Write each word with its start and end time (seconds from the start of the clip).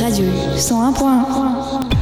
Radio 0.00 0.24
101.1 0.56 1.97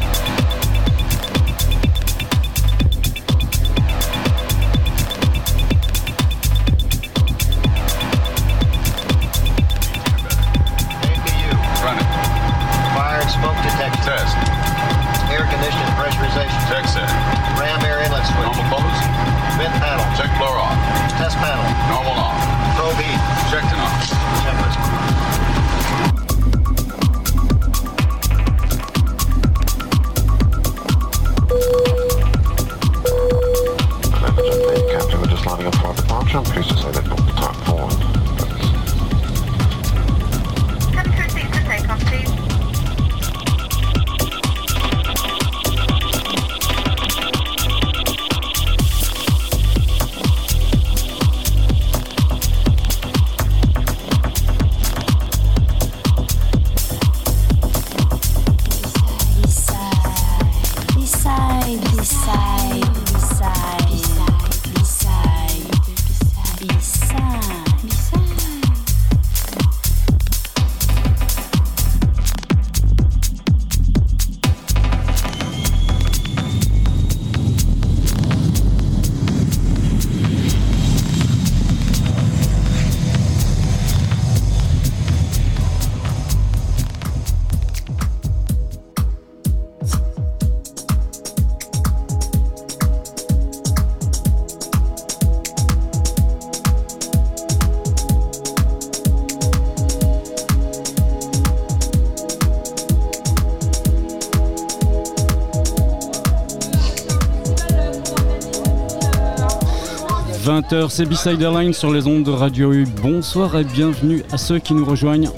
c'est 110.88 111.06
B-Side 111.06 111.40
Airlines 111.40 111.72
sur 111.72 111.92
les 111.92 112.08
ondes 112.08 112.24
de 112.24 112.30
Radio 112.30 112.72
U. 112.72 112.86
Bonsoir 113.00 113.56
et 113.56 113.62
bienvenue 113.62 114.24
à 114.32 114.38
ceux 114.38 114.58
qui 114.58 114.74
nous 114.74 114.84
rejoignent. 114.84 115.30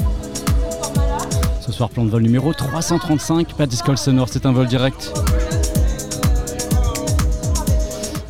Ce 1.61 1.71
soir, 1.71 1.91
plan 1.91 2.07
de 2.07 2.11
vol 2.11 2.23
numéro 2.23 2.55
335, 2.55 3.53
pas 3.55 3.67
d'escale 3.67 3.99
sonore, 3.99 4.29
c'est 4.31 4.47
un 4.47 4.53
vol 4.53 4.67
direct. 4.67 5.13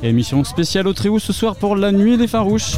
Émission 0.02 0.42
spéciale 0.42 0.88
au 0.88 0.92
Tréhou 0.92 1.20
ce 1.20 1.32
soir 1.32 1.54
pour 1.54 1.76
la 1.76 1.92
nuit 1.92 2.16
des 2.16 2.26
farouches. 2.26 2.76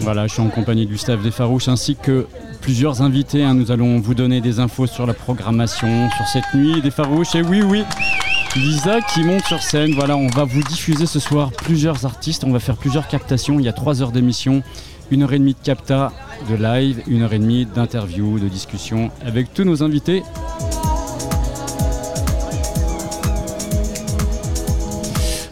Voilà, 0.00 0.26
je 0.26 0.32
suis 0.32 0.42
en 0.42 0.48
compagnie 0.48 0.86
du 0.86 0.98
staff 0.98 1.22
des 1.22 1.32
Farouches 1.32 1.68
ainsi 1.68 1.96
que 1.96 2.26
plusieurs 2.60 3.02
invités. 3.02 3.44
Hein. 3.44 3.54
Nous 3.54 3.70
allons 3.70 3.98
vous 4.00 4.14
donner 4.14 4.40
des 4.40 4.58
infos 4.58 4.86
sur 4.86 5.06
la 5.06 5.14
programmation, 5.14 6.08
sur 6.16 6.26
cette 6.26 6.54
nuit 6.54 6.80
des 6.80 6.90
Farouches. 6.90 7.34
Et 7.36 7.42
oui, 7.42 7.62
oui, 7.62 7.84
Lisa 8.56 9.00
qui 9.02 9.22
monte 9.22 9.44
sur 9.44 9.62
scène. 9.62 9.92
Voilà, 9.92 10.16
on 10.16 10.28
va 10.28 10.44
vous 10.44 10.62
diffuser 10.62 11.04
ce 11.06 11.20
soir 11.20 11.52
plusieurs 11.52 12.06
artistes. 12.06 12.42
On 12.44 12.52
va 12.52 12.58
faire 12.58 12.76
plusieurs 12.76 13.06
captations. 13.06 13.58
Il 13.60 13.66
y 13.66 13.68
a 13.68 13.72
trois 13.72 14.02
heures 14.02 14.12
d'émission, 14.12 14.62
une 15.10 15.22
heure 15.22 15.32
et 15.34 15.38
demie 15.38 15.52
de 15.52 15.62
capta, 15.62 16.10
de 16.48 16.54
live, 16.54 17.02
une 17.06 17.22
heure 17.22 17.34
et 17.34 17.38
demie 17.38 17.66
d'interview, 17.66 18.38
de 18.38 18.48
discussion 18.48 19.10
avec 19.24 19.52
tous 19.52 19.64
nos 19.64 19.82
invités. 19.82 20.22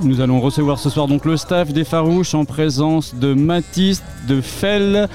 Nous 0.02 0.20
allons 0.20 0.40
recevoir 0.40 0.78
ce 0.78 0.90
soir 0.90 1.06
donc 1.06 1.24
le 1.24 1.36
staff 1.36 1.72
des 1.72 1.84
Farouches 1.84 2.34
en 2.34 2.44
présence 2.44 3.14
de 3.14 3.32
Mathis, 3.32 4.02
de 4.28 4.40
Fell, 4.40 5.08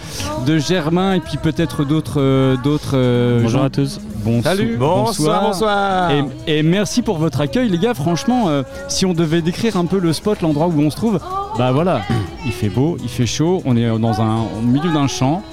de 0.46 0.58
Germain 0.58 1.14
et 1.14 1.20
puis 1.20 1.38
peut-être 1.38 1.86
d'autres. 1.86 2.22
Euh, 2.22 2.56
d'autres 2.58 2.96
euh, 2.96 3.42
Bonjour 3.42 3.64
à 3.64 3.70
tous. 3.70 4.00
Salut. 4.44 4.78
Bonsoir, 4.78 5.44
bonsoir. 5.44 6.12
Et, 6.48 6.64
merci 6.64 7.02
pour 7.02 7.18
votre 7.18 7.42
accueil, 7.42 7.70
les 7.70 7.78
gars. 7.78 7.94
Franchement, 7.94 8.46
euh, 8.48 8.64
si 8.88 9.06
on 9.06 9.14
devait 9.14 9.42
décrire 9.42 9.78
un 9.78 9.86
peu 9.86 10.00
le 10.00 10.14
spot, 10.14 10.42
l'endroit 10.42 10.68
où 10.68 10.80
on 10.80 10.90
se 10.90 10.96
trouve, 10.96 11.20
bah 11.58 11.72
voilà, 11.72 12.02
il 12.46 12.52
fait 12.52 12.70
beau, 12.70 12.98
il 13.02 13.10
fait 13.10 13.26
chaud. 13.26 13.62
On 13.66 13.76
est 13.76 13.88
dans 14.00 14.22
un, 14.22 14.42
au 14.58 14.62
milieu 14.62 14.92
d'un 14.92 15.08
champ. 15.08 15.44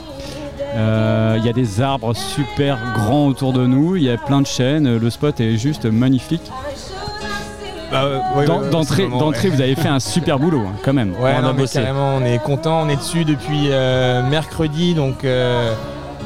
Il 0.79 1.45
y 1.45 1.49
a 1.49 1.53
des 1.55 1.81
arbres 1.81 2.15
super 2.15 2.79
grands 2.95 3.27
autour 3.27 3.53
de 3.53 3.67
nous. 3.67 3.97
Il 3.97 4.03
y 4.03 4.11
a 4.11 4.17
plein 4.17 4.43
de 4.43 4.47
chênes. 4.47 4.99
Le 4.99 5.11
spot 5.11 5.41
est 5.41 5.57
juste 5.57 5.87
magnifique. 5.87 6.51
Bah, 7.91 8.05
d'entrée, 8.47 9.07
vous 9.49 9.61
avez 9.61 9.75
fait 9.75 9.89
un 9.89 10.01
super 10.01 10.39
boulot 10.39 10.63
hein, 10.67 10.77
quand 10.85 10.93
même. 10.93 11.13
Ouais, 11.21 11.35
on, 11.41 11.47
a 11.47 11.67
carrément, 11.67 12.17
on 12.17 12.25
est 12.25 12.39
content, 12.43 12.83
on 12.83 12.89
est 12.89 12.97
dessus 12.97 13.25
depuis 13.25 13.69
euh, 13.71 14.29
mercredi, 14.29 14.95
donc 14.95 15.25
euh, 15.25 15.73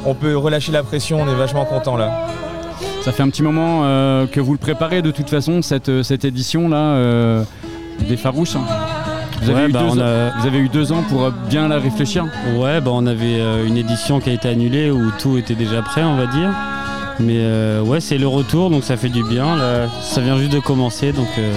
on 0.05 0.13
peut 0.13 0.35
relâcher 0.35 0.71
la 0.71 0.83
pression, 0.83 1.21
on 1.21 1.27
est 1.27 1.35
vachement 1.35 1.65
content 1.65 1.97
là. 1.97 2.27
Ça 3.03 3.11
fait 3.11 3.23
un 3.23 3.29
petit 3.29 3.43
moment 3.43 3.81
euh, 3.83 4.27
que 4.27 4.39
vous 4.39 4.51
le 4.51 4.57
préparez 4.57 5.01
de 5.01 5.11
toute 5.11 5.29
façon, 5.29 5.61
cette, 5.61 6.03
cette 6.03 6.25
édition 6.25 6.69
là 6.69 7.43
des 8.07 8.17
Farouches. 8.17 8.55
Hein. 8.55 8.65
Vous 9.41 9.49
avez, 9.49 9.69
eu 9.69 9.71
bah, 9.71 9.81
vous 9.87 10.47
avez, 10.47 10.59
eu 10.59 10.69
deux 10.69 10.91
ans 10.91 11.03
pour 11.09 11.31
bien 11.49 11.67
la 11.67 11.79
réfléchir 11.79 12.25
Ouais, 12.57 12.79
bah 12.79 12.91
on 12.93 13.07
avait 13.07 13.39
une 13.65 13.75
édition 13.75 14.19
qui 14.19 14.29
a 14.29 14.33
été 14.33 14.47
annulée 14.47 14.91
où 14.91 15.11
tout 15.19 15.37
était 15.37 15.55
déjà 15.55 15.81
prêt, 15.81 16.03
on 16.03 16.15
va 16.15 16.27
dire. 16.27 16.51
Mais 17.21 17.37
euh, 17.37 17.81
ouais, 17.81 17.99
c'est 17.99 18.17
le 18.17 18.27
retour, 18.27 18.69
donc 18.69 18.83
ça 18.83 18.97
fait 18.97 19.09
du 19.09 19.23
bien. 19.23 19.57
ça 20.01 20.21
vient 20.21 20.37
juste 20.37 20.51
de 20.51 20.59
commencer, 20.59 21.11
donc 21.11 21.27
euh, 21.37 21.53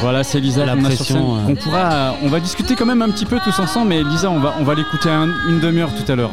voilà, 0.00 0.24
c'est 0.24 0.40
Lisa 0.40 0.64
la 0.64 0.76
pression. 0.76 1.36
On 1.48 1.54
pourra, 1.54 2.14
on 2.22 2.28
va 2.28 2.40
discuter 2.40 2.74
quand 2.74 2.86
même 2.86 3.02
un 3.02 3.10
petit 3.10 3.26
peu 3.26 3.38
tous 3.42 3.58
ensemble, 3.58 3.88
mais 3.88 4.02
Lisa, 4.02 4.30
on 4.30 4.40
va, 4.40 4.54
on 4.60 4.64
va 4.64 4.74
l'écouter 4.74 5.10
une 5.48 5.60
demi-heure 5.60 5.90
tout 5.94 6.10
à 6.10 6.16
l'heure. 6.16 6.32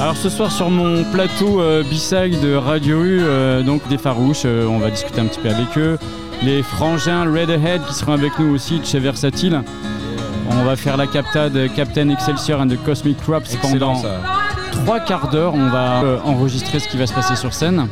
Alors 0.00 0.16
ce 0.16 0.28
soir 0.28 0.52
sur 0.52 0.70
mon 0.70 1.04
plateau 1.04 1.60
euh, 1.60 1.82
B-side 1.82 2.40
de 2.40 2.54
Radio 2.54 3.02
U, 3.02 3.22
donc 3.64 3.86
des 3.88 3.98
Farouches, 3.98 4.44
on 4.44 4.78
va 4.78 4.90
discuter 4.90 5.20
un 5.20 5.26
petit 5.26 5.40
peu 5.40 5.50
avec 5.50 5.76
eux. 5.76 5.98
Les 6.42 6.62
frangins 6.62 7.24
Redhead 7.24 7.84
qui 7.86 7.94
seront 7.94 8.12
avec 8.12 8.38
nous 8.38 8.54
aussi 8.54 8.78
de 8.78 8.84
chez 8.84 9.00
Versatile. 9.00 9.62
On 10.50 10.64
va 10.64 10.76
faire 10.76 10.96
la 10.96 11.06
captade 11.06 11.58
Captain 11.74 12.08
Excelsior 12.08 12.60
and 12.60 12.68
the 12.68 12.82
Cosmic 12.84 13.20
Crops 13.20 13.56
pendant 13.60 14.02
trois 14.70 15.00
quarts 15.00 15.28
d'heure. 15.28 15.54
On 15.54 15.68
va 15.68 16.02
euh, 16.02 16.18
enregistrer 16.24 16.78
ce 16.78 16.88
qui 16.88 16.96
va 16.96 17.06
se 17.06 17.12
passer 17.12 17.36
sur 17.36 17.52
scène. 17.52 17.88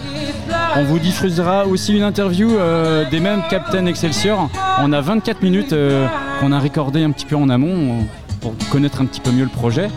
On 0.77 0.85
vous 0.85 0.99
diffusera 0.99 1.67
aussi 1.67 1.97
une 1.97 2.03
interview 2.03 2.57
euh, 2.57 3.09
des 3.11 3.21
mêmes 3.21 3.43
Captain 3.51 3.87
Excelsior. 3.87 4.49
On 4.81 4.93
a 4.93 5.01
24 5.01 5.43
minutes 5.43 5.73
euh, 5.73 6.07
qu'on 6.41 6.53
a 6.53 6.59
recordé 6.59 7.03
un 7.03 7.11
petit 7.11 7.27
peu 7.27 7.37
en 7.37 7.49
amont 7.49 8.07
pour 8.41 8.55
connaître 8.71 9.01
un 9.01 9.07
petit 9.07 9.21
peu 9.21 9.31
mieux 9.31 9.45
le 9.45 9.51
projet. 9.51 9.89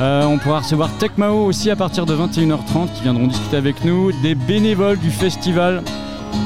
On 0.00 0.38
pourra 0.38 0.60
recevoir 0.60 0.90
Tecmao 0.98 1.44
aussi 1.44 1.70
à 1.70 1.76
partir 1.76 2.06
de 2.06 2.14
21h30 2.14 2.92
qui 2.94 3.02
viendront 3.02 3.26
discuter 3.26 3.56
avec 3.56 3.84
nous, 3.84 4.12
des 4.22 4.34
bénévoles 4.34 4.98
du 4.98 5.10
festival 5.10 5.82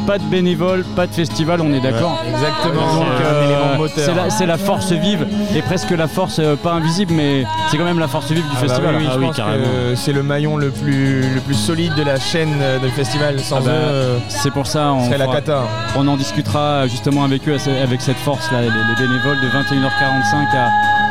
pas 0.07 0.19
de 0.19 0.25
bénévoles, 0.25 0.85
pas 0.95 1.07
de 1.07 1.13
festival, 1.13 1.61
on 1.61 1.73
est 1.73 1.81
d'accord 1.81 2.23
Exactement. 2.29 3.05
c'est 4.31 4.47
la, 4.47 4.59
force 4.59 4.93
vive 4.93 5.27
et 5.55 5.63
presque 5.63 5.91
la 5.91 6.09
force 6.09 6.39
euh, 6.39 6.57
pas 6.57 6.73
invisible, 6.73 7.13
mais 7.15 7.45
c'est 7.71 7.77
quand 7.77 7.85
même 7.85 7.99
la 7.99 8.09
force 8.09 8.31
vive 8.31 8.43
du 8.43 8.49
ah 8.53 8.61
bah 8.61 8.69
festival. 8.69 8.97
oui, 8.97 9.07
oui, 9.19 9.27
ah 9.39 9.97
c'est 9.97 10.13
le 10.13 10.23
maillon 10.23 10.57
le 10.57 10.71
plus, 10.71 11.23
le 11.35 11.41
plus 11.41 11.55
solide 11.55 11.95
de 11.95 12.03
la 12.03 12.19
chaîne 12.19 12.55
euh, 12.61 12.79
de 12.79 12.89
festival. 12.89 13.39
Sans 13.41 13.59
ah 13.59 13.61
bah, 13.61 13.71
eux, 13.71 14.19
c'est 14.29 14.53
pour 14.53 14.67
ça. 14.67 14.93
On, 14.93 15.11
la 15.11 15.27
cata. 15.27 15.63
on 15.97 16.07
en 16.07 16.17
discutera 16.17 16.87
justement 16.87 17.25
avec 17.25 17.49
eux, 17.49 17.57
avec 17.83 18.01
cette 18.01 18.19
force 18.19 18.51
là, 18.53 18.61
les, 18.63 18.69
bénévoles 18.69 19.41
de 19.41 19.49
21h45 19.49 20.57
à 20.57 21.06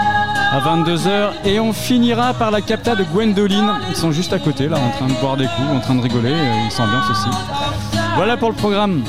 à 0.51 0.59
22h 0.59 1.31
et 1.45 1.59
on 1.59 1.74
finira 1.74 2.33
par 2.33 2.51
la 2.51 2.62
capta 2.62 2.95
de 2.95 3.03
Gwendoline. 3.03 3.71
Ils 3.89 3.95
sont 3.95 4.12
juste 4.12 4.33
à 4.33 4.39
côté 4.39 4.68
là 4.68 4.77
en 4.77 4.89
train 4.92 5.07
de 5.07 5.19
boire 5.19 5.38
des 5.38 5.45
coups, 5.45 5.69
en 5.74 5.80
train 5.80 5.95
de 5.95 6.01
rigoler, 6.01 6.33
ils 6.65 6.71
s'ambiancent 6.71 7.09
aussi. 7.09 7.30
Voilà 8.15 8.38
pour 8.38 8.50
le 8.50 8.56
programme. 8.56 9.03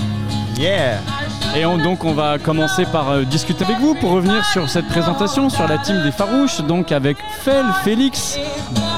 Yeah 0.59 0.99
Et 1.55 1.63
donc 1.63 2.05
on 2.05 2.13
va 2.13 2.39
commencer 2.39 2.87
par 2.87 3.11
euh, 3.11 3.25
discuter 3.25 3.65
avec 3.65 3.79
vous 3.79 3.95
pour 3.95 4.11
revenir 4.11 4.45
sur 4.45 4.69
cette 4.69 4.89
présentation, 4.89 5.51
sur 5.51 5.69
la 5.69 5.79
team 5.79 6.03
des 6.03 6.13
Farouches, 6.13 6.63
donc 6.63 6.93
avec 6.93 7.19
Fel, 7.43 7.65
Félix. 7.85 8.39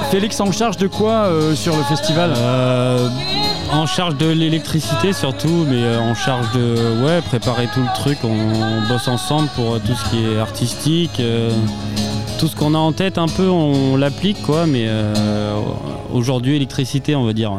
Félix 0.09 0.39
en 0.39 0.51
charge 0.51 0.77
de 0.77 0.87
quoi 0.87 1.11
euh, 1.11 1.55
sur 1.55 1.75
le 1.75 1.83
festival? 1.83 2.33
Euh, 2.35 3.09
En 3.71 3.85
charge 3.85 4.15
de 4.15 4.27
l'électricité 4.27 5.13
surtout, 5.13 5.65
mais 5.69 5.97
en 5.97 6.15
charge 6.15 6.51
de 6.53 7.03
ouais, 7.03 7.21
préparer 7.21 7.67
tout 7.73 7.81
le 7.81 7.93
truc. 7.93 8.17
On, 8.23 8.87
bosse 8.87 9.07
ensemble 9.07 9.49
pour 9.55 9.79
tout 9.79 9.93
ce 9.93 10.09
qui 10.09 10.25
est 10.25 10.39
artistique. 10.39 11.21
Tout 12.39 12.47
ce 12.47 12.55
qu'on 12.55 12.73
a 12.73 12.77
en 12.77 12.91
tête 12.93 13.17
un 13.17 13.27
peu 13.27 13.47
on, 13.47 13.97
l'applique 13.97 14.41
quoi, 14.41 14.65
mais 14.65 14.87
aujourd'hui 16.13 16.55
électricité 16.55 17.15
on 17.15 17.25
va 17.25 17.33
dire. 17.33 17.51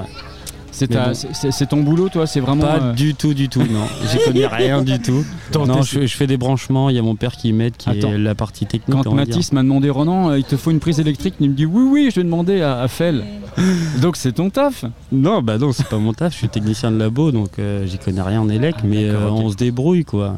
C'est 0.72 1.68
ton 1.68 1.82
boulot, 1.82 2.08
toi 2.08 2.26
C'est 2.26 2.40
vraiment. 2.40 2.62
Pas 2.62 2.80
euh, 2.82 2.92
du 2.92 3.14
tout, 3.14 3.34
du 3.34 3.48
tout, 3.48 3.60
non. 3.60 3.86
J'y 4.10 4.18
connais 4.24 4.46
rien 4.46 4.82
du 4.82 4.98
tout. 4.98 5.24
non, 5.54 5.82
je, 5.82 6.06
fais 6.06 6.26
des 6.26 6.36
branchements. 6.36 6.90
Il 6.90 6.96
y 6.96 6.98
a 6.98 7.02
mon 7.02 7.16
père 7.16 7.32
qui 7.32 7.52
m'aide, 7.52 7.76
qui 7.76 7.90
est 7.90 8.18
la 8.18 8.34
partie 8.34 8.66
technique. 8.66 9.02
Quand 9.02 9.14
Mathis 9.14 9.52
m'a 9.52 9.62
demandé, 9.62 9.90
Ronan, 9.90 10.30
euh, 10.30 10.38
il 10.38 10.44
te 10.44 10.56
faut 10.56 10.70
une 10.70 10.80
prise 10.80 11.00
électrique, 11.00 11.34
il 11.40 11.50
me 11.50 11.54
dit 11.54 11.66
oui, 11.66 11.82
oui, 11.90 12.08
je 12.10 12.16
vais 12.16 12.24
demander 12.24 12.62
à, 12.62 12.80
à 12.80 12.88
Fel. 12.88 13.24
donc 14.00 14.16
c'est 14.16 14.32
ton 14.32 14.48
taf 14.48 14.84
Non, 15.10 15.42
bah 15.42 15.58
non, 15.58 15.72
c'est 15.72 15.88
pas 15.88 15.98
mon 15.98 16.12
taf. 16.12 16.32
Je 16.32 16.38
suis 16.38 16.48
technicien 16.48 16.90
de 16.90 16.98
labo, 16.98 17.32
donc 17.32 17.58
euh, 17.58 17.86
j'y 17.86 17.98
connais 17.98 18.22
rien 18.22 18.40
en 18.40 18.48
élec, 18.48 18.76
ah, 18.78 18.82
mais 18.84 19.10
on 19.10 19.50
se 19.50 19.56
débrouille, 19.56 20.04
quoi. 20.04 20.36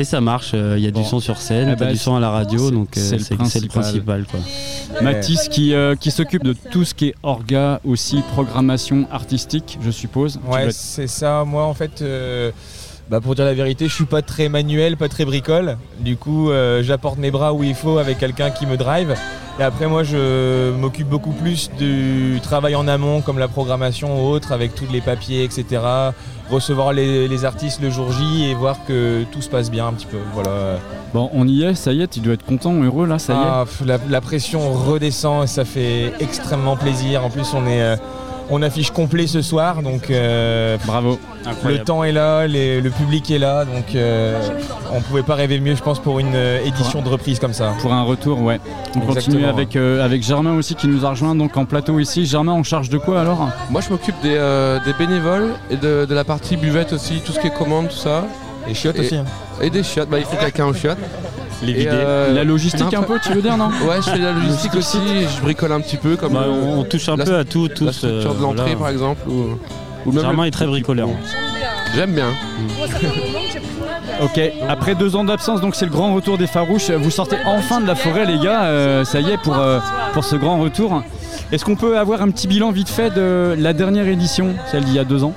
Et 0.00 0.04
ça 0.04 0.22
marche, 0.22 0.54
il 0.54 0.82
y 0.82 0.86
a 0.86 0.90
du 0.90 1.04
son 1.04 1.20
sur 1.20 1.36
scène, 1.36 1.68
eh 1.74 1.76
ben, 1.76 1.92
du 1.92 1.98
son 1.98 2.16
à 2.16 2.20
la 2.20 2.30
radio, 2.30 2.70
donc 2.70 2.88
c'est 2.92 3.18
le, 3.18 3.68
principal. 3.68 4.24
Quoi. 4.24 4.40
Mathis 5.02 5.50
qui, 5.50 5.74
euh, 5.74 5.94
qui 5.94 6.10
s'occupe 6.10 6.42
de 6.42 6.54
tout 6.70 6.86
ce 6.86 6.94
qui 6.94 7.08
est 7.08 7.14
orga, 7.22 7.82
aussi 7.84 8.22
programmation 8.32 9.06
artistique, 9.12 9.78
je 9.82 9.90
suppose. 9.90 10.40
Ouais, 10.48 10.68
c'est 10.70 11.06
ça. 11.06 11.44
Moi, 11.44 11.64
en 11.66 11.74
fait, 11.74 12.00
euh, 12.00 12.50
bah, 13.10 13.20
pour 13.20 13.34
dire 13.34 13.44
la 13.44 13.54
vérité, 13.54 13.88
je 13.88 13.94
suis 13.94 14.04
pas 14.04 14.22
très 14.22 14.48
manuel, 14.48 14.96
pas 14.96 15.08
très 15.08 15.24
bricole. 15.24 15.76
Du 15.98 16.16
coup, 16.16 16.50
euh, 16.50 16.80
j'apporte 16.84 17.18
mes 17.18 17.32
bras 17.32 17.52
où 17.52 17.64
il 17.64 17.74
faut 17.74 17.98
avec 17.98 18.18
quelqu'un 18.18 18.50
qui 18.50 18.66
me 18.66 18.76
drive. 18.76 19.16
Et 19.58 19.64
après, 19.64 19.88
moi, 19.88 20.04
je 20.04 20.70
m'occupe 20.70 21.08
beaucoup 21.08 21.32
plus 21.32 21.72
du 21.76 22.38
travail 22.40 22.76
en 22.76 22.86
amont, 22.86 23.20
comme 23.20 23.40
la 23.40 23.48
programmation 23.48 24.16
ou 24.16 24.30
autre, 24.30 24.52
avec 24.52 24.76
tous 24.76 24.86
les 24.92 25.00
papiers, 25.00 25.42
etc. 25.42 25.82
Recevoir 26.50 26.92
les, 26.92 27.44
artistes 27.44 27.82
le 27.82 27.90
jour 27.90 28.12
J 28.12 28.48
et 28.48 28.54
voir 28.54 28.76
que 28.86 29.24
tout 29.32 29.42
se 29.42 29.48
passe 29.48 29.72
bien 29.72 29.88
un 29.88 29.92
petit 29.92 30.06
peu. 30.06 30.18
Voilà. 30.32 30.78
Bon, 31.12 31.30
on 31.34 31.48
y 31.48 31.64
est, 31.64 31.74
ça 31.74 31.92
y 31.92 32.02
est, 32.02 32.06
tu 32.06 32.20
dois 32.20 32.34
être 32.34 32.46
content, 32.46 32.80
heureux 32.80 33.06
là, 33.06 33.18
ça 33.18 33.32
y 33.32 33.36
est. 33.36 33.40
Ah, 33.44 33.64
la, 33.84 33.98
la, 34.08 34.20
pression 34.20 34.72
redescend 34.72 35.42
et 35.42 35.46
ça 35.48 35.64
fait 35.64 36.12
extrêmement 36.20 36.76
plaisir. 36.76 37.24
En 37.24 37.30
plus, 37.30 37.52
on 37.54 37.66
est 37.66 37.82
euh, 37.82 37.96
on 38.50 38.62
affiche 38.62 38.90
complet 38.90 39.26
ce 39.26 39.42
soir, 39.42 39.82
donc 39.82 40.10
euh, 40.10 40.76
bravo. 40.84 41.18
Le 41.64 41.78
temps 41.78 42.04
est 42.04 42.12
là, 42.12 42.46
le 42.46 42.88
public 42.90 43.30
est 43.30 43.38
là, 43.38 43.64
donc 43.64 43.94
euh, 43.94 44.40
on 44.92 45.00
pouvait 45.00 45.22
pas 45.22 45.36
rêver 45.36 45.60
mieux, 45.60 45.76
je 45.76 45.82
pense, 45.82 46.00
pour 46.00 46.18
une 46.18 46.34
euh, 46.34 46.64
édition 46.64 47.00
de 47.00 47.08
reprise 47.08 47.38
comme 47.38 47.52
ça. 47.52 47.72
Pour 47.80 47.92
un 47.92 48.02
retour, 48.02 48.42
ouais. 48.42 48.60
On 48.96 49.00
continue 49.00 49.44
avec, 49.44 49.76
avec 49.76 50.22
Germain 50.22 50.54
aussi 50.54 50.74
qui 50.74 50.88
nous 50.88 51.06
a 51.06 51.10
rejoint 51.10 51.34
donc 51.34 51.56
en 51.56 51.64
plateau 51.64 51.98
ici. 52.00 52.26
Germain, 52.26 52.52
on 52.52 52.64
charge 52.64 52.90
de 52.90 52.98
quoi 52.98 53.20
alors? 53.20 53.48
Moi, 53.70 53.80
je 53.80 53.90
m'occupe 53.90 54.20
des, 54.22 54.38
bénévoles 54.98 55.54
et 55.70 55.76
de, 55.76 56.06
la 56.10 56.24
partie 56.24 56.56
buvette 56.56 56.92
aussi, 56.92 57.20
tout 57.24 57.32
ce 57.32 57.38
qui 57.38 57.46
est 57.46 57.54
commande, 57.54 57.88
tout 57.88 57.96
ça. 57.96 58.26
Et 58.68 58.74
chiottes 58.74 58.98
aussi. 58.98 59.16
Hein. 59.16 59.24
Et 59.62 59.70
des 59.70 59.82
chiottes, 59.82 60.10
bah, 60.10 60.18
il 60.18 60.24
faut 60.24 60.36
quelqu'un 60.36 60.66
aux 60.66 60.74
chiottes. 60.74 60.98
Euh, 61.62 62.32
la 62.32 62.44
logistique 62.44 62.94
un 62.94 63.02
peu, 63.02 63.18
tu 63.22 63.32
veux 63.32 63.42
dire, 63.42 63.56
non 63.56 63.68
Ouais, 63.68 63.96
je 63.98 64.10
fais 64.10 64.18
la 64.18 64.32
logistique 64.32 64.74
aussi, 64.74 64.98
je 65.36 65.42
bricole 65.42 65.72
un 65.72 65.80
petit 65.80 65.96
peu. 65.96 66.16
comme 66.16 66.34
bah, 66.34 66.46
on, 66.48 66.84
touche 66.84 67.08
un 67.08 67.16
peu 67.16 67.36
à 67.36 67.44
tout. 67.44 67.68
Tous, 67.68 67.84
la 67.84 67.92
structure 67.92 68.34
de 68.34 68.42
l'entrée, 68.42 68.76
par 68.76 68.88
exemple. 68.88 69.28
Ou, 69.28 70.12
même 70.12 70.40
est 70.44 70.50
très 70.50 70.66
bricoleur. 70.66 71.08
J'aime 71.94 72.14
bien. 72.14 72.28
Ok, 74.22 74.38
après 74.68 74.94
deux 74.94 75.16
ans 75.16 75.24
d'absence, 75.24 75.62
donc 75.62 75.74
c'est 75.74 75.86
le 75.86 75.90
grand 75.90 76.14
retour 76.14 76.36
des 76.36 76.46
Farouches. 76.46 76.90
Vous 76.90 77.10
sortez 77.10 77.36
enfin 77.46 77.80
de 77.80 77.86
la 77.86 77.94
forêt, 77.94 78.26
les 78.26 78.38
gars. 78.38 78.64
Euh, 78.64 79.02
ça 79.02 79.20
y 79.20 79.30
est 79.30 79.38
pour, 79.38 79.56
euh, 79.56 79.78
pour 80.12 80.24
ce 80.24 80.36
grand 80.36 80.58
retour. 80.58 81.02
Est-ce 81.52 81.64
qu'on 81.64 81.76
peut 81.76 81.96
avoir 81.96 82.20
un 82.20 82.28
petit 82.28 82.46
bilan 82.46 82.70
vite 82.70 82.90
fait 82.90 83.08
de 83.08 83.54
la 83.56 83.72
dernière 83.72 84.06
édition, 84.06 84.54
celle 84.70 84.84
d'il 84.84 84.94
y 84.94 84.98
a 84.98 85.04
deux 85.04 85.24
ans? 85.24 85.32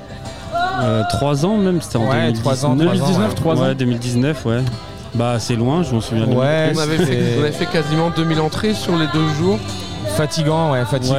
Trois 1.12 1.46
ans 1.46 1.56
même, 1.56 1.82
c'était 1.82 1.98
en 1.98 2.10
ouais, 2.10 2.34
2019. 2.34 2.66
Ans, 2.66 2.76
2019, 2.76 3.36
trois 3.36 3.56
ans. 3.56 3.68
Ouais, 3.68 3.76
2019, 3.76 4.46
ouais. 4.46 4.60
Bah 5.16 5.36
c'est 5.40 5.56
loin, 5.56 5.84
je 5.84 5.94
m'en 5.94 6.02
souviens. 6.02 6.26
Ouais, 6.28 6.72
on, 6.76 6.80
avait 6.80 7.52
fait, 7.52 7.66
quasiment 7.68 8.10
2000 8.10 8.40
entrées 8.40 8.74
sur 8.74 8.98
les 8.98 9.08
deux 9.14 9.28
jours. 9.38 9.60
Fatigant, 10.16 10.72
ouais, 10.72 10.84
fatigant. 10.86 11.16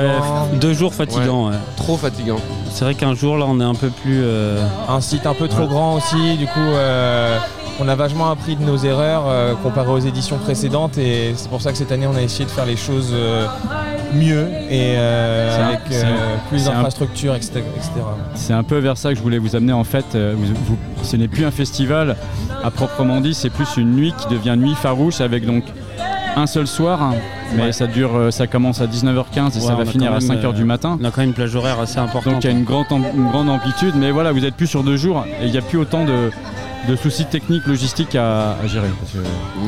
deux 0.61 0.75
jours 0.75 0.93
fatigants, 0.93 1.49
ouais. 1.49 1.57
Trop 1.77 1.97
fatigant. 1.97 2.39
C'est 2.71 2.85
vrai 2.85 2.95
qu'un 2.95 3.15
jour 3.15 3.39
là 3.39 3.47
on 3.49 3.61
est 3.61 3.65
un 3.65 3.75
peu 3.75 3.89
plus. 3.89 4.21
Euh, 4.23 4.65
un 4.89 5.01
site 5.01 5.27
un 5.27 5.35
peu 5.35 5.49
trop 5.49 5.67
grand 5.67 5.95
aussi, 5.95 6.37
du 6.37 6.47
coup 6.47 6.59
euh, 6.59 7.39
on 7.81 7.89
a 7.89 7.95
vachement 7.95 8.31
appris 8.31 8.57
de 8.57 8.65
nos 8.65 8.77
erreurs 8.77 9.25
euh, 9.27 9.55
comparé 9.55 9.91
aux 9.91 9.99
éditions 9.99 10.39
précédentes 10.39 10.99
et 10.99 11.35
c'est 11.37 11.49
pour 11.49 11.63
ça 11.63 11.73
que 11.73 11.79
cette 11.79 11.93
année 11.93 12.07
on 12.07 12.17
a 12.17 12.23
essayé 12.23 12.45
de 12.45 12.51
faire 12.51 12.67
les 12.67 12.77
choses 12.77 13.15
mieux 14.15 14.47
et 14.71 14.97
avec 14.97 15.81
plus 16.49 16.65
d'infrastructures, 16.65 17.35
etc. 17.35 17.63
C'est 18.35 18.53
un 18.53 18.63
peu 18.63 18.79
vers 18.79 18.97
ça 18.97 19.11
que 19.11 19.17
je 19.17 19.23
voulais 19.23 19.39
vous 19.39 19.57
amener 19.57 19.73
en 19.73 19.85
fait. 19.85 20.05
ce 21.03 21.17
n'est 21.17 21.29
plus 21.29 21.45
un 21.45 21.51
festival 21.51 22.17
à 22.63 22.71
proprement 22.71 23.21
dit, 23.21 23.35
c'est 23.35 23.51
plus 23.51 23.77
une 23.77 23.95
nuit 23.95 24.15
qui 24.19 24.27
devient 24.29 24.57
nuit 24.57 24.75
farouche 24.75 25.21
avec 25.21 25.45
donc 25.45 25.65
un 26.37 26.47
seul 26.47 26.67
soir, 26.67 27.13
mais 27.57 27.73
ça 27.73 27.87
dure, 27.87 28.17
euh, 28.17 28.31
ça 28.31 28.47
commence 28.47 28.81
à 28.81 28.87
19h15 28.87 29.57
et 29.57 29.61
ça 29.61 29.75
va 29.75 29.85
finir 29.85 30.13
à 30.13 30.19
5h 30.19 30.53
du 30.55 30.65
matin. 30.65 30.99
On 31.01 31.05
a 31.05 31.11
quand 31.11 31.21
même 31.21 31.29
une 31.29 31.35
plage 31.35 31.55
horaire 31.55 31.79
assez 31.81 31.99
importante. 31.99 32.35
Donc 32.35 32.45
il 32.45 32.51
y 32.51 32.53
a 32.53 32.57
une 32.57 32.65
grande, 32.65 32.87
une 32.91 33.29
grande 33.29 33.49
amplitude, 33.49 33.95
mais 33.97 34.11
voilà, 34.11 34.33
vous 34.33 34.45
êtes 34.45 34.55
plus 34.55 34.67
sur 34.67 34.83
deux 34.83 34.97
jours 34.97 35.25
et 35.41 35.47
il 35.47 35.53
n'y 35.53 35.59
a 35.59 35.63
plus 35.63 35.79
autant 35.79 36.05
de, 36.05 36.31
de 36.89 36.97
soucis 36.97 37.25
techniques, 37.25 37.67
logistiques 37.67 38.15
à, 38.15 38.57
gérer. 38.67 38.89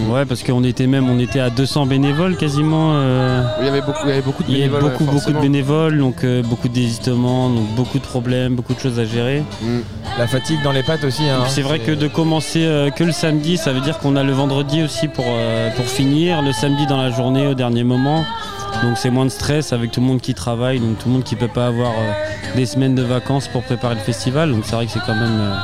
Ouais, 0.08 0.24
parce 0.24 0.42
qu'on 0.42 0.64
était 0.64 0.86
même 0.86 1.08
on 1.08 1.18
était 1.18 1.40
à 1.40 1.50
200 1.50 1.86
bénévoles 1.86 2.36
quasiment. 2.36 2.92
Euh, 2.94 3.42
il, 3.60 3.66
y 3.66 3.68
avait 3.68 3.80
beaucoup, 3.80 3.98
il 4.04 4.08
y 4.08 4.12
avait 4.12 4.22
beaucoup 4.22 4.42
de 4.42 4.48
bénévoles. 4.48 4.82
beaucoup, 4.82 5.04
beaucoup 5.04 5.32
de 5.32 5.38
bénévoles, 5.38 5.98
donc 5.98 6.24
euh, 6.24 6.42
beaucoup 6.42 6.68
d'hésitements, 6.68 7.50
donc 7.50 7.68
beaucoup 7.74 7.98
de 7.98 8.04
problèmes, 8.04 8.54
beaucoup 8.54 8.74
de 8.74 8.80
choses 8.80 8.98
à 8.98 9.04
gérer. 9.04 9.42
Mm. 9.62 9.78
La 10.18 10.26
fatigue 10.26 10.62
dans 10.62 10.72
les 10.72 10.82
pattes 10.82 11.04
aussi. 11.04 11.28
Hein, 11.28 11.44
c'est 11.48 11.62
vrai 11.62 11.78
que 11.78 11.92
de 11.92 12.08
commencer 12.08 12.64
euh, 12.64 12.90
que 12.90 13.04
le 13.04 13.12
samedi, 13.12 13.56
ça 13.56 13.72
veut 13.72 13.80
dire 13.80 13.98
qu'on 13.98 14.16
a 14.16 14.22
le 14.22 14.32
vendredi 14.32 14.82
aussi 14.82 15.08
pour, 15.08 15.26
pour 15.76 15.84
finir, 15.86 16.42
le 16.42 16.52
samedi 16.52 16.86
dans 16.86 16.96
la 16.96 17.10
journée 17.10 17.46
au 17.46 17.54
dernier 17.54 17.84
moment. 17.84 18.24
Donc 18.82 18.99
c'est 18.99 19.11
moins 19.11 19.25
de 19.25 19.31
stress 19.31 19.73
avec 19.73 19.90
tout 19.90 20.00
le 20.00 20.06
monde 20.06 20.20
qui 20.20 20.34
travaille, 20.34 20.81
donc 20.81 20.99
tout 20.99 21.08
le 21.08 21.14
monde 21.14 21.25
qui 21.25 21.37
peut 21.37 21.49
pas 21.49 21.69
avoir 21.69 21.93
des 22.55 22.67
semaines 22.67 22.94
de 22.94 23.02
vacances 23.02 23.49
pour 23.49 23.62
préparer 23.62 23.94
le 23.94 24.00
festival. 24.00 24.50
Donc 24.50 24.64
c'est 24.64 24.76
vrai 24.76 24.87
que 24.87 24.93
c'est 24.93 25.05
quand 25.05 25.14
même 25.14 25.55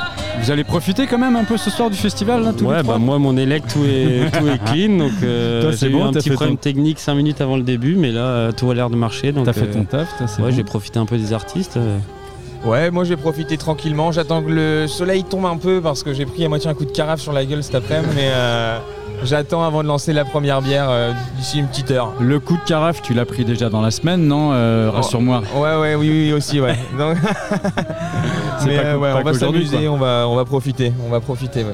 vous 0.41 0.51
allez 0.51 0.65
profiter 0.65 1.07
quand 1.07 1.19
même 1.19 1.37
un 1.37 1.45
peu 1.45 1.57
ce 1.57 1.71
soir 1.71 1.91
du 1.91 1.97
festival 1.97 2.43
là, 2.43 2.53
Ouais, 2.63 2.83
bah 2.83 2.99
moi 2.99 3.19
mon 3.19 3.37
élect 3.37 3.73
tout 3.73 3.85
est, 3.85 4.31
tout 4.39 4.49
est 4.49 4.59
clean, 4.65 4.99
donc 4.99 5.13
euh, 5.23 5.73
j'ai 5.73 5.89
eu 5.89 6.01
un 6.01 6.13
petit 6.13 6.31
problème 6.31 6.57
technique 6.57 6.99
5 6.99 7.15
minutes 7.15 7.41
avant 7.41 7.57
le 7.57 7.63
début, 7.63 7.95
mais 7.95 8.11
là 8.11 8.25
euh, 8.25 8.53
tout 8.53 8.71
a 8.71 8.75
l'air 8.75 8.91
de 8.91 8.97
marcher. 8.97 9.33
T'as 9.33 9.53
fait 9.53 9.67
ton 9.67 9.81
euh, 9.81 9.85
taf, 9.85 10.39
Ouais, 10.39 10.53
j'ai 10.53 10.65
profité 10.65 10.99
un 10.99 11.07
peu 11.07 11.17
des 11.17 11.33
artistes. 11.33 11.79
Ouais, 12.65 12.91
moi 12.91 13.05
j'ai 13.05 13.17
profité 13.17 13.57
tranquillement. 13.57 14.13
J'attends 14.13 14.43
que 14.43 14.51
le 14.51 14.87
soleil 14.87 15.25
tombe 15.25 15.47
un 15.47 15.57
peu 15.57 15.81
parce 15.81 16.03
que 16.03 16.13
j'ai 16.15 16.27
pris 16.27 16.45
à 16.45 16.49
moitié 16.49 16.71
un 16.71 16.75
coup 16.75 16.85
de 16.85 16.93
carafe 16.93 17.21
sur 17.21 17.33
la 17.33 17.45
gueule 17.45 17.63
cet 17.63 17.75
après-midi, 17.75 18.13
mais 18.15 18.31
J'attends 19.25 19.63
avant 19.63 19.83
de 19.85 19.89
lancer 19.89 20.13
la 20.13 20.25
première 20.25 20.61
bière 20.63 20.87
euh, 20.89 21.13
d'ici 21.37 21.61
une 21.61 21.69
petite 21.69 21.93
heure. 21.93 22.13
Le 22.19 22.41
coup 22.41 22.57
de 22.57 22.63
carafe, 22.67 23.03
tu 23.03 23.15
l'as 23.15 23.25
pris 23.25 23.45
déjà 23.45 23.71
dans 23.71 23.81
la 23.81 23.93
semaine, 23.93 24.27
non 24.27 24.51
euh, 24.53 24.91
Rassure-moi. 24.93 25.43
Ouais, 25.55 25.77
ouais, 25.77 25.95
oui, 25.95 26.11
oui, 26.11 26.33
aussi, 26.33 26.61
ouais. 26.61 26.77
Donc... 26.99 27.17
Mais 28.67 28.79
euh, 28.79 28.97
on 28.99 29.23
va 29.23 29.35
s'amuser, 29.35 29.87
on 29.87 29.97
va, 29.97 30.27
on 30.29 30.35
va 30.35 30.45
profiter, 30.45 30.93
on 31.07 31.11
va 31.11 31.21
profiter. 31.21 31.65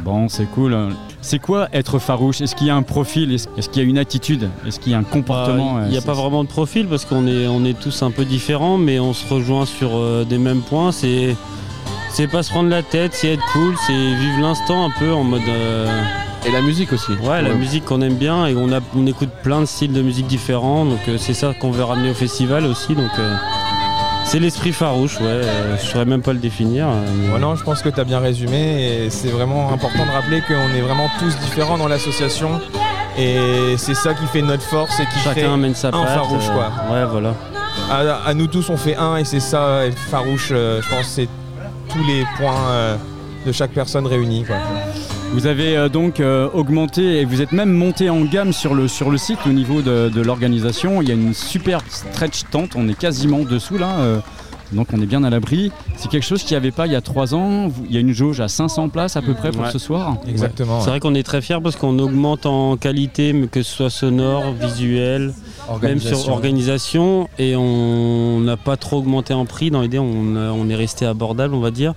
Bon, 0.00 0.28
c'est 0.28 0.46
cool. 0.46 0.76
C'est 1.20 1.38
quoi 1.38 1.68
être 1.72 2.00
farouche? 2.00 2.40
Est-ce 2.40 2.56
qu'il 2.56 2.66
y 2.66 2.70
a 2.70 2.76
un 2.76 2.82
profil? 2.82 3.32
Est-ce 3.32 3.68
qu'il 3.68 3.82
y 3.82 3.86
a 3.86 3.88
une 3.88 3.98
attitude? 3.98 4.48
Est-ce 4.66 4.80
qu'il 4.80 4.92
y 4.92 4.94
a 4.94 4.98
un 4.98 5.04
comportement? 5.04 5.82
Il 5.84 5.90
n'y 5.90 5.98
a 5.98 6.02
pas 6.02 6.14
vraiment 6.14 6.42
de 6.42 6.48
profil 6.48 6.86
parce 6.88 7.04
qu'on 7.04 7.28
est, 7.28 7.46
on 7.46 7.64
est 7.64 7.78
tous 7.78 8.02
un 8.02 8.10
peu 8.10 8.24
différents, 8.24 8.76
mais 8.76 8.98
on 8.98 9.12
se 9.12 9.32
rejoint 9.32 9.66
sur 9.66 9.90
des 10.26 10.38
mêmes 10.38 10.62
points. 10.62 10.90
C'est, 10.90 11.36
c'est 12.10 12.28
pas 12.28 12.42
se 12.42 12.50
prendre 12.50 12.70
la 12.70 12.82
tête, 12.82 13.14
c'est 13.14 13.34
être 13.34 13.44
cool, 13.52 13.74
c'est 13.86 13.92
vivre 13.92 14.40
l'instant 14.40 14.84
un 14.84 14.90
peu 14.98 15.12
en 15.12 15.22
mode. 15.22 15.42
Et 16.46 16.52
la 16.52 16.60
musique 16.60 16.92
aussi. 16.92 17.12
Ouais, 17.24 17.42
la 17.42 17.54
musique 17.54 17.84
qu'on 17.84 18.00
aime 18.00 18.14
bien 18.14 18.46
et 18.46 18.54
on, 18.54 18.72
a, 18.72 18.78
on 18.96 19.04
écoute 19.06 19.30
plein 19.42 19.60
de 19.60 19.66
styles 19.66 19.92
de 19.92 20.00
musique 20.00 20.28
différents. 20.28 20.84
Donc 20.84 21.00
euh, 21.08 21.18
c'est 21.18 21.34
ça 21.34 21.52
qu'on 21.60 21.72
veut 21.72 21.82
ramener 21.82 22.10
au 22.10 22.14
festival 22.14 22.66
aussi. 22.66 22.94
Donc 22.94 23.10
euh, 23.18 23.34
c'est 24.24 24.38
l'esprit 24.38 24.72
farouche, 24.72 25.18
ouais. 25.20 25.26
Euh, 25.26 25.76
je 25.76 25.84
saurais 25.84 26.04
même 26.04 26.22
pas 26.22 26.32
le 26.32 26.38
définir. 26.38 26.86
non, 27.40 27.56
je 27.56 27.64
pense 27.64 27.82
que 27.82 27.88
tu 27.88 27.98
as 27.98 28.04
bien 28.04 28.20
résumé 28.20 29.06
et 29.06 29.10
c'est 29.10 29.28
vraiment 29.28 29.72
important 29.72 30.06
de 30.06 30.10
rappeler 30.12 30.40
qu'on 30.40 30.72
est 30.72 30.80
vraiment 30.80 31.08
tous 31.18 31.36
différents 31.40 31.78
dans 31.78 31.88
l'association. 31.88 32.60
Et 33.18 33.74
c'est 33.76 33.94
ça 33.94 34.14
qui 34.14 34.26
fait 34.26 34.42
notre 34.42 34.62
force 34.62 35.00
et 35.00 35.06
qui 35.06 35.18
Chacun 35.24 35.34
fait 35.34 35.46
amène 35.46 35.74
sa 35.74 35.88
un 35.88 36.06
farouche 36.06 36.46
quoi. 36.46 36.70
Ouais 36.92 37.04
voilà. 37.10 37.34
À, 37.90 38.34
nous 38.34 38.46
tous 38.46 38.70
on 38.70 38.76
fait 38.76 38.94
un 38.94 39.16
et 39.16 39.24
c'est 39.24 39.40
ça 39.40 39.80
farouche. 40.10 40.50
je 40.50 40.88
pense 40.90 41.06
c'est 41.06 41.28
tous 41.88 42.04
les 42.06 42.24
points 42.36 42.98
de 43.44 43.52
chaque 43.52 43.72
personne 43.72 44.06
réunis 44.06 44.44
quoi. 44.44 44.56
Vous 45.36 45.44
avez 45.46 45.76
euh, 45.76 45.90
donc 45.90 46.18
euh, 46.18 46.48
augmenté 46.54 47.20
et 47.20 47.26
vous 47.26 47.42
êtes 47.42 47.52
même 47.52 47.70
monté 47.70 48.08
en 48.08 48.22
gamme 48.22 48.54
sur 48.54 48.74
le, 48.74 48.88
sur 48.88 49.10
le 49.10 49.18
site 49.18 49.40
au 49.46 49.50
niveau 49.50 49.82
de, 49.82 50.22
l'organisation. 50.22 51.02
Il 51.02 51.08
y 51.10 51.10
a 51.10 51.14
une 51.14 51.34
super 51.34 51.82
stretch 51.90 52.44
tente, 52.50 52.70
on 52.74 52.88
est 52.88 52.98
quasiment 52.98 53.40
dessous 53.40 53.76
là. 53.76 53.98
Euh, 53.98 54.18
Donc 54.72 54.86
on 54.94 55.00
est 55.02 55.04
bien 55.04 55.24
à 55.24 55.28
l'abri. 55.28 55.72
C'est 55.98 56.10
quelque 56.10 56.24
chose 56.24 56.42
qu'il 56.42 56.52
n'y 56.52 56.56
avait 56.56 56.70
pas 56.70 56.86
il 56.86 56.92
y 56.94 56.96
a 56.96 57.02
trois 57.02 57.34
ans. 57.34 57.70
Il 57.84 57.94
y 57.94 57.98
a 57.98 58.00
une 58.00 58.14
jauge 58.14 58.40
à 58.40 58.48
500 58.48 58.88
places 58.88 59.18
à 59.18 59.20
peu 59.20 59.34
près 59.34 59.50
pour 59.50 59.64
Ouais. 59.64 59.70
ce 59.70 59.78
soir. 59.78 60.16
Exactement. 60.26 60.80
C'est 60.80 60.88
vrai 60.88 61.00
qu'on 61.00 61.14
est 61.14 61.22
très 61.22 61.42
fiers 61.42 61.60
parce 61.62 61.76
qu'on 61.76 61.98
augmente 61.98 62.46
en 62.46 62.78
qualité, 62.78 63.34
que 63.52 63.62
ce 63.62 63.70
soit 63.76 63.90
sonore, 63.90 64.54
visuel, 64.54 65.34
même 65.82 66.00
sur 66.00 66.30
organisation, 66.30 67.28
et 67.38 67.56
on 67.56 68.40
n'a 68.40 68.56
pas 68.56 68.78
trop 68.78 69.00
augmenté 69.00 69.34
en 69.34 69.44
prix. 69.44 69.70
Dans 69.70 69.82
l'idée, 69.82 69.98
on 69.98 70.68
est 70.70 70.74
resté 70.74 71.04
abordable, 71.04 71.54
on 71.54 71.60
va 71.60 71.70
dire. 71.70 71.92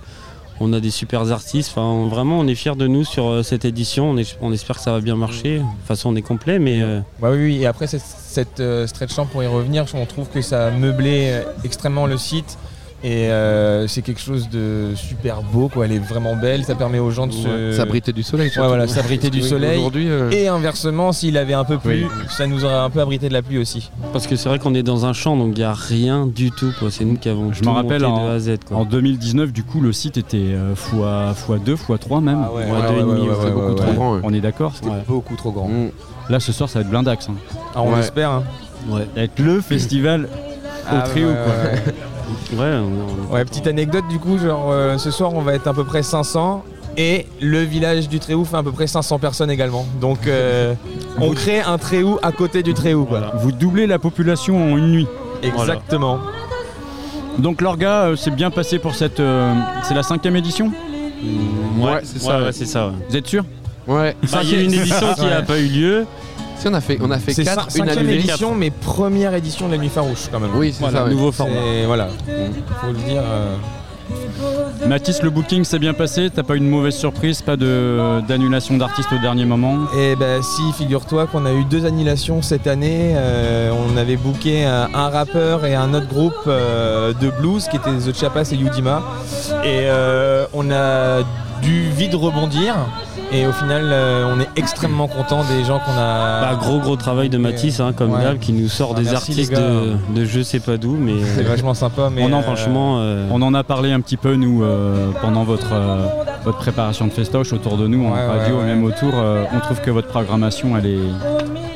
On 0.62 0.74
a 0.74 0.80
des 0.80 0.90
super 0.90 1.32
artistes. 1.32 1.72
Enfin, 1.74 2.06
vraiment, 2.08 2.38
on 2.38 2.46
est 2.46 2.54
fiers 2.54 2.76
de 2.76 2.86
nous 2.86 3.04
sur 3.04 3.28
euh, 3.28 3.42
cette 3.42 3.64
édition. 3.64 4.14
On, 4.42 4.52
espère 4.52 4.76
que 4.76 4.82
ça 4.82 4.92
va 4.92 5.00
bien 5.00 5.16
marcher. 5.16 5.58
De 5.58 5.62
toute 5.62 5.86
façon, 5.88 6.10
on 6.10 6.16
est 6.16 6.22
complet, 6.22 6.58
mais 6.58 6.82
euh, 6.82 7.00
Ouais, 7.22 7.30
oui, 7.30 7.62
et 7.62 7.66
après 7.66 7.86
cette, 7.86 8.60
euh, 8.60 8.86
stretch 8.86 9.16
lamp, 9.16 9.24
pour 9.24 9.42
y 9.42 9.46
revenir, 9.46 9.86
on 9.94 10.04
trouve 10.04 10.28
que 10.28 10.42
ça 10.42 10.66
a 10.66 10.70
meublé 10.70 11.42
extrêmement 11.64 12.06
le 12.06 12.18
site. 12.18 12.58
Et 13.02 13.30
euh, 13.30 13.86
c'est 13.88 14.02
quelque 14.02 14.20
chose 14.20 14.50
de 14.50 14.88
super 14.94 15.40
beau, 15.40 15.68
quoi. 15.68 15.86
Elle 15.86 15.92
est 15.92 15.98
vraiment 15.98 16.36
belle, 16.36 16.64
ça 16.64 16.74
permet 16.74 16.98
aux 16.98 17.10
gens 17.10 17.26
de 17.26 17.32
se. 17.32 17.72
S'abriter 17.72 18.12
du 18.12 18.22
soleil. 18.22 18.50
surtout. 18.50 18.68
voilà, 18.68 18.86
s'abriter 18.86 19.30
du 19.30 19.40
soleil. 19.40 19.78
Aujourd'hui, 19.78 20.10
euh, 20.10 20.30
Et 20.30 20.48
inversement, 20.48 21.12
s'il 21.12 21.38
avait 21.38 21.54
un 21.54 21.64
peu 21.64 21.78
plu, 21.78 22.06
ça 22.28 22.46
nous 22.46 22.64
aurait 22.66 22.74
un 22.74 22.90
peu 22.90 23.00
abrité 23.00 23.28
de 23.28 23.32
la 23.32 23.40
pluie 23.40 23.56
aussi. 23.56 23.90
parce 24.12 24.26
que 24.26 24.36
c'est 24.36 24.50
vrai 24.50 24.58
qu'on 24.58 24.74
est 24.74 24.82
dans 24.82 25.06
un 25.06 25.14
champ, 25.14 25.34
donc 25.36 25.52
il 25.56 25.60
n'y 25.60 25.64
a 25.64 25.72
rien 25.72 26.26
du 26.26 26.50
tout. 26.50 26.72
quoi. 26.78 26.90
C'est 26.90 27.06
nous 27.06 27.16
qui 27.16 27.30
avons 27.30 27.52
Je 27.54 27.62
tout 27.62 27.70
me 27.70 27.74
rappelle 27.74 28.02
monté 28.02 28.20
en- 28.20 28.24
de 28.26 28.30
A 28.30 28.34
à 28.34 28.38
Z. 28.38 28.50
quoi. 28.68 28.76
En 28.76 28.84
2019, 28.84 29.50
du 29.52 29.62
coup, 29.64 29.80
le 29.80 29.94
site 29.94 30.18
était 30.18 30.36
euh, 30.36 30.74
fois, 30.74 31.32
fois 31.34 31.56
2, 31.58 31.76
fois 31.76 31.96
3 31.96 32.20
même. 32.20 32.42
Ah 32.44 32.52
ouais, 32.52 32.64
Ouais, 32.64 32.70
ouais, 32.70 33.34
c'est 33.42 33.50
beaucoup 33.50 33.74
trop 33.76 33.92
grand. 33.94 34.14
ouais. 34.16 34.20
On 34.24 34.34
est 34.34 34.40
d'accord 34.40 34.72
C'était 34.74 34.90
Ouais. 34.90 35.02
beaucoup 35.08 35.36
trop 35.36 35.52
grand. 35.52 35.68
Mm. 35.68 35.90
Là, 36.28 36.38
ce 36.38 36.52
soir, 36.52 36.68
ça 36.68 36.80
va 36.80 36.82
être 36.84 36.90
blindax. 36.90 37.30
Hein. 37.30 37.34
Ah, 37.74 37.80
on 37.82 37.94
Ouais. 37.94 38.00
espère. 38.00 38.30
hein. 38.30 38.42
Ouais. 38.90 39.00
Ça 39.00 39.06
va 39.16 39.22
être 39.22 39.38
le 39.38 39.60
festival 39.62 40.24
au 40.24 40.26
Ah, 40.90 41.00
trio, 41.02 41.28
ouais, 41.28 41.34
quoi. 41.34 41.92
Ouais, 42.52 42.58
ouais. 42.58 42.80
On- 43.30 43.44
petite 43.44 43.66
anecdote 43.66 44.04
du 44.08 44.18
coup, 44.18 44.38
genre 44.38 44.68
euh, 44.70 44.98
ce 44.98 45.10
soir 45.10 45.32
on 45.34 45.40
va 45.42 45.54
être 45.54 45.66
à 45.66 45.72
peu 45.74 45.84
près 45.84 46.02
500 46.02 46.64
et 46.96 47.26
le 47.40 47.60
village 47.62 48.08
du 48.08 48.18
Tréhou 48.18 48.44
fait 48.44 48.56
à 48.56 48.62
peu 48.62 48.72
près 48.72 48.86
500 48.86 49.18
personnes 49.18 49.50
également. 49.50 49.86
Donc 50.00 50.26
euh, 50.26 50.74
on 51.20 51.30
crée 51.32 51.60
un 51.60 51.78
Tréhou 51.78 52.18
à 52.22 52.32
côté 52.32 52.62
du 52.62 52.74
Tréhou 52.74 53.04
quoi. 53.04 53.32
Vous 53.36 53.52
doublez 53.52 53.86
la 53.86 53.98
population 53.98 54.72
en 54.72 54.76
une 54.76 54.90
nuit. 54.92 55.06
Exactement. 55.42 56.18
Donc 57.38 57.60
l'orga 57.62 58.02
euh, 58.08 58.16
s'est 58.16 58.30
bien 58.32 58.50
passé 58.50 58.78
pour 58.78 58.94
cette... 58.94 59.20
euh, 59.20 59.54
c'est 59.84 59.94
la 59.94 60.02
cinquième 60.02 60.36
édition? 60.36 60.70
Ouais, 61.78 62.00
c'est 62.02 62.18
ça, 62.20 62.38
ouais, 62.38 62.44
ouais. 62.46 62.52
c'est 62.52 62.66
ça. 62.66 62.88
ouais. 62.88 62.92
Vous 63.08 63.16
êtes 63.16 63.26
sûr? 63.26 63.44
Ouais. 63.86 64.16
Enfin, 64.24 64.40
il 64.42 64.50
y 64.50 64.54
a 64.56 64.62
une 64.62 64.72
édition 64.74 65.14
qui 65.14 65.22
n'a 65.26 65.38
Ouais. 65.40 65.44
pas 65.44 65.58
eu 65.58 65.66
lieu. 65.68 66.06
Si 66.60 66.68
on 66.68 66.74
a 66.74 66.80
fait, 66.80 66.98
on 67.00 67.10
a 67.10 67.18
fait 67.18 67.32
C'est 67.32 67.44
4, 67.44 67.68
cin- 67.70 67.82
une 67.84 67.88
annulée. 67.88 68.14
édition 68.16 68.54
mais 68.54 68.70
première 68.70 69.34
édition 69.34 69.66
de 69.66 69.72
la 69.72 69.78
nuit 69.78 69.88
farouche 69.88 70.28
quand 70.30 70.38
même. 70.40 70.50
Oui, 70.54 70.72
c'est 70.74 70.80
Voilà, 70.80 70.98
ça. 70.98 71.04
ouais. 71.04 71.10
nouveau 71.10 71.32
format. 71.32 71.54
Voilà, 71.86 72.08
faut 72.82 72.86
le 72.88 72.98
dire. 72.98 73.22
euh, 73.24 73.54
Mathis, 74.86 75.22
le 75.22 75.30
booking 75.30 75.62
s'est 75.64 75.78
bien 75.78 75.94
passé, 75.94 76.30
t'as 76.34 76.42
pas 76.42 76.54
eu 76.54 76.58
une 76.58 76.68
mauvaise 76.68 76.94
surprise, 76.96 77.42
pas 77.42 77.56
de- 77.56 78.20
d'annulation 78.26 78.76
d'artistes 78.76 79.10
au 79.12 79.18
dernier 79.18 79.44
moment? 79.44 79.76
Et 79.96 80.16
ben 80.16 80.42
si, 80.42 80.62
figure-toi 80.76 81.26
qu'on 81.28 81.46
a 81.46 81.52
eu 81.52 81.64
deux 81.64 81.86
annulations 81.86 82.42
cette 82.42 82.66
année. 82.66 83.12
Euh, 83.14 83.70
on 83.72 83.96
avait 83.96 84.16
booké 84.16 84.64
un, 84.64 84.88
un 84.92 85.08
rappeur 85.10 85.64
et 85.64 85.74
un 85.74 85.94
autre 85.94 86.08
groupe 86.08 86.34
euh, 86.48 87.12
de 87.20 87.30
blues 87.40 87.68
qui 87.68 87.76
étaient 87.76 87.90
The 87.90 88.14
Chapas 88.16 88.50
et 88.52 88.56
Yudima. 88.56 89.02
Et 89.64 89.84
euh, 89.86 90.44
on 90.52 90.70
a 90.70 91.20
dû 91.62 91.90
vite 91.90 92.14
rebondir. 92.14 92.74
Et 93.32 93.46
au 93.46 93.52
final, 93.52 93.82
euh, 93.84 94.24
on 94.34 94.40
est 94.40 94.48
extrêmement 94.56 95.06
content 95.06 95.44
des 95.44 95.62
gens 95.64 95.78
qu'on 95.78 95.92
a. 95.92 96.40
Bah, 96.40 96.58
gros 96.60 96.80
gros 96.80 96.96
travail 96.96 97.28
de 97.28 97.38
Matisse, 97.38 97.78
hein, 97.78 97.92
comme 97.96 98.10
Ouais. 98.12 98.22
d'hab, 98.24 98.38
qui 98.40 98.52
nous 98.52 98.68
sort 98.68 98.94
Ah, 98.96 99.00
des 99.00 99.14
artistes 99.14 99.52
de, 99.52 99.92
de 100.12 100.24
je 100.24 100.40
sais 100.42 100.58
pas 100.58 100.76
d'où, 100.76 100.96
mais 100.98 101.12
C'est 101.36 101.42
vachement 101.44 101.74
sympa. 101.74 102.10
Mais 102.12 102.22
On 102.24 102.32
en- 102.32 102.38
euh, 102.40 102.42
franchement, 102.42 102.96
euh, 102.98 103.28
On 103.30 103.40
en 103.42 103.54
a 103.54 103.62
parlé 103.62 103.92
un 103.92 104.00
petit 104.00 104.16
peu, 104.16 104.34
nous, 104.34 104.64
euh, 104.64 105.10
pendant 105.22 105.44
votre, 105.44 105.68
euh, 105.72 106.06
votre 106.44 106.58
préparation 106.58 107.06
de 107.06 107.12
festoche 107.12 107.52
autour 107.52 107.76
de 107.76 107.86
nous, 107.86 108.04
en 108.04 108.12
Ouais, 108.14 108.26
radio 108.26 108.56
ouais, 108.56 108.62
et 108.62 108.64
ouais. 108.64 108.66
même 108.74 108.82
autour. 108.84 109.12
euh, 109.14 109.44
on 109.54 109.60
trouve 109.60 109.80
que 109.80 109.90
votre 109.92 110.08
programmation, 110.08 110.76
elle 110.76 110.86
est, 110.86 110.98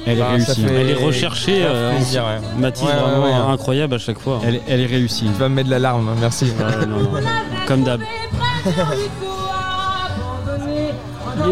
elle 0.06 0.16
est 0.18 0.20
bah, 0.20 0.26
ça 0.26 0.32
réussie. 0.54 0.64
fait 0.64 0.74
Elle 0.80 0.90
est 0.90 1.04
recherchée, 1.06 1.60
euh, 1.64 1.94
plaisir, 1.94 2.24
ouais. 2.24 2.64
Ouais, 2.64 2.70
vraiment 2.82 3.46
ouais. 3.48 3.52
incroyable 3.52 3.94
à 3.94 3.98
chaque 3.98 4.18
fois. 4.18 4.40
Elle, 4.44 4.60
elle 4.66 4.80
est 4.80 4.86
réussie. 4.86 5.26
Tu 5.32 5.38
vas 5.40 5.48
me 5.48 5.54
mettre 5.54 5.68
de 5.68 5.74
la 5.74 5.78
larme, 5.78 6.08
hein, 6.08 6.16
merci. 6.20 6.46
Ouais, 6.46 6.86
non, 6.86 6.96
non. 6.98 7.20
Comme 7.68 7.84
d'hab. 7.84 8.00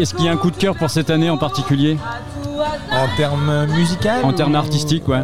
Est-ce 0.01 0.13
qu'il 0.13 0.25
y 0.25 0.29
a 0.29 0.31
un 0.31 0.37
coup 0.37 0.51
de 0.51 0.55
cœur 0.57 0.75
pour 0.75 0.89
cette 0.89 1.09
année 1.09 1.29
en 1.29 1.37
particulier 1.37 1.97
En 2.91 3.17
termes 3.17 3.65
musical 3.75 4.23
En 4.23 4.33
termes 4.33 4.53
ou- 4.53 4.57
artistiques, 4.57 5.07
ouais. 5.07 5.23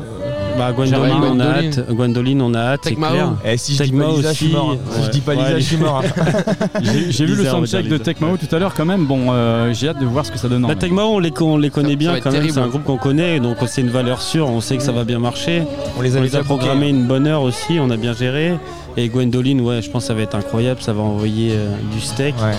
Bah, 0.58 0.74
Gwendoline, 0.74 1.08
Germain, 1.08 1.28
on 1.32 1.40
a 1.40 1.46
hâte. 1.46 1.90
Gwendoline, 1.90 2.42
on 2.42 2.54
a 2.54 2.60
hâte, 2.60 2.80
c'est 2.84 2.90
Tecmao. 2.90 3.12
clair. 3.12 3.30
Eh, 3.46 3.56
si 3.58 3.76
je 3.76 3.84
suis 3.84 3.96
aussi, 3.96 4.48
mort. 4.50 4.72
hein. 4.74 4.78
Si 4.92 5.04
je 5.06 5.10
dis 5.12 5.22
pas 5.22 5.32
Ouais, 5.34 5.38
Lisa, 5.44 5.60
je 5.60 5.64
suis 5.64 5.78
mort. 5.78 6.04
J'ai 6.82 7.12
j'ai 7.12 7.26
vu 7.26 7.36
le 7.36 7.48
on 7.48 7.52
soundcheck 7.52 7.88
de. 7.88 7.98
Tecmao 7.98 8.36
tout 8.36 8.54
à 8.54 8.60
l'heure 8.60 8.74
quand 8.74 8.84
même. 8.84 9.06
Bon, 9.06 9.28
euh, 9.30 9.72
j'ai 9.74 9.88
hâte 9.88 10.00
de 10.00 10.06
voir 10.06 10.26
ce 10.26 10.32
que 10.32 10.38
ça 10.38 10.50
donne. 10.50 10.64
vrai. 10.64 10.76
Tecmao, 10.76 11.12
on 11.16 11.20
les, 11.20 11.32
on 11.40 11.58
les 11.58 11.70
connaît 11.70 11.96
bien 11.96 12.20
quand 12.20 12.32
même, 12.32 12.50
c'est 12.50 12.60
un 12.60 12.68
groupe 12.68 12.84
qu'on 12.84 12.98
connaît, 12.98 13.40
donc 13.40 13.58
c'est 13.68 13.82
une 13.82 13.90
valeur 13.90 14.22
sûre, 14.22 14.50
on 14.50 14.60
sait 14.60 14.76
que 14.76 14.84
ça 14.84 14.92
va 14.92 15.06
bien 15.06 15.20
marcher. 15.20 15.64
On 15.98 16.02
les 16.02 16.14
On 16.14 16.18
a 16.18 16.20
les 16.22 16.26
déjà 16.26 16.40
a 16.40 16.44
programmé 16.44 16.90
une 16.90 17.06
bonne 17.06 17.28
heure 17.28 17.44
aussi, 17.44 17.80
on 17.80 17.90
a 17.90 17.96
bien 17.98 18.14
géré. 18.14 18.56
Et 18.98 19.08
Gwendoline, 19.08 19.62
ouais, 19.62 19.82
je 19.82 19.90
pense 19.90 20.04
que 20.04 20.08
ça 20.08 20.14
va 20.14 20.22
être 20.22 20.36
incroyable, 20.36 20.82
ça 20.82 20.92
va 20.94 21.02
envoyer 21.02 21.52
euh, 21.54 21.70
du 21.94 22.02
steak. 22.02 22.36
Ouais. 22.38 22.52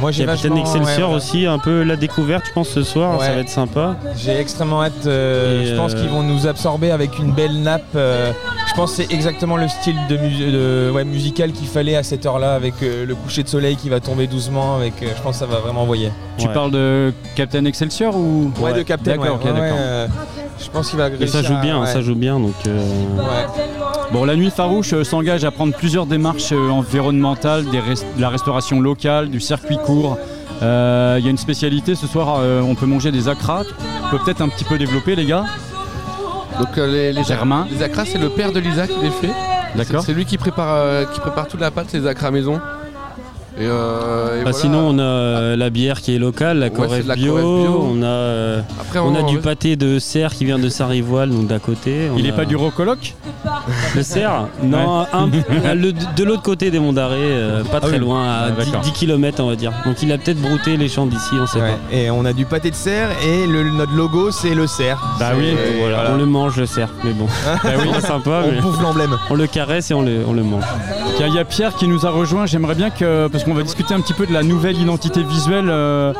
Moi 0.00 0.12
j'ai 0.12 0.24
Capitaine 0.24 0.52
vachement- 0.54 0.64
Excelsior 0.80 1.08
ouais, 1.10 1.14
ouais. 1.16 1.20
aussi, 1.20 1.46
un 1.46 1.58
peu 1.58 1.82
la 1.82 1.96
découverte, 1.96 2.44
je 2.48 2.52
pense, 2.52 2.68
ce 2.68 2.82
soir, 2.82 3.18
Ouais. 3.18 3.26
ça 3.26 3.32
va 3.34 3.40
être 3.40 3.48
sympa. 3.48 3.96
J'ai 4.16 4.38
extrêmement 4.38 4.82
hâte. 4.82 4.92
euh, 5.06 5.64
je 5.66 5.74
pense 5.76 5.92
euh, 5.94 6.00
qu'ils 6.00 6.08
vont 6.10 6.22
nous 6.22 6.46
absorber 6.46 6.90
avec 6.90 7.18
une 7.18 7.32
belle 7.32 7.60
nappe. 7.62 7.82
euh, 7.96 8.32
je 8.68 8.74
pense 8.74 8.94
que 8.94 9.02
c'est 9.02 9.12
exactement 9.12 9.56
le 9.56 9.68
style 9.68 9.96
de, 10.08 10.16
mu- 10.16 10.52
de- 10.52 10.90
ouais, 10.94 11.04
musical 11.04 11.50
qu'il 11.52 11.66
fallait 11.66 11.96
à 11.96 12.02
cette 12.02 12.24
heure-là, 12.24 12.54
avec 12.54 12.74
euh, 12.82 13.04
le 13.04 13.14
coucher 13.14 13.42
de 13.42 13.48
soleil 13.48 13.76
qui 13.76 13.88
va 13.88 14.00
tomber 14.00 14.26
doucement. 14.26 14.76
Avec, 14.76 14.94
euh, 15.02 15.06
je 15.16 15.22
pense 15.22 15.32
que 15.34 15.40
ça 15.40 15.46
va 15.46 15.58
vraiment 15.58 15.82
envoyer. 15.82 16.10
Tu 16.38 16.46
Ouais. 16.46 16.54
parles 16.54 16.70
de 16.70 17.12
Captain 17.34 17.64
Excelsior 17.64 18.16
ou? 18.16 18.52
Ouais, 18.60 18.72
de 18.72 18.82
Captain. 18.82 19.12
D'accord, 19.16 19.38
euh, 19.44 20.06
je 20.62 20.70
pense 20.70 20.88
qu'il 20.88 20.98
va 20.98 21.08
Et 21.08 21.26
ça 21.26 21.42
joue 21.42 21.54
à- 21.54 21.60
bien, 21.60 21.80
ouais. 21.80 21.86
ça 21.86 22.00
joue 22.00 22.14
bien, 22.14 22.38
donc 22.38 22.54
euh, 22.66 22.78
Ouais. 23.18 23.24
Bon, 24.12 24.24
la 24.24 24.34
nuit 24.34 24.50
farouche 24.50 24.92
euh, 24.92 25.04
s'engage 25.04 25.44
à 25.44 25.50
prendre 25.52 25.72
plusieurs 25.74 26.04
démarches 26.06 26.50
euh, 26.52 26.68
environnementales, 26.70 27.64
des 27.66 27.78
res- 27.78 28.02
de 28.16 28.20
la 28.20 28.28
restauration 28.28 28.80
locale, 28.80 29.30
du 29.30 29.38
circuit 29.40 29.78
court. 29.78 30.18
Euh, 30.62 31.16
Il 31.20 31.24
y 31.24 31.28
a 31.28 31.30
une 31.30 31.38
spécialité 31.38 31.94
ce 31.94 32.06
soir, 32.08 32.40
on 32.66 32.74
peut 32.74 32.86
manger 32.86 33.12
des 33.12 33.28
acras. 33.28 33.62
On 34.04 34.10
peut 34.10 34.18
peut-être 34.24 34.40
un 34.42 34.48
petit 34.48 34.64
peu 34.64 34.78
développer, 34.78 35.14
les 35.14 35.24
gars. 35.26 35.44
Donc 36.58 36.76
les, 36.76 37.12
les, 37.12 37.24
Germain. 37.24 37.66
les 37.70 37.82
acras, 37.82 38.04
c'est 38.04 38.18
le 38.18 38.28
père 38.28 38.52
de 38.52 38.58
Lisa 38.60 38.86
qui 38.86 38.98
les 39.00 39.10
fait. 39.10 39.32
D'accord. 39.76 40.00
C'est 40.00 40.08
c'est 40.08 40.12
lui 40.14 40.24
qui 40.26 40.36
prépare, 40.36 41.08
qui 41.12 41.20
prépare 41.20 41.46
toute 41.46 41.60
la 41.60 41.70
pâte, 41.70 41.92
les 41.92 42.06
acras 42.06 42.30
maison. 42.32 42.60
Et, 43.60 43.64
euh, 43.66 44.40
et 44.40 44.44
bah, 44.44 44.50
voilà. 44.52 44.56
sinon 44.56 44.78
on 44.88 44.98
a 44.98 45.02
euh, 45.02 45.56
la 45.56 45.68
bière 45.68 46.00
qui 46.00 46.14
est 46.14 46.18
locale, 46.18 46.58
la 46.58 46.66
Ouais, 46.66 46.72
Corrève 46.72 47.02
de 47.04 47.08
la 47.08 47.14
bio, 47.14 47.36
on 47.38 48.02
a, 48.02 48.06
euh, 48.06 48.60
Après, 48.80 48.98
on 49.00 49.14
a 49.14 49.22
du 49.22 49.38
pâté 49.38 49.76
de 49.76 49.98
cerf 49.98 50.32
qui 50.32 50.46
vient 50.46 50.58
de 50.58 50.68
Saint-Rivoal, 50.70 51.28
donc 51.30 51.46
d'à 51.46 51.58
côté. 51.58 52.08
On 52.12 52.16
Il 52.16 52.24
n'est 52.24 52.30
a- 52.30 52.36
pas 52.36 52.46
du 52.46 52.56
rocoloc 52.56 53.14
Le 53.94 54.02
cerf 54.02 54.46
Non, 54.62 55.04
un- 55.12 55.26
le- 55.74 55.92
de 55.92 56.24
l'autre 56.24 56.42
côté 56.42 56.70
des 56.70 56.78
monts 56.78 56.92
d'Arrée, 56.94 57.16
euh, 57.20 57.62
pas 57.64 57.80
très 57.80 57.92
oui. 57.92 57.98
loin, 57.98 58.24
à 58.24 58.44
Ah, 58.46 58.50
10, 58.50 58.70
d'accord. 58.72 58.92
km 58.92 59.42
on 59.42 59.48
va 59.48 59.56
dire. 59.56 59.72
Donc 59.84 60.02
il 60.02 60.10
a 60.12 60.16
peut-être 60.18 60.40
brouté 60.40 60.76
les 60.78 60.88
champs 60.88 61.06
d'ici, 61.06 61.34
on 61.40 61.46
sait 61.46 61.60
Ouais. 61.60 61.74
Et 61.92 62.10
on 62.10 62.24
a 62.24 62.32
du 62.32 62.46
pâté 62.46 62.70
de 62.70 62.74
cerf 62.76 63.10
et 63.22 63.46
le- 63.46 63.70
notre 63.70 63.92
logo 63.94 64.30
c'est 64.30 64.54
le 64.54 64.66
cerf. 64.66 64.98
Bah 65.18 65.32
oui, 65.36 65.54
voilà. 65.78 66.04
pas. 66.04 66.10
On 66.12 66.16
le 66.16 66.24
mange 66.26 66.56
le 66.56 66.64
cerf, 66.66 66.88
mais 67.04 67.12
bon. 67.12 67.26
Bah 67.62 67.70
oui. 67.78 67.88
C'est 68.00 68.06
sympa, 68.06 68.42
On 68.46 68.52
mais 68.52 68.60
bouffe 68.60 68.80
l'emblème. 68.80 69.18
on 69.28 69.34
le 69.34 69.46
caresse 69.46 69.90
et 69.90 69.94
on 69.94 70.00
le, 70.02 70.20
on 70.26 70.32
le 70.32 70.42
mange. 70.42 70.64
Il 71.16 71.20
y 71.20 71.24
a- 71.24 71.28
il 71.28 71.34
y 71.34 71.38
a 71.38 71.44
Pierre 71.44 71.74
qui 71.74 71.86
nous 71.86 72.06
a 72.06 72.10
rejoint. 72.10 72.46
J'aimerais 72.46 72.74
bien 72.74 72.88
que, 72.90 73.28
parce 73.28 73.44
qu'on 73.50 73.56
va 73.56 73.62
discuter 73.64 73.94
un 73.94 74.00
petit 74.00 74.12
peu 74.14 74.26
de 74.26 74.32
la 74.32 74.44
nouvelle 74.44 74.78
identité 74.80 75.24
visuelle 75.24 75.68
euh, 75.68 76.12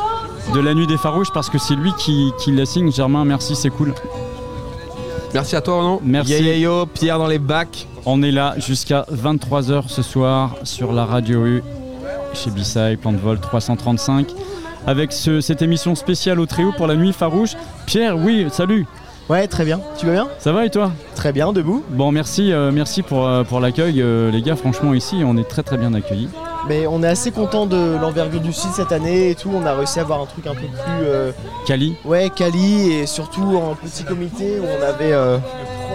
de 0.53 0.59
la 0.61 0.75
nuit 0.75 0.89
des 0.89 0.97
farouches, 0.97 1.31
parce 1.33 1.49
que 1.49 1.59
c'est 1.59 1.77
lui 1.77 1.93
qui, 1.97 2.33
qui 2.41 2.51
la 2.51 2.67
signe. 2.67 2.91
Germain, 2.91 3.25
merci, 3.25 3.55
c'est 3.55 3.71
cool. 3.71 3.95
Merci 5.33 5.55
à 5.55 5.61
toi, 5.61 5.79
Renan. 5.79 6.01
Merci. 6.03 6.33
Yeah, 6.33 6.41
yeah, 6.41 6.57
yo, 6.57 6.87
Pierre 6.87 7.19
dans 7.19 7.29
les 7.29 7.39
bacs. 7.39 7.87
On 8.05 8.21
est 8.23 8.33
là 8.33 8.55
jusqu'à 8.59 9.07
23h 9.13 9.85
ce 9.87 10.03
soir 10.03 10.57
sur 10.65 10.93
la 10.93 11.05
radio 11.05 11.45
U 11.47 11.63
chez 12.35 12.51
Bissai, 12.51 12.97
plan 12.97 13.13
de 13.13 13.19
vol 13.19 13.39
335 13.39 14.27
avec 14.87 15.13
ce- 15.13 15.41
cette 15.41 15.63
émission 15.63 15.95
spéciale 15.95 16.41
au 16.41 16.47
trio 16.47 16.73
pour 16.77 16.87
la 16.89 16.97
nuit 16.97 17.13
farouche. 17.13 17.53
Pierre, 17.87 18.17
oui, 18.17 18.47
salut, 18.51 18.87
Ouais, 19.29 19.47
très 19.47 19.65
bien. 19.65 19.79
Tu 19.97 20.07
vas 20.07 20.13
bien? 20.13 20.29
Ça 20.41 20.51
va 20.53 20.67
et 20.67 20.71
toi? 20.71 20.91
Très 21.15 21.31
bien, 21.33 21.53
debout. 21.53 21.85
Bon, 21.91 22.11
merci, 22.11 22.53
euh, 22.53 22.73
merci 22.73 23.03
pour, 23.03 23.25
euh, 23.29 23.45
pour 23.45 23.61
l'accueil, 23.61 24.03
euh, 24.03 24.29
les 24.33 24.43
gars. 24.43 24.57
Franchement, 24.57 24.93
ici, 24.93 25.23
on 25.25 25.37
est 25.37 25.49
très 25.49 25.63
très 25.63 25.77
bien 25.79 25.95
accueillis. 25.95 26.29
Mais 26.69 26.87
on 26.87 27.03
est 27.03 27.09
assez 27.09 27.31
content 27.31 27.67
de 27.67 27.97
l'envergure 28.01 28.41
du 28.41 28.53
site 28.53 28.73
cette 28.75 28.93
année 28.93 29.31
et 29.31 29.35
tout. 29.35 29.51
On 29.55 29.65
a 29.67 29.75
réussi 29.75 29.99
à 29.99 30.03
avoir 30.03 30.21
un 30.21 30.27
truc 30.27 30.47
un 30.47 30.55
peu 30.55 30.61
plus 30.67 31.05
euh, 31.05 31.33
Cali, 31.67 31.97
ouais 32.05 32.31
quali 32.35 32.93
et 32.93 33.07
surtout 33.07 33.57
en 33.57 33.75
petit 33.75 34.05
comité 34.05 34.59
où 34.61 34.65
on 34.65 34.83
avait 34.87 35.13
euh, 35.13 35.39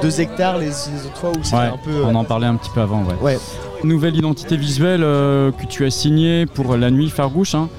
deux 0.01 0.19
hectares 0.21 0.57
les, 0.57 0.65
les 0.67 0.71
autres 1.05 1.17
fois 1.17 1.29
où 1.31 1.43
c'était 1.43 1.55
ouais, 1.57 1.63
un 1.65 1.77
peu. 1.83 1.91
euh, 1.91 2.05
on 2.05 2.15
en 2.15 2.23
parlait 2.23 2.47
un 2.47 2.55
petit 2.55 2.71
peu 2.73 2.81
avant, 2.81 3.03
ouais. 3.03 3.15
Ouais. 3.21 3.39
Nouvelle 3.83 4.15
identité 4.15 4.57
visuelle 4.57 5.03
euh, 5.03 5.51
que 5.51 5.65
tu 5.67 5.85
as 5.85 5.91
signée 5.91 6.45
pour 6.47 6.75
la 6.75 6.89
nuit 6.89 7.09
farouche. 7.09 7.53
hein. 7.55 7.69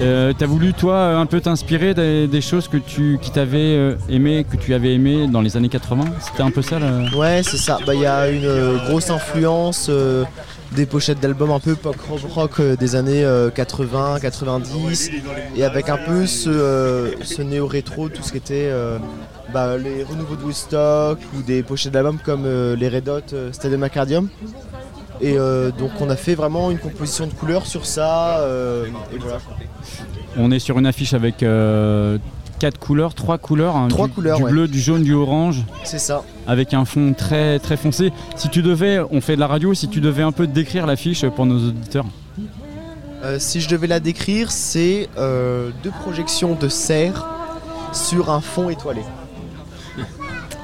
Euh, 0.00 0.32
T'as 0.36 0.46
voulu 0.46 0.72
toi 0.72 1.16
un 1.16 1.26
peu 1.26 1.40
t'inspirer 1.40 1.94
des, 1.94 2.26
des 2.26 2.40
choses 2.40 2.68
que 2.68 2.76
tu 2.76 3.18
qui 3.20 3.30
t'avais 3.30 3.58
euh, 3.58 3.96
aimé, 4.08 4.44
que 4.48 4.56
tu 4.56 4.72
avais 4.74 4.94
aimé 4.94 5.26
dans 5.28 5.40
les 5.40 5.56
années 5.56 5.68
80 5.68 6.04
C'était 6.20 6.42
un 6.42 6.50
peu 6.50 6.62
ça 6.62 6.78
là 6.78 6.86
Ouais, 7.16 7.42
c'est 7.44 7.56
ça. 7.56 7.78
Bah, 7.86 7.94
Il 7.94 8.00
y 8.00 8.06
a 8.06 8.28
une 8.28 8.44
euh, 8.44 8.78
grosse 8.88 9.10
influence 9.10 9.86
euh, 9.90 10.24
des 10.74 10.86
pochettes 10.86 11.20
d'albums 11.20 11.50
un 11.52 11.60
peu 11.60 11.74
pop 11.76 11.96
rock, 12.34 12.60
euh, 12.60 12.76
des 12.76 12.96
années 12.96 13.24
euh, 13.24 13.50
80, 13.50 14.18
90, 14.20 15.10
et 15.56 15.64
avec 15.64 15.88
un 15.88 15.96
peu 15.96 16.26
ce, 16.26 16.48
euh, 16.50 17.10
ce 17.22 17.42
néo-rétro, 17.42 18.08
tout 18.08 18.22
ce 18.22 18.32
qui 18.32 18.38
était 18.38 18.68
euh, 18.70 18.98
bah, 19.52 19.76
les 19.76 20.02
renouveaux 20.02 20.36
de 20.36 20.42
Woodstock 20.42 21.18
ou 21.36 21.42
des 21.42 21.62
pochettes 21.62 21.92
d'albums 21.92 22.18
comme 22.24 22.44
euh, 22.46 22.76
les 22.76 22.88
Red 22.88 23.08
Hot 23.08 23.20
euh, 23.32 23.52
Stadium 23.52 23.82
Accordium. 23.82 24.28
Et 25.20 25.38
euh, 25.38 25.70
donc 25.70 25.90
on 26.00 26.10
a 26.10 26.16
fait 26.16 26.34
vraiment 26.34 26.70
une 26.72 26.78
composition 26.78 27.26
de 27.26 27.32
couleurs 27.32 27.66
sur 27.66 27.86
ça. 27.86 28.38
euh, 28.40 28.86
et 29.14 29.18
voilà. 29.18 29.38
On 30.36 30.50
est 30.50 30.58
sur 30.58 30.78
une 30.78 30.86
affiche 30.86 31.14
avec 31.14 31.42
euh, 31.44 32.18
quatre 32.64 32.78
couleurs, 32.78 33.12
trois 33.12 33.36
couleurs, 33.36 33.76
hein, 33.76 33.88
Trois 33.88 34.06
du, 34.06 34.14
couleurs, 34.14 34.38
du 34.38 34.44
ouais. 34.44 34.50
bleu, 34.50 34.68
du 34.68 34.80
jaune, 34.80 35.02
du 35.02 35.12
orange, 35.12 35.64
C'est 35.84 35.98
ça. 35.98 36.22
avec 36.46 36.72
un 36.72 36.86
fond 36.86 37.12
très 37.12 37.58
très 37.58 37.76
foncé. 37.76 38.10
Si 38.36 38.48
tu 38.48 38.62
devais, 38.62 39.00
on 39.10 39.20
fait 39.20 39.34
de 39.34 39.40
la 39.40 39.46
radio, 39.46 39.74
si 39.74 39.86
tu 39.88 40.00
devais 40.00 40.22
un 40.22 40.32
peu 40.32 40.46
décrire 40.46 40.86
l'affiche 40.86 41.26
pour 41.26 41.44
nos 41.44 41.58
auditeurs. 41.68 42.06
Euh, 43.22 43.36
si 43.38 43.60
je 43.60 43.68
devais 43.68 43.86
la 43.86 44.00
décrire, 44.00 44.50
c'est 44.50 45.10
euh, 45.18 45.72
deux 45.82 45.90
projections 45.90 46.54
de 46.58 46.68
serre 46.70 47.26
sur 47.92 48.30
un 48.30 48.40
fond 48.40 48.70
étoilé. 48.70 49.02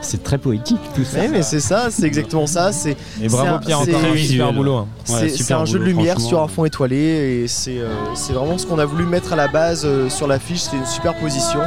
C'est 0.02 0.22
très 0.22 0.38
poétique 0.38 0.80
tout 0.94 1.04
ça. 1.04 1.18
Ouais, 1.20 1.28
mais 1.28 1.42
c'est 1.42 1.60
ça, 1.60 1.88
c'est 1.90 2.04
exactement 2.06 2.46
ça. 2.46 2.72
C'est 2.72 2.96
Et 3.22 3.28
bravo 3.28 3.58
Pierre, 3.58 3.80
c'est- 3.84 3.94
encore 3.94 4.10
un 4.12 4.16
super 4.16 4.52
boulot. 4.52 4.76
hein. 4.76 4.86
Ouais, 5.08 5.14
c'est- 5.20 5.28
super 5.36 5.60
un 5.60 5.64
jeu 5.66 5.78
de 5.78 5.84
lumière 5.84 6.20
sur 6.20 6.42
un 6.42 6.48
fond 6.48 6.64
étoilé 6.64 6.96
et 7.42 7.48
c'est 7.48 7.78
euh, 7.78 7.88
c'est 8.14 8.32
vraiment 8.32 8.56
ce 8.58 8.66
qu'on 8.66 8.78
a 8.78 8.84
voulu 8.84 9.04
mettre 9.04 9.32
à 9.32 9.36
la 9.36 9.48
base 9.48 9.82
euh, 9.84 10.08
sur 10.08 10.26
l'affiche. 10.26 10.60
C'est 10.60 10.76
une 10.76 10.86
superposition. 10.86 11.60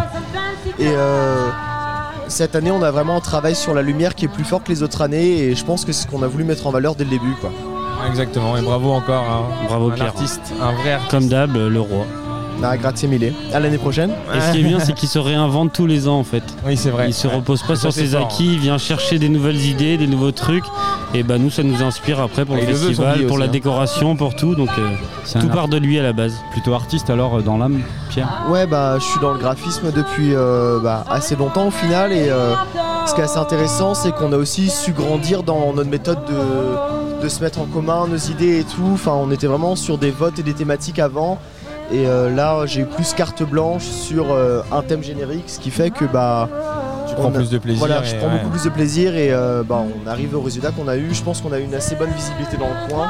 Et 0.79 0.87
euh, 0.87 1.47
cette 2.27 2.55
année, 2.55 2.71
on 2.71 2.81
a 2.81 2.89
vraiment 2.91 3.17
un 3.17 3.21
travail 3.21 3.55
sur 3.55 3.73
la 3.73 3.81
lumière 3.81 4.15
qui 4.15 4.25
est 4.25 4.29
plus 4.29 4.43
fort 4.43 4.63
que 4.63 4.71
les 4.71 4.81
autres 4.81 5.01
années 5.01 5.39
et 5.39 5.55
je 5.55 5.63
pense 5.63 5.85
que 5.85 5.91
c'est 5.91 6.03
ce 6.03 6.07
qu'on 6.07 6.23
a 6.23 6.27
voulu 6.27 6.43
mettre 6.43 6.65
en 6.67 6.71
valeur 6.71 6.95
dès 6.95 7.03
le 7.03 7.09
début. 7.11 7.35
Quoi. 7.39 7.51
Exactement, 8.09 8.57
et 8.57 8.61
bravo 8.61 8.91
encore. 8.91 9.23
hein. 9.23 9.65
Bravo 9.67 9.89
un 9.91 9.93
Pierre. 9.93 10.07
artiste, 10.07 10.41
un 10.61 10.71
vrai 10.73 10.93
artiste. 10.93 11.11
Comme 11.11 11.27
d'hab, 11.27 11.55
le 11.55 11.79
roi. 11.79 12.05
Bah, 12.59 12.77
grazie 12.77 13.07
mille. 13.07 13.33
À 13.53 13.59
l'année 13.59 13.77
prochaine. 13.77 14.11
Et 14.33 14.39
ce 14.39 14.51
qui 14.53 14.59
est 14.59 14.63
bien, 14.63 14.79
c'est 14.79 14.93
qu'il 14.93 15.09
se 15.09 15.19
réinvente 15.19 15.73
tous 15.73 15.85
les 15.85 16.07
ans 16.07 16.17
en 16.19 16.23
fait. 16.23 16.43
Oui, 16.65 16.77
c'est 16.77 16.91
vrai. 16.91 17.07
Il 17.09 17.13
se 17.13 17.27
Ouais. 17.27 17.35
repose 17.35 17.61
pas 17.61 17.75
Ça, 17.75 17.81
sur 17.81 17.93
ses 17.93 18.07
fort, 18.07 18.21
acquis, 18.25 18.53
il 18.53 18.59
vient 18.59 18.77
chercher 18.77 19.19
des 19.19 19.27
nouvelles 19.27 19.59
idées, 19.65 19.97
des 19.97 20.07
nouveaux 20.07 20.31
trucs. 20.31 20.63
Et 21.13 21.23
bah 21.23 21.37
nous, 21.37 21.49
ça 21.49 21.61
nous 21.63 21.83
inspire 21.83 22.19
après 22.21 22.45
pour 22.45 22.55
le 22.55 22.61
festival, 22.61 23.19
pour 23.23 23.31
aussi, 23.31 23.39
la 23.39 23.45
hein. 23.45 23.49
décoration, 23.49 24.15
pour 24.15 24.35
tout. 24.35 24.55
Donc 24.55 24.69
euh, 24.79 25.39
tout 25.41 25.49
part 25.49 25.67
de 25.67 25.77
lui 25.77 25.99
à 25.99 26.03
la 26.03 26.13
base. 26.13 26.33
plutôt 26.51 26.73
artiste 26.73 27.09
alors 27.09 27.37
euh, 27.37 27.41
dans 27.41 27.57
l'âme, 27.57 27.81
Pierre? 28.09 28.43
Ouais, 28.49 28.65
bah, 28.65 28.97
je 28.99 29.03
suis 29.03 29.19
dans 29.19 29.31
le 29.33 29.39
graphisme 29.39 29.91
depuis 29.91 30.33
euh, 30.33 30.79
bah, 30.81 31.03
assez 31.09 31.35
longtemps 31.35 31.67
au 31.67 31.71
final. 31.71 32.13
Et 32.13 32.29
euh, 32.29 32.53
ce 33.05 33.13
qui 33.13 33.19
est 33.21 33.25
assez 33.25 33.37
intéressant, 33.39 33.93
c'est 33.93 34.13
qu'on 34.13 34.31
a 34.31 34.37
aussi 34.37 34.69
su 34.69 34.91
grandir 34.93 35.43
dans 35.43 35.73
notre 35.73 35.89
méthode 35.89 36.19
de, 36.25 37.23
de 37.23 37.27
se 37.29 37.43
mettre 37.43 37.59
en 37.59 37.65
commun, 37.65 38.07
nos 38.07 38.15
idées 38.17 38.59
et 38.59 38.63
tout. 38.63 38.91
Enfin, 38.93 39.11
on 39.13 39.31
était 39.31 39.47
vraiment 39.47 39.75
sur 39.75 39.97
des 39.97 40.11
votes 40.11 40.39
et 40.39 40.43
des 40.43 40.53
thématiques 40.53 40.99
avant. 40.99 41.39
Et 41.91 42.07
euh, 42.07 42.33
là, 42.33 42.65
j'ai 42.65 42.81
eu 42.81 42.85
plus 42.85 43.13
carte 43.13 43.43
blanche 43.43 43.83
sur 43.83 44.31
euh, 44.31 44.61
un 44.71 44.81
thème 44.81 45.03
générique, 45.03 45.43
ce 45.47 45.59
qui 45.59 45.69
fait 45.69 45.89
que 45.91 46.05
bah, 46.05 46.49
Tu 47.09 47.15
prends 47.15 47.27
a- 47.29 47.31
plus 47.31 47.49
de 47.49 47.57
plaisir. 47.57 47.79
voilà, 47.79 48.01
je 48.03 48.15
prends 48.15 48.27
ouais. 48.27 48.37
beaucoup 48.39 48.49
plus 48.51 48.63
de 48.63 48.69
plaisir 48.69 49.15
et 49.15 49.31
euh, 49.31 49.63
bah, 49.63 49.83
on 50.03 50.07
arrive 50.09 50.35
au 50.35 50.41
résultat 50.41 50.71
qu'on 50.71 50.87
a 50.87 50.95
eu. 50.97 51.13
Je 51.13 51.21
pense 51.21 51.41
qu'on 51.41 51.51
a 51.51 51.59
eu 51.59 51.63
une 51.63 51.75
assez 51.75 51.95
bonne 51.95 52.09
visibilité 52.11 52.57
dans 52.57 52.67
le 52.69 52.89
coin. 52.89 53.07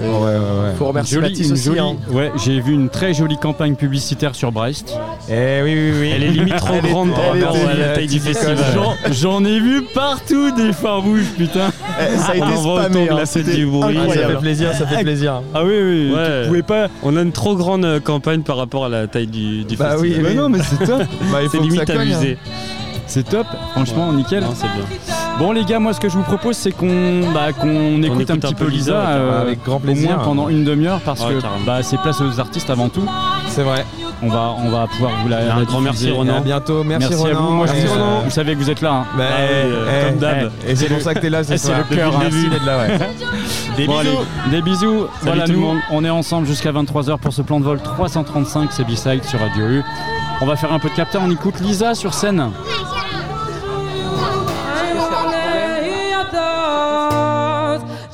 Ouais, 0.00 0.06
ouais, 0.06 0.34
ouais. 0.36 0.74
Faut 0.78 0.86
remercier 0.86 1.20
Jolie- 1.20 1.44
une 1.46 1.52
aussi. 1.52 1.64
jolie- 1.64 1.78
hein. 1.80 1.96
Ouais, 2.10 2.30
j'ai 2.36 2.60
vu 2.60 2.72
une 2.72 2.88
très 2.88 3.12
jolie 3.14 3.36
campagne 3.36 3.74
publicitaire 3.74 4.34
sur 4.34 4.52
Brest. 4.52 4.96
Eh 5.28 5.60
oui, 5.64 5.74
oui, 5.74 5.92
oui. 6.00 6.12
Elle 6.14 6.22
est 6.24 6.28
limite 6.28 6.56
trop 6.56 6.78
grande 6.80 7.10
par 7.10 7.32
rapport 7.32 7.56
à 7.68 7.74
la 7.74 7.88
taille 7.94 8.06
du 8.06 8.20
festival. 8.20 8.56
J'en- 9.10 9.44
ai 9.44 9.58
vu 9.60 9.82
partout 9.94 10.50
des 10.52 10.72
phares 10.72 11.02
rouges, 11.02 11.32
putain. 11.36 11.70
Eh, 12.00 12.16
ça 12.16 12.32
a 12.32 12.36
été 12.36 12.44
On 12.44 12.56
envoie 12.58 12.84
spammé. 12.84 13.08
hein, 13.10 13.42
du 13.54 13.66
bruit. 13.66 13.96
Ah, 14.00 14.08
ça 14.14 14.28
fait 14.28 14.36
plaisir, 14.36 14.72
ça 14.74 14.86
fait 14.86 15.02
plaisir. 15.02 15.42
Ah 15.54 15.64
oui, 15.64 15.72
oui. 15.72 16.12
Ouais. 16.14 16.42
Tu 16.42 16.48
pouvais 16.48 16.62
pas. 16.62 16.86
On 17.02 17.16
a 17.16 17.22
une 17.22 17.32
trop 17.32 17.56
grande 17.56 17.84
euh, 17.84 17.98
campagne 18.00 18.42
par 18.42 18.56
rapport 18.56 18.84
à 18.84 18.88
la 18.88 19.06
taille 19.08 19.26
du, 19.26 19.64
du 19.64 19.76
Bah 19.76 19.90
festival. 19.96 20.18
oui, 20.18 20.22
Bah 20.22 20.34
non, 20.40 20.48
mais 20.48 20.58
c'est 20.62 20.84
top. 20.86 21.02
Bah, 21.32 21.38
C'est 21.50 21.58
limite 21.60 21.90
hein. 21.90 22.00
amusé. 22.00 22.38
C'est 23.06 23.28
top. 23.28 23.46
Franchement, 23.72 24.12
nickel. 24.12 24.42
Non, 24.42 24.50
c'est 24.54 24.66
bien. 24.66 25.16
Bon 25.38 25.52
les 25.52 25.64
gars, 25.64 25.78
moi 25.78 25.92
ce 25.92 26.00
que 26.00 26.08
je 26.08 26.16
vous 26.16 26.24
propose 26.24 26.56
c'est 26.56 26.72
qu'on 26.72 27.30
bah, 27.32 27.52
qu'on 27.52 28.02
écoute, 28.02 28.22
écoute 28.22 28.30
un 28.30 28.36
petit 28.38 28.54
peu 28.54 28.64
peu 28.64 28.70
Lisa, 28.72 28.92
euh, 28.96 29.42
avec 29.42 29.62
grand 29.64 29.76
au 29.76 29.78
plaisir. 29.80 30.16
moins 30.16 30.24
pendant 30.24 30.48
une 30.48 30.64
demi-heure 30.64 31.00
parce 31.04 31.20
Ouais, 31.24 31.34
que 31.34 31.64
bah, 31.64 31.80
c'est 31.82 31.96
place 32.00 32.20
aux 32.20 32.40
artistes 32.40 32.70
avant 32.70 32.88
tout. 32.88 33.04
C'est 33.48 33.62
vrai. 33.62 33.84
On 34.20 34.28
va, 34.28 34.52
on 34.58 34.68
va 34.68 34.88
pouvoir 34.88 35.12
vous 35.22 35.28
la. 35.28 35.54
Un 35.54 35.62
grand 35.62 35.80
merci, 35.80 36.10
Ronan. 36.10 36.38
à 36.38 36.40
bientôt. 36.40 36.82
Merci, 36.82 37.10
Merci, 37.10 37.26
à 37.28 37.34
vous. 37.34 37.50
Moi, 37.52 37.66
je 37.68 37.72
Et, 37.74 37.84
vous, 37.86 37.94
euh, 37.96 38.30
savez 38.30 38.54
que 38.54 38.58
vous 38.58 38.68
êtes 38.68 38.80
là. 38.80 38.92
hein. 38.92 39.04
bah, 39.16 39.24
Ah 39.30 39.40
oui, 39.42 39.46
euh, 39.70 39.86
eh, 39.88 40.08
comme 40.10 40.18
d'hab. 40.18 40.50
eh, 40.66 40.72
Et 40.72 40.74
c'est 40.76 40.86
pour 40.88 41.00
ça 41.00 41.14
que 41.14 41.20
t'es 41.20 41.30
là 41.30 41.44
ce 41.44 41.52
Eh, 41.52 41.56
c'est 41.56 41.72
le 41.72 41.84
cœur, 41.84 42.16
hein. 42.16 42.24
d'être 42.50 42.64
là, 42.66 42.78
ouais. 42.78 42.98
Des 43.76 43.86
Bon, 43.86 44.00
bisous. 44.00 44.16
allez, 44.46 44.50
des 44.56 44.62
bisous. 44.62 45.06
voilà, 45.22 45.44
tout 45.44 45.52
le 45.52 45.58
nous, 45.58 45.64
monde. 45.66 45.78
on 45.92 46.04
est 46.04 46.10
ensemble 46.10 46.48
jusqu'à 46.48 46.72
23h 46.72 47.16
pour 47.18 47.32
ce 47.32 47.42
plan 47.42 47.60
de 47.60 47.64
vol 47.64 47.78
335, 47.80 48.70
c'est 48.72 48.82
B-Side 48.84 49.22
sur 49.22 49.38
Radio 49.38 49.68
U. 49.68 49.82
On 50.40 50.46
va 50.46 50.56
faire 50.56 50.72
un 50.72 50.80
peu 50.80 50.88
de 50.88 50.94
capteur, 50.94 51.22
on 51.24 51.30
écoute 51.30 51.60
Lisa 51.60 51.94
sur 51.94 52.12
scène. 52.12 52.50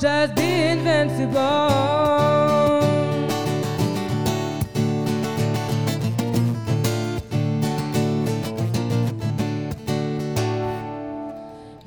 Just 0.05 0.35
be 0.35 0.43
invincible. 0.43 1.39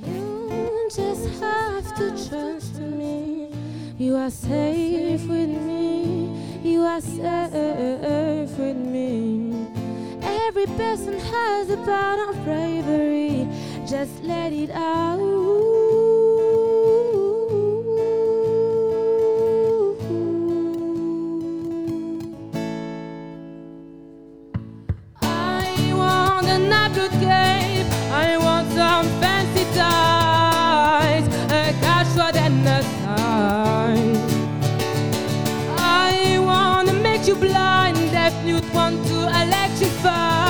You 0.04 0.88
just 0.92 1.28
have 1.40 1.94
to 1.94 2.28
trust 2.28 2.80
me. 2.80 3.52
You 3.98 4.16
are 4.16 4.30
safe 4.30 5.24
with 5.28 5.50
me. 5.50 6.60
You 6.64 6.82
are 6.82 7.00
safe 7.00 8.58
with 8.58 8.76
me. 8.78 9.64
Every 10.22 10.66
person 10.66 11.20
has 11.20 11.70
a 11.70 11.76
part 11.76 12.18
of 12.28 12.44
bravery. 12.44 13.46
Just 13.86 14.24
let 14.24 14.52
it 14.52 14.70
out. 14.72 16.27
Upgrade 26.98 27.20
cape. 27.20 27.86
I 28.10 28.36
want 28.38 28.68
some 28.72 29.06
fancy 29.20 29.64
ties, 29.76 31.26
a 31.50 31.72
cashword 31.82 32.36
and 32.36 32.66
a 32.66 32.82
sign. 33.02 34.16
I 35.78 36.38
wanna 36.40 36.94
make 36.94 37.26
you 37.26 37.36
blind, 37.36 37.96
deaf 38.10 38.34
mute, 38.44 38.68
want 38.72 39.06
to 39.06 39.16
electrify 39.42 40.47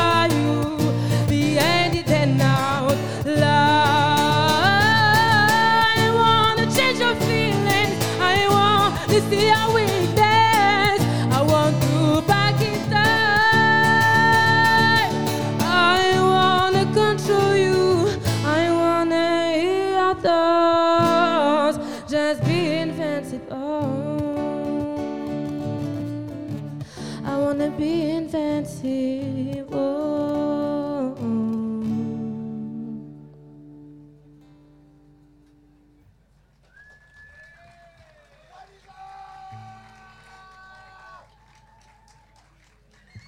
I 27.79 27.81
wanna 27.81 27.87
be 27.87 28.11
invincible. 28.11 29.69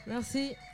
Merci. 0.07 0.70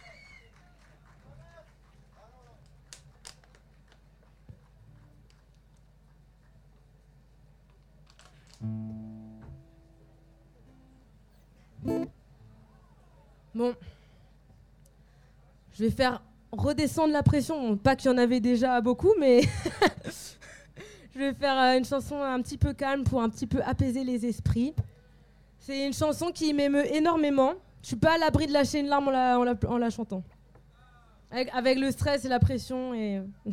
Bon. 13.57 13.75
Je 15.73 15.85
vais 15.85 15.91
faire 15.91 16.23
redescendre 16.53 17.15
la 17.15 17.23
pression. 17.23 17.79
Pas 17.79 17.97
qu'il 17.97 18.11
y 18.11 18.15
en 18.15 18.19
avait 18.19 18.41
déjà 18.41 18.83
beaucoup, 18.83 19.15
mais 19.19 19.41
je 21.15 21.19
vais 21.19 21.33
faire 21.33 21.59
euh, 21.59 21.79
une 21.79 21.87
chanson 21.87 22.23
un 22.23 22.43
petit 22.43 22.59
peu 22.59 22.75
calme 22.75 23.05
pour 23.05 23.23
un 23.23 23.31
petit 23.31 23.47
peu 23.47 23.63
apaiser 23.63 24.05
les 24.05 24.27
esprits. 24.27 24.75
C'est 25.59 25.87
une 25.87 25.95
chanson 25.95 26.33
qui 26.33 26.53
m'émeut 26.53 26.85
énormément. 26.95 27.55
je 27.81 27.87
suis 27.89 27.97
pas 27.97 28.17
à 28.17 28.19
l'abri 28.19 28.47
de 28.47 28.53
lâcher 28.53 28.81
une 28.81 28.89
larme 28.89 29.09
en 29.09 29.79
la, 29.79 29.89
chantant. 29.89 30.23
Avec, 31.31 31.79
le 31.79 31.91
stress 31.93 32.27
et 32.27 32.29
la 32.29 32.39
pression 32.39 32.93
et. 32.93 33.23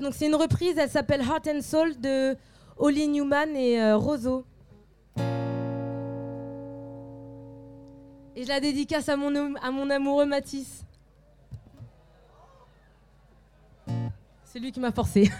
Donc 0.00 0.14
c'est 0.14 0.28
une 0.28 0.36
reprise, 0.36 0.78
elle 0.78 0.88
s'appelle 0.88 1.22
Heart 1.22 1.48
and 1.48 1.60
Soul 1.60 2.00
de 2.00 2.36
Holly 2.76 3.08
Newman 3.08 3.56
et 3.56 3.82
euh, 3.82 3.96
Roseau. 3.96 4.44
Et 8.36 8.44
je 8.44 8.48
la 8.48 8.60
dédicace 8.60 9.08
à 9.08 9.16
mon, 9.16 9.54
à 9.56 9.70
mon 9.70 9.90
amoureux 9.90 10.26
Matisse. 10.26 10.84
C'est 14.44 14.58
lui 14.58 14.72
qui 14.72 14.80
m'a 14.80 14.92
forcé. 14.92 15.30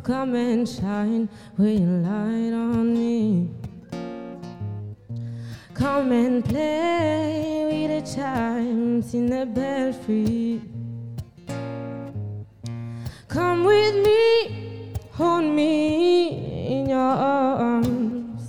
come 0.00 0.34
and 0.34 0.68
shine 0.68 1.28
with 1.56 1.80
your 1.80 1.98
light 2.00 2.52
on 2.52 2.94
me. 2.94 3.50
Come 5.74 6.12
and 6.12 6.44
play 6.44 7.66
with 7.70 8.04
the 8.04 8.14
chimes 8.14 9.14
in 9.14 9.26
the 9.26 9.46
belfry. 9.46 10.60
Come 13.28 13.64
with 13.64 13.94
me, 14.04 14.92
hold 15.12 15.44
me 15.44 16.78
in 16.78 16.88
your 16.88 16.98
arms. 17.00 18.42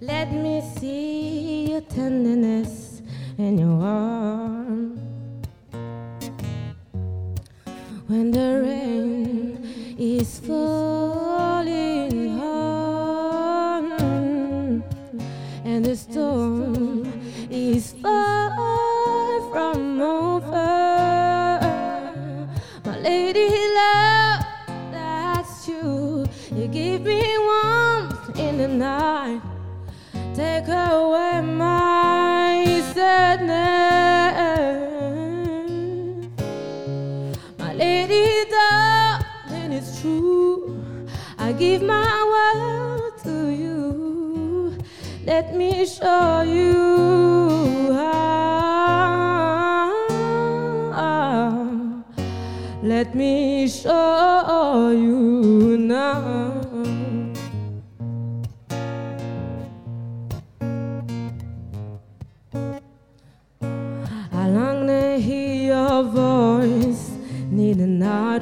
Let 0.00 0.32
me 0.32 0.60
see 0.76 1.70
your 1.70 1.80
tenderness 1.82 3.02
in 3.38 3.58
your 3.58 3.80
arms. 3.82 5.00
When 8.08 8.32
the 8.32 8.60
rain 8.64 8.79
my 31.42 32.82
sadness. 32.94 33.90
My 37.58 37.72
lady, 37.74 38.50
darling, 38.50 39.72
true. 40.00 40.82
I 41.38 41.52
give 41.52 41.82
my 41.82 42.12
world 42.32 43.12
to 43.24 43.50
you. 43.50 44.78
Let 45.24 45.54
me 45.54 45.86
show 45.86 46.42
you 46.42 47.92
how. 47.92 48.40
Let 52.82 53.14
me 53.14 53.68
show 53.68 54.90
you 54.90 55.19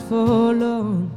for 0.08 0.54
long, 0.54 1.10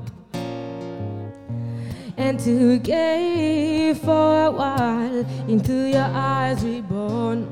and 2.17 2.37
to 2.41 2.77
gaze 2.79 3.97
for 3.99 4.45
a 4.47 4.51
while 4.51 5.25
into 5.47 5.87
your 5.89 6.09
eyes 6.13 6.61
reborn. 6.61 7.49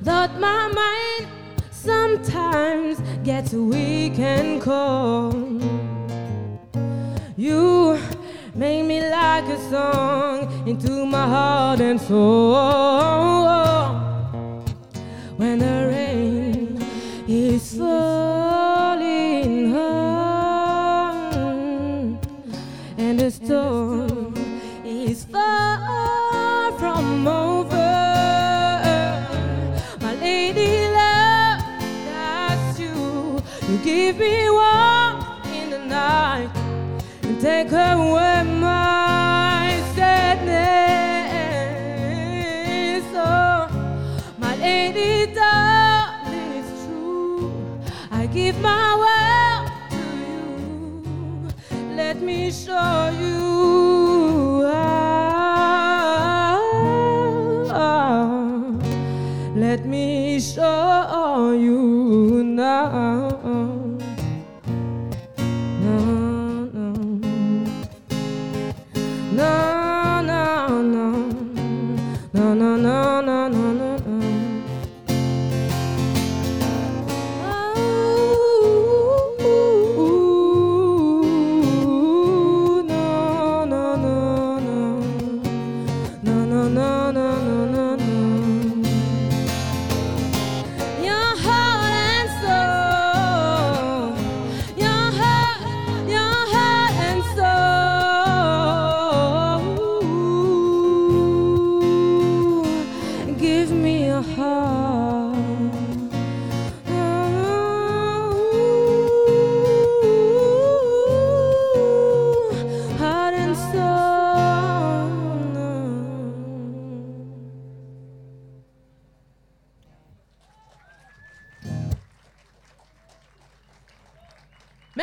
That 0.00 0.40
my 0.40 0.66
mind 0.68 1.28
sometimes 1.70 2.98
gets 3.22 3.52
weak 3.52 4.18
and 4.18 4.60
cold. 4.60 5.62
You 7.36 8.00
make 8.52 8.84
me 8.84 9.00
like 9.08 9.44
a 9.44 9.58
song 9.70 10.66
into 10.66 11.06
my 11.06 11.26
heart 11.28 11.80
and 11.80 12.00
soul 12.00 13.36
when 15.36 15.58
the 15.58 15.95
take 37.46 37.70
away 37.70 38.42
my 38.58 39.80
sadness. 39.94 40.56
Oh, 43.14 43.68
my 44.36 44.54
lady, 44.56 45.32
darling, 45.32 46.52
it's 46.60 46.74
true. 46.84 47.52
I 48.10 48.26
give 48.26 48.56
my 48.70 48.86
world 49.02 49.68
to 49.92 50.02
you. 50.32 50.46
Let 52.00 52.16
me 52.28 52.38
show 52.50 53.00
you 53.22 54.66
how. 54.66 56.58
Let 59.54 59.80
me 59.86 60.40
show 60.40 61.52
you 61.66 61.75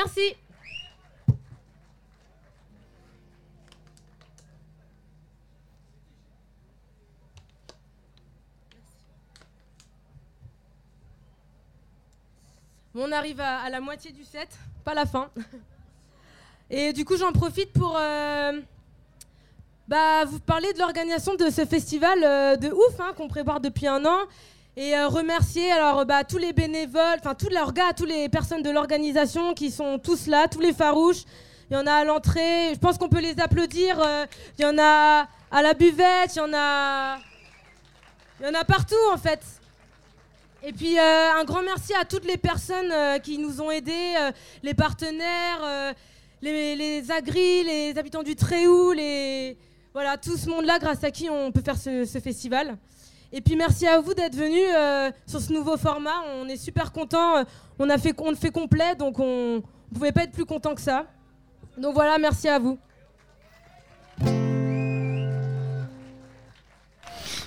Merci. 0.05 0.35
On 12.95 13.11
arrive 13.13 13.39
à, 13.39 13.61
à 13.61 13.69
la 13.69 13.79
moitié 13.79 14.11
du 14.11 14.25
set, 14.25 14.49
pas 14.83 14.93
la 14.93 15.05
fin. 15.05 15.29
Et 16.69 16.91
du 16.91 17.05
coup, 17.05 17.15
j'en 17.15 17.31
profite 17.31 17.71
pour 17.71 17.95
euh, 17.97 18.59
bah, 19.87 20.25
vous 20.25 20.39
parler 20.39 20.73
de 20.73 20.79
l'organisation 20.79 21.35
de 21.35 21.49
ce 21.49 21.65
festival 21.65 22.19
euh, 22.23 22.55
de 22.57 22.69
ouf 22.69 22.99
hein, 22.99 23.13
qu'on 23.15 23.29
prépare 23.29 23.61
depuis 23.61 23.87
un 23.87 24.05
an. 24.05 24.19
Et 24.75 24.95
euh, 24.95 25.07
remercier 25.07 25.71
alors 25.71 26.03
bah, 26.03 26.23
tous 26.23 26.39
les 26.39 26.51
bénévoles, 26.51 27.19
enfin 27.19 27.35
tous 27.35 27.49
leurs 27.49 27.73
gars, 27.73 27.93
toutes 27.95 28.09
les 28.09 28.27
personnes 28.27 28.63
de 28.63 28.71
l'organisation 28.71 29.53
qui 29.53 29.69
sont 29.69 29.99
tous 29.99 30.25
là, 30.25 30.47
tous 30.47 30.61
les 30.61 30.73
farouches. 30.73 31.25
il 31.69 31.75
y 31.75 31.77
en 31.77 31.85
a 31.85 31.91
à 31.93 32.03
l'entrée. 32.03 32.73
Je 32.73 32.79
pense 32.79 32.97
qu'on 32.97 33.07
peut 33.07 33.21
les 33.21 33.39
applaudir. 33.39 34.01
euh, 34.01 34.25
Il 34.57 34.63
y 34.63 34.65
en 34.65 34.75
a 34.79 35.27
à 35.51 35.61
la 35.61 35.75
buvette, 35.75 36.35
il 36.35 36.39
y 36.39 36.41
en 36.41 36.51
a. 36.55 37.19
Il 38.39 38.47
y 38.47 38.49
en 38.49 38.59
a 38.59 38.63
partout 38.63 38.95
en 39.11 39.17
fait. 39.17 39.41
Et 40.63 40.73
puis 40.73 40.97
euh, 40.97 41.33
un 41.39 41.43
grand 41.43 41.61
merci 41.61 41.93
à 41.93 42.03
toutes 42.03 42.25
les 42.25 42.37
personnes 42.37 42.91
qui 43.21 43.37
nous 43.37 43.61
ont 43.61 43.69
aidés, 43.69 44.15
les 44.63 44.73
partenaires, 44.73 45.93
les, 46.41 47.11
agris, 47.11 47.63
les 47.63 47.93
habitants 47.95 48.23
du 48.23 48.35
Tréhou, 48.35 48.91
les 48.93 49.55
voilà 49.93 50.17
tout 50.17 50.35
ce 50.35 50.49
monde-là 50.49 50.79
grâce 50.79 51.03
à 51.03 51.11
qui 51.11 51.29
on 51.29 51.51
peut 51.51 51.61
faire 51.61 51.77
ce 51.77 52.19
festival. 52.23 52.75
Et 53.35 53.41
puis 53.41 53.55
merci 53.55 53.87
à 53.87 53.99
vous 53.99 54.13
d'être 54.13 54.35
venus 54.35 54.69
euh, 54.77 55.11
sur 55.25 55.41
ce 55.41 55.51
nouveau 55.51 55.75
format. 55.75 56.21
On 56.39 56.47
est 56.47 56.55
super 56.55 56.91
contents. 56.91 57.43
On 57.79 57.89
a 57.89 57.97
fait 57.97 58.13
on 58.19 58.29
le 58.29 58.35
fait 58.35 58.51
complet, 58.51 58.95
donc 58.95 59.19
on 59.19 59.55
ne 59.55 59.61
pouvait 59.93 60.11
pas 60.11 60.23
être 60.23 60.31
plus 60.31 60.45
content 60.45 60.75
que 60.75 60.81
ça. 60.81 61.07
Donc 61.79 61.95
voilà, 61.95 62.19
merci 62.19 62.47
à 62.47 62.59
vous. 62.59 62.77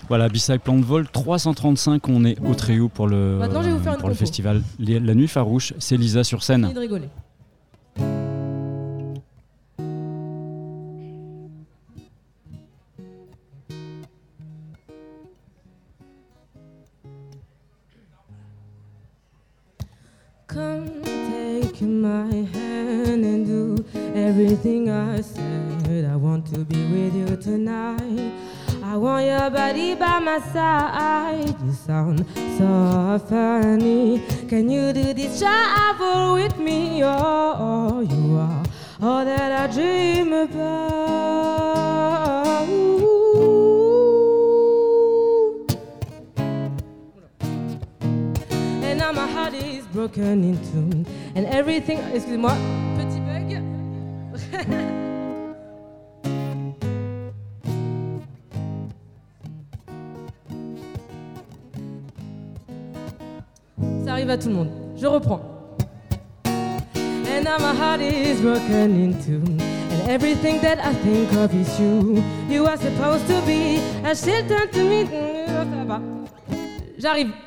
Voilà, 0.09 0.29
Bissag 0.29 0.61
Plan 0.61 0.77
de 0.77 0.85
Vol 0.85 1.09
335, 1.09 2.09
on 2.09 2.25
est 2.25 2.39
au 2.41 2.55
Tréhou 2.55 2.89
pour 2.89 3.09
le, 3.09 3.39
Maintenant, 3.39 3.63
je 3.63 3.69
vais 3.69 3.75
vous 3.75 3.83
faire 3.83 3.95
une 3.95 3.99
pour 3.99 4.09
le 4.09 4.15
compo. 4.15 4.25
festival 4.25 4.63
La 4.79 5.15
Nuit 5.15 5.29
Farouche. 5.29 5.73
C'est 5.79 5.97
Lisa 5.97 6.25
sur 6.25 6.43
scène. 6.43 6.63
Fini 6.63 6.75
de 6.75 6.81
rigoler. 6.81 7.09
Come 20.57 21.03
take 21.03 21.83
my 21.83 22.33
hand 22.33 23.23
and 23.27 23.47
do 23.47 23.85
everything 24.15 24.89
I 24.89 25.21
said. 25.21 26.07
I 26.11 26.17
want 26.17 26.47
to 26.55 26.61
be 26.65 26.83
with 26.87 27.15
you 27.15 27.37
tonight. 27.37 28.33
I 28.83 28.97
want 28.97 29.27
your 29.27 29.51
body 29.51 29.95
by 29.95 30.19
my 30.19 30.41
side. 30.41 31.55
You 31.63 31.73
sound 31.75 32.25
so 32.57 33.21
funny. 33.29 34.23
Can 34.49 34.71
you 34.71 34.95
do 34.95 35.13
this 35.13 35.39
travel 35.39 36.33
with 36.37 36.57
me? 36.59 37.05
Oh, 37.05 38.01
you 38.01 38.39
are 38.39 38.65
all 39.03 39.27
that 39.27 39.53
I 39.53 39.67
dream 39.75 40.33
about. 40.33 41.67
And 42.67 43.26
And 51.35 51.47
everything. 51.47 51.99
Excusez-moi, 52.15 52.53
petit 52.97 53.21
bug. 53.21 53.61
Ça 64.05 64.13
arrive 64.13 64.31
à 64.31 64.39
tout 64.39 64.49
le 64.49 64.55
monde. 64.55 64.71
Je 64.97 65.07
reprends. 65.07 65.41
And 66.45 67.45
now 67.45 67.59
my 67.59 67.75
heart 67.75 68.01
is 68.01 68.41
broken 68.41 68.95
in 69.03 69.15
two. 69.23 69.43
And 69.91 70.09
everything 70.09 70.61
that 70.63 70.79
I 70.79 70.95
think 70.95 71.33
of 71.35 71.53
is 71.55 71.79
you. 71.81 72.23
You 72.49 72.67
are 72.67 72.77
supposed 72.77 73.27
to 73.27 73.41
be 73.43 73.81
a. 74.05 74.15
J'arrive. 76.99 77.46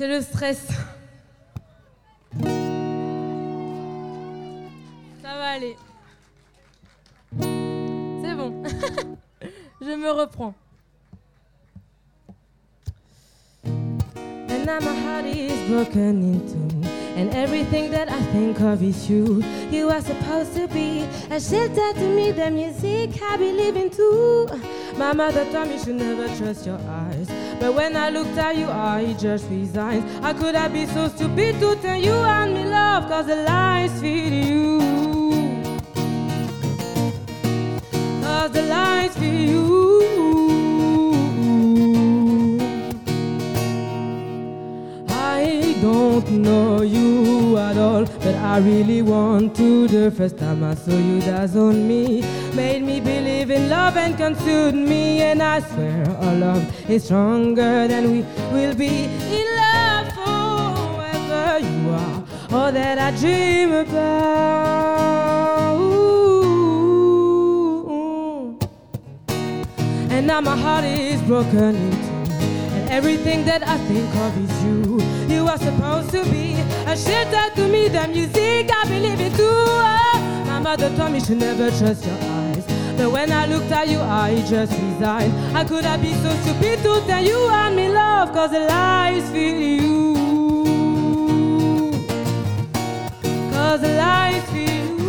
C'est 0.00 0.08
le 0.08 0.22
stress. 0.22 0.66
Ça 5.22 5.28
va 5.36 5.48
aller. 5.50 5.76
C'est 7.38 8.34
bon. 8.34 8.62
Je 9.82 9.94
me 9.94 10.10
reprends. 10.10 10.54
And 13.66 14.64
now 14.64 14.80
my 14.80 14.94
heart 15.04 15.26
is 15.26 15.68
broken 15.68 16.22
in 16.22 16.40
two. 16.48 16.88
And 17.18 17.34
everything 17.34 17.90
that 17.90 18.08
I 18.10 18.22
think 18.32 18.58
of 18.62 18.82
is 18.82 19.10
you. 19.10 19.44
You 19.70 19.90
are 19.90 20.00
supposed 20.00 20.56
to 20.56 20.66
be 20.68 21.06
a 21.30 21.38
shelter 21.38 21.92
to 21.92 22.08
me, 22.16 22.32
the 22.32 22.50
music 22.50 23.20
I 23.22 23.36
believe 23.36 23.76
in 23.76 23.90
too. 23.90 24.48
My 24.96 25.12
mother 25.12 25.44
told 25.52 25.68
me 25.68 25.74
you 25.74 25.84
should 25.84 25.96
never 25.96 26.26
trust 26.38 26.64
your 26.64 26.80
eyes. 26.88 27.28
But 27.60 27.74
when 27.74 27.94
I 27.94 28.08
looked 28.08 28.38
at 28.38 28.56
you, 28.56 28.68
I 28.68 29.14
just 29.18 29.44
resigned. 29.50 30.08
How 30.24 30.32
could 30.32 30.54
I 30.54 30.66
be 30.68 30.86
so 30.86 31.08
stupid 31.08 31.60
to 31.60 31.76
tell 31.76 32.00
you 32.00 32.14
and 32.14 32.54
me 32.54 32.64
love? 32.64 33.06
Cause 33.06 33.26
the 33.26 33.36
lies 33.36 33.92
feed 34.00 34.32
you. 34.48 34.80
Cause 38.22 38.50
the 38.52 38.62
lies 38.62 39.14
feed 39.18 39.50
you. 39.50 40.39
Don't 45.80 46.28
know 46.30 46.82
you 46.82 47.56
at 47.56 47.76
all, 47.76 48.04
but 48.04 48.34
I 48.34 48.58
really 48.58 49.02
want 49.02 49.56
to. 49.56 49.88
The 49.88 50.10
first 50.10 50.38
time 50.38 50.62
I 50.62 50.74
saw 50.74 50.92
you, 50.92 51.20
that's 51.20 51.56
on 51.56 51.88
me. 51.88 52.22
Made 52.54 52.82
me 52.82 53.00
believe 53.00 53.50
in 53.50 53.70
love 53.70 53.96
and 53.96 54.16
consumed 54.16 54.88
me. 54.88 55.22
And 55.22 55.42
I 55.42 55.60
swear 55.60 56.06
our 56.20 56.34
love 56.34 56.90
is 56.90 57.04
stronger 57.04 57.88
than 57.88 58.10
we 58.12 58.24
will 58.52 58.74
be 58.74 59.04
in 59.38 59.46
love 59.56 60.08
forever. 60.18 61.58
You 61.66 61.90
are 61.90 62.24
all 62.52 62.72
that 62.72 62.98
I 62.98 63.10
dream 63.18 63.72
about. 63.72 64.40
And 70.10 70.26
now 70.26 70.40
my 70.40 70.56
heart 70.56 70.84
is 70.84 71.22
broken 71.22 71.74
in 71.76 71.90
two. 71.90 72.19
And 72.19 72.19
everything 72.90 73.44
that 73.44 73.62
I 73.66 73.78
think 73.88 74.14
of 74.16 74.36
is 74.44 74.64
you. 74.64 75.00
You 75.34 75.46
are 75.46 75.58
supposed 75.58 76.10
to 76.10 76.24
be 76.24 76.54
a 76.86 76.96
shelter 76.96 77.54
to 77.54 77.68
me, 77.68 77.88
the 77.88 78.08
music 78.08 78.70
I 78.70 78.84
believe 78.86 79.20
in 79.20 79.32
too. 79.32 79.46
Oh, 79.46 80.44
my 80.46 80.58
mother 80.58 80.94
told 80.96 81.12
me 81.12 81.20
to 81.20 81.34
never 81.34 81.70
trust 81.70 82.04
your 82.04 82.18
eyes. 82.20 82.64
But 82.96 83.12
when 83.12 83.32
I 83.32 83.46
looked 83.46 83.70
at 83.70 83.88
you, 83.88 84.00
I 84.00 84.44
just 84.48 84.72
resigned. 84.72 85.32
How 85.54 85.64
could 85.64 85.84
I 85.84 85.96
be 85.96 86.12
so 86.14 86.30
stupid 86.42 86.82
to 86.82 87.00
tell 87.06 87.24
you 87.24 87.46
I'm 87.48 87.78
in 87.78 87.94
love? 87.94 88.32
Cause 88.32 88.50
the 88.50 88.60
lies 88.60 89.30
feel 89.30 89.56
you. 89.56 90.14
Cause 93.52 93.80
the 93.80 93.94
lies 93.94 94.44
feel 94.50 94.68
you. 94.68 95.00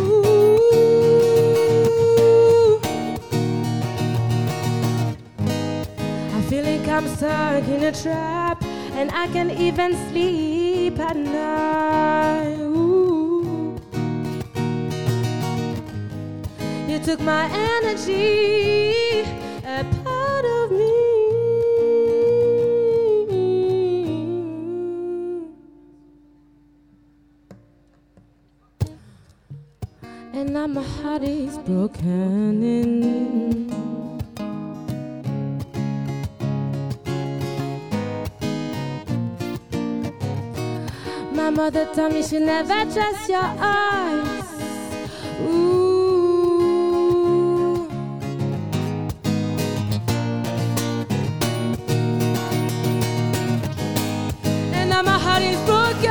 I'm 6.92 7.08
stuck 7.08 7.64
in 7.68 7.84
a 7.84 7.92
trap 7.92 8.62
and 8.92 9.10
I 9.12 9.26
can't 9.28 9.50
even 9.50 9.96
sleep 10.10 10.98
at 10.98 11.16
night. 11.16 12.58
Ooh. 12.60 13.80
You 16.86 16.98
took 16.98 17.20
my 17.20 17.48
energy, 17.50 19.20
a 19.64 19.84
part 20.04 20.44
of 20.44 20.70
me. 20.70 20.92
And 30.34 30.52
now 30.52 30.66
my 30.66 30.82
heart 30.82 31.22
is 31.22 31.56
broken 31.56 32.62
My 41.42 41.50
mother 41.50 41.86
told 41.92 42.12
me 42.12 42.22
should 42.22 42.42
never 42.42 42.84
trust 42.92 43.28
your 43.28 43.42
eyes. 43.42 44.44
Ooh. 45.40 46.68
And 54.72 54.88
now 54.88 55.02
my 55.02 55.18
heart 55.18 55.42
is 55.42 55.58
broken. 55.66 56.10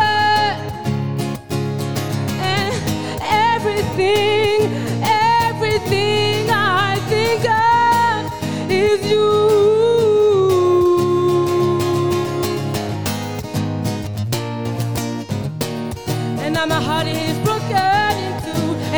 And 2.52 2.74
everything, 3.22 4.70
everything 5.02 6.50
I 6.50 7.00
think 7.08 7.46
of 7.50 8.70
is 8.70 9.10
you. 9.10 9.41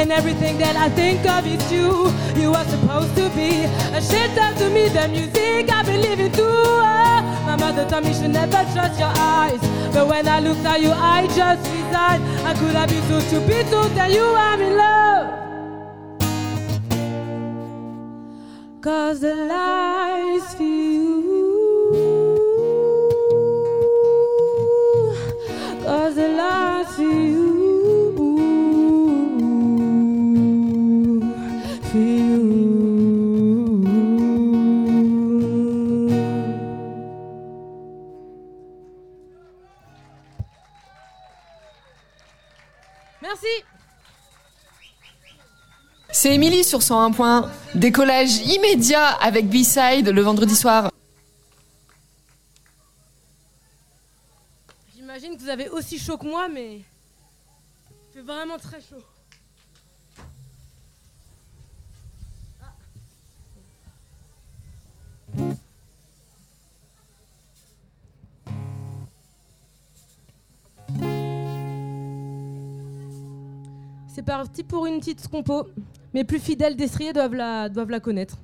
And 0.03 0.11
everything 0.11 0.57
that 0.57 0.75
I 0.75 0.89
think 0.89 1.25
of 1.25 1.47
is 1.47 1.71
you. 1.71 2.11
You 2.35 2.53
are 2.53 2.65
supposed 2.65 3.15
to 3.15 3.29
be 3.29 3.63
a 3.97 4.01
shelter 4.01 4.49
to 4.59 4.69
me, 4.69 4.89
the 4.89 5.07
music 5.07 5.71
I 5.71 5.81
believe 5.81 6.19
in 6.19 6.31
too. 6.33 6.43
Oh, 6.43 7.43
my 7.47 7.55
mother 7.55 7.89
told 7.89 8.03
me 8.03 8.13
should 8.13 8.31
never 8.31 8.63
trust 8.73 8.99
your 8.99 9.13
eyes, 9.15 9.61
but 9.93 10.05
when 10.07 10.27
I 10.27 10.41
looked 10.41 10.65
at 10.65 10.81
you, 10.81 10.91
I 10.91 11.25
just 11.27 11.63
resigned. 11.71 12.23
I 12.45 12.53
could 12.59 12.75
have 12.75 12.89
been 12.89 13.03
so 13.07 13.19
stupid 13.27 13.65
to 13.67 13.79
tell 13.95 14.11
you 14.11 14.25
I'm 14.35 14.61
in 14.61 14.77
love. 14.83 15.25
Cause 18.81 19.21
the 19.21 19.35
lies 19.35 20.53
for 20.55 21.02
C'est 46.23 46.35
Émilie 46.35 46.63
sur 46.63 46.81
101 46.81 47.11
points. 47.11 47.51
Décollage 47.75 48.37
immédiat 48.45 49.07
avec 49.07 49.49
B-Side 49.49 50.07
le 50.07 50.21
vendredi 50.21 50.55
soir. 50.55 50.89
J'imagine 54.95 55.35
que 55.35 55.41
vous 55.41 55.49
avez 55.49 55.67
aussi 55.67 55.99
chaud 55.99 56.17
que 56.17 56.25
moi, 56.25 56.47
mais 56.47 56.75
il 56.75 56.83
fait 58.13 58.21
vraiment 58.21 58.57
très 58.57 58.79
chaud. 58.79 59.03
C'est 74.07 74.23
parti 74.23 74.63
pour 74.63 74.85
une 74.85 75.01
petite 75.01 75.27
compo. 75.27 75.67
Mes 76.13 76.23
plus 76.23 76.39
fidèles 76.39 76.75
destriers 76.75 77.11
doivent 77.11 77.33
la, 77.33 77.69
doivent 77.69 77.89
la 77.89 77.99
connaître. 77.99 78.37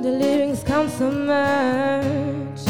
The 0.00 0.12
lyrics 0.12 0.62
count 0.62 0.90
so 0.90 1.10
much? 1.10 2.60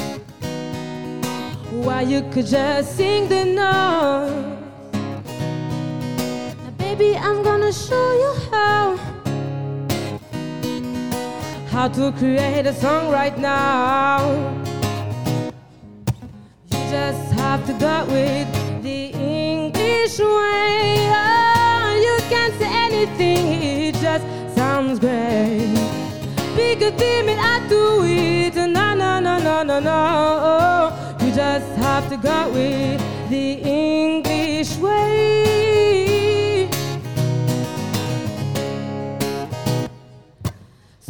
Why 1.70 2.00
you 2.00 2.22
could 2.32 2.46
just 2.46 2.96
sing 2.96 3.28
the 3.28 3.44
notes? 3.44 4.32
Now, 6.64 6.70
baby, 6.78 7.18
I'm 7.18 7.42
gonna 7.42 7.70
show 7.70 8.12
you 8.14 8.32
how. 8.50 9.07
How 11.70 11.88
to 11.88 12.12
create 12.12 12.66
a 12.66 12.72
song 12.72 13.10
right 13.10 13.36
now. 13.38 14.18
You 16.70 16.78
just 16.90 17.32
have 17.32 17.66
to 17.66 17.72
go 17.74 18.04
with 18.06 18.82
the 18.82 19.12
English 19.12 20.18
way. 20.18 21.08
Oh, 21.12 22.00
you 22.06 22.16
can't 22.28 22.54
say 22.58 22.70
anything, 22.70 23.62
it 23.62 23.94
just 23.96 24.24
sounds 24.56 24.98
great. 24.98 25.78
Theme 26.96 27.28
and 27.28 27.40
I 27.40 27.68
do 27.68 28.02
it. 28.04 28.54
No, 28.56 28.94
no, 28.94 29.20
no, 29.20 29.38
no, 29.38 29.62
no, 29.62 29.78
no. 29.78 31.16
You 31.20 31.32
just 31.32 31.66
have 31.76 32.08
to 32.08 32.16
go 32.16 32.48
with 32.50 33.00
the 33.28 33.52
English 33.62 34.76
way. 34.78 36.07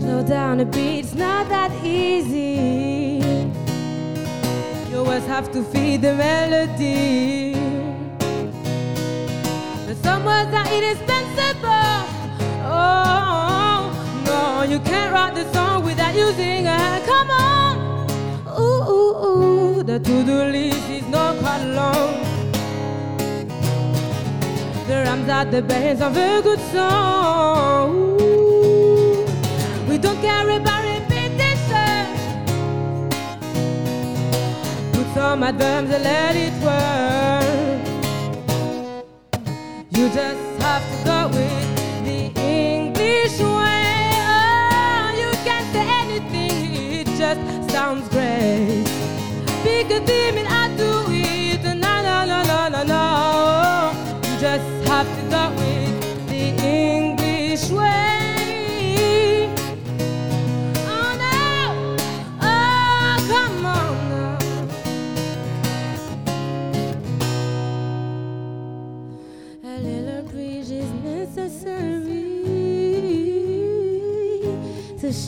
Slow 0.08 0.22
down 0.22 0.60
a 0.60 0.64
bit, 0.64 1.04
it's 1.04 1.14
not 1.14 1.50
that 1.50 1.70
easy. 1.84 3.20
You 4.88 5.00
always 5.00 5.26
have 5.26 5.52
to 5.52 5.62
feed 5.62 6.00
the 6.00 6.14
melody. 6.14 7.52
But 9.86 9.96
some 9.98 10.24
words 10.24 10.50
are 10.60 10.68
indispensable. 10.76 11.98
Oh, 12.64 13.92
no, 14.24 14.62
you 14.62 14.78
can't 14.80 15.12
write 15.12 15.34
the 15.34 15.44
song 15.52 15.84
without 15.84 16.14
using 16.14 16.66
a 16.66 17.02
come 17.04 17.30
on. 17.30 17.76
Ooh, 18.58 18.82
ooh, 18.94 19.26
ooh, 19.26 19.82
the 19.82 19.98
to-do 19.98 20.38
list 20.54 20.88
is 20.88 21.06
not 21.08 21.36
quite 21.36 21.64
long. 21.80 22.14
The 24.86 25.02
rhymes 25.04 25.28
are 25.28 25.44
the 25.44 25.60
base 25.60 26.00
of 26.00 26.16
a 26.16 26.40
good 26.40 26.60
song. 26.72 28.18
Ooh, 28.22 28.47
care 30.22 30.50
about 30.50 30.82
repetition. 30.84 32.06
Put 34.92 35.06
some 35.14 35.42
adverbs 35.42 35.90
and 35.90 36.04
let 36.04 36.34
it 36.36 36.54
work. 36.62 37.80
You 39.90 40.08
just 40.08 40.62
have 40.62 40.84
to 40.90 40.96
go 41.04 41.18
with 41.36 42.04
the 42.04 42.20
English 42.40 43.38
way. 43.40 44.12
Oh, 44.36 45.06
you 45.20 45.30
can't 45.46 45.66
say 45.72 45.86
anything, 46.02 46.58
it 47.00 47.06
just 47.22 47.40
sounds 47.70 48.08
great. 48.08 48.84
Pick 49.62 49.90
a 49.90 50.00
theme 50.06 50.38
and 50.38 50.48
I 50.48 50.68
do 50.76 50.92
it. 51.08 51.62
No, 51.64 51.94
no, 52.08 52.16
no, 52.32 52.38
no, 52.52 52.60
no, 52.74 52.82
no. 52.94 53.04
You 54.24 54.34
just 54.40 54.68
have 54.88 55.08
to 55.16 55.22
go 55.30 55.42
with 55.58 55.87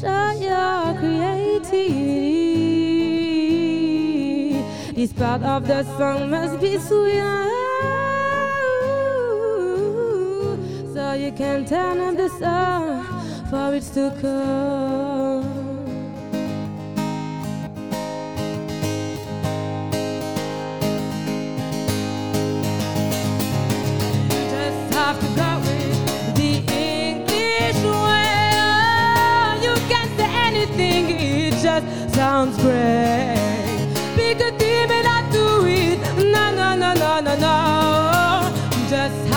to 0.01 0.07
show 0.07 0.31
your 0.41 0.95
creativity. 0.99 1.83
This 4.93 5.13
part 5.13 5.43
of 5.43 5.67
the 5.67 5.83
song 5.99 6.31
must 6.31 6.61
be 6.61 6.79
sweet, 6.79 7.21
so 10.93 11.13
you 11.15 11.33
can 11.33 11.65
turn 11.65 12.01
up 12.01 12.17
the 12.17 12.29
song 12.39 13.05
for 13.51 13.75
it 13.75 13.83
to 13.95 14.13
come. 14.21 15.45
Just 24.51 24.95
have 24.95 25.19
to 25.21 25.27
go 25.37 25.50
say 30.81 30.91
anything, 30.93 31.17
it 31.47 31.55
just 31.63 32.15
sounds 32.15 32.57
great. 32.59 33.89
Pick 34.17 34.41
a 34.41 34.51
theme 34.59 34.91
and 34.99 35.07
I 35.07 35.21
do 35.31 35.67
it. 35.67 35.99
No, 36.35 36.45
no, 36.61 36.69
no, 36.83 36.91
no, 36.95 37.21
no, 37.21 37.35
no. 37.47 37.57
Just 38.89 39.30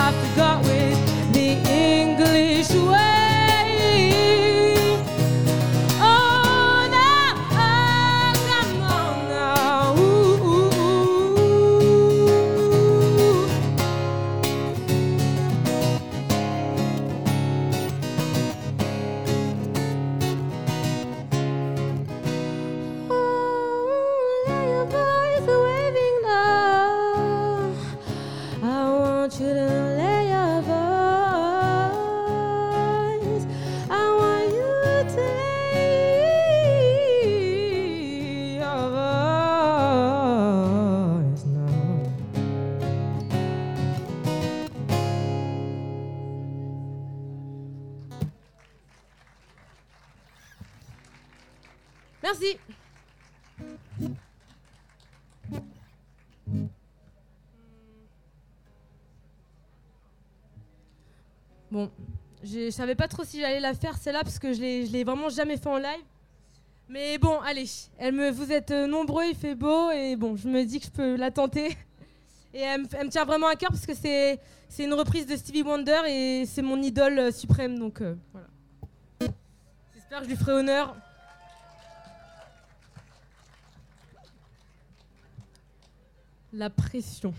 je 62.65 62.69
savais 62.71 62.95
pas 62.95 63.07
trop 63.07 63.23
si 63.23 63.39
j'allais 63.39 63.59
la 63.59 63.73
faire 63.73 63.97
celle-là 63.97 64.23
parce 64.23 64.39
que 64.39 64.53
je 64.53 64.61
l'ai, 64.61 64.85
l'ai 64.85 65.03
vraiment 65.03 65.29
jamais 65.29 65.57
fait 65.57 65.69
en 65.69 65.77
live. 65.77 66.03
Mais 66.89 67.17
bon, 67.17 67.39
allez, 67.39 67.65
elle 67.97 68.13
me, 68.13 68.29
vous 68.29 68.51
êtes 68.51 68.71
euh, 68.71 68.87
nombreux, 68.87 69.25
il 69.25 69.35
fait 69.35 69.55
beau 69.55 69.89
et 69.91 70.15
bon, 70.15 70.35
je 70.35 70.47
me 70.47 70.63
dis 70.63 70.79
que 70.79 70.85
je 70.85 70.91
peux 70.91 71.15
la 71.15 71.31
tenter. 71.31 71.77
Et 72.53 72.59
elle, 72.59 72.81
me 72.81 73.09
tient 73.09 73.25
vraiment 73.25 73.47
à 73.47 73.55
cœur 73.55 73.71
parce 73.71 73.87
que 73.87 73.95
c'est, 73.95 74.39
c'est 74.69 74.83
une 74.83 74.93
reprise 74.93 75.25
de 75.25 75.35
Stevie 75.35 75.63
Wonder 75.63 76.01
et 76.07 76.45
c'est 76.45 76.61
mon 76.61 76.79
idole 76.83 77.17
euh, 77.17 77.31
suprême, 77.31 77.79
donc 77.79 77.99
euh, 77.99 78.15
voilà. 78.31 78.47
J'espère 79.95 80.19
que 80.19 80.25
je 80.25 80.29
lui 80.29 80.37
ferai 80.37 80.51
honneur. 80.51 80.95
La 86.51 86.69
pression. 86.69 87.33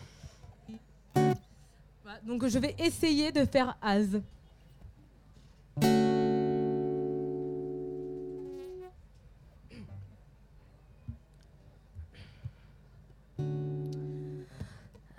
donc 2.25 2.49
je 2.49 2.59
vais 2.59 2.75
essayer 2.81 3.31
de 3.31 3.45
faire 3.45 3.77
Az. 3.81 4.21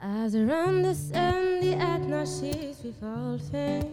As 0.02 0.36
around 0.36 0.84
the 0.84 0.96
sun, 0.96 1.60
the 1.60 1.74
atmosphere 1.76 2.74
revolving, 2.84 3.92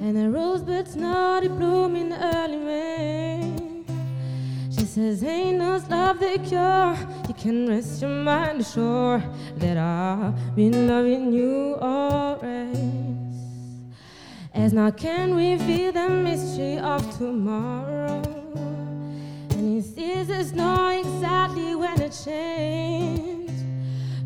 and 0.00 0.16
the 0.16 0.30
rosebuds 0.30 0.96
naughty 0.96 1.48
bloom 1.48 1.94
in 1.94 2.08
the 2.08 2.36
early 2.36 2.56
May. 2.56 3.84
She 4.70 4.84
says, 4.84 5.22
Ain't 5.22 5.58
no 5.58 5.82
love 5.88 6.18
the 6.18 6.38
cure. 6.46 6.96
You 7.28 7.34
can 7.34 7.68
rest 7.68 8.02
your 8.02 8.10
mind 8.10 8.60
assured 8.60 9.22
that 9.58 9.76
I've 9.76 10.56
been 10.56 10.88
loving 10.88 11.32
you 11.32 11.76
always. 11.80 13.27
As 14.54 14.72
now 14.72 14.90
can 14.90 15.34
reveal 15.34 15.92
the 15.92 16.08
mystery 16.08 16.78
of 16.78 17.00
tomorrow. 17.18 18.22
And 19.50 19.74
he 19.74 19.80
sees 19.80 20.30
us 20.30 20.52
know 20.52 20.88
exactly 20.88 21.74
when 21.74 22.00
it 22.00 22.18
changed. 22.24 23.52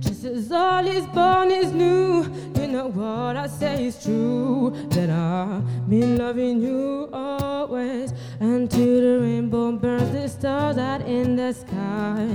Just 0.00 0.24
as 0.24 0.52
all 0.52 0.86
is 0.86 1.06
born 1.06 1.50
is 1.50 1.72
new, 1.72 2.22
you 2.56 2.66
know 2.68 2.88
what 2.88 3.36
I 3.36 3.46
say 3.46 3.86
is 3.86 4.02
true. 4.02 4.72
That 4.90 5.10
I've 5.10 5.90
been 5.90 6.16
loving 6.16 6.62
you 6.62 7.08
always. 7.12 8.12
Until 8.40 9.00
the 9.00 9.20
rainbow 9.20 9.72
burns 9.72 10.12
the 10.12 10.28
stars 10.28 10.78
out 10.78 11.02
in 11.02 11.36
the 11.36 11.52
sky. 11.52 12.28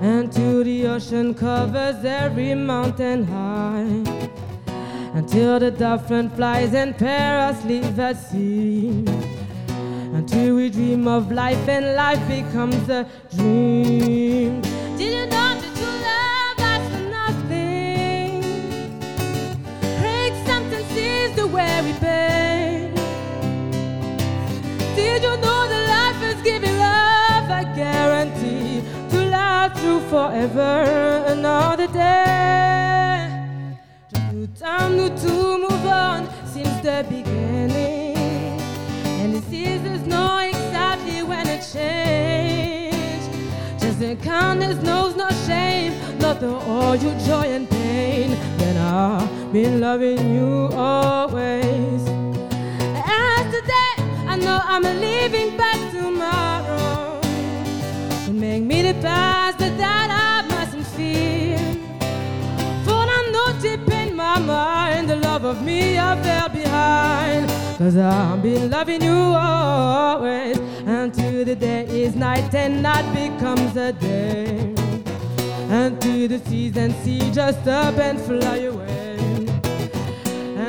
Until 0.00 0.64
the 0.64 0.86
ocean 0.88 1.34
covers 1.34 2.04
every 2.04 2.54
mountain 2.54 3.24
high. 3.24 4.24
Until 5.14 5.60
the 5.60 5.70
dolphin 5.70 6.28
flies 6.30 6.74
and 6.74 6.98
paras 6.98 7.64
leave 7.64 8.00
at 8.00 8.16
sea. 8.16 9.04
Until 10.12 10.56
we 10.56 10.70
dream 10.70 11.06
of 11.06 11.30
life 11.30 11.68
and 11.68 11.94
life 11.94 12.26
becomes 12.26 12.88
a 12.88 13.06
dream. 13.36 14.60
Did 14.98 15.12
you 15.14 15.26
know? 15.26 15.54
That 15.60 15.76
you 15.82 15.92
love 16.10 16.58
us 16.72 16.84
for 16.92 17.04
nothing? 17.18 18.40
Break 20.00 20.32
something, 20.48 20.84
seize 20.94 21.32
the 21.36 21.46
weary 21.46 21.94
pain. 22.00 22.92
Did 24.96 25.22
you 25.22 25.36
know 25.44 25.60
that 25.70 25.84
life 25.96 26.22
is 26.36 26.42
giving 26.42 26.76
love 26.76 27.48
a 27.60 27.62
guarantee 27.76 28.82
to 29.10 29.18
last 29.26 29.80
through 29.80 30.00
forever 30.10 31.24
another 31.28 31.86
day? 31.86 32.23
Time 35.04 35.18
to 35.18 35.58
move 35.58 35.86
on 35.86 36.26
since 36.46 36.80
the 36.80 37.04
beginning, 37.10 38.16
and 39.20 39.34
the 39.34 39.42
seasons 39.50 40.06
know 40.06 40.38
exactly 40.38 41.22
when 41.22 41.46
it 41.46 41.60
changed. 41.60 43.30
Just 43.78 44.00
in 44.00 44.16
kindness 44.22 44.82
knows 44.82 45.14
no 45.14 45.28
shame, 45.46 45.92
not 46.20 46.40
the 46.40 46.48
all 46.48 46.96
your 46.96 47.14
joy 47.18 47.44
and 47.52 47.68
pain. 47.68 48.30
Then 48.56 48.78
I've 48.78 49.52
been 49.52 49.78
loving 49.78 50.34
you 50.34 50.70
always. 50.72 52.00
As 53.04 53.44
today, 53.54 53.94
I 54.26 54.36
know 54.40 54.58
I'm 54.64 54.84
leaving 54.84 55.54
back 55.58 55.80
tomorrow. 55.92 57.20
To 58.24 58.32
make 58.32 58.62
me 58.62 58.80
the 58.80 58.94
past 59.02 59.58
that 59.58 60.08
I 60.10 60.48
mustn't 60.48 60.86
fear. 60.96 61.58
For 62.86 63.04
I 63.18 63.28
know 63.32 63.60
deep 63.60 63.86
in 63.92 64.16
my 64.16 64.38
mind 64.38 64.83
the 64.83 64.83
of 65.54 65.62
me 65.64 65.98
I 65.98 66.10
fell 66.22 66.48
behind. 66.48 67.48
Cause 67.78 67.96
I've 67.96 68.42
been 68.42 68.70
loving 68.70 69.02
you 69.02 69.12
always. 69.12 70.58
Until 70.86 71.44
the 71.44 71.56
day 71.56 71.84
is 71.86 72.14
night 72.14 72.54
and 72.54 72.82
night 72.82 73.06
becomes 73.22 73.76
a 73.76 73.92
day. 73.92 74.74
Until 75.82 76.28
the 76.28 76.40
season 76.48 76.90
sea 77.02 77.30
just 77.32 77.66
up 77.66 77.96
and 77.98 78.20
fly 78.20 78.58
away. 78.72 79.16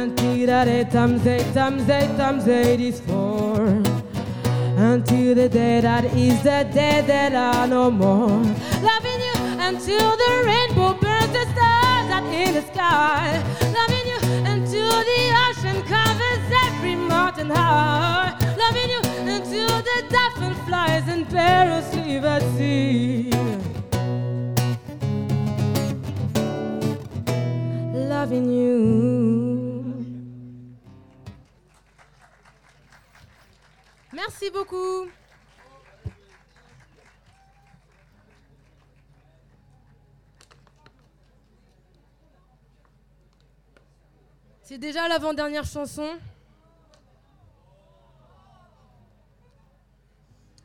Until 0.02 0.46
that 0.52 0.68
eight 0.68 0.92
times 0.92 1.26
eight 1.26 1.50
times 1.54 1.90
eight 1.90 2.14
times 2.18 2.48
eight 2.48 2.82
is 2.82 3.00
four. 3.02 3.58
Until 4.92 5.36
the 5.42 5.50
day 5.50 5.82
that 5.82 6.06
is 6.06 6.38
the 6.44 6.60
day 6.80 7.02
that 7.12 7.34
I 7.34 7.66
no 7.66 7.90
more. 7.92 8.40
Loving 8.90 9.22
you 9.30 9.38
until 9.70 10.10
the 10.24 10.32
rainbow 10.50 10.94
burns 11.04 11.32
the 11.38 11.46
stars 11.54 12.08
out 12.16 12.26
in 12.42 12.54
the 12.58 12.64
sky. 12.74 13.42
Loving 13.80 14.06
you 14.12 14.20
until 14.96 15.14
the 15.14 15.24
ocean 15.50 15.84
covers 15.84 16.52
every 16.66 16.96
mountain 16.96 17.50
high. 17.50 18.34
Loving 18.58 18.90
you 18.90 19.02
until 19.34 19.68
the 19.82 20.06
dolphin 20.10 20.56
flies 20.66 21.08
and 21.08 21.28
parrots 21.30 21.94
leave 21.96 22.24
at 22.24 22.42
sea. 22.56 23.30
Loving 27.94 28.52
you. 28.52 28.76
Merci 34.14 34.50
beaucoup. 34.50 35.10
C'est 44.76 44.82
déjà 44.82 45.08
l'avant-dernière 45.08 45.64
chanson. 45.64 46.06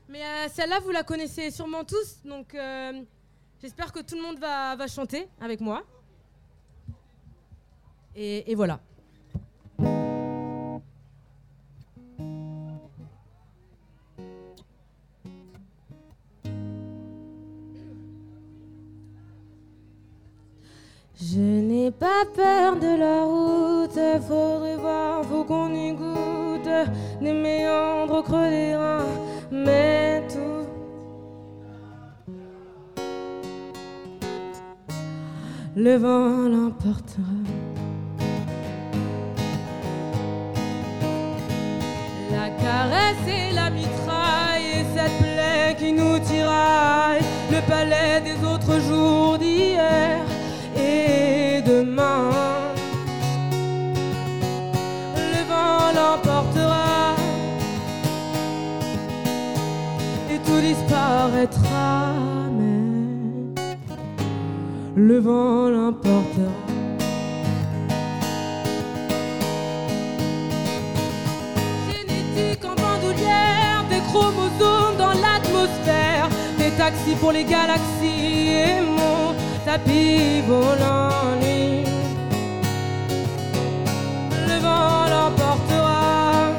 Mais 0.08 0.20
euh, 0.20 0.48
celle-là, 0.48 0.80
vous 0.80 0.90
la 0.90 1.04
connaissez 1.04 1.52
sûrement 1.52 1.84
tous, 1.84 2.16
donc 2.24 2.52
euh, 2.56 3.04
j'espère 3.62 3.92
que 3.92 4.00
tout 4.00 4.16
le 4.16 4.22
monde 4.22 4.40
va, 4.40 4.84
chanter 4.88 5.28
avec 5.40 5.60
moi. 5.60 5.84
Et 8.16 8.52
voilà. 8.56 8.80
Je 21.22 21.38
n'ai 21.38 21.90
pas 21.90 22.24
peur 22.34 22.76
de 22.76 22.98
la 22.98 23.24
route, 23.24 24.22
faudrait 24.26 24.76
voir, 24.76 25.22
faut 25.22 25.44
qu'on 25.44 25.74
y 25.74 25.92
goûte 25.92 26.70
des 27.20 27.32
méandres 27.34 28.20
au 28.20 28.22
creux 28.22 28.48
des 28.48 28.74
reins, 28.74 29.04
mais 29.52 30.22
tout. 30.28 30.66
Le 35.76 35.96
vent 35.96 36.48
l'emportera. 36.48 37.20
La 42.32 42.48
caresse 42.48 43.28
et 43.28 43.54
la 43.54 43.68
mitraille 43.68 44.68
et 44.72 44.84
cette 44.96 45.18
plaie 45.18 45.76
qui 45.78 45.92
nous 45.92 46.18
tiraille, 46.20 47.20
le 47.50 47.60
palais 47.68 48.22
des 48.22 48.42
autres 48.46 48.80
jours 48.80 49.36
d'hier 49.36 50.24
et 50.76 51.62
demain. 51.62 52.30
Le 55.16 55.42
vent 55.50 55.92
l'emportera 55.96 57.14
et 60.30 60.38
tout 60.38 60.60
disparaîtra, 60.60 62.12
mais 62.58 63.62
le 64.96 65.18
vent 65.18 65.68
l'emportera. 65.68 66.52
Génétique 71.88 72.64
en 72.64 72.74
bandoulière, 72.74 73.84
des 73.90 74.02
chromosomes 74.10 74.96
dans 74.98 75.14
l'atmosphère 75.24 76.28
taxi 76.80 77.14
pour 77.20 77.32
les 77.32 77.44
galaxies 77.44 78.48
et 78.48 78.80
mon 78.80 79.34
tapis 79.64 80.42
volant. 80.46 81.10
Le 84.48 84.58
vent 84.60 85.06
l'emportera 85.12 86.52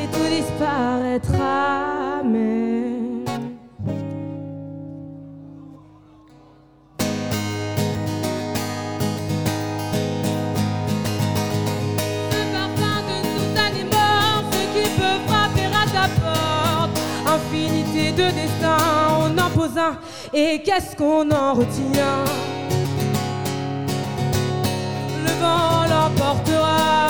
et 0.00 0.06
tout 0.12 0.28
disparaîtra. 0.36 2.22
Mais 2.24 2.80
Ce 17.22 17.26
parfum 17.26 17.72
de 18.16 18.30
et 20.32 20.62
qu'est-ce 20.62 20.96
qu'on 20.96 21.30
en 21.30 21.54
retient? 21.54 22.24
Le 25.24 25.32
vent 25.40 25.84
l'emportera. 25.88 27.08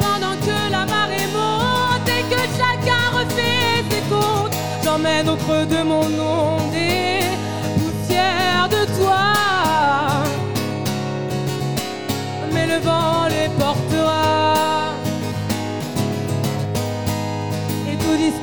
Pendant 0.00 0.36
que 0.46 0.70
la 0.70 0.86
marée 0.86 1.26
monte 1.34 2.08
et 2.08 2.22
que 2.32 2.42
chacun 2.56 3.04
refait 3.18 3.84
ses 3.90 4.02
comptes, 4.08 4.56
j'emmène 4.84 5.28
au 5.28 5.36
creux 5.36 5.66
de 5.66 5.82
mon 5.82 6.04
onde 6.04 6.70
des 6.70 7.20
poussières 7.78 8.68
de 8.68 8.84
toi 8.98 9.36
mais 12.52 12.66
le 12.66 12.78
vent 12.78 13.26
les 13.28 13.45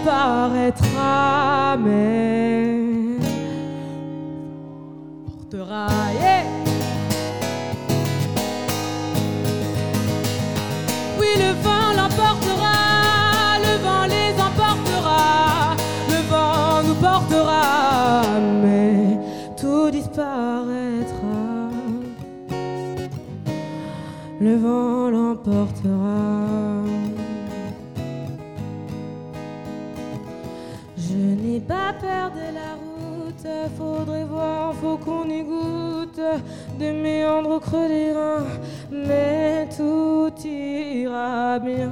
disparaîtra, 0.03 1.77
mais 1.77 3.17
portera. 5.25 5.87
Oui, 11.19 11.27
le 11.37 11.51
vent 11.63 11.91
l'emportera, 11.97 12.77
le 13.65 13.73
vent 13.85 14.05
les 14.13 14.33
emportera, 14.47 15.75
le 16.09 16.19
vent 16.31 16.83
nous 16.85 16.95
portera, 16.95 18.23
mais 18.61 19.19
tout 19.59 19.89
disparaîtra. 19.89 21.39
Le 24.41 24.55
vent 24.57 25.09
l'emportera. 25.09 26.92
Je 31.53 31.59
n'ai 31.59 31.65
pas 31.65 31.93
peur 32.01 32.31
de 32.31 32.51
la 32.55 32.73
route, 32.81 33.47
faudrait 33.77 34.23
voir, 34.23 34.73
faut 34.73 34.97
qu'on 34.97 35.29
y 35.29 35.43
goûte 35.43 36.19
des 36.79 36.91
méandres 36.91 37.51
au 37.51 37.59
creux 37.59 37.87
des 37.87 38.11
reins, 38.11 38.43
mais 38.91 39.69
tout 39.77 40.33
ira 40.43 41.59
bien. 41.59 41.91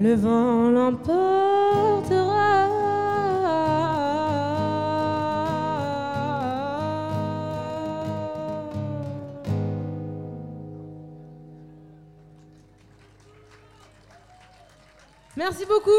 Le 0.00 0.14
vent 0.14 0.70
l'emportera. 0.70 2.42
Merci 15.44 15.66
beaucoup. 15.66 15.90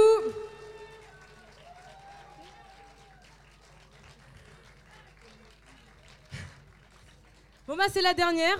Bon 7.68 7.76
bah 7.76 7.84
c'est 7.89 8.02
la 8.02 8.14
dernière. 8.14 8.58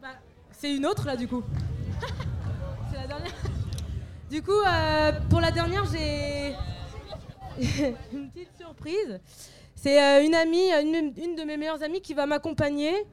Bah, 0.00 0.08
c'est 0.50 0.74
une 0.74 0.86
autre 0.86 1.06
là 1.06 1.16
du 1.16 1.28
coup. 1.28 1.44
c'est 2.90 2.96
la 2.96 3.06
dernière. 3.06 3.32
Du 4.28 4.42
coup, 4.42 4.50
euh, 4.50 5.12
pour 5.30 5.40
la 5.40 5.52
dernière, 5.52 5.84
j'ai 5.84 6.56
une 8.12 8.28
petite 8.28 8.50
surprise. 8.58 9.20
C'est 9.76 10.02
euh, 10.02 10.24
une 10.24 10.34
amie, 10.34 10.72
une, 10.72 11.12
une 11.16 11.36
de 11.36 11.44
mes 11.44 11.56
meilleures 11.56 11.84
amies 11.84 12.00
qui 12.00 12.14
va 12.14 12.26
m'accompagner. 12.26 13.06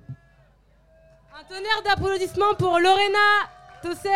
Un 1.39 1.43
tonnerre 1.43 1.81
d'applaudissements 1.85 2.53
pour 2.55 2.79
Lorena 2.79 3.47
Tosser. 3.81 4.09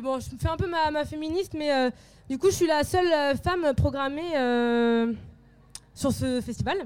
Bon, 0.00 0.20
je 0.20 0.26
fais 0.40 0.48
un 0.48 0.56
peu 0.56 0.68
ma, 0.68 1.04
féministe, 1.04 1.54
mais 1.54 1.72
euh, 1.72 1.90
du 2.28 2.38
coup, 2.38 2.50
je 2.50 2.56
suis 2.56 2.66
la 2.66 2.84
seule 2.84 3.12
euh, 3.12 3.34
femme 3.36 3.74
programmée 3.74 4.36
euh, 4.36 5.12
sur 5.94 6.12
ce 6.12 6.40
festival. 6.40 6.78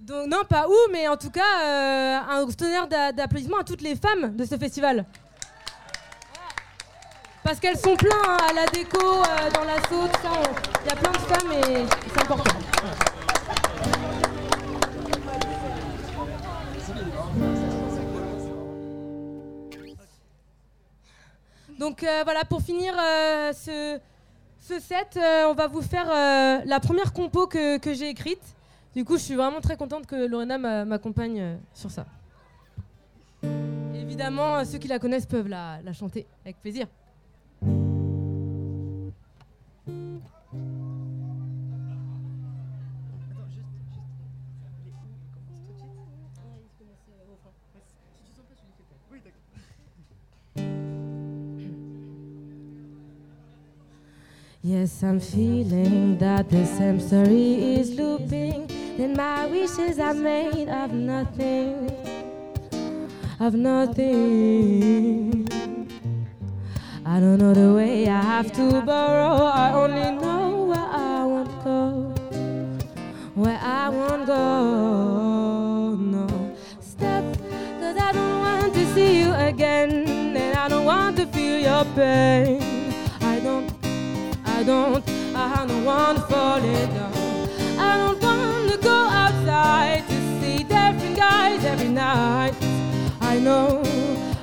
Donc 0.00 0.26
non, 0.28 0.44
pas 0.48 0.66
où, 0.68 0.74
mais 0.90 1.06
en 1.08 1.16
tout 1.16 1.30
cas, 1.30 2.22
un 2.30 2.46
tonnerre 2.46 2.88
d'a- 2.88 3.12
d'applaudissements 3.12 3.58
à 3.58 3.64
toutes 3.64 3.82
les 3.82 3.94
femmes 3.94 4.34
de 4.36 4.44
ce 4.44 4.56
festival. 4.56 5.04
Parce 7.44 7.60
qu'elles 7.60 7.78
sont 7.78 7.96
plein 7.96 8.16
hein, 8.26 8.36
à 8.48 8.52
la 8.54 8.66
déco, 8.66 8.98
dans 9.54 9.64
la 9.64 9.76
saute, 9.88 10.12
ça, 10.22 10.30
il 10.84 10.88
y 10.88 10.92
a 10.92 10.96
plein 10.96 11.12
de 11.12 11.18
femmes 11.18 11.52
et 11.52 11.86
c'est 12.14 12.22
important. 12.22 13.07
Donc 21.78 22.02
euh, 22.02 22.22
voilà, 22.24 22.44
pour 22.44 22.60
finir 22.60 22.94
euh, 22.98 23.52
ce, 23.52 24.00
set, 24.80 25.16
euh, 25.16 25.46
on 25.48 25.54
va 25.54 25.68
vous 25.68 25.82
faire 25.82 26.06
la 26.64 26.80
première 26.80 27.12
compo 27.12 27.46
que, 27.46 27.78
j'ai 27.94 28.08
écrite. 28.08 28.42
Du 28.94 29.04
coup, 29.04 29.16
je 29.16 29.22
suis 29.22 29.34
vraiment 29.36 29.60
très 29.60 29.76
contente 29.76 30.06
que 30.06 30.26
Lorena 30.26 30.58
m'a- 30.58 30.84
m'accompagne 30.84 31.58
sur 31.72 31.90
ça. 31.90 32.06
Évidemment, 33.94 34.64
ceux 34.64 34.78
qui 34.78 34.88
la 34.88 34.98
connaissent 34.98 35.26
peuvent 35.26 35.48
la 35.48 35.92
chanter 35.92 36.26
avec 36.44 36.60
plaisir. 36.60 36.86
Yes, 54.70 55.02
I'm 55.02 55.18
feeling 55.18 56.18
that 56.18 56.50
the 56.50 56.66
same 56.66 57.00
story 57.00 57.76
is 57.80 57.94
looping. 57.94 58.66
Then 58.98 59.14
my 59.16 59.46
wishes 59.46 59.98
are 59.98 60.12
made 60.12 60.68
of 60.68 60.92
nothing, 60.92 61.90
of 63.40 63.54
nothing. 63.54 65.48
I 67.02 67.18
don't 67.18 67.38
know 67.38 67.54
the 67.54 67.72
way 67.72 68.08
I 68.08 68.20
have 68.20 68.52
to 68.56 68.82
borrow. 68.82 69.46
I 69.46 69.72
only 69.72 70.10
know 70.20 70.64
where 70.64 70.78
I 70.78 71.24
want 71.24 71.48
to 71.48 71.56
go, 71.64 72.14
where 73.36 73.58
I 73.62 73.88
want 73.88 74.20
to 74.20 74.26
go. 74.26 75.94
No 75.96 76.54
step, 76.82 77.24
cause 77.80 77.96
I 77.96 78.12
don't 78.12 78.38
want 78.40 78.74
to 78.74 78.84
see 78.92 79.20
you 79.20 79.32
again, 79.32 80.06
and 80.36 80.58
I 80.58 80.68
don't 80.68 80.84
want 80.84 81.16
to 81.16 81.24
feel 81.24 81.58
your 81.58 81.86
pain. 81.96 82.67
I 84.58 84.64
don't. 84.64 85.08
I 85.08 85.14
don't, 85.14 85.36
I 85.36 85.66
don't 85.66 85.84
want 85.84 86.18
to 86.18 86.24
fall 86.24 86.56
it 86.56 86.86
down. 86.88 87.12
I 87.78 87.96
don't 87.96 88.20
want 88.20 88.72
to 88.72 88.78
go 88.78 88.90
outside 88.90 90.02
to 90.08 90.40
see 90.40 90.64
different 90.64 91.16
guys 91.16 91.64
every 91.64 91.90
night. 91.90 92.54
I 93.20 93.38
know, 93.38 93.84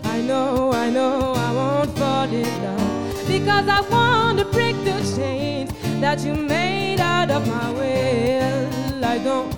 I 0.05 0.21
know, 0.21 0.71
I 0.71 0.89
know 0.89 1.33
I 1.35 1.51
won't 1.51 1.97
fall 1.97 2.33
it 2.33 2.45
down. 2.61 3.11
Because 3.27 3.67
I 3.67 3.81
want 3.89 4.39
to 4.39 4.45
break 4.45 4.77
the 4.85 4.97
chains 5.17 5.73
that 5.99 6.23
you 6.23 6.33
made 6.33 7.01
out 7.01 7.29
of 7.29 7.45
my 7.45 7.71
will. 7.71 9.03
I 9.03 9.17
don't, 9.17 9.53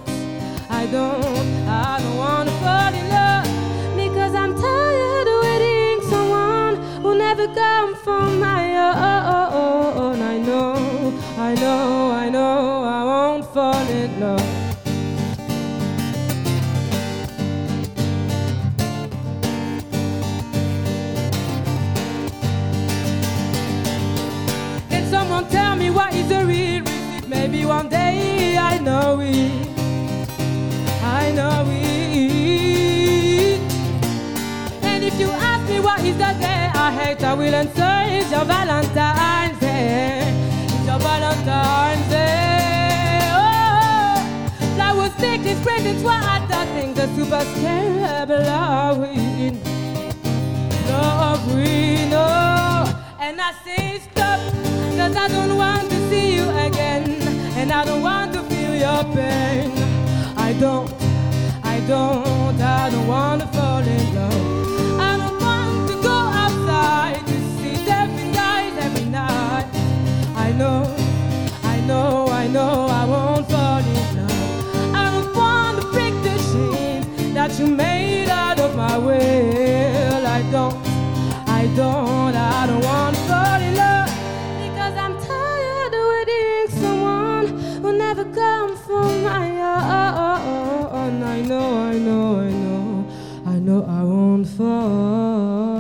I 0.72 0.88
don't, 0.88 1.68
I 1.68 2.00
don't 2.02 2.18
wanna 2.18 2.52
fall 2.62 2.94
in 2.96 3.10
love 3.10 3.67
never 7.28 7.48
come 7.54 7.94
for 8.06 8.26
my 8.48 8.64
own. 8.78 10.22
I 10.34 10.38
know, 10.38 10.74
I 11.38 11.56
know, 11.56 12.12
I 12.24 12.30
know 12.30 12.84
I 13.00 13.04
won't 13.12 13.46
fall 13.54 13.88
in 14.02 14.20
love. 14.22 14.50
Can 24.90 25.04
someone 25.12 25.46
tell 25.50 25.76
me 25.76 25.90
what 25.90 26.14
is 26.14 26.28
the 26.30 26.46
real 26.46 26.82
reason? 26.84 27.30
Maybe 27.30 27.66
one 27.66 27.90
day 27.90 28.58
I 28.58 28.78
know 28.88 29.20
it. 29.22 29.52
I 31.20 31.32
know 31.38 31.66
it. 31.68 33.60
And 34.90 35.04
if 35.04 35.20
you 35.20 35.30
ask 35.52 35.64
me 35.70 35.80
what 35.82 36.00
is 36.06 36.18
the 36.18 36.34
day 36.40 36.57
I 36.88 36.92
hate, 36.92 37.22
I 37.22 37.34
will 37.34 37.54
answer 37.54 37.96
it's 38.16 38.32
your 38.32 38.46
Valentine's 38.46 39.60
Day. 39.60 40.22
It's 40.64 40.86
your 40.86 40.98
Valentine's 41.00 42.10
Day. 42.10 43.20
Oh, 43.36 44.16
flowers, 44.76 45.20
necklace, 45.20 45.62
presents, 45.64 46.02
what 46.02 46.24
other 46.24 46.66
things? 46.72 46.96
The 46.96 47.08
super 47.14 47.42
scary 47.42 48.00
love 48.00 49.00
we 49.00 49.52
love 50.88 51.54
we. 51.54 52.08
And 53.20 53.42
I 53.42 53.52
say 53.66 54.00
stop, 54.00 54.40
cause 54.96 55.16
I 55.18 55.28
don't 55.28 55.58
want 55.58 55.90
to 55.90 56.10
see 56.10 56.36
you 56.38 56.50
again. 56.52 57.04
And 57.60 57.74
I 57.74 57.84
don't 57.84 58.02
want 58.02 58.32
to 58.32 58.44
feel 58.44 58.74
your 58.74 59.04
pain. 59.14 59.72
I 60.38 60.54
don't, 60.54 60.90
I 61.66 61.82
don't, 61.82 62.62
I 62.62 62.90
don't 62.90 63.08
want 63.08 63.42
to 63.42 63.48
fall 63.48 63.80
in 63.80 64.16
love. 64.16 64.77
Know, 70.58 70.96
I 71.64 71.80
know, 71.82 72.28
I 72.30 72.48
know 72.48 72.88
I 72.90 73.06
won't 73.06 73.48
fall 73.50 73.80
in 73.80 74.18
love. 74.18 74.96
I 74.96 75.02
don't 75.12 75.36
want 75.36 75.82
to 75.82 75.92
break 75.92 76.14
the 76.24 76.36
chains 76.50 77.34
that 77.36 77.60
you 77.60 77.68
made 77.68 78.30
out 78.30 78.60
of 78.60 78.76
my 78.76 78.98
will. 78.98 80.26
I 80.26 80.42
don't, 80.52 80.76
I 81.48 81.68
don't, 81.76 82.36
I 82.36 82.68
don't 82.68 82.84
want 82.84 83.16
to 83.16 83.22
fall 83.30 83.62
in 83.62 83.76
love 83.76 84.10
because 84.66 84.96
I'm 84.98 85.16
tired 85.32 85.94
of 86.00 86.04
waiting 86.14 86.68
someone 86.82 87.48
who 87.82 87.94
never 87.94 88.26
come 88.26 88.76
for 88.78 89.04
my 89.30 89.48
own. 89.62 91.24
I 91.24 91.42
know, 91.42 91.78
I 91.78 91.98
know, 92.00 92.40
I 92.40 92.50
know, 92.50 93.06
I 93.46 93.60
know 93.60 93.86
I 93.86 94.04
won't 94.04 94.48
fall. 94.48 95.77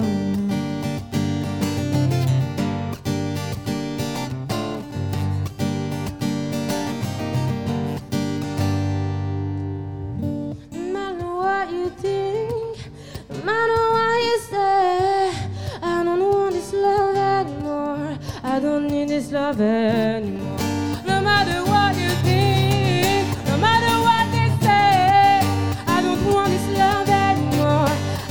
This 19.18 19.32
love 19.32 19.60
anymore. 19.60 20.60
No 21.08 21.20
matter 21.22 21.60
what 21.72 21.96
you 21.98 22.10
think, 22.28 23.26
no 23.48 23.58
matter 23.58 23.94
what 24.08 24.26
they 24.36 24.50
say, 24.64 25.42
I 25.88 26.02
don't 26.06 26.24
want 26.32 26.50
this 26.52 26.68
love 26.78 27.10
anymore. 27.10 27.90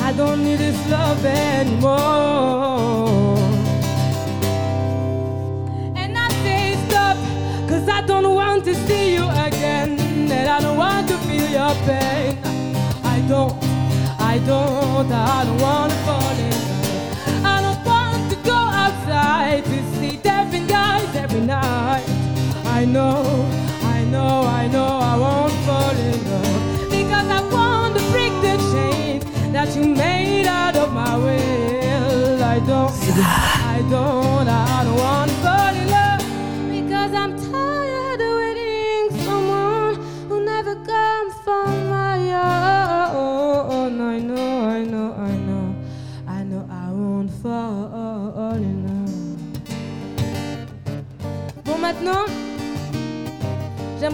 I 0.08 0.12
don't 0.16 0.44
need 0.44 0.60
this 0.60 0.78
love 0.88 1.24
anymore. 1.24 1.96
And 5.96 6.16
I 6.16 6.28
say 6.44 6.76
stop, 6.86 7.16
cause 7.68 7.88
I 7.88 8.02
don't 8.06 8.32
want 8.32 8.64
to 8.66 8.74
see 8.86 9.14
you 9.14 9.24
again. 9.46 9.98
And 10.30 10.48
I 10.48 10.60
don't 10.60 10.76
want 10.76 11.08
to 11.08 11.16
feel 11.26 11.48
your 11.58 11.74
pain. 11.88 12.38
I 13.02 13.18
don't, 13.26 13.52
I 14.20 14.38
don't, 14.46 15.10
I 15.10 15.44
don't 15.46 15.60
want 15.60 16.05
know, 22.86 23.48
I 23.82 24.04
know, 24.04 24.42
I 24.42 24.68
know 24.68 24.86
I 24.86 25.16
won't 25.16 25.52
fall 25.66 25.90
in 25.90 26.30
love. 26.30 26.90
Because 26.90 27.28
I 27.28 27.40
want 27.52 27.96
to 27.96 28.02
break 28.10 28.32
the 28.42 28.56
chains 28.72 29.24
that 29.52 29.74
you 29.76 29.94
made 29.94 30.46
out 30.46 30.76
of 30.76 30.92
my 30.92 31.16
will. 31.16 32.42
I 32.42 32.58
don't, 32.60 32.92
I 32.92 33.60
don't, 33.60 33.65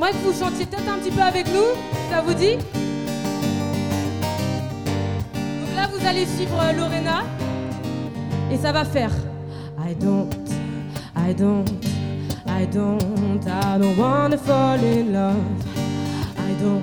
j'aimerais 0.02 0.18
que 0.18 0.24
vous 0.26 0.38
chantiez 0.38 0.66
peut-être 0.66 0.88
un 0.88 0.98
petit 0.98 1.10
peu 1.10 1.22
avec 1.22 1.46
nous, 1.48 1.76
ça 2.10 2.20
vous 2.22 2.34
dit 2.34 2.56
Donc 5.36 5.76
là, 5.76 5.88
vous 5.92 6.06
allez 6.06 6.26
suivre 6.26 6.58
euh, 6.60 6.72
Lorena 6.72 7.22
et 8.50 8.56
ça 8.56 8.72
va 8.72 8.84
faire 8.84 9.12
I 9.78 9.94
don't, 9.94 10.28
I 11.16 11.34
don't, 11.34 11.68
I 12.46 12.66
don't, 12.66 13.00
I 13.46 13.78
don't 13.78 13.96
wanna 13.96 14.38
fall 14.38 14.78
in 14.80 15.12
love. 15.12 15.36
I 16.36 16.54
don't, 16.60 16.82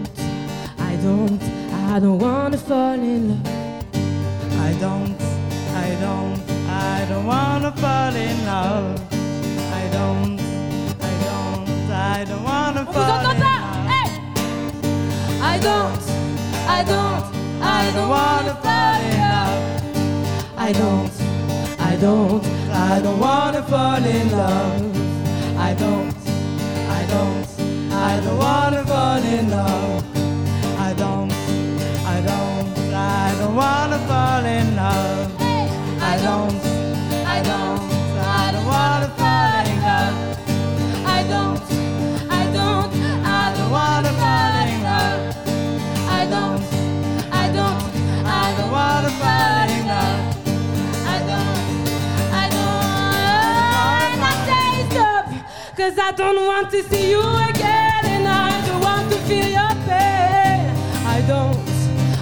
I 0.77 0.95
don't, 1.03 1.41
I 1.93 1.99
don't 1.99 2.21
wanna 2.21 2.57
fall 2.57 2.93
in 2.95 3.29
love. 3.29 3.37
I 4.61 4.73
don't, 4.79 5.15
I 5.75 5.95
don't, 5.99 6.39
I 6.69 7.05
don't 7.09 7.25
wanna 7.25 7.71
fall 7.75 8.15
in 8.15 8.45
love. 8.45 9.01
I 9.71 9.89
don't, 9.91 10.19
I 10.19 10.27
don't, 10.27 10.38
I 12.19 12.25
don't 12.25 12.43
wanna 12.43 12.81
On 12.81 12.83
vous 12.83 12.91
fall 12.91 13.11
entend 13.11 13.31
in 13.31 13.39
pas 13.39 13.45
love. 13.45 13.87
Hey 13.87 14.09
I 15.41 15.57
don't, 15.57 16.03
I 16.67 16.83
don't, 16.83 17.23
I 17.61 17.91
don't 17.95 18.09
wanna 18.09 18.55
fall 18.61 19.01
in 19.07 19.19
love. 19.35 19.63
I 20.57 20.73
don't, 20.73 21.11
I 21.79 21.95
don't, 21.95 22.43
I 22.73 22.99
don't 22.99 23.19
wanna 23.19 23.63
fall 23.63 24.03
in 24.03 24.31
love. 24.31 24.83
I 25.57 25.73
don't, 25.75 26.13
I 26.89 27.05
don't, 27.13 27.47
I 27.93 28.19
don't 28.19 28.37
wanna 28.37 28.83
fall 28.85 29.23
in 29.23 29.49
love. 29.49 30.03
I 30.77 30.93
don't, 31.01 31.31
I 32.05 32.19
don't, 32.29 32.93
I 32.93 33.35
don't 33.39 33.55
wanna 33.55 33.99
fall 34.09 34.45
in 34.45 34.75
love. 34.75 35.31
I 36.01 36.17
don't, 36.25 36.59
I 37.25 37.41
don't, 37.43 37.78
cause 55.89 55.99
I 55.99 56.11
don't 56.11 56.45
want 56.45 56.69
to 56.71 56.83
see 56.83 57.09
you 57.09 57.19
again, 57.19 58.05
and 58.15 58.27
I 58.27 58.65
don't 58.67 58.81
want 58.81 59.11
to 59.11 59.17
feel 59.27 59.47
your 59.59 59.73
pain. 59.87 60.69
I 61.15 61.23
don't, 61.27 61.57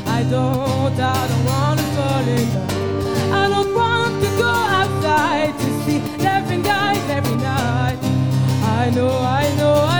I 0.07 0.23
don't, 0.23 0.99
I 0.99 1.27
don't 1.29 1.45
wanna 1.45 1.81
fall 1.95 2.27
in 2.35 2.43
love. 2.53 3.33
I 3.33 3.49
don't 3.49 3.73
want 3.75 4.23
to 4.23 4.29
go 4.37 4.53
outside 4.79 5.53
to 5.59 5.69
see 5.83 5.99
different 6.17 6.63
guys 6.63 7.09
every 7.09 7.35
night. 7.35 7.99
I 8.63 8.89
know, 8.95 9.09
I 9.09 9.53
know, 9.57 9.73
I 9.73 9.73
know, 9.73 9.73
I 9.73 9.96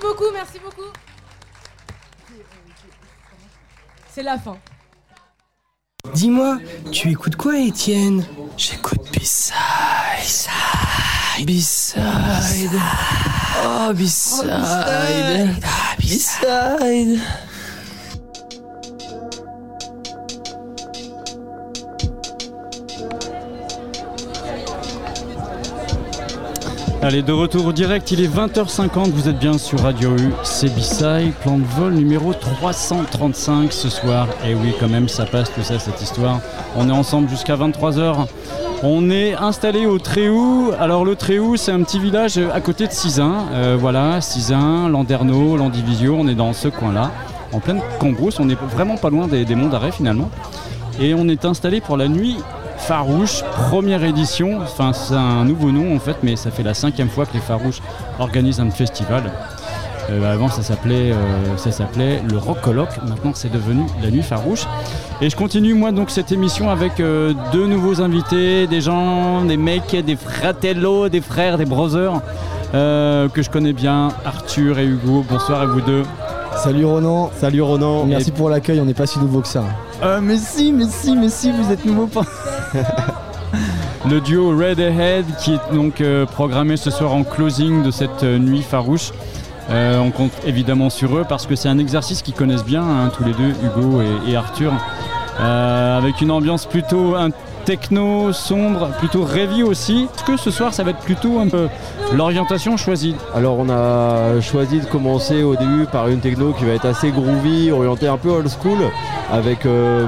beaucoup, 0.00 0.30
merci 0.32 0.58
beaucoup. 0.58 0.90
C'est 4.12 4.22
la 4.22 4.38
fin. 4.38 4.56
Dis-moi, 6.14 6.58
tu 6.90 7.10
écoutes 7.10 7.36
quoi, 7.36 7.58
Étienne? 7.58 8.26
J'écoute 8.56 9.00
B-Side. 9.12 9.54
B-Side. 11.46 12.80
Oh, 13.62 13.92
B-Side. 13.92 15.62
B-Side. 15.98 17.20
Allez, 27.02 27.22
de 27.22 27.32
retour 27.32 27.72
direct, 27.72 28.10
il 28.10 28.20
est 28.20 28.28
20h50, 28.28 29.10
vous 29.12 29.30
êtes 29.30 29.38
bien 29.38 29.56
sur 29.56 29.80
Radio 29.80 30.10
U, 30.10 30.32
c'est 30.42 30.68
B-Side, 30.68 31.32
plan 31.40 31.56
de 31.56 31.64
vol 31.64 31.94
numéro 31.94 32.34
335 32.34 33.72
ce 33.72 33.88
soir. 33.88 34.28
Et 34.46 34.54
oui, 34.54 34.74
quand 34.78 34.90
même, 34.90 35.08
ça 35.08 35.24
passe 35.24 35.50
tout 35.50 35.62
ça, 35.62 35.78
cette 35.78 36.02
histoire. 36.02 36.40
On 36.76 36.90
est 36.90 36.92
ensemble 36.92 37.30
jusqu'à 37.30 37.56
23h. 37.56 38.26
On 38.82 39.08
est 39.08 39.32
installé 39.32 39.86
au 39.86 39.98
Tréhou. 39.98 40.72
Alors, 40.78 41.06
le 41.06 41.16
Tréhou, 41.16 41.56
c'est 41.56 41.72
un 41.72 41.82
petit 41.84 41.98
village 41.98 42.36
à 42.36 42.60
côté 42.60 42.86
de 42.86 42.92
Cizun. 42.92 43.46
Euh, 43.54 43.78
voilà, 43.80 44.20
Cizun, 44.20 44.90
Landerneau, 44.90 45.56
Landivisio, 45.56 46.14
on 46.18 46.28
est 46.28 46.34
dans 46.34 46.52
ce 46.52 46.68
coin-là, 46.68 47.12
en 47.52 47.60
pleine 47.60 47.80
Cambrousse. 47.98 48.40
On 48.40 48.48
est 48.50 48.58
vraiment 48.74 48.98
pas 48.98 49.08
loin 49.08 49.26
des, 49.26 49.46
des 49.46 49.54
monts 49.54 49.68
d'arrêt 49.68 49.92
finalement. 49.92 50.28
Et 51.00 51.14
on 51.14 51.28
est 51.28 51.46
installé 51.46 51.80
pour 51.80 51.96
la 51.96 52.08
nuit 52.08 52.36
Farouche, 52.86 53.42
première 53.68 54.02
édition. 54.04 54.60
Enfin, 54.62 54.92
c'est 54.92 55.14
un 55.14 55.44
nouveau 55.44 55.70
nom 55.70 55.94
en 55.94 55.98
fait, 55.98 56.16
mais 56.22 56.36
ça 56.36 56.50
fait 56.50 56.62
la 56.62 56.74
cinquième 56.74 57.08
fois 57.08 57.26
que 57.26 57.34
les 57.34 57.40
Farouches 57.40 57.80
organisent 58.18 58.60
un 58.60 58.70
festival. 58.70 59.30
Euh, 60.10 60.32
avant, 60.32 60.48
ça 60.48 60.62
s'appelait, 60.62 61.12
euh, 61.12 62.18
le 62.28 62.38
Rock 62.38 62.60
Colloque. 62.60 62.98
Maintenant, 63.06 63.32
c'est 63.34 63.52
devenu 63.52 63.84
la 64.02 64.10
Nuit 64.10 64.22
Farouche. 64.22 64.66
Et 65.20 65.30
je 65.30 65.36
continue 65.36 65.74
moi 65.74 65.92
donc 65.92 66.10
cette 66.10 66.32
émission 66.32 66.70
avec 66.70 66.98
euh, 67.00 67.32
deux 67.52 67.66
nouveaux 67.66 68.00
invités, 68.00 68.66
des 68.66 68.80
gens, 68.80 69.44
des 69.44 69.56
mecs, 69.56 69.94
des 70.04 70.16
fratello, 70.16 71.08
des 71.08 71.20
frères, 71.20 71.58
des 71.58 71.66
brothers 71.66 72.20
que 72.72 73.42
je 73.42 73.50
connais 73.50 73.72
bien, 73.72 74.08
Arthur 74.24 74.78
et 74.78 74.86
Hugo. 74.86 75.24
Bonsoir 75.28 75.60
à 75.60 75.66
vous 75.66 75.80
deux. 75.80 76.04
Salut 76.56 76.84
Ronan. 76.84 77.30
Salut 77.38 77.62
Ronan. 77.62 78.04
Merci 78.04 78.30
Et- 78.30 78.32
pour 78.32 78.50
l'accueil, 78.50 78.80
on 78.80 78.84
n'est 78.84 78.94
pas 78.94 79.06
si 79.06 79.18
nouveau 79.18 79.40
que 79.40 79.48
ça. 79.48 79.64
Euh, 80.02 80.20
mais 80.22 80.36
si, 80.36 80.72
mais 80.72 80.84
si, 80.88 81.16
mais 81.16 81.28
si, 81.28 81.50
vous 81.52 81.70
êtes 81.72 81.84
nouveau 81.84 82.06
pas. 82.06 82.22
Le 84.08 84.20
duo 84.20 84.50
Red 84.56 84.80
Ahead 84.80 85.26
qui 85.40 85.52
est 85.54 85.74
donc 85.74 86.00
euh, 86.00 86.24
programmé 86.24 86.76
ce 86.76 86.90
soir 86.90 87.12
en 87.12 87.22
closing 87.22 87.82
de 87.82 87.90
cette 87.90 88.22
euh, 88.22 88.38
nuit 88.38 88.62
farouche. 88.62 89.12
Euh, 89.70 89.98
on 90.00 90.10
compte 90.10 90.32
évidemment 90.46 90.90
sur 90.90 91.16
eux 91.16 91.24
parce 91.28 91.46
que 91.46 91.54
c'est 91.54 91.68
un 91.68 91.78
exercice 91.78 92.22
qu'ils 92.22 92.34
connaissent 92.34 92.64
bien, 92.64 92.82
hein, 92.82 93.10
tous 93.16 93.24
les 93.24 93.32
deux, 93.32 93.50
Hugo 93.62 94.00
et, 94.02 94.30
et 94.30 94.36
Arthur. 94.36 94.72
Avec 95.38 96.20
une 96.20 96.30
ambiance 96.30 96.66
plutôt 96.66 97.14
techno 97.64 98.32
sombre, 98.32 98.88
plutôt 98.98 99.24
rêvy 99.24 99.62
aussi. 99.62 100.08
Est-ce 100.14 100.24
que 100.24 100.36
ce 100.36 100.50
soir 100.50 100.74
ça 100.74 100.82
va 100.82 100.90
être 100.90 100.98
plutôt 101.00 101.38
un 101.38 101.48
peu 101.48 101.68
l'orientation 102.14 102.76
choisie 102.76 103.14
Alors 103.34 103.58
on 103.58 103.68
a 103.70 104.40
choisi 104.40 104.80
de 104.80 104.86
commencer 104.86 105.42
au 105.42 105.56
début 105.56 105.86
par 105.90 106.08
une 106.08 106.20
techno 106.20 106.52
qui 106.52 106.64
va 106.64 106.72
être 106.72 106.86
assez 106.86 107.10
groovy, 107.10 107.70
orientée 107.70 108.08
un 108.08 108.16
peu 108.16 108.30
old 108.30 108.48
school, 108.48 108.78
avec 109.32 109.66
euh, 109.66 110.06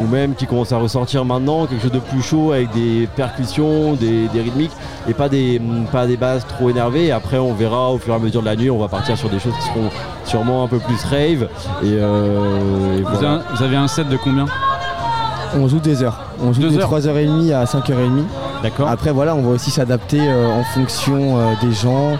ou 0.00 0.06
même 0.06 0.34
qui 0.34 0.46
commence 0.46 0.72
à 0.72 0.78
ressortir 0.78 1.24
maintenant, 1.24 1.66
quelque 1.66 1.82
chose 1.82 1.92
de 1.92 1.98
plus 1.98 2.22
chaud 2.22 2.52
avec 2.52 2.72
des 2.72 3.08
percussions, 3.16 3.92
des, 3.94 4.28
des 4.28 4.40
rythmiques 4.40 4.72
et 5.08 5.14
pas 5.14 5.28
des, 5.28 5.60
pas 5.90 6.06
des 6.06 6.16
basses 6.16 6.46
trop 6.46 6.70
énervées. 6.70 7.06
Et 7.06 7.12
après 7.12 7.38
on 7.38 7.54
verra 7.54 7.90
au 7.90 7.98
fur 7.98 8.14
et 8.14 8.16
à 8.16 8.20
mesure 8.20 8.40
de 8.40 8.46
la 8.46 8.56
nuit, 8.56 8.70
on 8.70 8.78
va 8.78 8.88
partir 8.88 9.16
sur 9.18 9.28
des 9.28 9.38
choses 9.38 9.54
qui 9.54 9.62
seront 9.68 9.90
sûrement 10.24 10.64
un 10.64 10.68
peu 10.68 10.78
plus 10.78 11.02
rave. 11.04 11.48
Et, 11.82 11.86
euh, 11.86 12.98
et 12.98 13.02
vous 13.02 13.62
avez 13.62 13.76
un 13.76 13.88
set 13.88 14.08
de 14.08 14.16
combien? 14.16 14.46
On 15.54 15.68
joue 15.68 15.78
des 15.80 16.02
heures. 16.02 16.18
On 16.42 16.52
joue 16.52 16.62
Deux 16.62 16.70
de 16.70 16.78
heures. 16.78 16.90
3h30 16.90 17.52
à 17.54 17.64
5h30. 17.64 18.24
D'accord. 18.62 18.88
Après 18.88 19.10
voilà, 19.10 19.34
on 19.34 19.42
va 19.42 19.50
aussi 19.50 19.70
s'adapter 19.70 20.20
euh, 20.20 20.48
en 20.48 20.64
fonction 20.64 21.38
euh, 21.38 21.52
des 21.62 21.72
gens, 21.72 22.16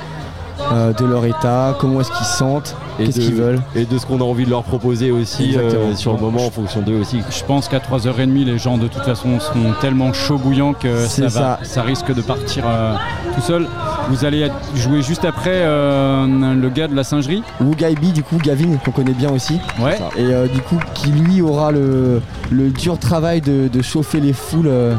euh, 0.73 0.93
de 0.93 1.05
leur 1.05 1.25
état, 1.25 1.77
comment 1.79 2.01
est-ce 2.01 2.11
qu'ils 2.11 2.27
se 2.27 2.37
sentent, 2.39 2.77
Et 2.99 3.05
qu'est-ce 3.05 3.19
de- 3.19 3.25
qu'ils 3.25 3.35
veulent. 3.35 3.61
Et 3.75 3.85
de 3.85 3.99
ce 3.99 4.07
qu'on 4.07 4.21
a 4.21 4.25
envie 4.25 4.45
de 4.45 4.51
leur 4.51 4.63
proposer 4.63 5.11
aussi 5.11 5.57
euh, 5.57 5.95
sur 5.95 6.13
le 6.15 6.21
moment 6.21 6.47
en 6.47 6.51
fonction 6.51 6.81
d'eux 6.83 7.01
aussi. 7.01 7.21
Je 7.31 7.45
pense 7.45 7.69
qu'à 7.69 7.79
3h30, 7.79 8.45
les 8.45 8.59
gens 8.59 8.79
de 8.79 8.89
toute 8.89 9.03
façon 9.03 9.41
seront 9.41 9.73
tellement 9.81 10.13
chauds 10.13 10.39
bouillants 10.39 10.73
que 10.75 11.07
ça, 11.07 11.23
va, 11.23 11.31
ça. 11.31 11.59
ça 11.63 11.83
risque 11.83 12.15
de 12.15 12.23
partir 12.23 12.65
euh, 12.67 12.95
tout 13.35 13.41
seul. 13.43 13.67
Vous 14.11 14.25
allez 14.25 14.49
jouer 14.75 15.03
juste 15.03 15.25
après 15.25 15.51
euh, 15.53 16.55
le 16.55 16.69
gars 16.71 16.89
de 16.89 16.95
la 16.95 17.05
singerie? 17.05 17.43
Ou 17.61 17.75
Gaibi, 17.75 18.13
du 18.13 18.23
coup, 18.23 18.37
Gavin, 18.39 18.77
qu'on 18.85 18.91
connaît 18.91 19.13
bien 19.13 19.31
aussi. 19.33 19.59
Ouais. 19.81 19.99
Et 20.17 20.23
euh, 20.25 20.47
du 20.49 20.61
coup, 20.61 20.79
qui 20.95 21.11
lui 21.11 21.41
aura 21.43 21.71
le, 21.73 22.21
le 22.51 22.71
dur 22.71 22.99
travail 22.99 23.41
de, 23.41 23.69
de 23.69 23.83
chauffer 23.83 24.21
les 24.21 24.33
foules 24.33 24.67
euh, 24.69 24.95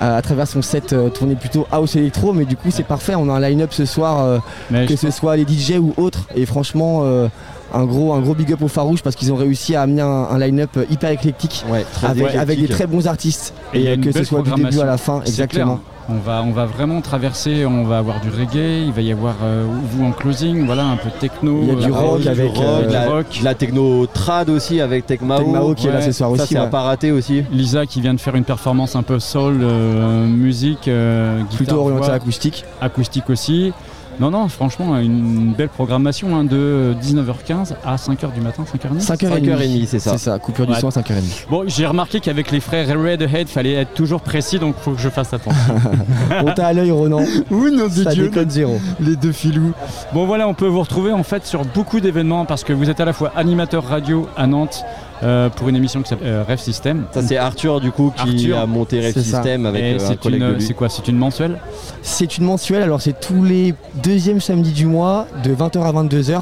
à, 0.00 0.20
travers 0.22 0.46
son 0.46 0.62
set 0.62 0.92
euh, 0.92 1.08
tourné 1.08 1.34
plutôt 1.34 1.66
house 1.70 1.96
électro. 1.96 2.32
Mais 2.32 2.44
du 2.44 2.56
coup, 2.56 2.70
c'est 2.70 2.84
parfait. 2.84 3.14
On 3.14 3.28
a 3.28 3.32
un 3.32 3.40
line-up 3.40 3.72
ce 3.72 3.84
soir, 3.84 4.24
euh, 4.24 4.86
que 4.86 4.96
ce 4.96 5.10
soit 5.10 5.36
les 5.36 5.44
DJ 5.44 5.78
ou 5.78 5.94
autres. 5.96 6.26
Et 6.34 6.46
franchement, 6.46 7.00
euh, 7.04 7.28
un, 7.72 7.84
gros, 7.84 8.12
un 8.12 8.20
gros 8.20 8.34
big 8.34 8.52
up 8.52 8.62
aux 8.62 8.68
Farouches 8.68 9.02
parce 9.02 9.16
qu'ils 9.16 9.32
ont 9.32 9.36
réussi 9.36 9.74
à 9.74 9.82
amener 9.82 10.02
un, 10.02 10.06
un 10.06 10.38
line-up 10.38 10.70
hyper 10.90 11.10
éclectique. 11.10 11.64
Ouais, 11.68 11.84
avec, 12.02 12.16
éclectique. 12.16 12.40
avec 12.40 12.60
des 12.60 12.68
très 12.68 12.86
bons 12.86 13.06
artistes. 13.06 13.54
Et 13.72 13.98
que 13.98 14.12
ce 14.12 14.24
soit 14.24 14.42
du 14.42 14.52
début 14.54 14.80
à 14.80 14.86
la 14.86 14.98
fin, 14.98 15.20
exactement. 15.22 15.64
clair. 15.64 15.78
On 16.10 16.18
va, 16.18 16.42
on 16.42 16.50
va 16.50 16.66
vraiment 16.66 17.00
traverser, 17.00 17.64
on 17.64 17.84
va 17.84 17.96
avoir 17.96 18.20
du 18.20 18.28
reggae, 18.28 18.84
il 18.86 18.92
va 18.92 19.00
y 19.00 19.10
avoir 19.10 19.36
euh, 19.42 19.64
vous 19.90 20.04
en 20.04 20.12
closing, 20.12 20.66
voilà, 20.66 20.84
un 20.84 20.96
peu 20.96 21.08
de 21.08 21.14
techno. 21.14 21.60
Il 21.62 21.68
y 21.68 21.70
a 21.70 21.74
du 21.76 21.90
euh, 21.90 21.94
rock 21.94 22.20
du 22.20 22.28
avec, 22.28 22.54
rock, 22.54 22.62
euh, 22.62 22.90
la, 22.92 23.08
rock. 23.08 23.26
de 23.40 23.44
la 23.44 23.54
techno 23.54 24.06
trad 24.06 24.50
aussi 24.50 24.82
avec 24.82 25.06
Tecmao. 25.06 25.38
Tecmao 25.38 25.74
qui 25.74 25.86
est 25.86 25.92
là 25.92 26.02
ce 26.02 26.12
soir 26.12 26.28
Ça 26.36 26.42
aussi. 26.42 26.52
c'est 26.52 26.58
à 26.58 26.64
ouais. 26.64 26.70
pas 26.70 26.82
rater 26.82 27.10
aussi. 27.10 27.42
Lisa 27.50 27.86
qui 27.86 28.02
vient 28.02 28.12
de 28.12 28.20
faire 28.20 28.34
une 28.36 28.44
performance 28.44 28.96
un 28.96 29.02
peu 29.02 29.18
soul, 29.18 29.60
euh, 29.62 30.26
musique, 30.26 30.88
euh, 30.88 31.38
guitare, 31.40 31.56
Plutôt 31.56 31.76
orienté 31.80 32.06
voix, 32.06 32.14
acoustique. 32.14 32.64
acoustique 32.82 33.30
aussi. 33.30 33.72
Non, 34.20 34.30
non, 34.30 34.48
franchement, 34.48 34.96
une 34.98 35.52
belle 35.54 35.68
programmation 35.68 36.36
hein, 36.36 36.44
de 36.44 36.94
19h15 37.02 37.72
à 37.84 37.96
5h 37.96 38.32
du 38.32 38.40
matin, 38.40 38.64
5h30. 38.64 39.00
5h30. 39.04 39.44
5h30, 39.44 39.86
c'est 39.86 39.98
ça. 39.98 40.12
C'est 40.12 40.18
ça, 40.30 40.38
coupure 40.38 40.66
du 40.66 40.72
Ouais. 40.72 40.80
son 40.80 40.88
à 40.88 40.90
5h30. 40.90 41.46
Bon, 41.50 41.64
j'ai 41.66 41.84
remarqué 41.86 42.20
qu'avec 42.20 42.50
les 42.50 42.60
frères 42.60 42.86
Redhead, 42.88 43.48
fallait 43.48 43.72
être 43.74 43.92
toujours 43.94 44.20
précis, 44.20 44.58
donc 44.58 44.76
faut 44.80 44.92
que 44.92 45.00
je 45.00 45.08
fasse 45.08 45.32
attention. 45.34 45.74
On 46.46 46.52
t'a 46.52 46.68
à 46.68 46.72
l'œil, 46.72 46.90
Ronan. 46.92 47.22
oui, 47.50 47.72
non, 47.72 47.88
Ça 47.90 48.14
déconne 48.14 48.50
zéro. 48.50 48.78
les 49.00 49.16
deux 49.16 49.32
filous. 49.32 49.72
Bon, 50.12 50.26
voilà, 50.26 50.46
on 50.48 50.54
peut 50.54 50.66
vous 50.68 50.80
retrouver 50.80 51.12
en 51.12 51.22
fait 51.22 51.44
sur 51.46 51.64
beaucoup 51.64 52.00
d'événements 52.00 52.44
parce 52.44 52.62
que 52.64 52.72
vous 52.72 52.90
êtes 52.90 53.00
à 53.00 53.04
la 53.04 53.12
fois 53.12 53.32
animateur 53.36 53.84
radio 53.84 54.28
à 54.36 54.46
Nantes 54.46 54.84
euh, 55.22 55.48
pour 55.48 55.68
une 55.68 55.76
émission 55.76 56.02
qui 56.02 56.08
s'appelle 56.08 56.26
euh, 56.28 56.44
Rêve 56.46 56.58
System. 56.58 57.04
Ça 57.12 57.22
c'est 57.22 57.36
Arthur 57.36 57.80
du 57.80 57.90
coup 57.92 58.12
qui 58.16 58.22
Arthur. 58.22 58.58
a 58.58 58.66
monté 58.66 59.00
Rêve 59.00 59.14
ça. 59.14 59.22
System 59.22 59.66
avec 59.66 59.82
euh, 59.82 59.96
un 59.96 60.08
c'est 60.08 60.20
collègue 60.20 60.40
de 60.42 60.46
une, 60.46 60.54
lui. 60.54 60.62
c'est 60.62 60.74
quoi 60.74 60.88
C'est 60.88 61.06
une 61.08 61.16
mensuelle? 61.16 61.58
C'est 62.02 62.36
une 62.38 62.44
mensuelle, 62.44 62.82
alors 62.82 63.00
c'est 63.00 63.18
tous 63.18 63.44
les 63.44 63.74
deuxièmes 64.02 64.40
samedis 64.40 64.72
du 64.72 64.86
mois, 64.86 65.26
de 65.44 65.54
20h 65.54 65.80
à 65.82 65.92
22h. 65.92 66.40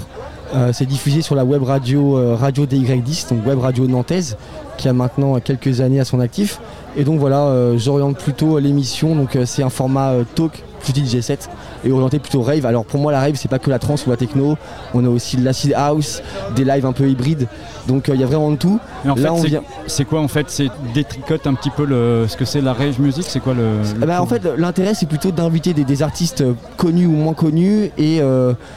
Euh, 0.55 0.71
c'est 0.73 0.85
diffusé 0.87 1.23
sur 1.23 1.35
la 1.35 1.45
web 1.47 1.63
radio 1.63 2.19
euh, 2.19 2.35
Radio 2.35 2.67
DY10, 2.67 3.31
donc 3.31 3.47
web 3.47 3.59
radio 3.59 3.87
nantaise, 3.87 4.37
qui 4.77 4.87
a 4.89 4.93
maintenant 4.93 5.39
quelques 5.41 5.81
années 5.81 6.01
à 6.01 6.05
son 6.05 6.21
actif. 6.21 6.61
Et 6.97 7.05
donc 7.05 7.19
voilà, 7.19 7.41
euh, 7.45 7.79
j'oriente 7.79 8.19
plutôt 8.19 8.59
l'émission, 8.59 9.15
donc 9.17 9.35
euh, 9.37 9.45
c'est 9.47 9.63
un 9.63 9.71
format 9.71 10.11
euh, 10.11 10.25
talk 10.35 10.63
plus 10.83 10.93
DJ 10.93 11.21
7 11.21 11.49
et 11.85 11.93
orienté 11.93 12.19
plutôt 12.19 12.43
rave. 12.43 12.67
Alors 12.67 12.85
pour 12.85 13.01
moi 13.01 13.13
la 13.13 13.21
rave 13.21 13.35
c'est 13.37 13.49
pas 13.49 13.61
que 13.61 13.71
la 13.71 13.79
trance 13.79 14.05
ou 14.07 14.11
la 14.11 14.17
techno, 14.17 14.57
on 14.95 15.05
a 15.07 15.09
aussi 15.09 15.37
de 15.37 15.45
l'acid 15.45 15.73
house, 15.77 16.23
des 16.57 16.65
lives 16.65 16.85
un 16.85 16.93
peu 16.93 17.09
hybrides, 17.09 17.47
donc 17.89 18.11
il 18.13 18.21
y 18.21 18.25
a 18.25 18.27
vraiment 18.27 18.51
de 18.51 18.57
tout. 18.57 18.79
Et 19.07 19.09
en 19.09 19.15
Là, 19.15 19.23
fait, 19.23 19.29
on 19.31 19.37
c'est- 19.39 19.47
vient- 19.49 19.63
c'est 19.87 20.05
quoi 20.05 20.21
en 20.21 20.29
fait? 20.29 20.47
C'est 20.51 20.67
détricote 20.93 21.47
un 21.47 21.55
petit 21.55 21.71
peu 21.71 21.85
le, 21.87 22.27
ce 22.29 22.37
que 22.37 22.45
c'est 22.45 22.61
la 22.61 22.73
rave 22.75 23.01
music? 23.01 23.25
C'est 23.29 23.41
quoi 23.41 23.55
le. 23.55 23.61
le 23.79 24.01
Eh 24.03 24.07
ben, 24.07 24.21
en 24.21 24.27
fait, 24.27 24.43
l'intérêt, 24.59 24.93
c'est 24.95 25.07
plutôt 25.07 25.31
d'inviter 25.31 25.73
des, 25.73 25.85
des 25.85 26.03
artistes 26.03 26.45
connus 26.77 27.07
ou 27.07 27.13
moins 27.13 27.35
connus 27.35 27.91
et, 27.97 28.21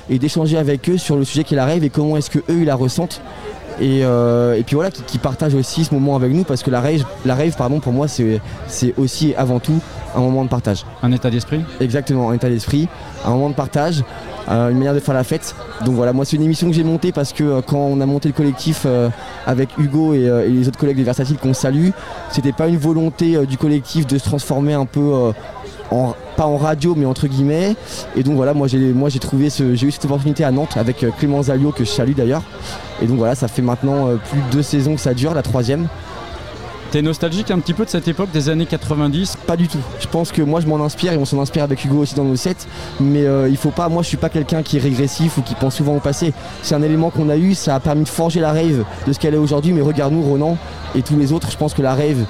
et 0.10 0.20
d'échanger 0.20 0.58
avec 0.58 0.88
eux 0.90 0.98
sur 0.98 1.16
le 1.18 1.26
sujet 1.26 1.44
qui 1.44 1.56
est 1.56 1.58
la 1.58 1.66
rave 1.66 1.84
et 1.84 1.90
comment 1.90 2.16
est-ce 2.18 2.30
que 2.30 2.40
eux 2.40 2.60
ils 2.60 2.66
la 2.66 2.76
ressentent. 2.76 3.20
Et, 3.80 4.06
euh, 4.06 4.56
et 4.56 4.64
puis 4.64 4.76
voilà, 4.76 4.92
qui, 4.92 5.02
qui 5.04 5.18
partagent 5.18 5.56
aussi 5.56 5.84
ce 5.84 5.94
moment 5.94 6.16
avec 6.16 6.32
nous 6.32 6.44
parce 6.44 6.64
que 6.64 6.72
la 6.72 6.82
rave, 6.82 7.04
la 7.26 7.36
rave 7.36 7.56
pardon, 7.58 7.80
pour 7.80 7.94
moi, 7.94 8.08
c'est 8.08 8.42
aussi 8.98 9.26
et 9.26 9.36
avant 9.36 9.60
tout 9.60 9.80
un 10.16 10.20
moment 10.20 10.44
de 10.44 10.50
partage. 10.50 10.86
Un 11.04 11.12
état 11.12 11.30
d'esprit 11.30 11.62
Exactement, 11.80 12.30
un 12.30 12.34
état 12.34 12.50
d'esprit, 12.50 12.88
un 13.26 13.32
moment 13.32 13.50
de 13.50 13.56
partage, 13.56 14.04
euh, 14.50 14.70
une 14.70 14.78
manière 14.78 14.94
de 14.94 15.00
faire 15.00 15.14
la 15.14 15.24
fête. 15.24 15.56
Donc 15.84 15.96
voilà, 15.96 16.14
moi 16.14 16.26
c'est 16.26 16.36
une 16.38 16.44
émission 16.44 16.68
que 16.68 16.74
j'ai 16.74 16.84
montée 16.84 17.12
parce 17.12 17.34
que 17.34 17.44
euh, 17.44 17.62
quand 17.62 17.78
on 17.78 18.00
a 18.00 18.06
monté 18.06 18.30
le 18.30 18.34
collectif 18.34 18.84
euh, 18.86 19.10
avec 19.46 19.78
Hugo 19.78 20.14
et, 20.14 20.24
et 20.24 20.50
les 20.50 20.68
autres 20.68 20.80
collègues 20.80 20.98
des 20.98 21.04
Versatiles 21.04 21.38
qu'on 21.38 21.54
salue, 21.54 21.90
c'était 22.32 22.54
pas 22.54 22.68
une 22.68 22.78
volonté 22.78 23.46
du 23.46 23.58
collectif 23.58 24.08
de 24.08 24.18
se 24.18 24.24
transformer 24.24 24.74
un 24.74 24.86
peu 24.86 25.32
en 25.92 26.16
pas 26.36 26.46
en 26.46 26.58
radio 26.58 26.96
mais 26.96 27.06
entre 27.06 27.28
guillemets. 27.28 27.76
Et 28.16 28.24
donc 28.24 28.36
voilà, 28.36 28.54
moi 28.54 28.68
j'ai 28.68 28.94
moi 28.94 29.10
j'ai 29.10 29.20
trouvé 29.20 29.50
ce 29.50 29.76
j'ai 29.76 29.88
eu 29.88 29.92
cette 29.92 30.06
opportunité 30.06 30.44
à 30.44 30.52
Nantes 30.52 30.78
avec 30.78 31.04
euh, 31.04 31.12
Clément 31.18 31.44
Zalio 31.44 31.72
que 31.72 31.84
je 31.84 31.90
salue 31.90 32.14
d'ailleurs. 32.14 32.44
Et 33.02 33.08
donc 33.08 33.18
voilà, 33.18 33.36
ça 33.36 33.48
fait 33.48 33.62
maintenant 33.62 34.08
euh, 34.08 34.16
plus 34.16 34.42
de 34.42 34.50
deux 34.52 34.64
saisons 34.64 34.96
que 34.96 35.02
ça 35.02 35.14
dure, 35.14 35.34
la 35.34 35.42
troisième. 35.42 35.88
T'es 36.92 37.02
nostalgique 37.02 37.52
un 37.52 37.60
petit 37.60 37.74
peu 37.74 37.84
de 37.84 37.90
cette 37.90 38.08
époque 38.08 38.32
des 38.32 38.48
années 38.48 38.66
90 38.66 39.38
Pas 39.46 39.58
du 39.58 39.68
tout. 39.68 39.80
Je 40.00 40.08
pense 40.08 40.32
que 40.32 40.42
moi 40.42 40.62
je 40.62 40.68
m'en 40.68 40.82
inspire 40.82 41.12
et 41.12 41.18
on 41.18 41.26
s'en 41.26 41.42
inspire 41.42 41.64
avec 41.64 41.84
Hugo 41.84 41.98
aussi 41.98 42.16
dans 42.16 42.24
nos 42.24 42.38
sets. 42.38 42.56
Mais 43.02 43.26
euh, 43.26 43.50
il 43.50 43.58
faut 43.58 43.72
pas, 43.72 43.90
moi 43.90 44.02
je 44.02 44.08
suis 44.08 44.18
pas 44.18 44.30
quelqu'un 44.30 44.64
qui 44.64 44.78
est 44.78 44.80
régressif 44.80 45.38
ou 45.38 45.42
qui 45.42 45.56
pense 45.56 45.76
souvent 45.76 45.96
au 45.96 46.00
passé. 46.00 46.34
C'est 46.62 46.76
un 46.76 46.82
élément 46.82 47.10
qu'on 47.10 47.30
a 47.30 47.36
eu, 47.36 47.54
ça 47.54 47.76
a 47.76 47.80
permis 47.80 48.04
de 48.04 48.10
forger 48.10 48.40
la 48.40 48.54
rave 48.54 48.86
de 49.08 49.12
ce 49.14 49.20
qu'elle 49.20 49.34
est 49.34 49.38
aujourd'hui. 49.38 49.74
Mais 49.74 49.82
regarde-nous, 49.82 50.22
Ronan 50.22 50.58
et 50.96 51.02
tous 51.02 51.18
les 51.18 51.34
autres, 51.34 51.52
je 51.52 51.58
pense 51.58 51.74
que 51.74 51.82
la 51.82 51.96
rave. 51.96 52.24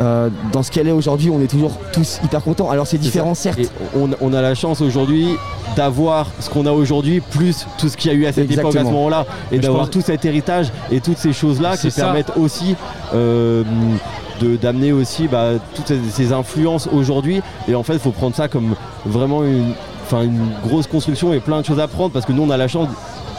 Euh, 0.00 0.28
dans 0.52 0.62
ce 0.62 0.70
qu'elle 0.70 0.88
est 0.88 0.92
aujourd'hui, 0.92 1.30
on 1.30 1.40
est 1.40 1.46
toujours 1.46 1.72
tous 1.92 2.20
hyper 2.24 2.42
contents. 2.42 2.70
Alors 2.70 2.86
c'est 2.86 2.98
différent, 2.98 3.34
certes. 3.34 3.58
On, 3.96 4.10
on 4.20 4.32
a 4.32 4.42
la 4.42 4.54
chance 4.54 4.80
aujourd'hui 4.80 5.28
d'avoir 5.76 6.28
ce 6.40 6.50
qu'on 6.50 6.66
a 6.66 6.72
aujourd'hui, 6.72 7.20
plus 7.20 7.66
tout 7.78 7.88
ce 7.88 7.96
qu'il 7.96 8.10
y 8.10 8.14
a 8.14 8.16
eu 8.16 8.26
à 8.26 8.32
cette 8.32 8.50
époque 8.50 8.74
à 8.76 8.80
ce 8.80 8.84
moment-là, 8.84 9.26
et 9.52 9.58
d'avoir 9.58 9.82
pense- 9.84 9.90
tout 9.90 10.00
cet 10.00 10.24
héritage 10.24 10.72
et 10.90 11.00
toutes 11.00 11.18
ces 11.18 11.32
choses-là 11.32 11.76
qui 11.76 11.90
ça. 11.90 12.02
permettent 12.04 12.32
aussi 12.36 12.74
euh, 13.14 13.62
d'amener 14.62 14.92
aussi 14.92 15.26
bah, 15.26 15.52
toutes 15.74 15.88
ces, 15.88 15.98
ces 16.12 16.32
influences 16.32 16.88
aujourd'hui. 16.92 17.42
Et 17.66 17.74
en 17.74 17.82
fait, 17.82 17.94
il 17.94 17.98
faut 17.98 18.12
prendre 18.12 18.36
ça 18.36 18.46
comme 18.48 18.74
vraiment 19.04 19.42
une, 19.42 19.72
enfin, 20.10 20.22
une 20.24 20.48
grosse 20.62 20.86
construction 20.86 21.32
et 21.32 21.40
plein 21.40 21.60
de 21.60 21.66
choses 21.66 21.80
à 21.80 21.86
prendre 21.88 22.10
parce 22.12 22.24
que 22.26 22.32
nous, 22.32 22.42
on 22.42 22.50
a 22.50 22.56
la 22.56 22.68
chance 22.68 22.88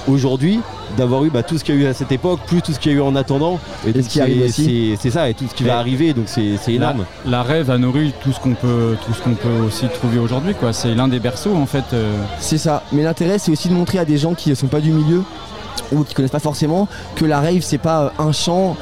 aujourd'hui 0.07 0.59
d'avoir 0.97 1.23
eu 1.23 1.29
bah, 1.29 1.43
tout 1.43 1.57
ce 1.57 1.63
qu'il 1.63 1.75
y 1.75 1.77
a 1.77 1.81
eu 1.81 1.85
à 1.87 1.93
cette 1.93 2.11
époque, 2.11 2.39
plus 2.47 2.61
tout 2.61 2.71
ce 2.73 2.79
qu'il 2.79 2.91
y 2.91 2.95
a 2.95 2.97
eu 2.97 3.01
en 3.01 3.15
attendant. 3.15 3.59
Et, 3.85 3.91
donc 3.93 4.03
ce 4.03 4.09
qui 4.09 4.21
arrive 4.21 4.39
c'est- 4.41 4.45
aussi. 4.49 4.89
c'est 4.95 5.01
c'est 5.09 5.11
ça, 5.11 5.29
et 5.29 5.33
tout 5.33 5.45
ce 5.47 5.53
qui 5.53 5.63
va 5.63 5.77
arriver, 5.77 6.13
donc 6.13 6.25
c'est 6.27 6.57
énorme. 6.67 7.05
La, 7.25 7.31
la 7.31 7.43
rêve 7.43 7.69
a 7.69 7.77
nourri 7.77 8.13
tout 8.23 8.31
ce 8.31 8.39
qu'on 8.39 8.53
peut, 8.55 8.95
tout 9.05 9.13
ce 9.13 9.21
qu'on 9.21 9.35
peut 9.35 9.65
aussi 9.67 9.85
trouver 9.89 10.17
aujourd'hui. 10.19 10.55
quoi. 10.55 10.73
C'est 10.73 10.95
l'un 10.95 11.07
des 11.07 11.19
berceaux 11.19 11.55
en 11.55 11.65
fait. 11.65 11.83
euh, 11.93 12.15
C'est 12.39 12.57
ça. 12.57 12.83
Mais 12.91 13.03
l'intérêt, 13.03 13.37
c'est 13.37 13.51
aussi 13.51 13.69
de 13.69 13.73
montrer 13.73 13.99
à 13.99 14.05
des 14.05 14.17
gens 14.17 14.33
qui 14.33 14.49
ne 14.49 14.55
sont 14.55 14.67
pas 14.67 14.79
du 14.81 14.91
milieu 14.91 15.23
ou 15.91 16.03
qui 16.03 16.13
connaissent 16.15 16.31
pas 16.31 16.39
forcément 16.39 16.87
que 17.15 17.25
la 17.25 17.39
rave, 17.39 17.61
c'est 17.61 17.77
pas 17.77 18.01
euh, 18.05 18.09
un 18.23 18.31
chant. 18.31 18.75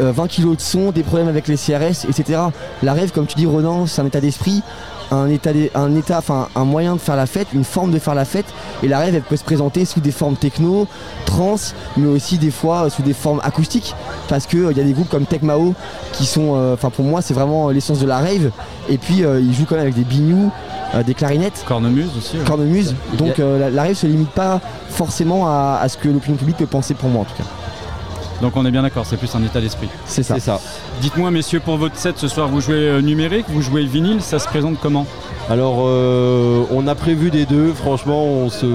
euh, 0.00 0.10
20 0.12 0.26
kilos 0.26 0.56
de 0.56 0.60
son, 0.62 0.90
des 0.90 1.02
problèmes 1.04 1.28
avec 1.28 1.46
les 1.48 1.56
CRS, 1.56 2.06
etc. 2.08 2.40
La 2.82 2.92
rave, 2.94 3.12
comme 3.12 3.26
tu 3.26 3.36
dis, 3.36 3.46
Ronan, 3.46 3.86
c'est 3.86 4.00
un 4.02 4.06
état 4.06 4.20
d'esprit, 4.20 4.62
un 5.10 5.28
état, 5.28 5.50
un 5.74 5.94
état, 5.94 6.18
enfin 6.18 6.48
un 6.54 6.64
moyen 6.64 6.94
de 6.94 7.00
faire 7.00 7.16
la 7.16 7.26
fête, 7.26 7.48
une 7.52 7.64
forme 7.64 7.90
de 7.90 7.98
faire 7.98 8.14
la 8.14 8.24
fête. 8.24 8.46
Et 8.82 8.88
la 8.88 8.98
rave, 8.98 9.14
elle 9.14 9.22
peut 9.22 9.36
se 9.36 9.44
présenter 9.44 9.84
sous 9.84 10.00
des 10.00 10.10
formes 10.12 10.36
techno, 10.36 10.86
trans, 11.24 11.56
mais 11.96 12.08
aussi 12.08 12.38
des 12.38 12.50
fois 12.50 12.84
euh, 12.84 12.90
sous 12.90 13.02
des 13.02 13.14
formes 13.14 13.40
acoustiques, 13.44 13.94
parce 14.28 14.46
que 14.46 14.56
euh, 14.56 14.72
il 14.72 14.78
y 14.78 14.80
a 14.80 14.84
des 14.84 14.92
groupes 14.92 15.08
comme 15.08 15.26
Tecmao 15.26 15.74
qui 16.12 16.26
sont, 16.26 16.52
euh, 16.56 16.76
pour 16.76 17.04
moi, 17.04 17.22
c'est 17.22 17.34
vraiment 17.34 17.70
l'essence 17.70 17.98
de 18.00 18.06
la 18.06 18.18
rave. 18.18 18.50
Et 18.88 18.98
puis 18.98 19.24
euh, 19.24 19.40
ils 19.40 19.54
jouent 19.54 19.64
quand 19.68 19.76
même 19.76 19.84
avec 19.84 19.94
des 19.94 20.04
euh, 20.94 21.02
des 21.02 21.14
clarinettes. 21.14 21.64
Cornemuse 21.66 22.10
aussi. 22.16 22.38
ouais. 22.38 22.44
Cornemuse. 22.44 22.94
Donc 23.18 23.38
euh, 23.38 23.58
la, 23.58 23.70
la 23.70 23.82
rave 23.82 23.94
se 23.94 24.06
limite 24.06 24.30
pas 24.30 24.60
forcément 24.88 25.46
à, 25.48 25.78
à 25.82 25.88
ce 25.88 25.96
que 25.96 26.08
l'opinion 26.08 26.36
publique 26.36 26.56
peut 26.56 26.66
penser 26.66 26.94
pour 26.94 27.08
moi 27.08 27.22
en 27.22 27.24
tout 27.24 27.34
cas. 27.36 27.44
Donc 28.42 28.56
on 28.56 28.66
est 28.66 28.70
bien 28.70 28.82
d'accord, 28.82 29.06
c'est 29.06 29.16
plus 29.16 29.34
un 29.34 29.42
état 29.42 29.60
d'esprit. 29.60 29.88
C'est 30.06 30.22
ça. 30.22 30.34
C'est 30.34 30.40
ça. 30.40 30.60
Dites-moi 31.00 31.30
messieurs, 31.30 31.60
pour 31.60 31.76
votre 31.76 31.96
set 31.96 32.18
ce 32.18 32.28
soir, 32.28 32.48
vous 32.48 32.60
jouez 32.60 32.74
euh, 32.76 33.00
numérique, 33.00 33.46
vous 33.48 33.62
jouez 33.62 33.84
vinyle, 33.84 34.20
ça 34.20 34.38
se 34.38 34.46
présente 34.46 34.78
comment? 34.80 35.06
Alors, 35.48 35.84
euh, 35.86 36.64
on 36.70 36.86
a 36.86 36.94
prévu 36.94 37.30
des 37.30 37.46
deux. 37.46 37.72
Franchement, 37.72 38.24
on 38.24 38.50
se, 38.50 38.66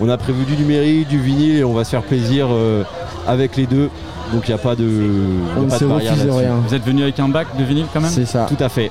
on 0.00 0.08
a 0.08 0.16
prévu 0.16 0.44
du 0.44 0.56
numérique, 0.56 1.08
du 1.08 1.18
vinyle, 1.18 1.56
et 1.56 1.64
on 1.64 1.72
va 1.72 1.84
se 1.84 1.90
faire 1.90 2.02
plaisir 2.02 2.48
euh, 2.50 2.84
avec 3.26 3.56
les 3.56 3.66
deux. 3.66 3.88
Donc, 4.32 4.48
il 4.48 4.50
n'y 4.50 4.54
a 4.54 4.58
pas 4.58 4.76
de, 4.76 4.84
y 4.84 4.86
a 4.86 5.58
On 5.58 5.62
ne 5.62 5.70
pas 5.70 5.78
se 5.78 5.84
de 5.84 5.88
barrière 5.88 6.14
rien. 6.14 6.54
Vous 6.66 6.74
êtes 6.74 6.84
venu 6.84 7.02
avec 7.02 7.18
un 7.20 7.28
bac 7.28 7.48
de 7.58 7.64
vinyle 7.64 7.86
quand 7.92 8.00
même? 8.00 8.10
C'est 8.10 8.26
ça. 8.26 8.46
Tout 8.48 8.62
à 8.62 8.68
fait. 8.68 8.90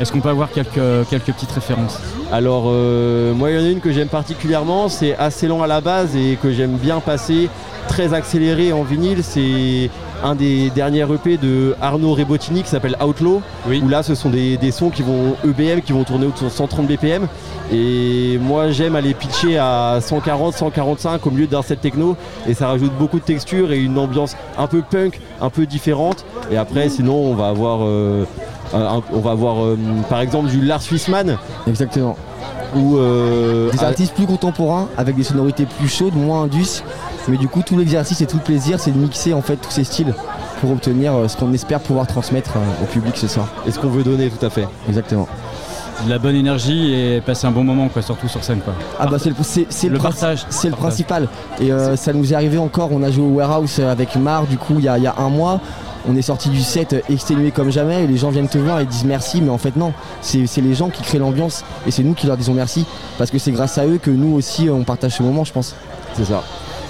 Est-ce 0.00 0.10
qu'on 0.12 0.20
peut 0.20 0.30
avoir 0.30 0.50
quelques, 0.50 1.08
quelques 1.10 1.32
petites 1.32 1.52
références 1.52 2.00
Alors, 2.32 2.64
euh, 2.66 3.34
moi, 3.34 3.50
il 3.50 3.56
y 3.56 3.62
en 3.62 3.64
a 3.64 3.68
une 3.68 3.80
que 3.80 3.92
j'aime 3.92 4.08
particulièrement. 4.08 4.88
C'est 4.88 5.16
assez 5.16 5.46
lent 5.46 5.62
à 5.62 5.66
la 5.66 5.80
base 5.80 6.16
et 6.16 6.38
que 6.42 6.52
j'aime 6.52 6.76
bien 6.76 7.00
passer. 7.00 7.48
Très 7.88 8.14
accéléré 8.14 8.72
en 8.72 8.82
vinyle. 8.82 9.22
C'est 9.22 9.90
un 10.24 10.34
des 10.34 10.70
derniers 10.70 11.06
EP 11.12 11.36
de 11.36 11.74
Arnaud 11.80 12.14
Rebotini 12.14 12.62
qui 12.62 12.68
s'appelle 12.68 12.96
Outlaw. 13.04 13.42
Où 13.68 13.88
là, 13.88 14.02
ce 14.02 14.14
sont 14.14 14.30
des, 14.30 14.56
des 14.56 14.70
sons 14.70 14.90
qui 14.90 15.02
vont 15.02 15.36
EBM, 15.44 15.82
qui 15.82 15.92
vont 15.92 16.04
tourner 16.04 16.26
autour 16.26 16.48
de 16.48 16.52
130 16.52 16.86
BPM. 16.86 17.28
Et 17.72 18.38
moi, 18.40 18.70
j'aime 18.70 18.96
aller 18.96 19.14
pitcher 19.14 19.58
à 19.58 19.98
140, 20.00 20.54
145 20.54 21.26
au 21.26 21.30
milieu 21.30 21.46
d'un 21.46 21.62
set 21.62 21.80
techno. 21.80 22.16
Et 22.48 22.54
ça 22.54 22.66
rajoute 22.68 22.92
beaucoup 22.98 23.18
de 23.18 23.24
texture 23.24 23.72
et 23.72 23.78
une 23.78 23.98
ambiance 23.98 24.36
un 24.58 24.66
peu 24.66 24.82
punk, 24.82 25.20
un 25.40 25.50
peu 25.50 25.66
différente. 25.66 26.24
Et 26.50 26.56
après, 26.56 26.88
sinon, 26.88 27.14
on 27.14 27.34
va 27.34 27.48
avoir, 27.48 27.80
euh, 27.82 28.24
un- 28.74 29.02
on 29.12 29.20
va 29.20 29.30
avoir 29.32 29.64
euh, 29.64 29.78
par 30.08 30.20
exemple 30.20 30.48
du 30.48 30.60
Lars 30.60 30.82
Fissman. 30.82 31.36
Exactement. 31.66 32.16
Ou 32.74 32.96
euh, 32.96 33.70
Des 33.70 33.84
artistes 33.84 34.14
plus 34.14 34.26
contemporains 34.26 34.88
avec 34.96 35.14
des 35.16 35.24
sonorités 35.24 35.66
plus 35.66 35.88
chaudes, 35.88 36.14
moins 36.14 36.42
indus. 36.44 36.82
Mais 37.28 37.36
du 37.36 37.46
coup, 37.46 37.62
tout 37.62 37.76
l'exercice 37.76 38.20
et 38.22 38.26
tout 38.26 38.38
le 38.38 38.42
plaisir, 38.42 38.80
c'est 38.80 38.90
de 38.92 38.98
mixer 38.98 39.34
en 39.34 39.42
fait 39.42 39.56
tous 39.56 39.70
ces 39.70 39.84
styles 39.84 40.14
pour 40.60 40.70
obtenir 40.72 41.12
euh, 41.14 41.28
ce 41.28 41.36
qu'on 41.36 41.52
espère 41.52 41.80
pouvoir 41.80 42.06
transmettre 42.06 42.52
euh, 42.56 42.82
au 42.82 42.86
public 42.86 43.16
ce 43.16 43.28
soir. 43.28 43.46
Et 43.66 43.70
ce 43.70 43.78
qu'on 43.78 43.88
veut 43.90 44.02
donner, 44.02 44.30
tout 44.30 44.44
à 44.44 44.50
fait. 44.50 44.66
Exactement. 44.88 45.28
De 46.06 46.10
la 46.10 46.18
bonne 46.18 46.34
énergie 46.34 46.92
et 46.94 47.20
passer 47.20 47.46
un 47.46 47.50
bon 47.52 47.62
moment, 47.62 47.88
quoi, 47.88 48.00
surtout 48.02 48.26
sur 48.26 48.42
scène. 48.42 48.60
Quoi. 48.60 48.72
Ah 48.98 49.06
bah 49.06 49.18
c'est 49.20 49.28
le, 49.28 49.36
c'est- 49.42 49.66
c'est 49.68 49.88
Le 49.88 49.98
partage. 49.98 50.46
c'est 50.48 50.68
le 50.68 50.72
Partage. 50.72 50.88
principal. 50.88 51.28
Et 51.60 51.70
euh, 51.70 51.94
ça 51.96 52.12
nous 52.12 52.32
est 52.32 52.34
arrivé 52.34 52.58
encore, 52.58 52.88
on 52.90 53.02
a 53.04 53.10
joué 53.12 53.24
au 53.24 53.34
warehouse 53.34 53.78
avec 53.80 54.16
Mar 54.16 54.46
du 54.46 54.56
coup 54.56 54.74
il 54.78 54.84
y 54.84 54.88
a, 54.88 54.96
il 54.98 55.04
y 55.04 55.06
a 55.06 55.14
un 55.18 55.28
mois. 55.28 55.60
On 56.08 56.16
est 56.16 56.22
sorti 56.22 56.48
du 56.48 56.60
set 56.62 56.96
exténué 57.08 57.50
comme 57.52 57.70
jamais 57.70 58.04
et 58.04 58.06
les 58.08 58.16
gens 58.16 58.30
viennent 58.30 58.48
te 58.48 58.58
voir 58.58 58.80
et 58.80 58.86
disent 58.86 59.04
merci 59.04 59.40
mais 59.40 59.50
en 59.50 59.58
fait 59.58 59.76
non, 59.76 59.92
c'est 60.20 60.46
c'est 60.46 60.60
les 60.60 60.74
gens 60.74 60.88
qui 60.90 61.02
créent 61.02 61.18
l'ambiance 61.18 61.64
et 61.86 61.90
c'est 61.92 62.02
nous 62.02 62.14
qui 62.14 62.26
leur 62.26 62.36
disons 62.36 62.54
merci 62.54 62.84
parce 63.18 63.30
que 63.30 63.38
c'est 63.38 63.52
grâce 63.52 63.78
à 63.78 63.86
eux 63.86 63.98
que 64.02 64.10
nous 64.10 64.34
aussi 64.34 64.68
on 64.68 64.82
partage 64.84 65.12
ce 65.16 65.22
moment 65.22 65.44
je 65.44 65.52
pense. 65.52 65.74
C'est 66.14 66.24
ça. 66.24 66.42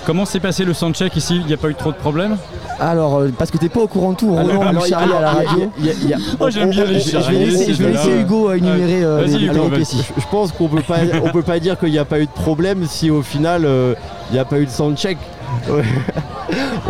Comment 0.04 0.24
s'est 0.24 0.40
passé 0.40 0.64
le 0.64 0.74
soundcheck 0.74 1.14
ici? 1.16 1.36
Il 1.36 1.46
n'y 1.46 1.52
a 1.52 1.56
pas 1.56 1.68
eu 1.68 1.76
trop 1.76 1.92
de 1.92 1.96
problèmes? 1.96 2.36
Alors 2.80 3.18
euh, 3.18 3.28
parce 3.38 3.52
que 3.52 3.58
t'es 3.58 3.68
pas 3.68 3.80
au 3.80 3.86
courant 3.86 4.12
de 4.12 4.16
tout, 4.16 4.34
Alors, 4.36 4.56
Roland 4.56 4.68
alors, 4.70 4.86
charrie 4.86 5.12
à 5.12 5.20
la 5.20 5.30
radio. 5.30 5.70
il 5.78 5.86
y 5.86 5.90
a- 5.90 5.92
il 5.92 6.08
y 6.08 6.14
a- 6.14 6.18
Oh, 6.40 6.50
j'aime 6.50 6.70
bien 6.70 6.84
les 6.86 6.98
Je 6.98 7.16
vais 7.18 7.32
laisser, 7.44 7.64
ces 7.66 7.74
je 7.74 7.82
vais 7.84 7.90
deux-là. 7.90 8.04
laisser 8.04 8.20
Hugo 8.20 8.48
euh, 8.50 8.54
énumérer 8.56 9.04
euh, 9.04 9.24
les, 9.24 9.44
Hugo, 9.44 9.68
les. 9.70 9.84
Je 9.84 10.26
pense 10.30 10.50
qu'on 10.50 10.66
peut 10.68 10.80
pas, 10.82 10.96
on 11.22 11.30
peut 11.30 11.42
pas 11.44 11.60
dire 11.60 11.78
qu'il 11.78 11.90
n'y 11.90 11.98
a 11.98 12.04
pas 12.04 12.18
eu 12.18 12.26
de 12.26 12.32
problème 12.32 12.84
si 12.88 13.10
au 13.10 13.22
final 13.22 13.64
euh, 13.64 13.94
il 14.30 14.34
n'y 14.34 14.38
a 14.40 14.44
pas 14.44 14.58
eu 14.58 14.66
de 14.66 14.70
soundcheck. 14.70 15.18
Ouais. 15.70 15.82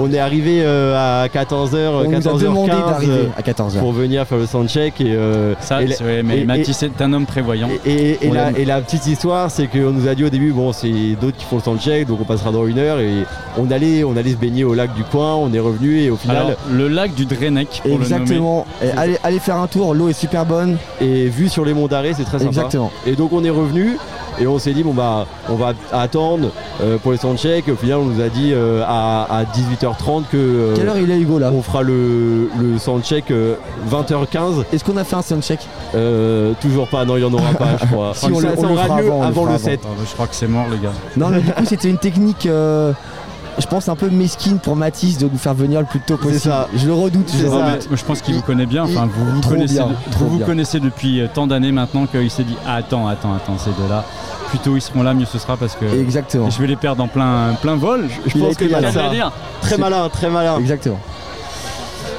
on 0.01 0.13
est 0.13 0.19
arrivé 0.19 0.61
euh, 0.63 1.25
à 1.25 1.29
14h, 1.29 1.77
On 1.77 2.05
nous 2.11 2.17
a 2.17 2.19
14h15 2.21 2.39
demandé 2.41 2.73
euh, 2.73 2.91
d'arriver 2.91 3.29
à 3.37 3.43
14h. 3.43 3.79
pour 3.79 3.93
venir 3.93 4.27
faire 4.27 4.39
le 4.39 4.47
soundcheck 4.47 5.01
et 5.01 5.13
euh, 5.15 5.55
Ça, 5.61 5.83
et 5.83 5.87
la- 5.87 5.95
c'est 5.97 6.05
vrai, 6.05 6.23
mais 6.23 6.41
et- 6.41 6.45
Mathis 6.45 6.83
est 6.83 7.01
un 7.01 7.13
homme 7.13 7.27
prévoyant. 7.27 7.69
Et, 7.85 7.91
et- 7.93 8.11
et 8.27 8.29
On 8.31 8.33
la, 8.33 8.47
l'aime. 8.47 8.55
et 8.57 8.65
la 8.65 8.81
petite 8.81 9.07
histoire, 9.07 9.51
c'est 9.51 9.67
qu'on 9.67 9.91
nous 9.93 10.09
a 10.09 10.15
dit 10.15 10.25
au 10.25 10.31
début, 10.31 10.53
bon, 10.53 10.73
c'est 10.73 10.91
d'autres 11.21 11.37
qui 11.37 11.45
font 11.45 11.57
le 11.57 11.63
soundcheck, 11.63 12.07
donc 12.07 12.21
on 12.21 12.25
passera 12.25 12.51
dans 12.51 12.67
une 12.67 12.79
heure. 12.79 12.99
Et 12.99 13.25
on 13.59 13.71
allait, 13.71 14.05
on 14.05 14.17
allait 14.17 14.31
se 14.33 14.37
baigner 14.37 14.65
au 14.65 14.75
lac 14.75 14.95
du 14.95 15.05
coin, 15.05 15.35
on 15.37 15.53
est 15.53 15.61
revenu 15.61 16.01
et 16.01 16.11
au 16.11 16.17
final. 16.17 16.37
Alors, 16.39 16.51
le 16.71 16.89
lac 16.89 17.15
du 17.15 17.27
Drenec, 17.27 17.69
pour 17.83 17.99
le 17.99 18.05
nommer. 18.05 18.05
Exactement. 18.05 18.67
Et 18.83 18.91
allez, 18.97 19.19
allez 19.23 19.39
faire 19.39 19.57
un 19.57 19.67
tour, 19.67 19.95
l'eau 19.95 20.09
est 20.09 20.13
super 20.15 20.45
bonne. 20.47 20.77
Et 21.01 21.27
vu 21.29 21.49
sur 21.49 21.65
les 21.65 21.75
monts 21.75 21.89
d'arrêt, 21.89 22.13
c'est 22.17 22.25
très 22.25 22.39
sympa. 22.39 22.49
Exactement. 22.51 22.91
Et 23.07 23.13
donc 23.17 23.33
on 23.33 23.45
est 23.45 23.51
revenu 23.51 23.97
et 24.41 24.47
on 24.47 24.59
s'est 24.59 24.73
dit, 24.73 24.83
bon 24.83 24.93
bah, 24.95 25.27
on 25.49 25.55
va 25.57 25.73
attendre 25.93 26.49
euh, 26.83 26.99
pour 26.99 27.13
les 27.13 27.19
soundchecks. 27.19 27.69
Au 27.69 27.77
final, 27.77 27.99
on 27.99 28.05
nous 28.07 28.21
a 28.23 28.29
dit 28.29 28.53
euh, 28.53 28.83
à, 28.87 29.27
à 29.31 29.45
18h30 29.45 30.25
que. 30.31 30.37
euh, 30.37 30.75
Quelle 30.77 30.89
heure 30.89 30.99
il 30.99 31.11
est 31.11 31.19
Hugo 31.19 31.39
là 31.39 31.51
On 31.53 31.63
fera 31.63 31.83
le, 31.83 32.49
le 32.61 32.79
soundcheck 32.79 33.31
euh, 33.31 33.55
20h15. 33.91 34.65
Est-ce 34.73 34.85
qu'on 34.85 34.97
a 34.97 35.05
fait 35.05 35.17
un 35.17 35.23
soundcheck 35.23 35.61
Euh, 35.95 36.53
toujours 36.61 36.89
pas, 36.89 37.05
non, 37.05 37.17
il 37.17 37.23
y 37.23 37.25
en 37.25 37.33
aura 37.33 37.53
pas, 37.53 37.77
je 37.81 37.87
crois. 37.87 38.13
Si, 38.23 38.27
on 38.31 38.41
ça, 38.41 38.49
on 38.57 38.65
aura 38.65 39.01
lieu 39.01 39.07
avant, 39.09 39.21
le 39.21 39.27
avant 39.27 39.33
fera 39.43 39.45
le 39.45 39.55
avant. 39.55 39.59
7. 39.59 39.81
Ah, 39.85 39.89
bah, 39.97 40.03
je 40.09 40.13
crois 40.15 40.27
que 40.27 40.35
c'est 40.35 40.47
mort, 40.49 40.67
les 40.71 40.79
gars. 40.79 40.93
Non 41.17 41.29
mais 41.29 41.41
du 41.41 41.51
coup 41.53 41.65
c'était 41.67 41.89
une 41.91 41.99
technique 41.99 42.47
euh, 42.47 42.93
je 43.59 43.67
pense 43.67 43.89
un 43.89 43.97
peu 43.97 44.09
mesquine 44.11 44.59
pour 44.59 44.77
Mathis 44.77 45.19
de 45.19 45.29
nous 45.29 45.39
faire 45.39 45.55
venir 45.55 45.81
le 45.81 45.87
plus 45.87 46.01
tôt 46.01 46.17
possible. 46.17 46.41
ça. 46.41 46.69
Je 46.75 46.87
le 46.87 46.95
redoute. 46.95 47.31
Je 47.37 47.47
ça. 47.47 47.67
Redoute. 47.73 47.89
je 47.93 48.05
pense 48.05 48.23
qu'il 48.23 48.35
vous 48.35 48.43
connaît 48.43 48.67
bien. 48.67 48.85
Enfin, 48.85 49.09
vous 49.13 49.31
vous 49.41 49.49
connaissez, 49.49 49.75
bien, 49.75 49.89
de- 49.89 50.11
trop 50.13 50.25
vous 50.27 50.39
connaissez 50.39 50.81
depuis 50.81 51.21
euh, 51.21 51.29
tant 51.33 51.47
d'années 51.47 51.73
maintenant 51.73 52.07
qu'il 52.07 52.31
s'est 52.31 52.45
dit 52.45 52.57
ah, 52.67 52.77
attends, 52.77 53.07
attends, 53.09 53.35
attends, 53.35 53.59
ces 53.59 53.71
deux-là. 53.71 54.05
Plus 54.49 54.59
tôt 54.59 54.77
ils 54.77 54.81
seront 54.83 55.03
là, 55.03 55.15
mieux 55.15 55.25
ce 55.27 55.39
sera 55.39 55.57
parce 55.57 55.77
que 55.77 55.85
Exactement. 55.87 56.51
je 56.51 56.61
vais 56.61 56.67
les 56.67 56.77
perdre 56.77 57.03
en 57.03 57.09
plein, 57.09 57.55
plein 57.61 57.77
vol. 57.77 58.09
Je, 58.27 58.31
je 58.31 58.39
pense 58.39 58.57
que 58.57 58.65
malin. 58.67 58.91
ça 58.93 59.09
dire. 59.09 59.33
Très 59.61 59.79
malin, 59.79 60.09
très 60.09 60.29
malin. 60.29 60.59
Exactement. 60.59 60.99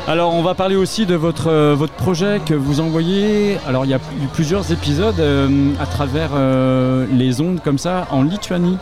Alors, 0.06 0.34
on 0.34 0.42
va 0.44 0.54
parler 0.54 0.76
aussi 0.76 1.06
de 1.06 1.16
votre, 1.16 1.50
euh, 1.50 1.76
votre 1.78 1.94
projet 1.94 2.42
que 2.46 2.54
vous 2.54 2.82
envoyez. 2.82 3.58
Alors, 3.66 3.86
il 3.86 3.92
y 3.92 3.94
a 3.94 3.98
eu 4.22 4.28
plusieurs 4.34 4.70
épisodes 4.72 5.18
euh, 5.20 5.72
à 5.80 5.86
travers 5.86 6.32
euh, 6.36 7.06
les 7.14 7.40
ondes 7.40 7.62
comme 7.64 7.78
ça 7.78 8.06
en 8.12 8.22
Lituanie. 8.24 8.78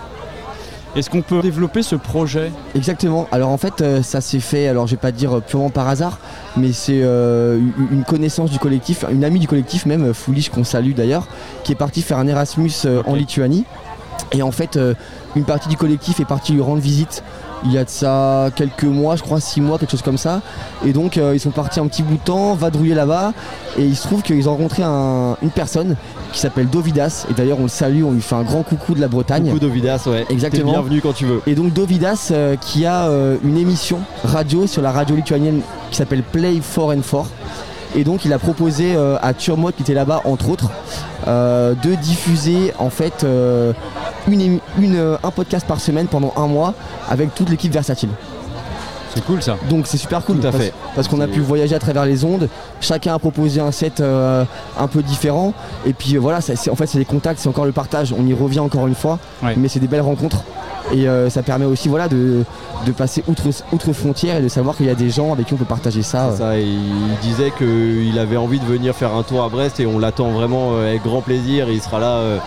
Est-ce 0.96 1.10
qu'on 1.10 1.22
peut 1.22 1.42
développer 1.42 1.84
ce 1.84 1.96
projet 1.96 2.52
Exactement. 2.76 3.28
Alors 3.32 3.50
en 3.50 3.58
fait, 3.58 3.80
euh, 3.82 4.04
ça 4.04 4.20
s'est 4.20 4.42
fait, 4.42 4.68
alors 4.68 4.88
je 4.88 4.92
vais 4.92 5.00
pas 5.02 5.14
dire 5.14 5.38
euh, 5.38 5.40
purement 5.40 5.70
par 5.70 5.88
hasard, 5.88 6.20
mais 6.58 6.74
c'est 6.74 7.00
euh, 7.02 7.60
une- 7.92 8.04
connaissance 8.04 8.52
du 8.52 8.60
collectif, 8.60 9.06
une 9.10 9.24
amie 9.24 9.40
du 9.40 9.48
collectif 9.48 9.86
même, 9.86 10.14
Fouliche 10.14 10.50
qu'on 10.50 10.66
salue 10.66 10.92
d'ailleurs, 10.94 11.28
qui 11.64 11.72
est 11.72 11.76
partie 11.76 12.02
faire 12.02 12.18
un 12.18 12.28
Erasmus 12.28 12.72
euh, 12.86 13.02
en 13.06 13.16
Lituanie. 13.16 13.64
Et 14.34 14.42
en 14.44 14.52
fait, 14.52 14.80
une 15.36 15.44
partie 15.44 15.68
du 15.68 15.76
collectif 15.76 16.20
est 16.22 16.26
partie 16.26 16.54
lui 16.54 16.62
rendre 16.62 16.82
visite. 16.82 17.22
Il 17.64 17.72
y 17.72 17.78
a 17.78 17.84
de 17.84 17.90
ça 17.90 18.50
quelques 18.56 18.84
mois, 18.86 19.16
je 19.16 19.22
crois 19.22 19.40
six 19.40 19.62
mois, 19.62 19.78
quelque 19.78 19.92
chose 19.92 20.02
comme 20.02 20.18
ça. 20.18 20.42
Et 20.86 20.94
donc 20.94 21.18
euh, 21.18 21.36
ils 21.36 21.40
sont 21.40 21.52
partis 21.52 21.80
un 21.80 21.86
petit 21.88 22.02
bout 22.02 22.16
de 22.16 22.20
temps, 22.24 22.56
vadrouiller 22.56 22.96
là-bas. 22.96 23.34
Et 23.78 23.84
il 23.86 23.96
se 23.96 24.08
trouve 24.08 24.24
qu'ils 24.24 24.50
ont 24.50 24.54
rencontré 24.54 24.82
un- 24.84 25.38
une 25.44 25.52
personne 25.52 25.96
qui 26.32 26.40
s'appelle 26.40 26.68
Dovidas. 26.70 27.26
Et 27.30 27.34
d'ailleurs 27.34 27.60
on 27.60 27.64
le 27.64 27.70
salue, 27.70 28.04
on 28.04 28.12
lui 28.14 28.22
fait 28.22 28.34
un 28.36 28.42
grand 28.44 28.64
coucou 28.64 28.96
de 28.96 29.00
la 29.02 29.08
Bretagne. 29.08 29.46
Coucou 29.46 29.60
Dovidas, 29.60 30.04
ouais. 30.08 30.26
Exactement. 30.30 30.66
T'es 30.66 30.72
bienvenu 30.72 31.02
quand 31.02 31.14
tu 31.14 31.26
veux. 31.26 31.42
Et 31.46 31.54
donc 31.54 31.72
Dovidas 31.72 32.30
euh, 32.32 32.56
qui 32.60 32.86
a 32.86 33.04
euh, 33.10 33.38
une 33.44 33.58
émission 33.58 34.00
radio 34.24 34.66
sur 34.66 34.82
la 34.82 34.92
radio 34.92 35.16
lituanienne 35.16 35.62
qui 35.92 35.98
s'appelle 35.98 36.24
Play 36.24 36.60
4 36.76 36.96
and 36.98 37.02
4. 37.02 37.26
Et 37.96 38.04
donc 38.04 38.26
il 38.26 38.32
a 38.34 38.40
proposé 38.40 38.96
à 39.22 39.34
Turmod 39.34 39.76
qui 39.76 39.82
était 39.84 39.94
là-bas 39.94 40.22
entre 40.24 40.50
autres 40.50 40.72
de 41.28 41.96
diffuser 41.96 42.74
en 42.80 42.90
fait 42.90 43.26
une 44.28 44.60
euh, 44.96 45.18
un 45.24 45.32
podcast 45.32 45.66
par 45.68 45.80
semaine 45.80 46.08
pendant 46.08 46.34
un 46.38 46.48
mois 46.48 46.74
avec 47.10 47.34
toute 47.36 47.50
l'équipe 47.50 47.72
versatile. 47.74 48.10
C'est 49.14 49.26
cool 49.26 49.42
ça. 49.44 49.58
Donc 49.70 49.88
c'est 49.88 49.98
super 49.98 50.24
cool 50.24 50.40
Tout 50.40 50.48
à 50.48 50.52
parce, 50.52 50.64
fait. 50.64 50.74
parce 50.96 51.08
qu'on 51.10 51.20
a 51.20 51.28
pu 51.28 51.42
voyager 51.42 51.76
à 51.76 51.80
travers 51.80 52.06
les 52.06 52.24
ondes. 52.24 52.48
Chacun 52.80 53.14
a 53.14 53.20
proposé 53.20 53.60
un 53.60 53.72
set 53.74 54.00
euh, 54.00 54.46
un 54.80 54.88
peu 54.88 55.02
différent. 55.04 55.54
Et 55.86 55.92
puis 55.92 56.16
euh, 56.16 56.20
voilà, 56.20 56.40
ça- 56.40 56.54
en 56.72 56.76
fait 56.76 56.88
c'est 56.88 56.98
des 56.98 57.04
contacts, 57.06 57.40
c'est 57.42 57.50
encore 57.50 57.66
le 57.66 57.74
partage. 57.74 58.14
On 58.18 58.26
y 58.26 58.34
revient 58.34 58.62
encore 58.62 58.88
une 58.88 58.96
fois, 58.96 59.20
Ouais. 59.44 59.54
mais 59.58 59.68
c'est 59.68 59.82
des 59.82 59.88
belles 59.88 60.00
rencontres. 60.02 60.44
Et 60.94 61.08
euh, 61.10 61.30
ça 61.30 61.44
permet 61.44 61.66
aussi 61.66 61.90
voilà, 61.90 62.08
de, 62.08 62.44
de 62.86 62.92
passer 62.94 63.22
outre, 63.28 63.44
outre 63.74 63.92
frontières 63.94 64.38
et 64.38 64.42
de 64.42 64.48
savoir 64.48 64.76
qu'il 64.78 64.86
y 64.86 64.90
a 64.90 64.96
des 64.96 65.10
gens 65.10 65.34
avec 65.34 65.46
qui 65.48 65.54
on 65.54 65.58
peut 65.58 65.66
partager 65.66 66.04
ça. 66.04 66.30
Et 66.58 66.64
il 66.64 67.18
disait 67.22 67.52
qu'il 67.58 68.18
avait 68.18 68.38
envie 68.38 68.60
de 68.60 68.66
venir 68.66 68.96
faire 68.96 69.14
un 69.14 69.24
tour 69.24 69.44
à 69.44 69.50
Brest 69.50 69.80
et 69.82 69.86
on 69.86 70.00
l'attend 70.00 70.30
vraiment 70.32 70.78
avec 70.78 71.04
grand 71.04 71.22
plaisir. 71.22 71.68
Et 71.68 71.74
il 71.74 71.82
sera 71.82 72.00
là 72.00 72.08
euh, 72.16 72.38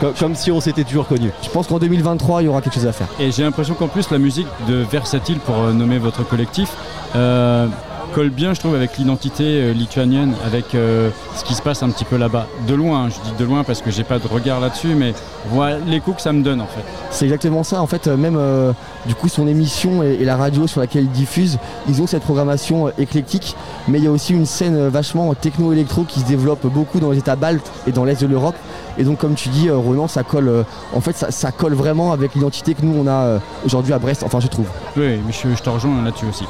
comme, 0.00 0.14
comme 0.14 0.34
si 0.34 0.50
on 0.50 0.60
s'était 0.60 0.84
toujours 0.84 1.06
connus. 1.06 1.30
Je 1.42 1.50
pense 1.50 1.66
qu'en 1.66 1.78
2023, 1.78 2.42
il 2.42 2.46
y 2.46 2.48
aura 2.48 2.62
quelque 2.62 2.74
chose 2.74 2.86
à 2.86 2.92
faire. 2.92 3.08
Et 3.18 3.30
j'ai 3.30 3.42
l'impression 3.42 3.74
qu'en 3.74 3.88
plus 3.88 4.10
la 4.10 4.18
musique 4.18 4.48
de 4.68 4.76
Versatile, 4.76 5.38
pour 5.38 5.56
euh, 5.56 5.72
nommer 5.72 5.98
votre 5.98 6.26
collectif, 6.26 6.74
euh, 7.16 7.66
colle 8.14 8.30
bien, 8.30 8.54
je 8.54 8.60
trouve, 8.60 8.74
avec 8.74 8.98
l'identité 8.98 9.44
euh, 9.44 9.72
lituanienne, 9.72 10.34
avec 10.44 10.74
euh, 10.74 11.10
ce 11.36 11.44
qui 11.44 11.54
se 11.54 11.62
passe 11.62 11.82
un 11.82 11.90
petit 11.90 12.04
peu 12.04 12.16
là-bas. 12.16 12.46
De 12.66 12.74
loin, 12.74 13.08
je 13.08 13.14
dis 13.28 13.36
de 13.38 13.44
loin 13.44 13.64
parce 13.64 13.82
que 13.82 13.90
j'ai 13.90 14.04
pas 14.04 14.18
de 14.18 14.26
regard 14.26 14.60
là-dessus, 14.60 14.94
mais 14.94 15.14
voilà 15.48 15.78
l'écho 15.78 16.12
que 16.12 16.20
ça 16.20 16.32
me 16.32 16.42
donne 16.42 16.60
en 16.60 16.66
fait. 16.66 16.82
C'est 17.10 17.24
exactement 17.24 17.62
ça. 17.62 17.80
En 17.82 17.86
fait, 17.86 18.06
euh, 18.06 18.16
même 18.16 18.36
euh, 18.38 18.72
du 19.06 19.14
coup, 19.14 19.28
son 19.28 19.46
émission 19.46 20.02
et, 20.02 20.18
et 20.20 20.24
la 20.24 20.36
radio 20.36 20.66
sur 20.66 20.80
laquelle 20.80 21.04
il 21.04 21.10
diffuse, 21.10 21.58
ils 21.88 22.02
ont 22.02 22.06
cette 22.06 22.22
programmation 22.22 22.88
euh, 22.88 22.90
éclectique. 22.98 23.56
Mais 23.88 23.98
il 23.98 24.04
y 24.04 24.06
a 24.06 24.10
aussi 24.10 24.32
une 24.32 24.46
scène 24.46 24.88
vachement 24.88 25.32
techno-électro 25.34 26.04
qui 26.04 26.20
se 26.20 26.26
développe 26.26 26.66
beaucoup 26.66 27.00
dans 27.00 27.10
les 27.10 27.18
États 27.18 27.36
baltes 27.36 27.70
et 27.86 27.92
dans 27.92 28.04
l'est 28.04 28.20
de 28.20 28.26
l'Europe. 28.26 28.56
Et 28.98 29.04
donc, 29.04 29.18
comme 29.18 29.34
tu 29.34 29.48
dis, 29.48 29.70
Ronan, 29.70 30.08
ça 30.08 30.22
colle. 30.22 30.64
en 30.92 31.00
fait, 31.00 31.16
ça, 31.16 31.30
ça 31.30 31.52
colle 31.52 31.74
vraiment 31.74 32.12
avec 32.12 32.34
l'identité 32.34 32.74
que 32.74 32.82
nous 32.82 32.94
on 32.98 33.06
a 33.08 33.38
aujourd'hui 33.64 33.92
à 33.92 33.98
Brest. 33.98 34.22
Enfin, 34.24 34.40
je 34.40 34.48
trouve. 34.48 34.66
Oui, 34.96 35.20
mais 35.26 35.32
je, 35.32 35.54
je 35.54 35.62
te 35.62 35.70
rejoins 35.70 36.02
là-dessus 36.04 36.26
aussi. 36.26 36.44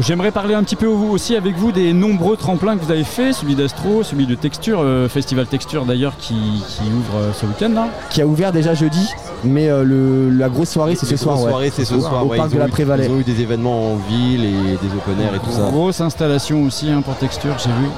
J'aimerais 0.00 0.30
parler 0.30 0.54
un 0.54 0.62
petit 0.62 0.76
peu 0.76 0.86
au- 0.86 1.10
aussi 1.10 1.34
avec 1.34 1.56
vous 1.56 1.72
des 1.72 1.92
nombreux 1.92 2.36
tremplins 2.36 2.76
que 2.76 2.84
vous 2.84 2.92
avez 2.92 3.04
fait, 3.04 3.32
celui 3.32 3.54
d'Astro, 3.54 4.02
celui 4.02 4.26
de 4.26 4.34
Texture, 4.34 4.80
euh, 4.82 5.08
Festival 5.08 5.46
Texture 5.46 5.86
d'ailleurs 5.86 6.16
qui, 6.18 6.34
qui 6.68 6.82
ouvre 6.82 7.16
euh, 7.18 7.32
ce 7.32 7.46
week-end 7.46 7.70
là. 7.74 7.88
Qui 8.10 8.20
a 8.20 8.26
ouvert 8.26 8.52
déjà 8.52 8.74
jeudi, 8.74 9.08
mais 9.44 9.68
euh, 9.68 9.82
le- 9.84 10.30
la 10.30 10.50
grosse 10.50 10.68
soirée, 10.70 10.94
c'est 10.94 11.06
ce 11.06 11.16
soir. 11.16 11.40
ouais. 11.42 11.48
soirées, 11.50 11.72
c'est 11.74 11.86
ce 11.86 11.94
Au- 11.94 12.00
soir. 12.00 12.24
Au 12.26 12.28
ouais, 12.28 12.36
parc 12.36 12.52
de 12.52 12.58
la 12.58 12.68
Prévalais. 12.68 13.06
Ils 13.06 13.12
ont 13.12 13.18
eu 13.18 13.24
des 13.24 13.40
événements 13.40 13.92
en 13.92 13.96
ville 13.96 14.44
et 14.44 14.50
des 14.50 14.94
open 14.94 15.20
air 15.24 15.34
et 15.34 15.38
tout 15.38 15.50
ça. 15.50 15.70
Grosse 15.70 16.00
installation 16.02 16.64
aussi 16.64 16.90
hein, 16.90 17.00
pour 17.00 17.16
Texture, 17.16 17.56
j'ai 17.58 17.70
vu. 17.70 17.88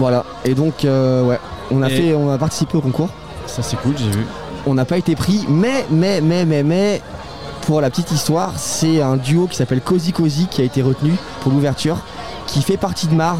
Voilà. 0.00 0.24
Et 0.44 0.54
donc, 0.54 0.84
euh, 0.84 1.22
ouais, 1.24 1.38
on 1.70 1.80
a 1.82 1.88
Et- 1.90 1.96
fait, 1.96 2.14
on 2.14 2.28
a 2.30 2.38
participé 2.38 2.76
au 2.76 2.80
concours. 2.80 3.08
Ça 3.46 3.62
c'est 3.62 3.76
cool, 3.76 3.94
j'ai 3.96 4.10
vu. 4.10 4.26
On 4.66 4.74
n'a 4.74 4.84
pas 4.84 4.98
été 4.98 5.14
pris, 5.14 5.44
mais, 5.48 5.86
mais, 5.92 6.20
mais, 6.20 6.44
mais, 6.44 6.64
mais, 6.64 7.00
pour 7.66 7.80
la 7.80 7.90
petite 7.90 8.12
histoire, 8.12 8.52
c'est 8.56 9.02
un 9.02 9.16
duo 9.16 9.48
qui 9.48 9.56
s'appelle 9.56 9.80
Cozy 9.80 10.12
Cozy 10.12 10.46
qui 10.46 10.62
a 10.62 10.64
été 10.64 10.82
retenu 10.82 11.14
pour 11.40 11.50
l'ouverture, 11.50 11.98
qui 12.46 12.62
fait 12.62 12.76
partie 12.76 13.08
de 13.08 13.14
Mar 13.14 13.36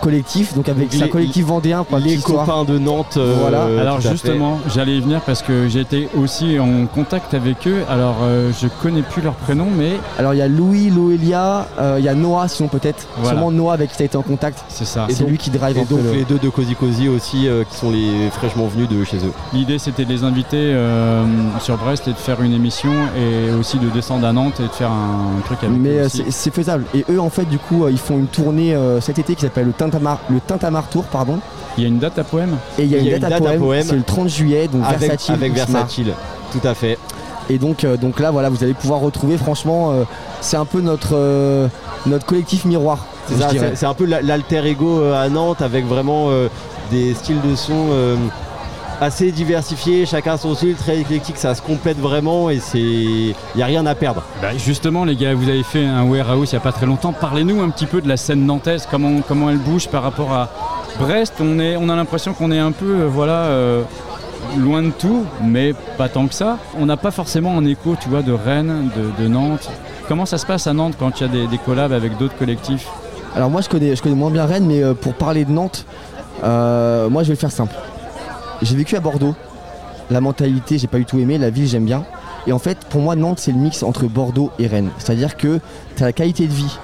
collectif, 0.00 0.54
donc 0.54 0.68
avec 0.68 0.90
Donc 0.92 1.00
les- 1.00 1.08
collectif 1.08 1.44
vendéen 1.46 1.84
pour 1.84 1.98
Les 1.98 2.16
copains 2.18 2.64
de 2.64 2.78
Nantes. 2.78 3.14
euh, 3.16 3.36
Voilà. 3.40 3.64
Alors 3.80 4.00
justement, 4.00 4.58
j'allais 4.74 4.96
y 4.96 5.00
venir 5.00 5.20
parce 5.22 5.42
que 5.42 5.68
j'ai 5.68 5.80
été 5.80 6.08
aussi 6.16 6.58
en 6.58 6.86
contact 6.86 7.34
avec 7.34 7.66
eux. 7.66 7.82
Alors 7.88 8.16
euh, 8.22 8.50
je 8.60 8.68
connais 8.82 9.02
plus 9.02 9.22
leur 9.22 9.34
prénom, 9.34 9.66
mais 9.76 9.92
Alors 10.18 10.34
il 10.34 10.38
y 10.38 10.42
a 10.42 10.48
Louis, 10.48 10.90
Loelia, 10.90 11.66
euh, 11.78 11.96
il 11.98 12.04
y 12.04 12.08
a 12.08 12.14
Noah 12.14 12.48
sinon 12.48 12.68
peut-être, 12.68 13.06
Voilà. 13.16 13.30
sûrement 13.38 13.50
Noah 13.50 13.74
avec 13.74 13.90
qui 13.90 13.96
tu 13.96 14.02
as 14.02 14.06
été 14.06 14.16
en 14.16 14.22
contact. 14.22 14.64
c'est 14.68 14.84
ça. 14.84 15.06
Et 15.08 15.12
c'est 15.14 15.24
lui 15.24 15.38
qui 15.38 15.50
drive 15.50 15.76
Et 15.76 15.80
un 15.80 15.84
donc 15.84 16.00
le- 16.02 16.12
les 16.12 16.24
deux 16.24 16.38
de 16.38 16.48
Cozy 16.48 16.74
Cozy 16.74 17.08
aussi 17.08 17.48
euh, 17.48 17.64
qui 17.64 17.76
sont 17.76 17.90
les 17.90 18.30
fraîchement 18.30 18.66
venus 18.66 18.88
de 18.88 19.04
chez 19.04 19.18
eux. 19.18 19.32
L'idée 19.52 19.78
c'était 19.78 20.04
de 20.04 20.10
les 20.12 20.24
inviter 20.24 20.56
euh, 20.56 21.24
sur 21.60 21.76
Brest 21.76 22.08
et 22.08 22.12
de 22.12 22.16
faire 22.16 22.42
une 22.42 22.52
émission 22.52 22.90
et 23.16 23.52
aussi 23.52 23.78
de 23.78 23.88
descendre 23.88 24.26
à 24.26 24.32
Nantes 24.32 24.60
et 24.60 24.64
de 24.64 24.68
faire 24.72 24.90
un 24.90 25.40
truc 25.44 25.58
avec 25.62 25.76
Mais 25.78 26.08
c'est 26.08 26.30
c'est 26.30 26.52
faisable. 26.54 26.84
Et 26.94 27.04
eux 27.10 27.20
en 27.20 27.30
fait 27.30 27.44
du 27.44 27.58
coup 27.58 27.84
euh, 27.84 27.90
ils 27.90 27.98
font 27.98 28.16
une 28.16 28.26
tournée 28.26 28.74
euh, 28.74 29.00
cet 29.00 29.18
été 29.18 29.34
qui 29.34 29.42
s'appelle 29.42 29.66
le 29.66 29.72
Tintamar, 29.90 30.20
le 30.30 30.40
Tintamar 30.40 30.88
Tour 30.88 31.04
pardon. 31.04 31.38
Il 31.78 31.82
y 31.82 31.86
a 31.86 31.88
une 31.88 31.98
date 31.98 32.18
à 32.18 32.24
poème 32.24 32.56
Et 32.78 32.84
il 32.84 32.90
y 32.90 32.94
a 32.94 33.16
une, 33.16 33.20
date, 33.20 33.32
à 33.32 33.40
poème, 33.58 33.84
c'est 33.86 33.96
le 33.96 34.02
30 34.02 34.28
juillet, 34.28 34.68
donc 34.68 34.82
Avec, 34.84 35.00
Versatile. 35.00 35.34
avec. 35.34 35.52
Versatile, 35.54 36.12
tout 36.52 36.66
à 36.66 36.74
fait. 36.74 36.98
Et 37.48 37.58
donc, 37.58 37.84
euh, 37.84 37.96
donc 37.96 38.18
là, 38.18 38.30
voilà, 38.30 38.48
vous 38.48 38.64
allez 38.64 38.74
pouvoir 38.74 39.00
retrouver, 39.00 39.36
franchement, 39.36 39.92
euh, 39.92 40.04
c'est 40.40 40.56
un 40.56 40.64
peu 40.64 40.80
notre, 40.80 41.10
euh, 41.14 41.68
notre 42.06 42.24
collectif 42.26 42.64
miroir. 42.64 43.06
C'est 43.74 43.86
un 43.86 43.94
peu 43.94 44.04
la- 44.06 44.22
l'alter 44.22 44.64
ego 44.66 45.02
à 45.12 45.28
Nantes 45.28 45.60
avec 45.62 45.84
vraiment 45.86 46.26
euh, 46.30 46.48
des 46.90 47.14
styles 47.14 47.40
de 47.48 47.54
son 47.54 47.88
euh, 47.90 48.16
assez 49.00 49.30
diversifiés, 49.32 50.06
chacun 50.06 50.36
son 50.36 50.54
style, 50.54 50.74
très 50.74 50.98
éclectique, 50.98 51.36
ça 51.36 51.54
se 51.54 51.62
complète 51.62 51.98
vraiment 51.98 52.50
et 52.50 52.60
c'est 52.60 52.78
il 52.78 53.34
n'y 53.56 53.62
a 53.62 53.66
rien 53.66 53.84
à 53.86 53.94
perdre. 53.94 54.22
Bah, 54.40 54.56
justement 54.56 55.04
les 55.04 55.16
gars, 55.16 55.34
vous 55.34 55.48
avez 55.48 55.62
fait 55.62 55.84
un 55.84 56.04
warehouse 56.04 56.50
il 56.52 56.54
n'y 56.54 56.58
a 56.58 56.62
pas 56.62 56.72
très 56.72 56.86
longtemps. 56.86 57.12
Parlez-nous 57.12 57.60
un 57.62 57.70
petit 57.70 57.86
peu 57.86 58.00
de 58.00 58.08
la 58.08 58.16
scène 58.16 58.46
nantaise, 58.46 58.86
comment, 58.90 59.20
comment 59.26 59.50
elle 59.50 59.58
bouge 59.58 59.88
par 59.88 60.02
rapport 60.02 60.32
à 60.32 60.48
Brest. 60.98 61.34
On, 61.40 61.58
est, 61.58 61.76
on 61.76 61.88
a 61.88 61.96
l'impression 61.96 62.32
qu'on 62.32 62.50
est 62.50 62.58
un 62.58 62.72
peu 62.72 63.02
euh, 63.02 63.08
voilà, 63.08 63.44
euh, 63.44 63.82
loin 64.56 64.82
de 64.82 64.90
tout, 64.90 65.24
mais 65.42 65.74
pas 65.98 66.08
tant 66.08 66.26
que 66.26 66.34
ça. 66.34 66.58
On 66.78 66.86
n'a 66.86 66.96
pas 66.96 67.10
forcément 67.10 67.58
un 67.58 67.64
écho 67.66 67.96
tu 68.00 68.08
vois, 68.08 68.22
de 68.22 68.32
Rennes, 68.32 68.90
de, 68.96 69.22
de 69.22 69.28
Nantes. 69.28 69.70
Comment 70.08 70.24
ça 70.24 70.38
se 70.38 70.46
passe 70.46 70.66
à 70.66 70.72
Nantes 70.72 70.94
quand 70.98 71.20
il 71.20 71.26
y 71.26 71.28
a 71.28 71.32
des, 71.32 71.46
des 71.48 71.58
collabs 71.58 71.92
avec 71.92 72.16
d'autres 72.16 72.36
collectifs? 72.36 72.86
Alors 73.34 73.50
moi, 73.50 73.60
je 73.60 73.68
connais, 73.68 73.94
je 73.94 74.02
connais 74.02 74.14
moins 74.14 74.30
bien 74.30 74.46
Rennes, 74.46 74.66
mais 74.66 74.82
euh, 74.82 74.94
pour 74.94 75.12
parler 75.12 75.44
de 75.44 75.50
Nantes, 75.52 75.84
euh, 76.42 77.10
moi, 77.10 77.22
je 77.22 77.28
vais 77.28 77.34
le 77.34 77.38
faire 77.38 77.52
simple. 77.52 77.74
J'ai 78.62 78.76
vécu 78.76 78.96
à 78.96 79.00
Bordeaux. 79.00 79.34
La 80.10 80.20
mentalité, 80.20 80.78
j'ai 80.78 80.86
pas 80.86 80.98
du 80.98 81.04
tout 81.04 81.18
aimé. 81.18 81.38
La 81.38 81.50
ville, 81.50 81.66
j'aime 81.66 81.84
bien. 81.84 82.04
Et 82.46 82.52
en 82.52 82.58
fait, 82.58 82.78
pour 82.88 83.00
moi, 83.00 83.16
Nantes, 83.16 83.40
c'est 83.40 83.52
le 83.52 83.58
mix 83.58 83.82
entre 83.82 84.06
Bordeaux 84.06 84.52
et 84.58 84.66
Rennes. 84.66 84.90
C'est-à-dire 84.98 85.36
que 85.36 85.60
tu 85.96 86.02
as 86.02 86.06
la 86.06 86.12
qualité 86.12 86.46
de 86.46 86.52
vie 86.52 86.78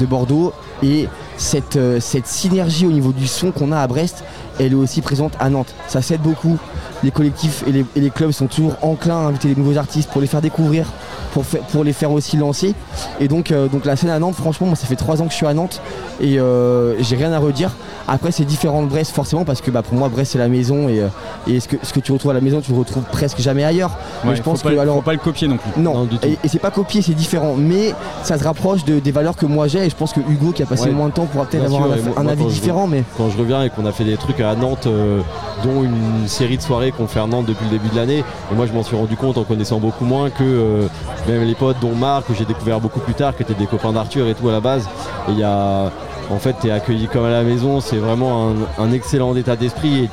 de 0.00 0.06
Bordeaux 0.06 0.52
et 0.82 1.08
cette, 1.36 1.76
euh, 1.76 2.00
cette 2.00 2.26
synergie 2.26 2.86
au 2.86 2.92
niveau 2.92 3.12
du 3.12 3.26
son 3.26 3.50
qu'on 3.50 3.72
a 3.72 3.80
à 3.80 3.86
Brest, 3.86 4.24
elle 4.66 4.72
est 4.72 4.76
aussi 4.76 5.00
présente 5.00 5.32
à 5.40 5.48
Nantes. 5.50 5.74
Ça 5.88 6.02
s'aide 6.02 6.20
beaucoup. 6.22 6.56
Les 7.02 7.10
collectifs 7.10 7.64
et 7.66 7.72
les, 7.72 7.84
et 7.96 8.00
les 8.00 8.10
clubs 8.10 8.30
sont 8.32 8.46
toujours 8.46 8.74
enclins 8.82 9.14
à 9.16 9.28
inviter 9.28 9.48
les 9.48 9.54
nouveaux 9.56 9.78
artistes 9.78 10.10
pour 10.10 10.20
les 10.20 10.26
faire 10.26 10.42
découvrir, 10.42 10.86
pour, 11.32 11.46
fa- 11.46 11.58
pour 11.72 11.82
les 11.82 11.94
faire 11.94 12.12
aussi 12.12 12.36
lancer. 12.36 12.74
Et 13.20 13.28
donc, 13.28 13.52
euh, 13.52 13.68
donc 13.68 13.86
la 13.86 13.96
scène 13.96 14.10
à 14.10 14.18
Nantes, 14.18 14.34
franchement, 14.34 14.66
moi, 14.66 14.76
ça 14.76 14.86
fait 14.86 14.96
trois 14.96 15.22
ans 15.22 15.24
que 15.26 15.30
je 15.32 15.36
suis 15.36 15.46
à 15.46 15.54
Nantes 15.54 15.80
et 16.20 16.38
euh, 16.38 17.00
j'ai 17.02 17.16
rien 17.16 17.32
à 17.32 17.38
redire. 17.38 17.70
Après, 18.06 18.32
c'est 18.32 18.44
différent 18.44 18.82
de 18.82 18.88
Brest 18.88 19.12
forcément 19.14 19.44
parce 19.44 19.60
que 19.62 19.70
bah, 19.70 19.82
pour 19.82 19.96
moi, 19.96 20.08
Brest 20.10 20.32
c'est 20.32 20.38
la 20.38 20.48
maison 20.48 20.88
et, 20.88 21.00
euh, 21.00 21.06
et 21.46 21.60
ce, 21.60 21.68
que, 21.68 21.76
ce 21.82 21.92
que 21.94 22.00
tu 22.00 22.12
retrouves 22.12 22.32
à 22.32 22.34
la 22.34 22.40
maison, 22.42 22.60
tu 22.60 22.72
le 22.72 22.78
retrouves 22.78 23.04
presque 23.04 23.38
jamais 23.40 23.64
ailleurs. 23.64 23.92
Mais 24.24 24.36
je 24.36 24.42
pense 24.42 24.60
faut 24.60 24.68
pas, 24.68 24.74
que 24.74 24.80
alors, 24.80 24.96
faut 24.96 25.02
pas 25.02 25.12
le 25.12 25.18
copier 25.18 25.48
non 25.48 25.56
plus. 25.56 25.80
non, 25.80 25.94
Non, 25.94 26.04
du 26.04 26.18
tout. 26.18 26.26
et, 26.28 26.36
et 26.44 26.48
c'est 26.48 26.58
pas 26.58 26.70
copié, 26.70 27.00
c'est 27.00 27.14
différent, 27.14 27.54
mais 27.56 27.94
ça 28.24 28.36
se 28.36 28.44
rapproche 28.44 28.84
de- 28.84 28.98
des 28.98 29.12
valeurs 29.12 29.36
que 29.36 29.46
moi 29.46 29.68
j'ai. 29.68 29.86
Et 29.86 29.90
je 29.90 29.96
pense 29.96 30.12
que 30.12 30.20
Hugo, 30.28 30.52
qui 30.52 30.62
a 30.62 30.66
passé 30.66 30.86
Ouais. 30.86 30.90
moins 30.90 31.08
de 31.08 31.12
temps, 31.12 31.24
pourra 31.26 31.46
peut-être 31.46 31.64
avoir 31.64 31.84
sûr, 31.84 31.92
un, 31.92 31.96
et 31.96 32.02
moi- 32.02 32.14
un 32.18 32.22
moi, 32.24 32.32
avis 32.32 32.44
je 32.44 32.48
différent. 32.60 32.86
Mais 32.86 33.04
Quand 33.16 33.30
je 33.30 33.38
reviens 33.38 33.62
et 33.62 33.70
qu'on 33.70 33.86
a 33.86 33.92
fait 33.92 34.04
des 34.04 34.16
trucs 34.16 34.40
à 34.40 34.49
Nantes, 34.54 34.86
euh, 34.86 35.20
dont 35.64 35.82
une 35.82 36.26
série 36.26 36.56
de 36.56 36.62
soirées 36.62 36.92
qu'on 36.92 37.06
fait 37.06 37.20
à 37.20 37.26
Nantes 37.26 37.46
depuis 37.46 37.64
le 37.64 37.70
début 37.70 37.88
de 37.88 37.96
l'année, 37.96 38.18
et 38.18 38.54
moi 38.54 38.66
je 38.66 38.72
m'en 38.72 38.82
suis 38.82 38.96
rendu 38.96 39.16
compte 39.16 39.38
en 39.38 39.44
connaissant 39.44 39.78
beaucoup 39.78 40.04
moins 40.04 40.30
que 40.30 40.42
euh, 40.42 40.86
même 41.28 41.44
les 41.44 41.54
potes 41.54 41.78
dont 41.80 41.94
Marc, 41.94 42.26
que 42.26 42.34
j'ai 42.34 42.44
découvert 42.44 42.80
beaucoup 42.80 43.00
plus 43.00 43.14
tard, 43.14 43.36
qui 43.36 43.42
étaient 43.42 43.54
des 43.54 43.66
copains 43.66 43.92
d'Arthur 43.92 44.26
et 44.28 44.34
tout 44.34 44.48
à 44.48 44.52
la 44.52 44.60
base, 44.60 44.88
et 45.28 45.32
il 45.32 45.38
y 45.38 45.44
a 45.44 45.90
en 46.32 46.38
fait, 46.38 46.54
tu 46.60 46.68
es 46.68 46.70
accueilli 46.70 47.08
comme 47.08 47.24
à 47.24 47.30
la 47.30 47.42
maison, 47.42 47.80
c'est 47.80 47.96
vraiment 47.96 48.54
un, 48.78 48.92
excellent 48.92 49.34
état 49.34 49.56
d'esprit 49.56 50.08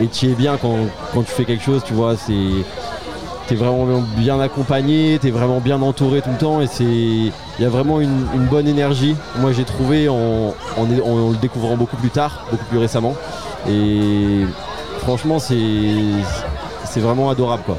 et 0.00 0.06
tu 0.06 0.26
es 0.26 0.34
bien 0.34 0.56
quand, 0.56 0.76
quand 1.12 1.22
tu 1.22 1.30
fais 1.30 1.44
quelque 1.44 1.62
chose, 1.62 1.82
tu 1.84 1.92
vois, 1.92 2.16
c'est 2.16 2.32
t'es 3.48 3.54
vraiment 3.54 3.86
bien 4.18 4.38
accompagné, 4.40 5.18
t'es 5.18 5.30
vraiment 5.30 5.60
bien 5.60 5.80
entouré 5.80 6.20
tout 6.20 6.28
le 6.30 6.36
temps 6.36 6.60
et 6.60 6.66
c'est 6.66 6.84
il 6.84 7.32
y 7.58 7.64
a 7.64 7.70
vraiment 7.70 7.98
une, 8.00 8.26
bonne 8.50 8.68
énergie. 8.68 9.16
Moi 9.40 9.52
j'ai 9.52 9.64
trouvé 9.64 10.08
en, 10.08 10.54
en 10.76 11.30
le 11.30 11.36
découvrant 11.36 11.76
beaucoup 11.76 11.96
plus 11.96 12.10
tard, 12.10 12.44
beaucoup 12.50 12.66
plus 12.66 12.78
récemment 12.78 13.14
et 13.68 14.46
franchement 14.98 15.38
c'est 15.38 15.56
c'est 16.84 17.00
vraiment 17.00 17.30
adorable 17.30 17.62
quoi. 17.64 17.76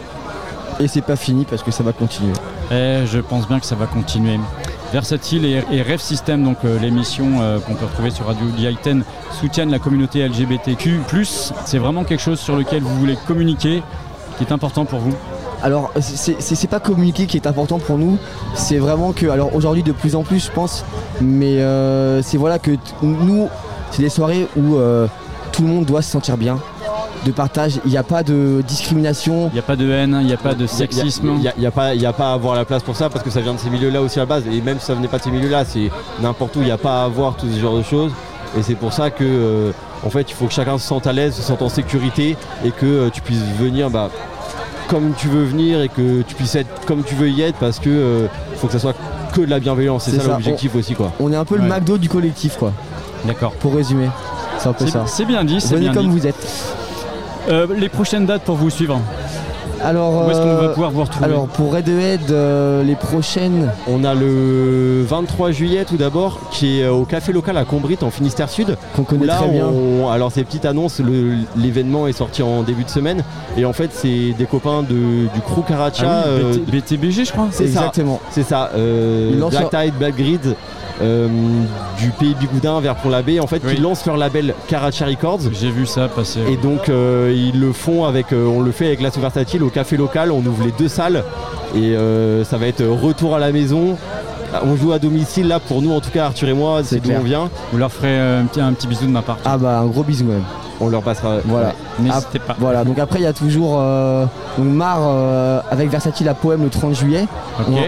et 0.79 0.87
c'est 0.87 1.01
pas 1.01 1.15
fini 1.15 1.45
parce 1.45 1.63
que 1.63 1.71
ça 1.71 1.83
va 1.83 1.93
continuer. 1.93 2.33
Eh, 2.71 3.05
je 3.05 3.19
pense 3.19 3.47
bien 3.47 3.59
que 3.59 3.65
ça 3.65 3.75
va 3.75 3.87
continuer. 3.87 4.39
Versatile 4.93 5.45
et, 5.45 5.63
et 5.71 5.81
Rêve 5.81 5.99
System, 5.99 6.43
donc 6.43 6.57
euh, 6.65 6.79
l'émission 6.79 7.41
euh, 7.41 7.59
qu'on 7.59 7.73
peut 7.73 7.85
retrouver 7.85 8.11
sur 8.11 8.25
Radio 8.25 8.45
DI10, 8.57 9.01
soutiennent 9.31 9.71
la 9.71 9.79
communauté 9.79 10.27
LGBTQ. 10.27 10.99
C'est 11.65 11.77
vraiment 11.77 12.03
quelque 12.03 12.21
chose 12.21 12.39
sur 12.39 12.55
lequel 12.55 12.81
vous 12.81 12.95
voulez 12.99 13.17
communiquer, 13.27 13.83
qui 14.37 14.43
est 14.43 14.51
important 14.51 14.85
pour 14.85 14.99
vous. 14.99 15.13
Alors, 15.61 15.91
c'est 15.99 16.69
pas 16.69 16.79
communiquer 16.79 17.25
qui 17.25 17.35
est 17.37 17.47
important 17.47 17.79
pour 17.79 17.97
nous, 17.97 18.17
c'est 18.55 18.77
vraiment 18.77 19.11
que, 19.11 19.27
alors 19.27 19.53
aujourd'hui 19.55 19.83
de 19.83 19.91
plus 19.91 20.15
en 20.15 20.23
plus, 20.23 20.45
je 20.45 20.51
pense, 20.51 20.85
mais 21.21 21.59
euh, 21.59 22.21
c'est 22.21 22.37
voilà 22.37 22.59
que 22.59 22.71
nous, 23.03 23.49
c'est 23.91 24.01
des 24.01 24.09
soirées 24.09 24.47
où 24.55 24.77
euh, 24.77 25.07
tout 25.59 25.65
le 25.65 25.73
monde 25.73 25.83
doit 25.85 26.01
se 26.01 26.09
sentir 26.09 26.37
bien. 26.37 26.57
de 27.25 27.31
partage. 27.31 27.81
Il 27.83 27.91
n'y 27.91 27.97
a 27.97 28.03
pas 28.03 28.23
de 28.23 28.63
discrimination. 28.65 29.49
Il 29.51 29.55
n'y 29.55 29.59
a 29.59 29.63
pas 29.63 29.75
de 29.75 29.89
haine, 29.91 30.17
il 30.21 30.27
n'y 30.27 30.31
a 30.31 30.37
pas 30.37 30.53
de 30.53 30.65
sexisme. 30.65 31.31
Il 31.35 31.51
n'y 31.59 31.65
a, 31.65 31.71
pas- 31.71 31.93
il 31.93 32.01
y 32.01 32.05
a 32.05 32.13
pas 32.13 32.29
à 32.31 32.33
avoir 32.33 32.55
la 32.55 32.63
place 32.63 32.81
pour 32.81 32.95
ça 32.95 33.09
parce 33.09 33.25
que 33.25 33.29
ça 33.29 33.41
vient 33.41 33.53
de 33.53 33.59
ces 33.59 33.69
milieux-là 33.69 34.01
aussi 34.01 34.19
à 34.19 34.21
la 34.21 34.25
base. 34.25 34.43
Et 34.49 34.61
même 34.61 34.79
si 34.79 34.85
ça 34.85 34.93
venait 34.93 35.09
pas 35.09 35.17
de 35.17 35.23
ces 35.23 35.31
milieux-là, 35.31 35.65
c'est 35.65 35.91
n'importe 36.21 36.55
où, 36.55 36.59
il 36.61 36.65
n'y 36.67 36.71
a 36.71 36.77
pas 36.77 37.01
à 37.01 37.03
avoir 37.03 37.35
tout 37.35 37.45
ce 37.53 37.59
genre 37.59 37.75
de 37.75 37.83
choses. 37.83 38.13
Et 38.57 38.63
c'est 38.63 38.75
pour 38.75 38.93
ça 38.93 39.09
que, 39.09 39.25
euh, 39.25 39.71
en 40.05 40.09
fait, 40.09 40.31
il 40.31 40.33
faut 40.33 40.45
que 40.45 40.53
chacun 40.53 40.77
se 40.77 40.87
sente 40.87 41.07
à 41.07 41.11
l'aise, 41.11 41.35
se 41.35 41.41
sente 41.41 41.61
en 41.61 41.67
sécurité 41.67 42.37
et 42.63 42.71
que 42.71 42.85
euh, 42.85 43.09
tu 43.11 43.19
puisses 43.19 43.43
venir 43.59 43.89
bah, 43.89 44.09
comme 44.87 45.11
tu 45.17 45.27
veux 45.27 45.43
venir 45.43 45.81
et 45.81 45.89
que 45.89 46.21
tu 46.21 46.35
puisses 46.35 46.55
être 46.55 46.85
comme 46.85 47.03
tu 47.03 47.15
veux 47.15 47.29
y 47.29 47.41
être 47.41 47.57
parce 47.59 47.79
que 47.79 47.89
euh, 47.89 48.27
faut 48.55 48.67
que 48.67 48.73
ça 48.73 48.79
soit 48.79 48.95
que 49.33 49.41
de 49.41 49.49
la 49.49 49.59
bienveillance. 49.59 50.05
C'est 50.05 50.15
ça, 50.15 50.21
ça. 50.23 50.27
l'objectif 50.29 50.73
aussi, 50.75 50.95
quoi. 50.95 51.11
On 51.19 51.33
est 51.33 51.35
un 51.35 51.43
peu 51.45 51.57
le. 51.57 51.63
McDo 51.63 51.97
du 51.97 52.07
collectif, 52.07 52.55
quoi. 52.55 52.71
D'accord. 53.25 53.51
Pour 53.55 53.75
résumer. 53.75 54.07
C'est 54.59 54.67
un 54.67 54.73
peu 54.73 54.87
ça. 54.87 55.05
c'est 55.07 55.25
bien 55.25 55.43
dit, 55.43 55.59
c'est 55.61 55.75
Venez 55.75 55.85
bien 55.89 55.93
comme 55.93 56.07
dit. 56.09 56.19
vous 56.19 56.27
êtes. 56.27 56.47
Euh, 57.49 57.65
les 57.75 57.89
prochaines 57.89 58.25
dates 58.25 58.43
pour 58.43 58.55
vous 58.55 58.69
suivre 58.69 58.99
Alors, 59.83 60.27
Où 60.27 60.31
est-ce 60.31 60.39
qu'on 60.39 60.45
va 60.45 60.63
euh, 60.63 60.73
pouvoir 60.73 60.91
vous 60.91 61.01
retrouver 61.01 61.25
Alors, 61.25 61.47
pour 61.47 61.73
Radiohead, 61.73 62.31
euh, 62.31 62.83
les 62.83 62.95
prochaines. 62.95 63.71
On 63.87 64.03
a 64.03 64.13
le 64.13 65.03
23 65.07 65.51
juillet 65.51 65.85
tout 65.85 65.97
d'abord 65.97 66.39
qui 66.51 66.81
est 66.81 66.87
au 66.87 67.05
café 67.05 67.31
local 67.31 67.55
à 67.57 67.63
Combrit 67.65 67.97
en 68.01 68.09
Finistère 68.09 68.49
Sud. 68.49 68.77
Qu'on 68.95 69.03
connaît 69.03 69.25
Là, 69.25 69.35
très 69.37 69.47
bien. 69.49 69.67
on- 69.67 70.09
alors 70.09 70.31
c'est 70.31 70.43
petite 70.43 70.65
annonce, 70.65 70.99
le- 70.99 71.35
l'événement 71.55 72.07
est 72.07 72.13
sorti 72.13 72.43
en 72.43 72.63
début 72.63 72.83
de 72.83 72.89
semaine 72.89 73.23
et 73.57 73.65
en 73.65 73.73
fait 73.73 73.91
c'est 73.93 74.33
des 74.37 74.45
copains 74.45 74.81
de, 74.83 75.27
du 75.33 75.41
crew 75.45 75.63
Karacha. 75.67 76.05
Ah 76.09 76.23
oui, 76.27 76.31
euh, 76.43 76.53
BT 76.71 76.97
BTBG 76.97 77.25
je 77.25 77.31
crois. 77.31 77.47
c'est 77.51 77.67
ça, 77.67 77.79
Exactement. 77.79 78.19
C'est 78.31 78.43
ça. 78.43 78.71
euh, 78.75 79.29
Ils 79.33 79.39
Black 79.39 79.69
Tide, 79.69 79.93
Black 79.97 80.15
Grid. 80.17 80.55
euh, 81.01 81.29
du 81.97 82.09
pays 82.09 82.35
Bigoudin 82.37 82.81
vers 82.81 82.95
Pont-l'Abbé 82.95 83.39
en 83.39 83.47
fait 83.47 83.61
Oui. 83.65 83.75
qui 83.75 83.81
lancent 83.81 84.05
leur 84.05 84.17
label 84.17 84.53
Karacha 84.67 85.05
Records 85.05 85.39
J'ai 85.53 85.69
vu 85.71 85.85
ça 85.85 86.09
passer. 86.09 86.41
et 86.51 86.57
donc 86.57 86.89
euh, 86.89 87.33
ils 87.33 87.57
le 87.59 87.71
font 87.71 88.03
avec 88.03 88.33
euh, 88.33 88.45
on 88.45 88.59
le 88.61 88.71
fait 88.71 88.87
avec 88.87 88.99
la 89.01 89.09
versatile 89.09 89.63
au 89.69 89.71
café 89.71 89.95
local 89.97 90.31
on 90.31 90.39
ouvre 90.45 90.63
les 90.65 90.71
deux 90.71 90.87
salles 90.87 91.23
et 91.75 91.95
euh, 91.95 92.43
ça 92.43 92.57
va 92.57 92.65
être 92.67 92.83
retour 92.83 93.35
à 93.35 93.39
la 93.39 93.51
maison 93.51 93.95
on 94.63 94.75
joue 94.75 94.91
à 94.93 94.99
domicile 94.99 95.47
là 95.47 95.59
pour 95.59 95.81
nous 95.83 95.91
en 95.93 95.99
tout 96.01 96.09
cas 96.09 96.25
Arthur 96.25 96.49
et 96.49 96.53
moi 96.53 96.81
c'est 96.83 96.99
d'où 96.99 97.11
on 97.11 97.19
vient 97.23 97.49
Vous 97.71 97.77
leur 97.77 97.91
ferez 97.91 98.07
euh, 98.19 98.41
un 98.41 98.45
petit, 98.45 98.59
un 98.59 98.73
petit 98.73 98.87
bisou 98.87 99.05
de 99.05 99.11
ma 99.11 99.21
part. 99.21 99.37
Ah 99.45 99.59
bah 99.59 99.77
un 99.77 99.85
gros 99.85 100.01
bisou 100.01 100.25
même. 100.25 100.41
on 100.81 100.87
leur 100.89 101.03
passera 101.03 101.35
Voilà. 101.45 101.67
ouais. 101.67 101.73
N'hésitez 101.99 102.39
pas. 102.39 102.55
Voilà, 102.57 102.83
donc 102.83 102.97
après 102.97 103.19
il 103.19 103.23
y 103.23 103.27
a 103.27 103.33
toujours 103.33 103.77
euh, 103.79 104.25
donc 104.57 104.65
Mar 104.65 104.97
euh, 105.03 105.59
avec 105.69 105.91
Versatile 105.91 106.27
à 106.29 106.33
Poème 106.33 106.63
le 106.63 106.69
30 106.69 106.95
juillet. 106.95 107.27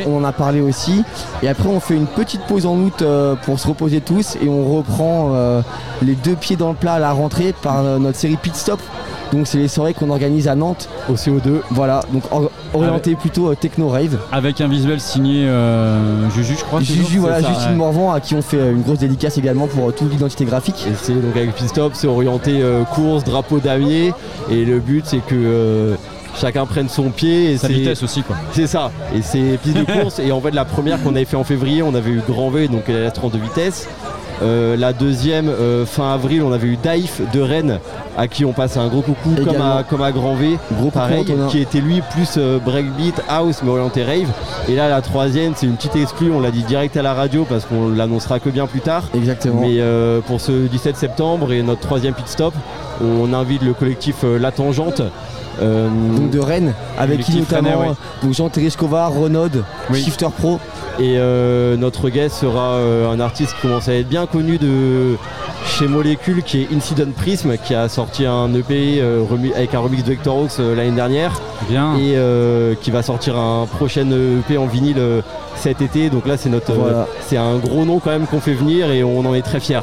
On, 0.06 0.12
on 0.12 0.18
en 0.20 0.24
a 0.24 0.32
parlé 0.34 0.62
aussi. 0.62 1.04
Et 1.42 1.50
après 1.50 1.68
on 1.68 1.80
fait 1.80 1.96
une 1.96 2.06
petite 2.06 2.42
pause 2.42 2.68
en 2.68 2.76
août 2.76 3.02
euh, 3.02 3.34
pour 3.44 3.60
se 3.60 3.68
reposer 3.68 4.00
tous 4.02 4.36
et 4.40 4.48
on 4.48 4.76
reprend 4.78 5.32
euh, 5.34 5.62
les 6.04 6.14
deux 6.14 6.36
pieds 6.36 6.58
dans 6.58 6.70
le 6.70 6.76
plat 6.76 6.94
à 6.94 7.00
la 7.00 7.12
rentrée 7.12 7.56
par 7.60 7.80
euh, 7.80 7.98
notre 7.98 8.18
série 8.20 8.38
Pit 8.38 8.56
Stop. 8.56 8.80
Donc 9.32 9.48
c'est 9.48 9.58
les 9.60 9.68
soirées 9.68 9.94
qu'on 9.94 10.10
organise 10.10 10.48
à 10.48 10.56
Nantes. 10.56 10.90
au 11.10 11.14
CO2 11.14 11.62
Voilà, 11.72 12.04
donc 12.12 12.24
or- 12.32 12.52
orienté 12.74 13.16
plutôt 13.16 13.50
euh, 13.52 13.56
techno 13.56 13.88
rave. 13.90 14.18
Avec 14.32 14.60
un 14.62 14.68
visuel 14.68 15.00
signé 15.00 15.46
euh, 15.48 16.30
Juju 16.32 16.56
je 16.60 16.64
crois. 16.64 16.82
Juju, 16.82 17.20
voilà, 17.20 17.40
Justine 17.42 17.72
ouais. 17.72 17.76
Morvan 17.76 18.12
à 18.14 18.20
qui 18.20 18.36
on 18.36 18.42
fait 18.42 18.58
euh, 18.58 18.72
une 18.72 18.82
grosse 18.82 19.00
dédicace 19.00 19.38
également 19.38 19.68
pour 19.68 19.90
euh, 19.90 19.92
toute 19.92 20.12
l'identité 20.12 20.46
graphique. 20.46 20.86
Et 20.90 20.94
c'est 21.02 21.14
donc 21.14 21.36
avec 21.36 21.54
Pistop, 21.56 21.94
c'est 21.96 22.08
orienté 22.08 22.62
euh, 22.62 22.84
course, 22.84 23.24
drapeau 23.24 23.60
damier. 23.60 24.14
Et 24.50 24.66
le 24.66 24.80
but 24.80 25.06
c'est 25.06 25.20
que 25.26 25.36
euh, 25.36 25.96
chacun 26.36 26.66
prenne 26.66 26.90
son 26.90 27.10
pied. 27.10 27.52
Et 27.52 27.58
Sa 27.58 27.68
c'est- 27.68 27.74
vitesse 27.74 28.04
aussi 28.04 28.24
quoi. 28.24 28.36
C'est 28.52 28.68
ça. 28.68 28.92
Et 29.16 29.22
c'est 29.22 29.58
piste 29.64 29.78
de 29.78 29.84
course. 30.02 30.20
et 30.20 30.32
en 30.32 30.42
fait 30.42 30.52
la 30.52 30.66
première 30.66 31.02
qu'on 31.02 31.16
avait 31.16 31.26
fait 31.26 31.38
en 31.38 31.44
février, 31.46 31.84
on 31.84 31.96
avait 31.96 32.12
eu 32.12 32.22
Grand 32.28 32.50
V, 32.50 32.68
donc 32.68 32.84
elle 32.88 32.96
est 32.96 33.06
à 33.06 33.12
32 33.12 33.40
vitesses. 33.40 33.88
Euh, 34.42 34.76
la 34.76 34.94
deuxième, 34.94 35.50
euh, 35.50 35.86
fin 35.86 36.14
avril, 36.14 36.44
on 36.44 36.52
avait 36.52 36.68
eu 36.68 36.78
Daif 36.78 37.22
de 37.34 37.42
Rennes, 37.42 37.80
à 38.18 38.28
qui 38.28 38.46
on 38.46 38.54
passe 38.54 38.78
un 38.78 38.88
gros 38.88 39.02
coucou 39.02 39.36
comme 39.46 39.62
à, 39.62 39.84
comme 39.88 40.02
à 40.02 40.12
Grand 40.12 40.36
V, 40.36 40.58
Gros 40.80 40.90
pareil, 40.90 41.26
qui 41.50 41.60
était 41.60 41.80
lui 41.80 42.02
plus 42.12 42.36
euh, 42.38 42.60
breakbeat, 42.60 43.22
house, 43.28 43.62
mais 43.64 43.70
orienté 43.70 44.04
rave. 44.04 44.30
Et 44.68 44.76
là, 44.76 44.90
la 44.90 45.02
troisième, 45.02 45.54
c'est 45.56 45.66
une 45.66 45.76
petite 45.76 45.96
exclue, 45.96 46.32
on 46.32 46.40
l'a 46.40 46.52
dit 46.52 46.64
direct 46.64 46.98
à 46.98 47.02
la 47.02 47.14
radio 47.14 47.46
parce 47.48 47.66
qu'on 47.66 47.90
l'annoncera 47.90 48.40
que 48.40 48.50
bien 48.50 48.68
plus 48.68 48.82
tard. 48.82 49.04
Exactement. 49.16 49.62
Mais 49.62 49.80
pour 50.28 50.42
ce 50.42 50.52
17 50.52 50.96
septembre 50.96 51.52
et 51.54 51.62
notre 51.62 51.82
troisième 51.82 52.14
pit 52.14 52.28
stop, 52.28 52.54
on 53.04 53.34
invite 53.34 53.62
le 53.64 53.74
collectif 53.74 54.18
euh, 54.24 54.38
La 54.40 54.52
Tangente. 54.52 55.02
euh, 55.62 55.90
Donc 56.18 56.30
de 56.32 56.40
Rennes, 56.40 56.74
avec 56.98 57.22
qui 57.22 57.38
notamment 57.38 57.80
ouais. 57.82 57.88
donc 58.24 58.34
Jean 58.34 58.50
Tereskova, 58.50 59.08
Renaud, 59.08 59.50
Oui. 59.90 60.02
Shifter 60.02 60.28
Pro. 60.38 60.60
Et 61.00 61.16
euh, 61.18 61.78
notre 61.78 62.10
guest 62.10 62.36
sera 62.36 62.74
euh, 62.76 63.10
un 63.12 63.20
artiste 63.20 63.56
qui 63.56 63.62
commence 63.62 63.88
à 63.88 63.94
être 63.94 64.08
bien 64.10 64.26
connu 64.28 64.58
de 64.58 65.16
chez 65.66 65.88
Molecule, 65.88 66.44
qui 66.44 66.62
est 66.64 66.68
Incident 66.76 67.10
Prism, 67.16 67.56
qui 67.58 67.74
a 67.74 67.88
sorti 67.90 68.26
un 68.26 68.54
EP 68.54 69.00
euh, 69.02 69.24
avec 69.56 69.74
un 69.74 69.80
remix 69.80 70.04
de 70.04 70.10
Vector 70.10 70.38
Hawks 70.38 70.52
euh, 70.60 70.76
l'année 70.76 70.92
dernière, 70.92 71.40
Bien. 71.70 71.96
et 71.96 72.16
euh, 72.18 72.76
qui 72.80 72.92
va 72.92 73.02
sortir 73.04 73.38
un 73.38 73.66
prochain 73.68 74.06
EP 74.12 74.58
en 74.58 74.66
vinyle 74.68 74.98
euh, 75.00 75.22
cet 75.56 75.82
été. 75.82 76.10
Donc 76.10 76.28
là, 76.28 76.36
c'est 76.38 76.50
notre, 76.50 76.72
euh, 76.72 76.76
Voilà. 76.78 77.08
c'est 77.26 77.38
un 77.38 77.56
gros 77.56 77.86
nom 77.86 78.00
quand 78.00 78.12
même 78.12 78.28
qu'on 78.28 78.42
fait 78.42 78.54
venir 78.54 78.92
et 78.92 79.04
on 79.04 79.20
en 79.26 79.34
est 79.34 79.42
très 79.44 79.60
fiers. 79.62 79.80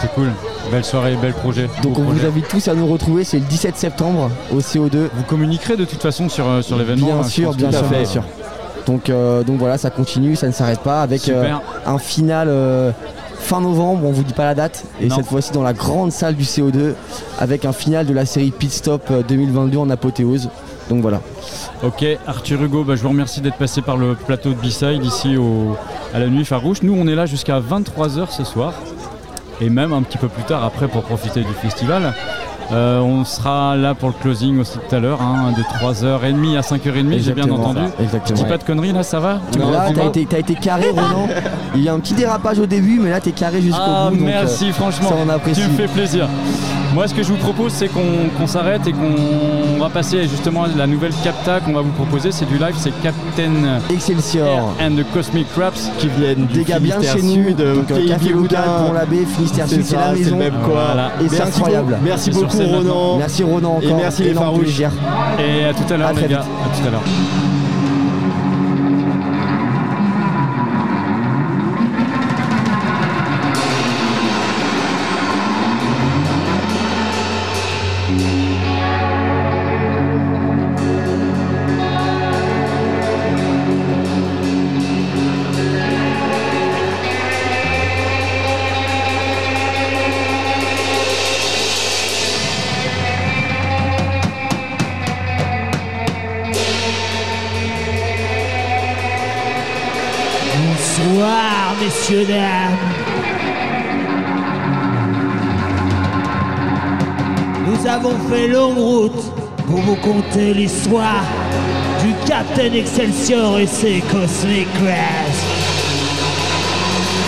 C'est 0.00 0.12
cool. 0.14 0.30
Belle 0.70 0.84
soirée, 0.84 1.16
bel 1.20 1.32
projet. 1.32 1.68
Donc 1.82 1.94
Beau 1.94 2.02
on 2.06 2.12
vous 2.12 2.26
invite 2.26 2.48
tous 2.48 2.68
à 2.68 2.74
nous 2.74 2.86
retrouver, 2.86 3.24
c'est 3.24 3.38
le 3.38 3.44
17 3.44 3.76
septembre 3.76 4.30
au 4.52 4.60
CO2. 4.60 5.08
Vous 5.14 5.22
communiquerez 5.26 5.76
de 5.76 5.84
toute 5.84 6.02
façon 6.02 6.28
sur, 6.28 6.46
euh, 6.48 6.62
sur 6.62 6.76
l'événement. 6.76 7.06
Bien 7.06 7.16
hein, 7.18 7.22
je 7.24 7.28
sûr, 7.30 7.54
bien 7.54 7.72
sûr, 7.72 7.82
bien 7.84 8.04
sûr. 8.04 8.22
Donc, 8.86 9.10
euh, 9.10 9.42
donc 9.42 9.58
voilà, 9.58 9.76
ça 9.76 9.90
continue, 9.90 10.34
ça 10.36 10.46
ne 10.46 10.52
s'arrête 10.52 10.80
pas 10.80 11.02
avec 11.02 11.28
euh, 11.28 11.52
un 11.84 11.98
final 11.98 12.48
euh, 12.48 12.90
fin 13.38 13.60
novembre, 13.60 14.04
on 14.06 14.12
vous 14.12 14.22
dit 14.22 14.32
pas 14.32 14.44
la 14.44 14.54
date, 14.54 14.84
et 15.00 15.08
Non. 15.08 15.16
cette 15.16 15.26
fois-ci 15.26 15.52
dans 15.52 15.62
la 15.62 15.72
grande 15.72 16.12
salle 16.12 16.34
du 16.36 16.44
CO2 16.44 16.94
avec 17.38 17.64
un 17.64 17.72
final 17.72 18.06
de 18.06 18.14
la 18.14 18.24
série 18.24 18.50
Pit 18.50 18.72
Stop 18.72 19.02
euh, 19.10 19.22
2022 19.26 19.78
en 19.78 19.90
apothéose. 19.90 20.48
Donc 20.88 21.02
voilà. 21.02 21.20
Ok, 21.82 22.04
Arthur 22.26 22.62
Hugo, 22.62 22.82
bah, 22.82 22.96
je 22.96 23.02
vous 23.02 23.10
remercie 23.10 23.40
d'être 23.42 23.56
passé 23.58 23.82
par 23.82 23.96
le 23.98 24.14
plateau 24.14 24.50
de 24.50 24.54
B-Side 24.54 25.04
ici 25.04 25.36
au, 25.36 25.76
à 26.14 26.18
la 26.18 26.28
nuit 26.28 26.46
farouche. 26.46 26.82
Nous, 26.82 26.96
on 26.98 27.06
est 27.06 27.14
là 27.14 27.26
jusqu'à 27.26 27.60
23h 27.60 28.30
ce 28.30 28.44
soir 28.44 28.72
et 29.60 29.70
même 29.70 29.92
un 29.92 30.02
petit 30.02 30.18
peu 30.18 30.28
plus 30.28 30.42
tard 30.44 30.64
après 30.64 30.88
pour 30.88 31.02
profiter 31.02 31.40
du 31.40 31.52
festival. 31.52 32.14
Euh, 32.70 33.00
on 33.00 33.24
sera 33.24 33.76
là 33.76 33.94
pour 33.94 34.10
le 34.10 34.14
closing 34.20 34.60
aussi 34.60 34.76
tout 34.78 34.94
à 34.94 34.98
l'heure, 34.98 35.22
hein, 35.22 35.52
de 35.56 35.62
3h30 35.62 36.58
à 36.58 36.60
5h30, 36.60 37.18
j'ai 37.18 37.32
bien 37.32 37.48
entendu. 37.50 37.80
Je 37.98 38.04
Exactement. 38.04 38.38
dis 38.42 38.44
pas 38.44 38.58
de 38.58 38.64
conneries 38.64 38.92
là, 38.92 39.02
ça 39.02 39.20
va 39.20 39.40
Tu 39.50 39.58
là, 39.58 39.88
t'as 39.94 40.04
été, 40.04 40.26
t'as 40.26 40.38
été 40.38 40.54
carré, 40.54 40.90
Ronan. 40.94 41.28
Il 41.74 41.82
y 41.82 41.88
a 41.88 41.94
un 41.94 41.98
petit 41.98 42.12
dérapage 42.12 42.58
au 42.58 42.66
début, 42.66 42.98
mais 43.00 43.08
là, 43.08 43.20
t'es 43.20 43.32
carré 43.32 43.62
jusqu'au 43.62 43.80
Ah, 43.82 44.08
bout. 44.10 44.16
donc, 44.18 44.26
merci, 44.26 44.68
euh, 44.68 44.72
franchement. 44.74 45.08
Ça, 45.08 45.14
on 45.26 45.28
apprécie. 45.30 45.62
Tu 45.62 45.68
me 45.68 45.76
fais 45.78 45.86
plaisir. 45.88 46.28
Moi, 46.98 47.06
ce 47.06 47.14
que 47.14 47.22
je 47.22 47.28
vous 47.28 47.36
propose, 47.36 47.70
c'est 47.74 47.86
qu'on 47.86 48.46
s'arrête 48.48 48.84
et 48.88 48.92
qu'on 48.92 49.78
va 49.78 49.88
passer 49.88 50.26
justement 50.26 50.64
à 50.64 50.68
la 50.76 50.88
nouvelle 50.88 51.12
capta 51.22 51.60
qu'on 51.60 51.72
va 51.72 51.80
vous 51.80 51.92
proposer. 51.92 52.32
C'est 52.32 52.46
du 52.46 52.58
live, 52.58 52.74
c'est 52.76 52.90
Captain 53.00 53.78
Excelsior. 53.88 54.74
and 54.80 54.96
the 54.96 55.04
Cosmic 55.14 55.46
Craps. 55.52 55.92
Qui 55.98 56.08
viennent 56.08 56.46
Des 56.46 56.64
gars 56.64 56.80
bien 56.80 56.98
de 56.98 57.04
chez 57.04 57.22
nous, 57.22 57.50
Sud, 57.50 57.60
euh, 57.60 57.76
donc, 57.76 57.86
Café 57.86 58.00
Local, 58.08 58.18
Bigoudin. 58.18 58.62
Pont 58.88 58.92
l'Abbé, 58.94 59.24
Finistère 59.26 59.66
C'est 59.68 59.76
Sud, 59.76 59.84
c'est 59.84 59.94
ça, 59.94 60.06
la 60.08 60.12
maison. 60.14 60.36
même 60.38 60.54
quoi. 60.64 60.86
Voilà. 60.86 61.12
Et 61.24 61.28
c'est 61.28 61.40
incroyable. 61.40 61.98
Merci 62.02 62.30
beaucoup 62.32 62.58
Ronan. 62.58 63.18
Merci 63.18 63.44
Ronan 63.44 63.76
encore. 63.76 63.90
Et 63.90 63.94
merci 63.94 64.22
les 64.24 64.34
farouches. 64.34 64.80
Et 64.80 65.64
à 65.66 65.74
tout 65.74 65.94
à 65.94 65.96
l'heure, 65.96 66.12
les 66.14 66.26
gars. 66.26 66.40
À 66.40 66.76
tout 66.76 66.88
à 66.88 66.90
l'heure. 66.90 67.02
Vous 109.88 109.96
conter 109.96 110.52
l'histoire 110.52 111.24
du 112.02 112.12
Captain 112.26 112.74
Excelsior 112.74 113.58
et 113.58 113.66
ses 113.66 114.02
Cosmic 114.02 114.68
Crash. 114.74 115.40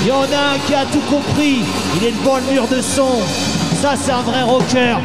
Il 0.03 0.09
y 0.09 0.13
en 0.13 0.25
a 0.25 0.25
un 0.25 0.59
qui 0.67 0.75
a 0.75 0.85
tout 0.85 1.01
compris, 1.09 1.61
il 1.97 2.07
est 2.07 2.11
devant 2.11 2.37
le 2.37 2.53
mur 2.53 2.69
de 2.69 2.83
son. 2.83 3.23
Ça, 3.81 3.95
c'est 3.97 4.13
un 4.13 4.21
vrai 4.21 4.43
rocker. 4.43 4.99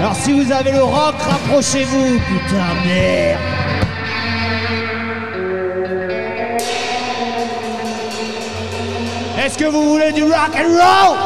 Alors, 0.00 0.16
si 0.16 0.32
vous 0.32 0.50
avez 0.50 0.72
le 0.72 0.82
rock, 0.82 1.14
rapprochez-vous, 1.20 2.18
putain 2.18 2.74
de 2.74 2.88
merde. 2.88 3.40
Est-ce 9.44 9.56
que 9.56 9.64
vous 9.66 9.90
voulez 9.90 10.10
du 10.10 10.24
rock 10.24 10.56
and 10.56 10.72
roll? 10.72 11.16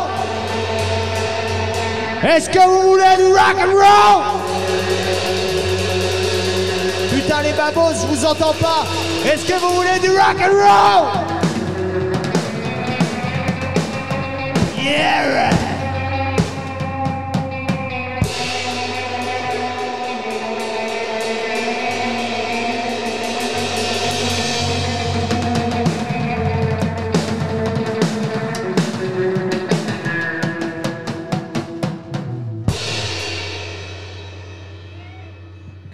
Est-ce 2.23 2.51
que 2.51 2.69
vous 2.69 2.91
voulez 2.91 3.17
du 3.17 3.33
rock 3.33 3.57
and 3.59 3.73
roll? 3.73 4.32
Babos, 7.63 7.95
je 8.01 8.07
vous 8.09 8.25
entends 8.25 8.55
pas. 8.55 8.85
Est-ce 9.25 9.47
que 9.47 9.53
vous 9.61 9.75
voulez 9.77 9.99
du 10.01 10.11
rock 10.11 10.37
and 10.41 10.53
roll? 10.53 11.07
Yeah 14.77 15.33
right. 15.33 15.59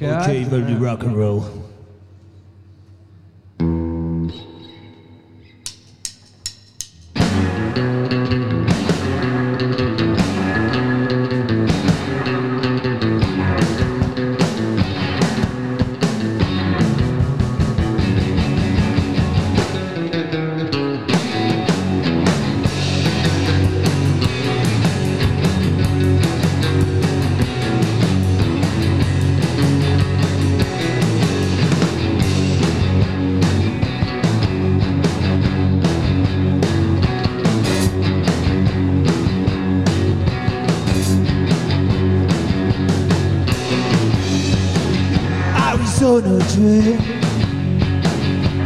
Ok, 0.01 0.33
ils 0.33 0.47
veulent 0.47 0.65
du 0.65 0.77
rock 0.77 1.05
and 1.05 1.15
roll. 1.15 1.58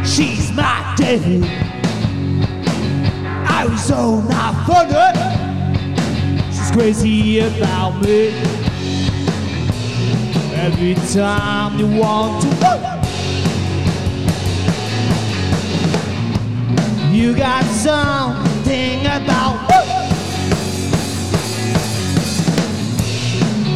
She's 0.04 0.50
my 0.50 0.92
David. 0.96 1.44
Arizona 3.48 4.52
thunder. 4.66 5.12
She's 6.50 6.70
crazy 6.72 7.38
about 7.38 8.02
me. 8.02 8.30
Every 10.54 10.94
time 11.14 11.78
you 11.78 11.86
want 12.00 12.42
to. 12.42 12.48
Go, 12.58 12.72
you 17.12 17.36
got 17.36 17.64
something 17.66 19.06
about 19.06 19.68
me. 19.68 19.76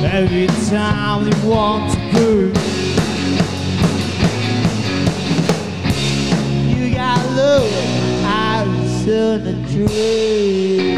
Every 0.05 0.49
time 0.69 1.29
you 1.29 1.49
want 1.49 1.93
to 1.93 1.99
go 2.13 2.76
to 9.17 9.39
the 9.39 9.53
dream. 9.73 10.96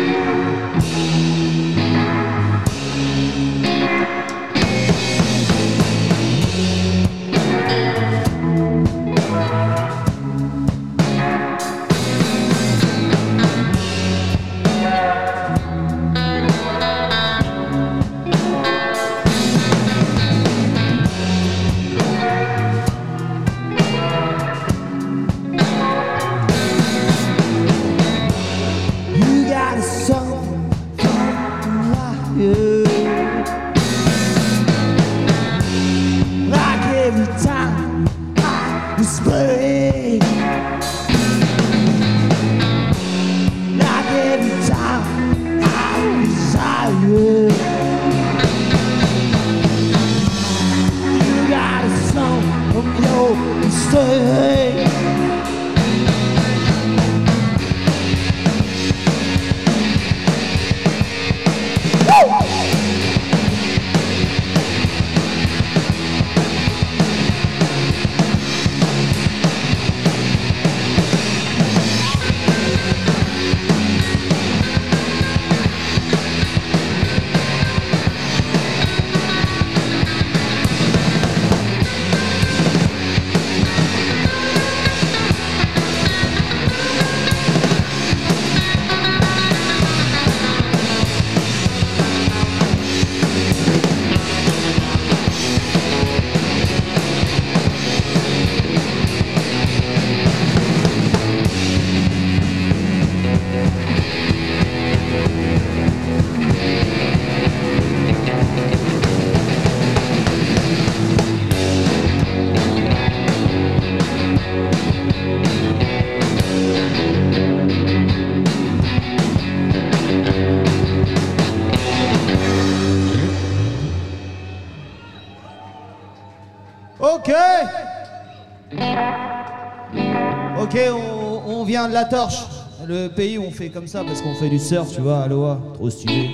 Torche. 132.09 132.45
Le 132.87 133.09
pays 133.09 133.39
où 133.39 133.43
on 133.43 133.51
fait 133.51 133.69
comme 133.69 133.87
ça 133.87 134.05
parce 134.05 134.23
qu'on 134.23 134.35
fait 134.35 134.49
du 134.49 134.59
surf, 134.59 134.95
tu 134.95 135.01
vois, 135.01 135.21
Aloha. 135.21 135.59
Trop 135.75 135.91
stylé. 135.91 136.31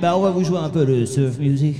Bah, 0.00 0.16
on 0.16 0.20
va 0.20 0.30
vous 0.30 0.44
jouer 0.44 0.58
un 0.58 0.68
peu 0.68 0.84
le 0.84 1.06
surf 1.06 1.38
music. 1.38 1.76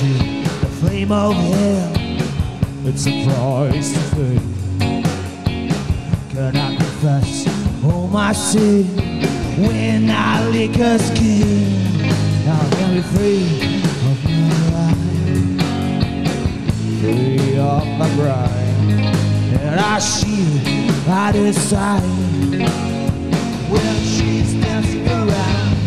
the 0.00 0.68
flame 0.80 1.12
of 1.12 1.34
hell. 1.34 1.92
It's 2.86 3.06
a 3.06 3.24
price 3.24 3.92
to 3.92 4.00
pay. 4.16 4.38
Can 6.30 6.56
I 6.56 6.76
confess 6.76 7.46
all 7.84 8.08
my 8.08 8.32
sin 8.32 8.86
when 9.60 10.10
I 10.10 10.48
lick 10.48 10.78
a 10.78 10.98
skin? 10.98 12.10
I'm 12.48 12.94
be 12.94 13.02
free 13.02 13.82
of 14.08 14.24
my 14.24 14.48
life, 14.72 15.04
free 17.00 17.58
of 17.58 17.86
my 17.98 18.08
grind, 18.14 18.90
and 19.60 19.80
I 19.80 19.98
shield, 19.98 21.08
I 21.08 21.32
decide 21.32 22.02
when 23.70 23.96
she's 23.96 24.54
dancing 24.54 25.06
around. 25.06 25.79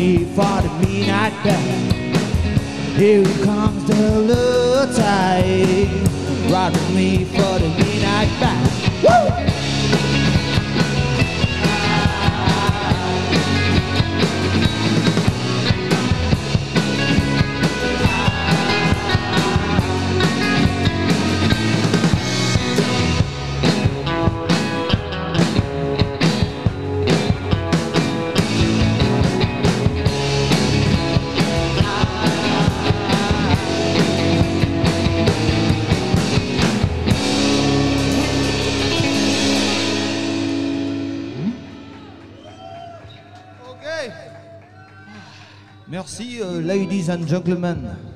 me 0.00 0.24
for 0.34 0.62
the 0.62 0.70
midnight 0.80 1.34
bell. 1.44 1.60
Here 2.96 3.22
comes 3.44 3.84
the 3.84 4.18
little 4.30 4.94
tide, 4.94 6.50
robbing 6.50 6.94
me 6.94 7.24
for 7.26 7.58
the 7.58 7.68
midnight 7.68 8.30
bell. 8.40 8.66
Woo! 9.04 9.49
and 47.10 47.26
gentlemen, 47.26 48.09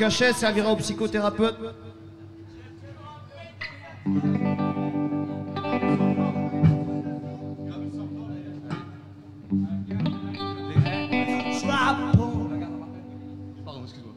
cachet 0.00 0.32
servira 0.32 0.72
au 0.72 0.76
psychothérapeute. 0.76 1.56
Pardon, 13.62 13.82
excuse-moi. 13.84 14.14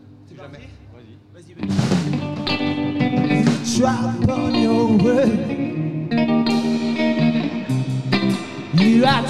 You 8.76 9.04
are 9.06 9.22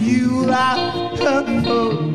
you 0.00 0.50
are. 0.50 2.09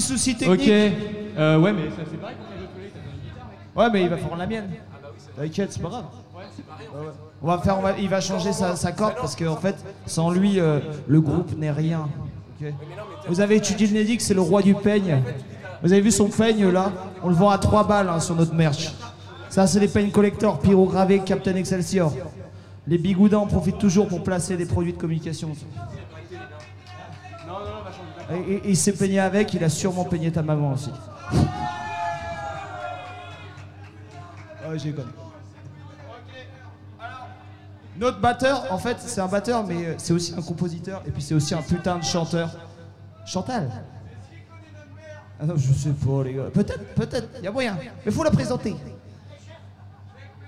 Petit 0.00 0.08
souci 0.08 0.36
technique. 0.36 0.60
Ok. 0.60 0.68
Euh, 1.38 1.58
ouais, 1.58 1.72
mais 1.72 1.82
ça 1.90 1.96
c'est 2.10 2.20
pareil 2.20 2.36
qu'on 2.36 2.52
fait 2.54 2.60
le 2.60 2.66
toilette. 2.66 2.92
Ouais, 3.76 3.90
mais 3.92 4.02
il 4.02 4.08
va 4.08 4.16
faire 4.16 4.36
la 4.36 4.46
mienne. 4.46 4.68
T'inquiète, 5.36 5.72
c'est 5.72 5.82
pas 5.82 5.88
grave. 5.88 6.04
On 7.42 7.46
va 7.46 7.58
faire, 7.58 7.78
on 7.78 7.82
va- 7.82 7.98
il 7.98 8.08
va 8.08 8.20
changer 8.20 8.52
sa, 8.52 8.76
sa 8.76 8.92
corde 8.92 9.14
parce 9.16 9.36
qu'en 9.36 9.56
fait, 9.56 9.76
sans 10.06 10.30
lui, 10.30 10.58
euh, 10.60 10.80
le 11.06 11.20
groupe 11.20 11.56
n'est 11.56 11.70
rien. 11.70 12.08
Vous 13.28 13.40
avez 13.40 13.56
étudié 13.56 13.86
le 13.86 13.94
Nédic, 13.94 14.20
c'est 14.20 14.34
le 14.34 14.40
roi 14.42 14.60
du 14.62 14.74
peigne. 14.74 15.22
Vous 15.82 15.92
avez 15.92 16.02
vu 16.02 16.10
son 16.10 16.28
peigne 16.28 16.68
là? 16.68 16.92
On 17.22 17.28
le 17.28 17.34
vend 17.34 17.48
à 17.50 17.56
3 17.58 17.84
balles 17.86 18.08
hein, 18.10 18.20
sur 18.20 18.34
notre 18.36 18.54
merch. 18.54 18.92
Ça, 19.48 19.66
c'est 19.66 19.80
les 19.80 19.88
peignes 19.88 20.10
collector, 20.10 20.58
pyrogravés 20.60 21.20
Captain 21.20 21.54
Excelsior. 21.56 22.12
Les 22.86 22.98
bigoudins 22.98 23.38
en 23.38 23.46
profitent 23.46 23.78
toujours 23.78 24.08
pour 24.08 24.22
placer 24.22 24.56
des 24.56 24.66
produits 24.66 24.92
de 24.92 24.98
communication. 24.98 25.50
Et, 28.32 28.36
et- 28.38 28.54
et 28.56 28.68
il 28.70 28.76
s'est 28.76 28.92
peigné 28.92 29.18
avec, 29.20 29.52
il 29.54 29.62
a 29.64 29.68
sûrement 29.68 30.04
peigné 30.04 30.30
ta 30.30 30.42
maman 30.42 30.72
aussi. 30.72 30.90
Ouais, 34.68 34.78
j'ai 34.78 34.92
connu. 34.92 35.08
Notre 37.98 38.20
batteur, 38.20 38.64
en 38.72 38.78
fait, 38.78 38.96
c'est 39.00 39.20
un 39.20 39.26
batteur, 39.28 39.66
mais 39.66 39.84
euh, 39.84 39.94
c'est 39.98 40.12
aussi 40.14 40.34
un 40.36 40.40
compositeur, 40.42 41.02
et 41.06 41.10
puis 41.10 41.20
c'est 41.22 41.34
aussi 41.34 41.54
un 41.54 41.60
putain 41.62 41.98
de 41.98 42.04
chanteur. 42.04 42.50
Chantal 43.26 43.70
Ah 45.40 45.44
non, 45.46 45.54
je 45.56 45.72
sais 45.72 45.90
pas, 45.90 46.24
les 46.24 46.34
gars. 46.34 46.44
Peut-être, 46.52 46.94
peut-être, 46.94 47.28
il 47.38 47.44
y 47.44 47.48
a 47.48 47.52
moyen. 47.52 47.76
Mais 48.06 48.10
faut 48.12 48.24
la 48.24 48.30
présenter. 48.30 48.74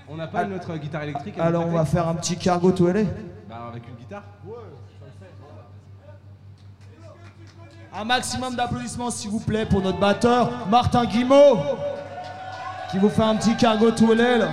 On 0.09 0.16
n'a 0.16 0.26
pas 0.28 0.44
notre 0.44 0.76
guitare 0.76 1.02
électrique 1.02 1.34
Alors, 1.38 1.66
on 1.66 1.72
va 1.72 1.84
faire 1.84 2.09
un 2.09 2.14
petit 2.14 2.36
cargo 2.36 2.72
tout 2.72 2.86
aller. 2.86 3.06
Bah, 3.48 3.66
avec 3.70 3.86
une 3.88 3.96
guitare 3.96 4.24
Un 7.94 8.05
maximum 8.05 8.56
d'applaudissements, 8.56 9.10
s'il 9.10 9.31
vous 9.31 9.40
plaît, 9.40 9.66
pour 9.66 9.82
notre 9.82 10.01
batteur, 10.01 10.66
Martin 10.69 11.05
Guimau, 11.05 11.59
qui 12.90 12.98
vous 12.98 13.10
fait 13.10 13.23
un 13.23 13.36
petit 13.36 13.55
cargo 13.55 13.90
tout 13.90 14.14
là. 14.14 14.48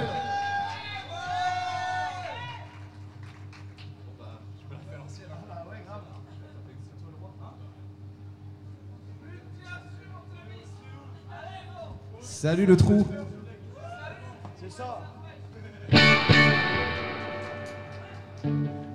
Salut 12.22 12.66
le 12.66 12.78
trou 12.78 13.06
C'est 14.56 14.72
ça. 14.72 15.00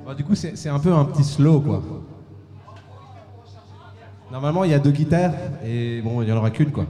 Bah, 0.04 0.14
du 0.14 0.24
coup, 0.24 0.34
c'est 0.34 0.68
un 0.68 0.78
peu 0.78 0.92
un 0.92 1.04
petit 1.06 1.24
slow, 1.24 1.60
quoi. 1.60 1.82
Normalement, 4.34 4.64
il 4.64 4.72
y 4.72 4.74
a 4.74 4.80
deux 4.80 4.90
guitares, 4.90 5.30
et 5.64 6.00
bon, 6.02 6.20
il 6.20 6.26
n'y 6.26 6.32
en 6.32 6.38
aura 6.38 6.50
qu'une, 6.50 6.72
quoi. 6.72 6.86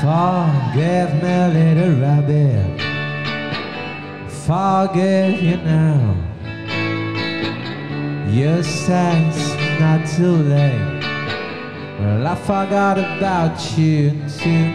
Forgive 0.00 1.14
me, 1.22 1.52
little 1.52 2.00
rabbit. 2.00 2.80
Forgive 4.28 5.42
you 5.42 5.58
now. 5.58 6.16
You 8.30 8.62
say 8.62 9.28
it's 9.28 9.54
not 9.78 10.06
too 10.06 10.38
late. 10.48 11.01
Well, 12.02 12.26
I 12.26 12.34
forgot 12.34 12.98
about 12.98 13.78
you 13.78 14.10
too 14.26 14.66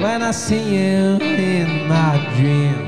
when 0.00 0.22
I 0.22 0.30
see 0.30 0.76
you 0.76 1.18
in 1.18 1.88
my 1.88 2.14
dream. 2.36 2.78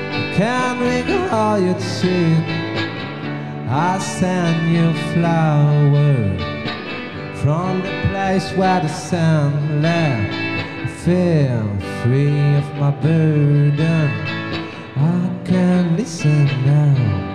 I 0.00 0.32
Can't 0.34 0.80
recall 0.80 1.58
you 1.60 1.74
too. 2.00 2.34
I 3.68 3.98
send 3.98 4.72
you 4.74 4.88
flowers 5.12 6.40
from 7.42 7.82
the 7.82 7.92
place 8.08 8.50
where 8.56 8.80
the 8.80 8.88
sun 8.88 9.82
left. 9.82 10.32
Feel 11.04 11.68
free 12.00 12.56
of 12.56 12.74
my 12.76 12.90
burden. 13.02 14.08
I 14.96 15.30
can 15.44 15.94
listen 15.98 16.46
now. 16.64 17.32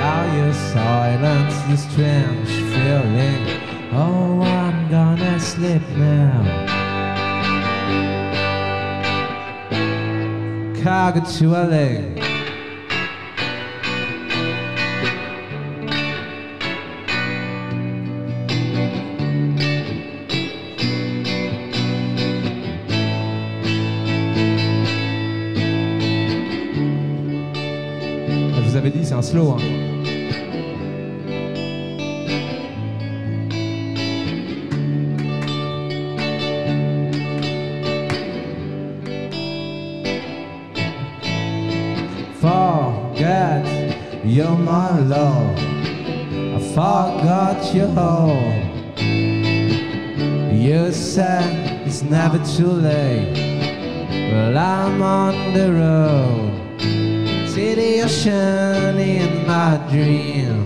Now 0.00 0.36
your 0.36 0.52
silence 0.52 1.54
is 1.72 1.90
strange 1.90 2.49
feeling. 2.70 3.90
Oh, 3.92 4.42
I'm 4.42 4.88
gonna 4.90 5.38
sleep 5.40 5.82
now. 5.96 6.60
Vous 28.62 28.76
avais 28.76 28.90
dit, 28.90 29.04
c'est 29.04 29.14
un 29.14 29.22
slow. 29.22 29.56
Hein. 29.58 29.79
My 44.70 45.00
love. 45.00 45.58
I 46.56 46.60
forgot 46.78 47.74
your 47.74 47.88
home. 47.88 48.68
You 50.64 50.92
said 50.92 51.86
it's 51.86 52.02
never 52.02 52.38
too 52.56 52.72
late. 52.90 53.34
Well, 54.30 54.56
I'm 54.56 55.02
on 55.02 55.34
the 55.56 55.68
road. 55.82 56.50
See 57.50 57.74
the 57.80 58.02
ocean 58.04 58.96
in 59.18 59.30
my 59.52 59.72
dream. 59.90 60.56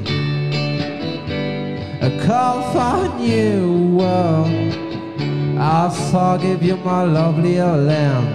A 2.09 2.11
call 2.27 2.57
for 2.73 2.95
a 3.07 3.11
new 3.19 3.97
world. 3.99 4.73
I 5.59 5.83
forgive 6.13 6.63
you, 6.63 6.77
my 6.77 7.05
lovely 7.05 7.59
old 7.59 7.85
lamb. 7.91 8.27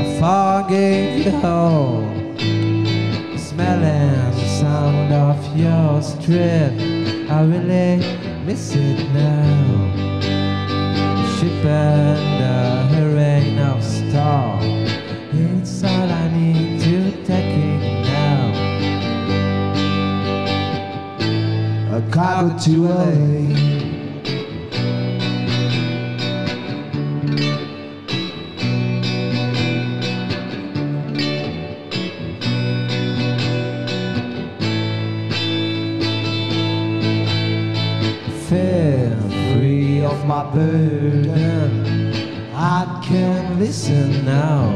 I 0.00 0.04
forgive 0.20 1.26
you 1.26 1.34
all. 1.46 2.02
Smelling 3.48 4.05
sound 4.60 5.12
of 5.12 5.38
your 5.54 6.00
street. 6.00 7.28
I 7.28 7.42
really 7.44 8.00
miss 8.46 8.74
it 8.74 9.00
now. 9.12 9.92
Ship 11.34 11.64
and 11.64 12.40
a 12.42 13.14
rain 13.14 13.58
of 13.58 13.84
star. 13.84 14.58
It's 15.32 15.84
all 15.84 16.10
I 16.10 16.28
need 16.32 16.80
to 16.80 16.96
take 17.24 17.54
it 17.68 17.82
now. 18.08 18.40
A 21.96 22.00
cargo 22.10 22.56
to 22.64 22.72
LA. 22.88 23.55
Burden. 40.56 42.12
I 42.54 43.00
can't 43.04 43.58
listen 43.58 44.24
now. 44.24 44.72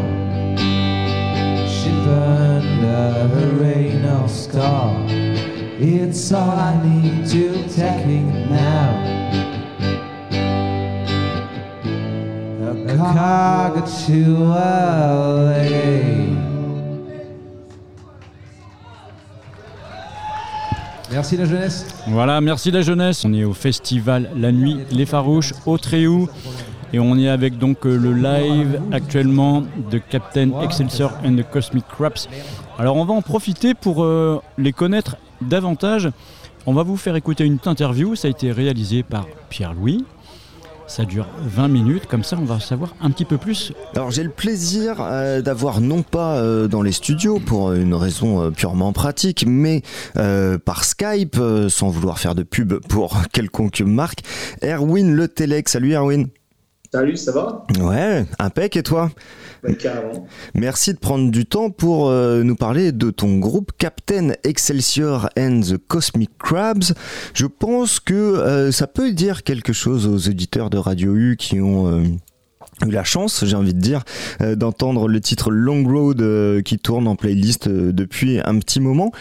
Ship 1.67 2.07
under 2.07 3.31
a 3.33 3.47
rain 3.63 4.05
of 4.05 4.31
star. 4.31 4.95
It's 5.09 6.33
all 6.33 6.51
I 6.51 6.73
need 6.85 7.27
to 7.29 7.63
take 7.69 8.07
it 8.07 8.51
now. 8.51 8.91
A 12.89 12.97
cargo 12.97 13.81
to 14.05 14.21
LA. 14.45 15.61
Merci 21.11 21.37
la 21.37 21.47
jeunesse. 21.47 21.90
Voilà, 22.09 22.41
merci 22.41 22.71
la 22.71 22.83
jeunesse. 22.83 23.25
On 23.25 23.33
est 23.33 23.45
au 23.45 23.53
festival 23.53 24.31
La 24.37 24.53
Nuit 24.53 24.79
Les 24.91 25.07
Farouches 25.07 25.53
au 25.67 25.79
Tréhou. 25.79 26.29
Et 26.93 26.99
on 26.99 27.17
est 27.17 27.29
avec 27.29 27.57
donc 27.57 27.87
euh, 27.87 27.97
le 27.97 28.13
live 28.13 28.81
actuellement 28.91 29.63
de 29.91 29.99
Captain 29.99 30.61
Excelsior 30.61 31.13
and 31.25 31.37
the 31.37 31.49
Cosmic 31.49 31.85
Craps. 31.87 32.29
Alors 32.79 32.97
on 32.97 33.05
va 33.05 33.15
en 33.15 33.23
profiter 33.23 33.75
pour 33.75 34.03
euh, 34.03 34.41
les 34.59 34.73
connaître 34.73 35.17
davantage 35.41 36.11
On 36.67 36.73
va 36.73 36.83
vous 36.83 36.97
faire 36.97 37.15
écouter 37.15 37.45
une 37.45 37.59
interview, 37.65 38.17
ça 38.17 38.27
a 38.27 38.31
été 38.31 38.51
réalisé 38.51 39.03
par 39.05 39.27
Pierre-Louis. 39.51 40.05
Ça 40.91 41.05
dure 41.05 41.29
20 41.45 41.69
minutes, 41.69 42.07
comme 42.07 42.25
ça 42.25 42.37
on 42.37 42.45
va 42.45 42.59
savoir 42.59 42.97
un 43.01 43.13
petit 43.13 43.25
peu 43.25 43.39
plus. 43.39 43.73
Alors 43.95 44.11
j'ai 44.11 44.25
le 44.25 44.31
plaisir 44.31 44.97
euh, 44.99 45.41
d'avoir 45.41 45.81
non 45.81 46.03
pas 46.03 46.39
euh, 46.39 46.67
dans 46.67 46.83
les 46.83 46.91
studios 46.91 47.39
pour 47.39 47.73
une 47.75 47.95
raison 47.95 48.43
euh, 48.43 48.51
purement 48.51 48.93
pratique, 48.93 49.45
mais 49.47 49.83
euh, 50.17 50.59
par 50.59 50.83
Skype, 50.83 51.37
euh, 51.39 51.69
sans 51.69 51.91
vouloir 51.91 52.19
faire 52.19 52.35
de 52.35 52.43
pub 52.43 52.75
pour 52.89 53.23
quelconque 53.33 53.83
marque, 53.83 54.25
Erwin 54.65 55.13
Le 55.13 55.29
Telec. 55.29 55.69
Salut 55.69 55.93
Erwin. 55.95 56.27
Salut, 56.93 57.17
ça 57.17 57.31
va? 57.31 57.65
Ouais, 57.81 58.27
impec 58.41 58.77
et 58.77 58.83
toi? 58.83 59.13
Carrément. 59.79 60.27
Merci 60.55 60.93
de 60.93 60.99
prendre 60.99 61.31
du 61.31 61.47
temps 61.47 61.71
pour 61.71 62.09
euh, 62.09 62.43
nous 62.43 62.57
parler 62.57 62.91
de 62.91 63.11
ton 63.11 63.39
groupe 63.39 63.71
Captain 63.79 64.31
Excelsior 64.43 65.29
and 65.39 65.61
the 65.61 65.77
Cosmic 65.77 66.31
Crabs. 66.39 66.93
Je 67.33 67.47
pense 67.47 68.01
que 68.01 68.15
euh, 68.15 68.73
ça 68.73 68.89
peut 68.89 69.13
dire 69.13 69.45
quelque 69.45 69.73
chose 69.73 70.09
aux 70.09 70.29
auditeurs 70.29 70.69
de 70.69 70.79
Radio 70.79 71.15
U 71.15 71.37
qui 71.39 71.61
ont 71.61 71.87
euh, 71.87 72.03
eu 72.87 72.91
la 72.91 73.05
chance, 73.05 73.45
j'ai 73.45 73.57
envie 73.57 73.75
de 73.75 73.81
dire, 73.81 74.05
euh, 74.41 74.57
d'entendre 74.57 75.09
le 75.09 75.21
titre 75.21 75.51
Long 75.51 75.85
Road 75.85 76.21
euh, 76.21 76.63
qui 76.63 76.79
tourne 76.79 77.07
en 77.07 77.17
playlist 77.17 77.67
euh, 77.67 77.93
depuis 77.93 78.41
un 78.45 78.59
petit 78.59 78.81
moment. 78.81 79.13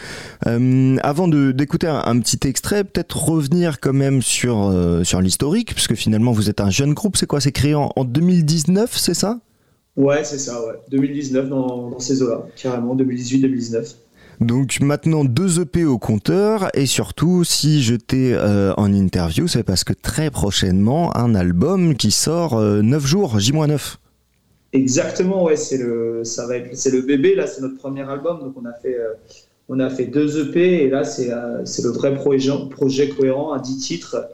Avant 1.02 1.28
d'écouter 1.28 1.86
un, 1.86 2.20
petit 2.20 2.46
extrait, 2.46 2.84
peut-être 2.84 3.16
revenir 3.16 3.80
quand 3.80 3.92
même 3.92 4.22
sur, 4.22 4.74
sur 5.04 5.20
l'historique, 5.20 5.74
puisque 5.74 5.94
finalement 5.94 6.32
vous 6.32 6.50
êtes 6.50 6.60
un 6.60 6.70
jeune 6.70 6.94
groupe, 6.94 7.16
c'est 7.16 7.26
quoi? 7.26 7.40
C'est 7.40 7.52
créé 7.52 7.74
en, 7.74 7.90
en 7.94 8.04
2019, 8.04 8.96
c'est 8.96 9.14
ça? 9.14 9.38
Ouais, 9.96 10.24
c'est 10.24 10.38
ça, 10.38 10.64
ouais. 10.66 10.74
2019 10.90 11.48
dans, 11.48 11.90
dans 11.90 11.98
ces 11.98 12.22
eaux-là, 12.22 12.46
carrément, 12.56 12.96
2018-2019. 12.96 13.94
Donc 14.40 14.80
maintenant 14.80 15.24
deux 15.24 15.60
EP 15.60 15.84
au 15.84 15.98
compteur 15.98 16.70
et 16.74 16.86
surtout 16.86 17.44
si 17.44 17.82
je 17.82 17.94
t'ai 17.94 18.32
euh, 18.32 18.72
en 18.78 18.90
interview 18.92 19.46
c'est 19.46 19.62
parce 19.62 19.84
que 19.84 19.92
très 19.92 20.30
prochainement 20.30 21.14
un 21.14 21.34
album 21.34 21.94
qui 21.94 22.10
sort 22.10 22.56
euh, 22.56 22.80
9 22.80 23.06
jours, 23.06 23.38
J-9. 23.38 23.98
Exactement, 24.72 25.44
ouais, 25.44 25.56
c'est 25.56 25.78
le, 25.78 26.22
ça 26.24 26.46
va 26.46 26.56
être, 26.56 26.76
c'est 26.76 26.92
le 26.92 27.00
bébé, 27.00 27.34
là, 27.34 27.46
c'est 27.48 27.60
notre 27.60 27.76
premier 27.76 28.08
album, 28.08 28.38
donc 28.38 28.54
on 28.56 28.64
a 28.66 28.72
fait, 28.72 28.94
euh, 28.94 29.14
on 29.68 29.80
a 29.80 29.90
fait 29.90 30.06
deux 30.06 30.48
EP, 30.48 30.84
et 30.84 30.88
là, 30.88 31.02
c'est, 31.02 31.32
euh, 31.32 31.64
c'est 31.64 31.82
le 31.82 31.90
vrai 31.90 32.14
projet, 32.14 32.52
projet 32.70 33.08
cohérent, 33.08 33.52
à 33.52 33.58
10 33.58 33.78
titres. 33.78 34.28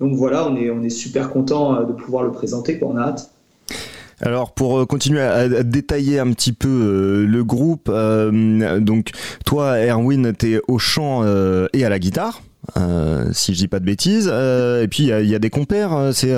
Donc 0.00 0.14
voilà, 0.14 0.48
on 0.48 0.56
est, 0.56 0.70
on 0.70 0.82
est 0.82 0.88
super 0.90 1.30
content 1.30 1.82
de 1.82 1.92
pouvoir 1.92 2.24
le 2.24 2.32
présenter, 2.32 2.78
quoi, 2.78 2.88
on 2.88 2.96
a 2.96 3.02
hâte. 3.02 3.30
Alors 4.22 4.52
pour 4.54 4.78
euh, 4.78 4.86
continuer 4.86 5.20
à, 5.20 5.34
à 5.40 5.62
détailler 5.62 6.18
un 6.18 6.32
petit 6.32 6.52
peu 6.52 6.68
euh, 6.68 7.26
le 7.26 7.44
groupe, 7.44 7.88
euh, 7.92 8.80
donc 8.80 9.10
toi 9.44 9.78
Erwin 9.78 10.32
t'es 10.32 10.60
au 10.68 10.78
chant 10.78 11.22
euh, 11.24 11.66
et 11.74 11.84
à 11.84 11.88
la 11.90 11.98
guitare. 11.98 12.40
si 13.32 13.52
je 13.54 13.58
dis 13.58 13.68
pas 13.68 13.78
de 13.78 13.84
bêtises, 13.84 14.26
et 14.28 14.88
puis 14.88 15.04
il 15.04 15.08
y, 15.08 15.12
a- 15.12 15.20
il 15.20 15.28
y 15.28 15.34
a 15.34 15.38
des 15.38 15.50
compères, 15.50 16.10
c'est 16.12 16.34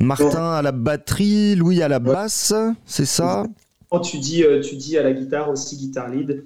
Martin 0.00 0.52
à 0.52 0.62
la 0.62 0.72
batterie, 0.72 1.54
Louis 1.56 1.82
à 1.82 1.88
la 1.88 1.98
basse, 1.98 2.52
c'est 2.86 3.06
ça? 3.06 3.44
Tu 4.02 4.18
dis, 4.18 4.44
tu 4.62 4.76
dis 4.76 4.98
à 4.98 5.02
la 5.02 5.12
guitare 5.12 5.50
aussi 5.50 5.76
guitare 5.76 6.08
lead 6.10 6.44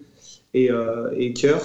et, 0.54 0.70
et 1.16 1.32
chœur. 1.32 1.60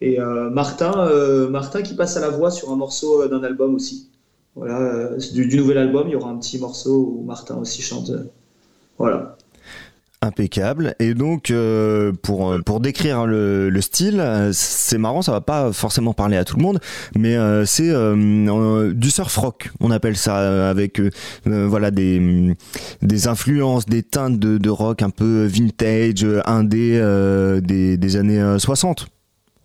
Et 0.00 0.18
Martin, 0.50 1.08
Martin 1.50 1.82
qui 1.82 1.94
passe 1.94 2.16
à 2.16 2.20
la 2.20 2.28
voix 2.30 2.50
sur 2.50 2.70
un 2.72 2.76
morceau 2.76 3.26
d'un 3.28 3.42
album 3.44 3.74
aussi. 3.74 4.08
Voilà, 4.54 4.78
euh, 4.80 5.18
du, 5.32 5.46
du 5.46 5.56
nouvel 5.56 5.78
album, 5.78 6.08
il 6.08 6.12
y 6.12 6.16
aura 6.16 6.30
un 6.30 6.36
petit 6.38 6.58
morceau 6.58 7.16
où 7.18 7.24
Martin 7.24 7.56
aussi 7.56 7.82
chante. 7.82 8.10
euh, 8.10 8.24
Voilà. 8.98 9.36
Impeccable. 10.24 10.94
Et 11.00 11.14
donc, 11.14 11.50
euh, 11.50 12.12
pour, 12.22 12.54
pour 12.64 12.78
décrire 12.78 13.26
le, 13.26 13.70
le 13.70 13.80
style, 13.80 14.20
euh, 14.20 14.50
c'est 14.52 14.96
marrant, 14.98 15.20
ça 15.20 15.32
va 15.32 15.40
pas 15.40 15.72
forcément 15.72 16.12
parler 16.14 16.36
à 16.36 16.44
tout 16.44 16.56
le 16.56 16.62
monde, 16.62 16.78
mais 17.16 17.34
euh, 17.36 17.64
c'est 17.64 17.90
euh, 17.90 18.14
euh, 18.16 18.92
du 18.94 19.10
surf 19.10 19.34
rock, 19.36 19.70
on 19.80 19.90
appelle 19.90 20.16
ça, 20.16 20.38
euh, 20.38 20.70
avec 20.70 21.00
euh, 21.00 21.10
euh, 21.48 21.66
voilà 21.66 21.90
des, 21.90 22.54
des 23.02 23.26
influences, 23.26 23.86
des 23.86 24.04
teintes 24.04 24.38
de, 24.38 24.58
de 24.58 24.70
rock 24.70 25.02
un 25.02 25.10
peu 25.10 25.44
vintage, 25.46 26.22
euh, 26.22 26.40
indé 26.44 26.98
euh, 27.00 27.60
des, 27.60 27.96
des 27.96 28.14
années 28.16 28.40
euh, 28.40 28.60
60. 28.60 29.06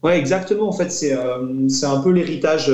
Ouais, 0.01 0.18
exactement. 0.18 0.69
En 0.69 0.73
fait, 0.73 0.91
c'est 0.91 1.14
euh, 1.15 1.68
c'est 1.69 1.85
un 1.85 1.99
peu 2.01 2.09
l'héritage 2.09 2.72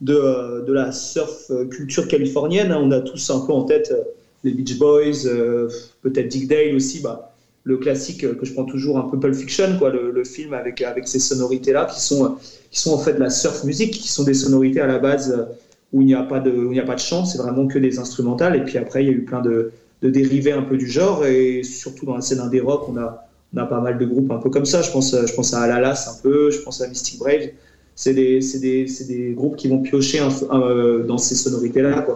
de, 0.00 0.64
de 0.66 0.72
la 0.72 0.92
surf 0.92 1.50
culture 1.70 2.08
californienne. 2.08 2.72
hein. 2.72 2.80
On 2.82 2.90
a 2.90 3.00
tous 3.00 3.30
un 3.30 3.40
peu 3.40 3.52
en 3.52 3.64
tête 3.64 3.90
euh, 3.92 4.02
les 4.44 4.52
Beach 4.52 4.78
Boys, 4.78 5.26
euh, 5.26 5.68
peut-être 6.02 6.28
Dick 6.28 6.48
Dale 6.48 6.74
aussi. 6.74 7.00
Bah, 7.00 7.32
le 7.64 7.78
classique 7.78 8.20
que 8.20 8.44
je 8.46 8.52
prends 8.52 8.64
toujours, 8.64 8.96
un 8.98 9.08
peu 9.08 9.18
Pulp 9.18 9.34
Fiction, 9.34 9.76
quoi, 9.78 9.90
le, 9.90 10.12
le 10.12 10.24
film 10.24 10.54
avec, 10.54 10.82
avec 10.82 11.08
ces 11.08 11.18
sonorités-là 11.18 11.86
qui 11.86 12.00
sont, 12.00 12.24
euh, 12.24 12.28
qui 12.70 12.78
sont 12.78 12.92
en 12.92 12.98
fait 12.98 13.14
de 13.14 13.18
la 13.20 13.30
surf 13.30 13.64
music, 13.64 13.92
qui 13.92 14.08
sont 14.08 14.22
des 14.24 14.34
sonorités 14.34 14.80
à 14.80 14.86
la 14.86 14.98
base 14.98 15.46
où 15.92 16.02
il 16.02 16.06
n'y 16.06 16.14
a 16.14 16.22
pas 16.22 16.40
de, 16.40 16.78
a 16.78 16.84
pas 16.84 16.94
de 16.94 17.00
chant, 17.00 17.24
c'est 17.24 17.38
vraiment 17.38 17.66
que 17.66 17.78
des 17.78 17.98
instrumentales. 17.98 18.56
Et 18.56 18.60
puis 18.64 18.78
après, 18.78 19.02
il 19.04 19.06
y 19.06 19.10
a 19.10 19.12
eu 19.12 19.22
plein 19.24 19.40
de, 19.40 19.72
de 20.02 20.10
dérivés 20.10 20.52
un 20.52 20.62
peu 20.62 20.76
du 20.76 20.88
genre. 20.88 21.24
Et 21.24 21.62
surtout 21.62 22.06
dans 22.06 22.14
la 22.16 22.20
scène 22.20 22.40
indé 22.40 22.60
rock, 22.60 22.88
on 22.88 22.96
a, 22.96 23.24
on 23.54 23.58
a 23.58 23.66
pas 23.66 23.80
mal 23.80 23.98
de 23.98 24.04
groupes 24.04 24.30
un 24.30 24.38
peu 24.38 24.50
comme 24.50 24.64
ça. 24.66 24.82
Je 24.82 24.90
pense, 24.90 25.14
je 25.14 25.32
pense 25.34 25.54
à 25.54 25.60
Alalas 25.62 26.08
un 26.10 26.22
peu, 26.22 26.50
je 26.50 26.60
pense 26.60 26.80
à 26.80 26.88
Mystic 26.88 27.18
Brave. 27.18 27.48
C'est 27.96 28.12
des, 28.12 28.40
des, 28.60 28.86
des 29.08 29.32
groupes 29.32 29.56
qui 29.56 29.68
vont 29.68 29.80
piocher 29.80 30.20
euh, 30.52 31.02
dans 31.04 31.18
ces 31.18 31.34
sonorités-là. 31.34 32.06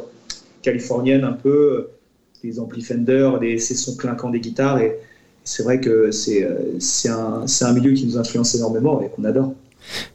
Californiennes 0.62 1.24
un 1.24 1.32
peu, 1.32 1.48
euh, 1.48 1.90
des 2.44 2.60
amplis 2.60 2.82
Fender, 2.82 3.30
des, 3.40 3.58
ces 3.58 3.74
sons 3.74 3.96
clinquants 3.96 4.28
des 4.28 4.40
guitares. 4.40 4.78
Et 4.78 4.98
c'est 5.42 5.62
vrai 5.62 5.80
que 5.80 6.10
c'est, 6.10 6.44
euh, 6.44 6.78
un, 7.08 7.46
c'est 7.46 7.64
un 7.64 7.72
milieu 7.72 7.92
qui 7.92 8.04
nous 8.04 8.18
influence 8.18 8.54
énormément 8.54 9.00
et 9.00 9.08
qu'on 9.08 9.24
adore. 9.24 9.54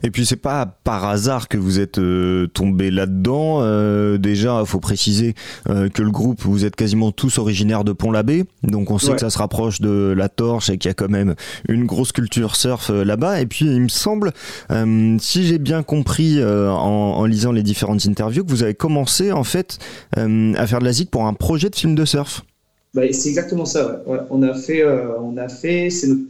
Et 0.04 0.12
puis 0.12 0.26
c'est 0.26 0.36
pas 0.36 0.66
par 0.84 1.06
hasard 1.06 1.48
que 1.48 1.58
vous 1.58 1.80
êtes 1.80 1.98
euh, 2.00 2.48
tombé 2.48 2.92
là-dedans. 2.92 3.60
Euh, 3.62 4.18
déjà, 4.18 4.60
il 4.62 4.66
faut 4.68 4.80
préciser 4.80 5.36
euh, 5.70 5.90
que 5.90 6.02
le 6.02 6.12
groupe, 6.12 6.42
vous 6.44 6.66
êtes 6.66 6.76
quasiment 6.76 7.12
tous 7.12 7.38
originaires 7.38 7.84
de 7.84 7.92
Pont-l'Abbé, 7.94 8.46
donc 8.64 8.92
on 8.92 8.98
sait 8.98 9.10
Ouais. 9.10 9.16
que 9.16 9.22
ça 9.22 9.30
se 9.30 9.38
rapproche 9.38 9.82
de 9.82 10.14
la 10.18 10.30
Torche 10.30 10.70
et 10.70 10.78
qu'il 10.78 10.90
y 10.90 10.92
a 10.92 10.94
quand 10.96 11.10
même 11.10 11.36
une 11.70 11.86
grosse 11.86 12.12
culture 12.12 12.56
surf 12.56 12.90
euh, 12.90 13.04
là-bas. 13.04 13.42
Et 13.42 13.46
puis 13.46 13.66
il 13.66 13.82
me 13.82 13.88
semble, 13.90 14.32
euh, 14.72 15.18
si 15.20 15.46
j'ai 15.46 15.58
bien 15.60 15.84
compris 15.84 16.44
en, 16.44 16.46
en 16.48 17.26
lisant 17.26 17.52
les 17.52 17.64
différentes 17.64 18.06
interviews, 18.08 18.44
que 18.44 18.50
vous 18.52 18.64
avez 18.64 18.74
commencé 18.76 19.32
en 19.32 19.44
fait 19.44 19.78
à 20.16 20.68
faire 20.68 20.80
de 20.80 20.86
la 20.86 20.92
zig 20.92 21.10
pour 21.10 21.26
un 21.26 21.34
projet 21.34 21.70
de 21.70 21.76
film 21.76 21.96
de 21.96 22.06
surf. 22.06 22.42
Bah, 22.94 23.02
c'est 23.12 23.30
exactement 23.30 23.66
ça. 23.66 24.02
ouais. 24.08 24.14
Ouais, 24.16 24.20
on 24.30 24.42
a 24.44 24.54
fait, 24.54 24.84
on 25.22 25.36
a 25.38 25.48
fait. 25.50 25.90
C'est 25.90 26.08
notre- 26.08 26.22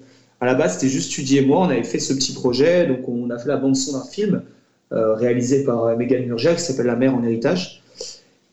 à 0.42 0.46
la 0.46 0.56
base, 0.56 0.74
c'était 0.74 0.90
juste 0.90 1.12
Tudy 1.12 1.38
et 1.38 1.46
moi. 1.46 1.60
On 1.62 1.70
avait 1.70 1.84
fait 1.84 2.00
ce 2.00 2.14
petit 2.14 2.34
projet. 2.34 2.88
Donc, 2.88 3.08
on 3.08 3.30
a 3.30 3.38
fait 3.38 3.48
la 3.48 3.58
bande 3.58 3.76
son 3.76 3.98
d'un 3.98 4.06
film 4.06 4.42
euh, 4.92 5.14
réalisé 5.16 5.64
par 5.64 5.86
euh, 5.86 5.96
Megan 5.96 6.26
Murgia 6.26 6.54
qui 6.54 6.62
s'appelle 6.62 6.86
La 6.86 6.96
mer 6.96 7.16
en 7.16 7.24
héritage 7.24 7.82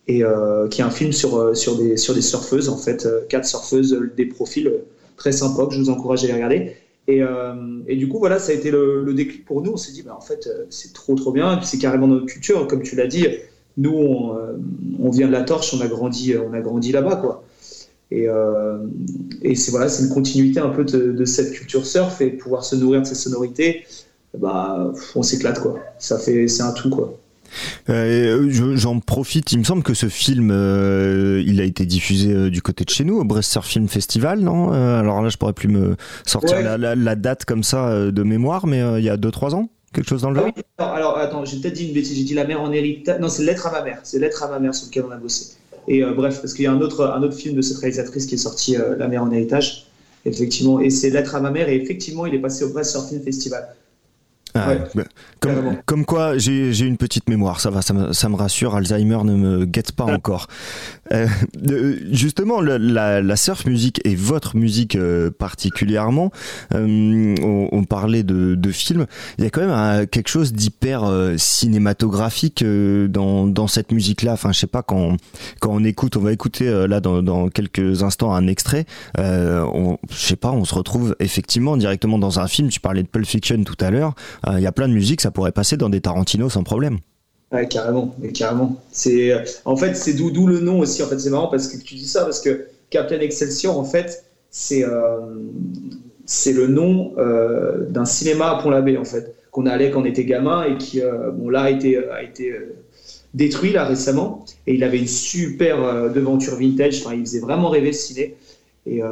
et 0.08 0.24
euh, 0.24 0.68
qui 0.68 0.80
est 0.80 0.84
un 0.84 0.90
film 0.90 1.12
sur 1.12 1.56
sur 1.56 1.76
des 1.76 1.96
sur 1.96 2.14
des 2.14 2.22
surfeuses 2.22 2.68
en 2.68 2.76
fait, 2.76 3.06
quatre 3.28 3.46
surfeuses, 3.46 4.00
des 4.16 4.26
profils 4.26 4.72
très 5.16 5.32
sympas 5.32 5.66
que 5.66 5.74
je 5.74 5.78
vous 5.78 5.90
encourage 5.90 6.24
à 6.24 6.28
les 6.28 6.32
regarder. 6.32 6.76
Et, 7.08 7.20
et 7.88 7.96
du 7.96 8.08
coup, 8.08 8.20
voilà, 8.20 8.38
ça 8.38 8.52
a 8.52 8.54
été 8.54 8.70
le, 8.70 9.12
déclic 9.12 9.44
pour 9.44 9.60
nous. 9.60 9.72
On 9.72 9.76
s'est 9.76 9.90
dit, 9.90 10.02
bah, 10.02 10.14
en 10.16 10.20
fait, 10.20 10.48
c'est 10.70 10.92
trop, 10.92 11.16
trop 11.16 11.32
bien. 11.32 11.60
C'est 11.62 11.78
carrément 11.78 12.06
notre 12.06 12.26
culture. 12.26 12.66
Comme 12.68 12.82
tu 12.82 12.94
l'as 12.94 13.08
dit, 13.08 13.26
nous, 13.76 13.92
on, 13.92 14.36
on 15.00 15.10
vient 15.10 15.26
de 15.26 15.32
la 15.32 15.42
torche, 15.42 15.74
on 15.74 15.80
a 15.80 15.88
grandi, 15.88 16.34
on 16.36 16.54
a 16.54 16.60
grandi 16.60 16.92
là-bas, 16.92 17.16
quoi. 17.16 17.44
Et, 18.14 18.28
euh, 18.28 18.76
et 19.42 19.54
c'est 19.54 19.70
voilà, 19.70 19.86
une 20.00 20.08
continuité 20.10 20.60
un 20.60 20.68
peu 20.68 20.84
de, 20.84 21.12
de 21.12 21.24
cette 21.24 21.52
culture 21.52 21.86
surf 21.86 22.20
et 22.20 22.30
pouvoir 22.30 22.62
se 22.64 22.76
nourrir 22.76 23.00
de 23.02 23.06
ces 23.06 23.14
sonorités, 23.14 23.84
bah, 24.38 24.92
on 25.14 25.22
s'éclate 25.22 25.60
quoi. 25.60 25.78
Ça 25.98 26.18
fait, 26.18 26.46
c'est 26.48 26.62
un 26.62 26.72
tout 26.72 26.90
quoi. 26.90 27.14
Euh, 27.90 28.48
je- 28.50 28.76
J'en 28.76 28.98
profite, 29.00 29.52
il 29.52 29.58
me 29.58 29.64
semble 29.64 29.82
que 29.82 29.94
ce 29.94 30.08
film, 30.08 30.50
euh, 30.52 31.42
il 31.46 31.60
a 31.60 31.64
été 31.64 31.84
diffusé 31.86 32.32
euh, 32.32 32.50
du 32.50 32.62
côté 32.62 32.84
de 32.84 32.90
chez 32.90 33.04
nous, 33.04 33.18
au 33.18 33.24
Brest 33.24 33.50
Surf 33.50 33.66
Film 33.66 33.88
Festival, 33.88 34.40
non? 34.40 34.72
Euh, 34.72 34.98
Alors 35.00 35.22
là, 35.22 35.28
je 35.28 35.36
pourrais 35.36 35.52
plus 35.52 35.68
me 35.68 35.96
sortir 36.26 36.58
Ouais. 36.58 36.62
la, 36.64 36.78
la- 36.78 36.94
la 36.94 37.14
date 37.14 37.44
comme 37.44 37.62
ça 37.62 37.88
euh, 37.88 38.10
de 38.10 38.22
mémoire, 38.22 38.66
mais 38.66 38.80
euh, 38.82 38.98
il 38.98 39.04
y 39.04 39.10
a 39.10 39.16
2-3 39.16 39.54
ans? 39.54 39.68
Quelque 39.92 40.08
chose 40.08 40.22
dans 40.22 40.30
le 40.30 40.38
Ah 40.38 40.42
genre? 40.44 40.52
oui, 40.56 40.62
alors, 40.78 40.94
alors, 40.94 41.18
attends, 41.18 41.44
j'ai 41.44 41.58
peut-être 41.60 41.74
dit 41.74 41.86
une 41.88 41.92
bêtise, 41.94 42.16
j'ai 42.16 42.24
dit 42.24 42.34
la 42.34 42.46
mère 42.46 42.60
en 42.62 42.72
héritage. 42.72 43.20
Non, 43.20 43.28
c'est 43.28 43.44
Lettre 43.44 43.66
à 43.66 43.72
ma 43.72 43.82
mère, 43.82 44.00
c'est 44.02 44.18
Lettre 44.18 44.42
à 44.42 44.48
ma 44.48 44.58
mère 44.58 44.74
sur 44.74 44.86
lequel 44.88 45.04
on 45.06 45.10
a 45.10 45.16
bossé. 45.18 45.54
Et 45.88 46.02
euh, 46.02 46.12
bref, 46.14 46.40
parce 46.40 46.54
qu'il 46.54 46.64
y 46.64 46.68
a 46.68 46.72
un 46.72 46.80
autre, 46.80 47.04
un 47.04 47.22
autre 47.22 47.34
film 47.36 47.56
de 47.56 47.62
cette 47.62 47.78
réalisatrice 47.78 48.26
qui 48.26 48.34
est 48.36 48.38
sorti, 48.38 48.76
euh, 48.76 48.96
La 48.96 49.08
mère 49.08 49.22
en 49.22 49.30
héritage, 49.30 49.86
effectivement, 50.24 50.80
et 50.80 50.90
c'est 50.90 51.10
Lettre 51.10 51.34
à 51.34 51.40
ma 51.40 51.50
mère, 51.50 51.68
et 51.68 51.76
effectivement, 51.76 52.26
il 52.26 52.34
est 52.34 52.38
passé 52.40 52.64
au 52.64 52.70
Brest 52.70 52.96
Film 53.08 53.22
Festival. 53.22 53.68
Ah, 54.54 54.68
Ouais. 54.68 54.80
bah, 54.94 55.04
comme, 55.40 55.76
comme 55.86 56.04
quoi, 56.04 56.36
j'ai 56.36 56.74
j'ai 56.74 56.84
une 56.84 56.98
petite 56.98 57.26
mémoire, 57.28 57.58
ça 57.58 57.70
va, 57.70 57.80
ça 57.80 57.94
me, 57.94 58.12
ça 58.12 58.28
me 58.28 58.36
rassure, 58.36 58.74
Alzheimer 58.74 59.18
ne 59.24 59.34
me 59.34 59.64
guette 59.64 59.92
pas 59.92 60.04
encore. 60.04 60.46
Euh, 61.12 61.26
euh, 61.70 61.96
justement, 62.10 62.60
le- 62.60 62.78
la, 62.78 63.20
la 63.20 63.36
surf 63.36 63.66
music 63.66 64.00
et 64.04 64.14
votre 64.14 64.56
musique 64.56 64.96
euh, 64.96 65.30
particulièrement, 65.30 66.30
euh, 66.74 67.34
on, 67.42 67.68
on 67.70 67.84
parlait 67.84 68.22
de, 68.22 68.54
de 68.54 68.70
films, 68.70 69.06
il 69.38 69.44
y 69.44 69.46
a 69.46 69.50
quand 69.50 69.60
même 69.60 69.70
un- 69.70 70.06
quelque 70.06 70.28
chose 70.28 70.52
d'hyper 70.52 71.04
euh, 71.04 71.34
cinématographique 71.36 72.62
euh, 72.62 73.08
dans, 73.08 73.46
dans 73.46 73.66
cette 73.66 73.92
musique-là. 73.92 74.32
Enfin, 74.32 74.52
je 74.52 74.58
sais 74.60 74.66
pas, 74.66 74.82
quand, 74.82 75.16
quand 75.60 75.70
on 75.72 75.84
écoute, 75.84 76.16
on 76.16 76.20
va 76.20 76.32
écouter 76.32 76.68
euh, 76.68 76.86
là 76.86 77.00
dans, 77.00 77.22
dans 77.22 77.48
quelques 77.48 78.02
instants 78.02 78.34
un 78.34 78.46
extrait, 78.46 78.86
euh, 79.18 79.64
on, 79.74 79.98
je 80.10 80.16
sais 80.16 80.36
pas, 80.36 80.50
on 80.52 80.64
se 80.64 80.74
retrouve 80.74 81.14
effectivement 81.20 81.76
directement 81.76 82.18
dans 82.18 82.40
un 82.40 82.46
film. 82.48 82.68
Tu 82.68 82.80
parlais 82.80 83.02
de 83.02 83.08
Pulp 83.08 83.26
Fiction 83.26 83.62
tout 83.64 83.76
à 83.80 83.90
l'heure, 83.90 84.14
Euh, 84.46 84.54
il 84.58 84.62
y 84.62 84.66
a 84.66 84.72
plein 84.72 84.88
de 84.88 84.94
musique, 84.94 85.20
ça 85.20 85.30
pourrait 85.30 85.52
passer 85.52 85.76
dans 85.76 85.88
des 85.90 86.00
Tarantino 86.00 86.48
sans 86.48 86.62
problème. 86.64 86.98
Carrément, 87.68 88.14
mais 88.18 88.32
carrément. 88.32 88.80
C'est, 88.92 89.30
euh, 89.30 89.40
en 89.66 89.76
fait, 89.76 89.94
c'est 89.94 90.14
d'où, 90.14 90.46
le 90.46 90.60
nom 90.60 90.80
aussi. 90.80 91.02
En 91.02 91.06
fait, 91.06 91.18
c'est 91.18 91.28
marrant 91.28 91.48
parce 91.48 91.68
que 91.68 91.76
tu 91.76 91.94
dis 91.96 92.06
ça 92.06 92.22
parce 92.24 92.40
que 92.40 92.66
Captain 92.88 93.20
Excelsior, 93.20 93.78
en 93.78 93.84
fait, 93.84 94.24
c'est, 94.50 94.84
euh, 94.84 95.18
c'est 96.24 96.54
le 96.54 96.66
nom 96.66 97.12
euh, 97.18 97.86
d'un 97.90 98.06
cinéma 98.06 98.50
à 98.50 98.62
Pont-l'Abbé, 98.62 98.96
en 98.96 99.04
fait, 99.04 99.34
qu'on 99.50 99.66
allait 99.66 99.90
quand 99.90 100.00
on 100.00 100.04
était 100.06 100.24
gamin 100.24 100.64
et 100.64 100.78
qui, 100.78 101.02
bon, 101.34 101.50
là, 101.50 101.62
a 101.62 101.70
été, 101.70 101.98
a 102.08 102.22
été 102.22 102.54
détruit 103.34 103.72
là 103.72 103.84
récemment. 103.84 104.46
Et 104.66 104.74
il 104.74 104.82
avait 104.82 104.98
une 104.98 105.06
super 105.06 106.10
devanture 106.10 106.56
vintage. 106.56 107.02
Enfin, 107.04 107.14
il 107.14 107.20
faisait 107.20 107.40
vraiment 107.40 107.68
rêver 107.68 107.92
ce 107.92 108.06
ciné. 108.06 108.34
Et, 108.86 109.02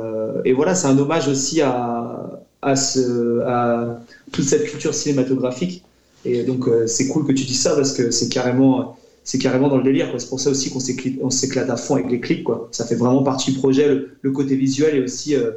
et 0.47 0.53
voilà, 0.55 0.75
c'est 0.75 0.87
un 0.87 0.99
hommage 0.99 1.29
aussi 1.29 1.61
à, 1.61 2.41
à, 2.63 2.75
ce, 2.75 3.41
à 3.41 4.01
toute 4.33 4.47
cette 4.47 4.65
culture 4.65 4.95
cinématographique. 4.95 5.85
Et 6.25 6.43
donc, 6.43 6.69
euh, 6.69 6.87
c'est 6.87 7.09
cool 7.09 7.27
que 7.27 7.33
tu 7.33 7.45
dis 7.45 7.55
ça 7.55 7.75
parce 7.75 7.93
que 7.93 8.11
c'est 8.11 8.29
carrément, 8.29 8.97
c'est 9.25 9.39
carrément 9.39 9.69
dans 9.69 9.79
le 9.79 9.83
délire. 9.83 10.13
C'est 10.19 10.29
pour 10.29 10.41
ça 10.41 10.51
aussi 10.51 10.71
qu'on 10.71 11.31
s'éclate, 11.31 11.71
à 11.71 11.77
fond 11.77 11.95
avec 11.95 12.11
les 12.11 12.21
clips. 12.21 12.45
Quoi. 12.45 12.69
Ça 12.73 12.85
fait 12.85 12.95
vraiment 12.95 13.23
partie 13.23 13.53
du 13.53 13.59
projet. 13.59 13.89
Le, 14.21 14.31
côté 14.31 14.57
visuel 14.57 14.97
est 14.97 15.03
aussi 15.03 15.35
euh, 15.35 15.53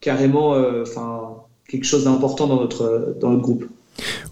carrément 0.00 0.54
euh, 0.54 0.84
quelque 1.68 1.84
chose 1.84 2.04
d'important 2.04 2.46
dans 2.46 2.60
notre, 2.60 3.16
dans 3.20 3.30
notre 3.30 3.42
groupe. 3.42 3.66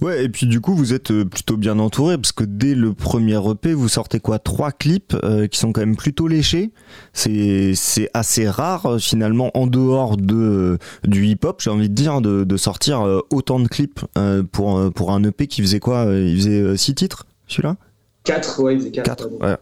Ouais, 0.01 0.25
et 0.25 0.29
puis 0.29 0.47
du 0.47 0.61
coup, 0.61 0.75
vous 0.75 0.93
êtes 0.93 1.11
euh, 1.11 1.25
plutôt 1.25 1.57
bien 1.57 1.79
entouré 1.79 2.17
parce 2.17 2.33
que 2.33 2.45
dès 2.45 2.75
le 2.75 2.93
premier 2.93 3.39
EP, 3.51 3.73
vous 3.73 3.89
sortez 3.89 4.21
quoi 4.21 4.39
Trois 4.39 4.73
clips 4.73 5.17
euh, 5.25 5.47
qui 5.47 5.59
sont 5.59 5.73
quand 5.73 5.81
même 5.81 5.97
plutôt 5.97 6.29
léchés. 6.29 6.71
C'est 7.13 7.75
assez 8.13 8.49
rare 8.49 8.87
euh, 8.87 8.99
finalement 8.99 9.51
en 9.55 9.67
dehors 9.67 10.17
de 10.17 10.79
du 11.05 11.27
hip-hop, 11.27 11.61
j'ai 11.61 11.71
envie 11.71 11.89
de 11.89 11.95
dire, 11.95 12.21
de, 12.21 12.45
de 12.45 12.57
sortir 12.57 13.03
autant 13.31 13.61
de 13.61 13.69
clips 13.69 14.01
euh, 14.19 14.43
pour 14.43 14.93
pour 14.93 15.13
un 15.13 15.23
EP 15.25 15.47
qui 15.47 15.63
faisait 15.63 15.81
quoi 15.81 16.07
Il 16.11 16.37
faisait 16.37 16.77
six 16.77 16.95
titres, 16.95 17.27
celui-là? 17.47 17.77
4, 18.25 18.63
ouais, 18.63 18.75
il 18.75 18.81
faisait 18.81 18.91
4. 18.91 19.29
Ouais. 19.41 19.57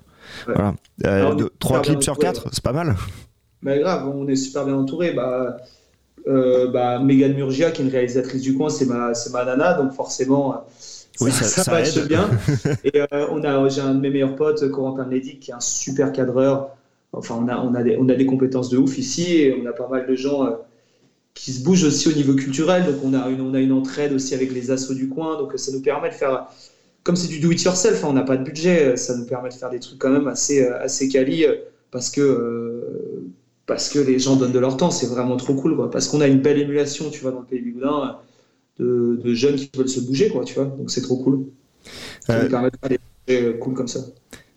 Voilà. 0.46 0.74
Euh, 1.04 1.26
Alors, 1.26 1.36
trois 1.58 1.82
clips 1.82 2.02
sur 2.02 2.18
quatre, 2.18 2.48
c'est 2.52 2.62
pas 2.62 2.72
mal. 2.72 2.96
Mais 3.62 3.78
grave, 3.78 4.08
on 4.08 4.26
est 4.28 4.36
super 4.36 4.64
bien 4.64 4.74
entouré. 4.74 5.12
Bah, 5.12 5.56
euh, 6.28 6.68
bah, 6.68 6.98
Mégane 7.00 7.34
Murgia, 7.34 7.70
qui 7.70 7.82
est 7.82 7.84
une 7.84 7.90
réalisatrice 7.90 8.42
du 8.42 8.54
coin, 8.56 8.68
c'est 8.70 8.86
ma, 8.86 9.14
c'est 9.14 9.30
ma 9.32 9.44
nana, 9.44 9.74
donc 9.74 9.92
forcément, 9.92 10.54
euh, 10.54 10.56
Oui, 11.20 11.30
ça, 11.32 11.44
ça- 11.44 11.48
ça 11.48 11.64
ça 11.64 11.70
matche 11.72 11.96
aide. 11.96 12.08
bien. 12.08 12.30
Et 12.84 13.00
euh, 13.00 13.26
on 13.30 13.42
a, 13.44 13.68
j'ai 13.68 13.80
un 13.80 13.94
de 13.94 14.00
mes 14.00 14.10
meilleurs 14.10 14.36
potes, 14.36 14.68
Corentin 14.70 15.08
Lédic, 15.08 15.40
qui 15.40 15.50
est 15.50 15.54
un 15.54 15.60
super 15.60 16.12
cadreur. 16.12 16.70
Enfin, 17.12 17.38
on 17.42 17.48
a, 17.48 17.58
on, 17.58 17.74
a 17.74 17.82
des, 17.82 17.96
on 18.00 18.08
a 18.08 18.14
des 18.14 18.26
compétences 18.26 18.70
de 18.70 18.78
ouf 18.78 18.96
ici 18.98 19.36
et 19.36 19.54
on 19.60 19.66
a 19.66 19.72
pas 19.72 19.88
mal 19.88 20.06
de 20.06 20.14
gens 20.14 20.46
euh, 20.46 20.50
qui 21.34 21.52
se 21.52 21.62
bougent 21.64 21.84
aussi 21.84 22.08
au 22.08 22.12
niveau 22.12 22.34
culturel. 22.34 22.84
Donc, 22.86 22.96
on 23.04 23.14
a 23.14 23.28
une, 23.28 23.40
on 23.40 23.54
a 23.54 23.60
une 23.60 23.72
entraide 23.72 24.12
aussi 24.12 24.34
avec 24.34 24.52
les 24.52 24.70
assos 24.70 24.94
du 24.94 25.08
coin. 25.08 25.38
Donc, 25.38 25.52
ça 25.56 25.72
nous 25.72 25.80
permet 25.82 26.08
de 26.10 26.14
faire. 26.14 26.46
Comme 27.04 27.16
c'est 27.16 27.28
du 27.28 27.40
do 27.40 27.50
it 27.50 27.62
yourself, 27.62 28.04
hein, 28.04 28.08
on 28.10 28.12
n'a 28.12 28.22
pas 28.22 28.36
de 28.36 28.44
budget, 28.44 28.96
ça 28.96 29.16
nous 29.16 29.26
permet 29.26 29.48
de 29.48 29.54
faire 29.54 29.70
des 29.70 29.80
trucs 29.80 29.98
quand 29.98 30.10
même 30.10 30.28
assez, 30.28 30.64
assez 30.66 31.08
quali 31.08 31.44
parce 31.90 32.10
que, 32.10 32.71
parce 33.72 33.88
que 33.88 33.98
les 33.98 34.18
gens 34.18 34.36
donnent 34.36 34.52
de 34.52 34.58
leur 34.58 34.76
temps. 34.76 34.90
C'est 34.90 35.06
vraiment 35.06 35.36
trop 35.36 35.54
cool. 35.54 35.76
Quoi. 35.76 35.90
Parce 35.90 36.08
qu'on 36.08 36.20
a 36.20 36.26
une 36.28 36.40
belle 36.40 36.58
émulation, 36.58 37.10
tu 37.10 37.20
vois, 37.20 37.30
dans 37.32 37.40
le 37.40 37.46
pays 37.46 37.62
du 37.62 37.72
Boudin, 37.72 38.18
de, 38.78 39.20
de 39.24 39.34
jeunes 39.34 39.56
qui 39.56 39.70
veulent 39.74 39.88
se 39.88 40.00
bouger, 40.00 40.28
quoi, 40.30 40.44
tu 40.44 40.54
vois. 40.54 40.66
Donc, 40.66 40.90
c'est 40.90 41.02
trop 41.02 41.16
cool. 41.22 41.46
Ça 42.26 42.34
Euh, 42.34 42.44
nous 42.44 42.50
permet 42.50 42.70
de 42.70 42.76
faire 42.80 42.90
des 42.90 42.98
projets 43.26 43.42
euh, 43.48 43.58
cool 43.58 43.74
comme 43.74 43.88
ça. 43.88 44.00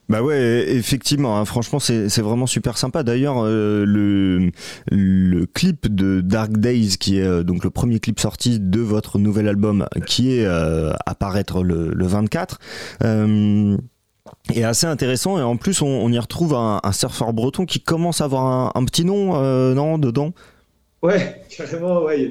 Bah 0.07 0.21
ouais, 0.21 0.65
effectivement, 0.69 1.39
hein, 1.39 1.45
franchement, 1.45 1.79
c'est 1.79 2.21
vraiment 2.21 2.45
super 2.45 2.77
sympa. 2.77 3.01
D'ailleurs, 3.01 3.37
euh, 3.43 3.85
le, 3.87 4.51
le 4.91 5.45
clip 5.47 5.87
de 5.93 6.21
Dark 6.21 6.51
Days, 6.57 6.97
qui 6.99 7.17
est 7.17 7.23
euh, 7.23 7.43
donc 7.43 7.63
le 7.63 7.71
premier 7.71 7.99
clip 7.99 8.19
sorti 8.19 8.59
de 8.59 8.81
votre 8.81 9.17
nouvel 9.17 9.47
album, 9.47 9.87
qui 10.05 10.35
est 10.37 10.45
euh, 10.45 10.93
à 11.07 11.15
paraître 11.15 11.63
le, 11.63 11.89
le 11.91 12.05
24, 12.05 12.59
euh, 13.03 13.77
est 14.53 14.63
assez 14.63 14.87
intéressant. 14.87 15.37
Et 15.37 15.41
en 15.41 15.57
plus, 15.57 15.81
on, 15.81 16.11
y 16.11 16.19
retrouve 16.19 16.53
un, 16.53 16.79
surfeur 16.91 17.33
breton 17.33 17.65
qui 17.65 17.79
commence 17.79 18.21
à 18.21 18.25
avoir 18.25 18.75
un, 18.75 18.85
petit 18.85 19.05
nom, 19.05 19.35
euh, 19.35 19.97
dedans? 19.97 20.33
Ouais, 21.01 21.41
carrément, 21.49 22.03
ouais. 22.03 22.29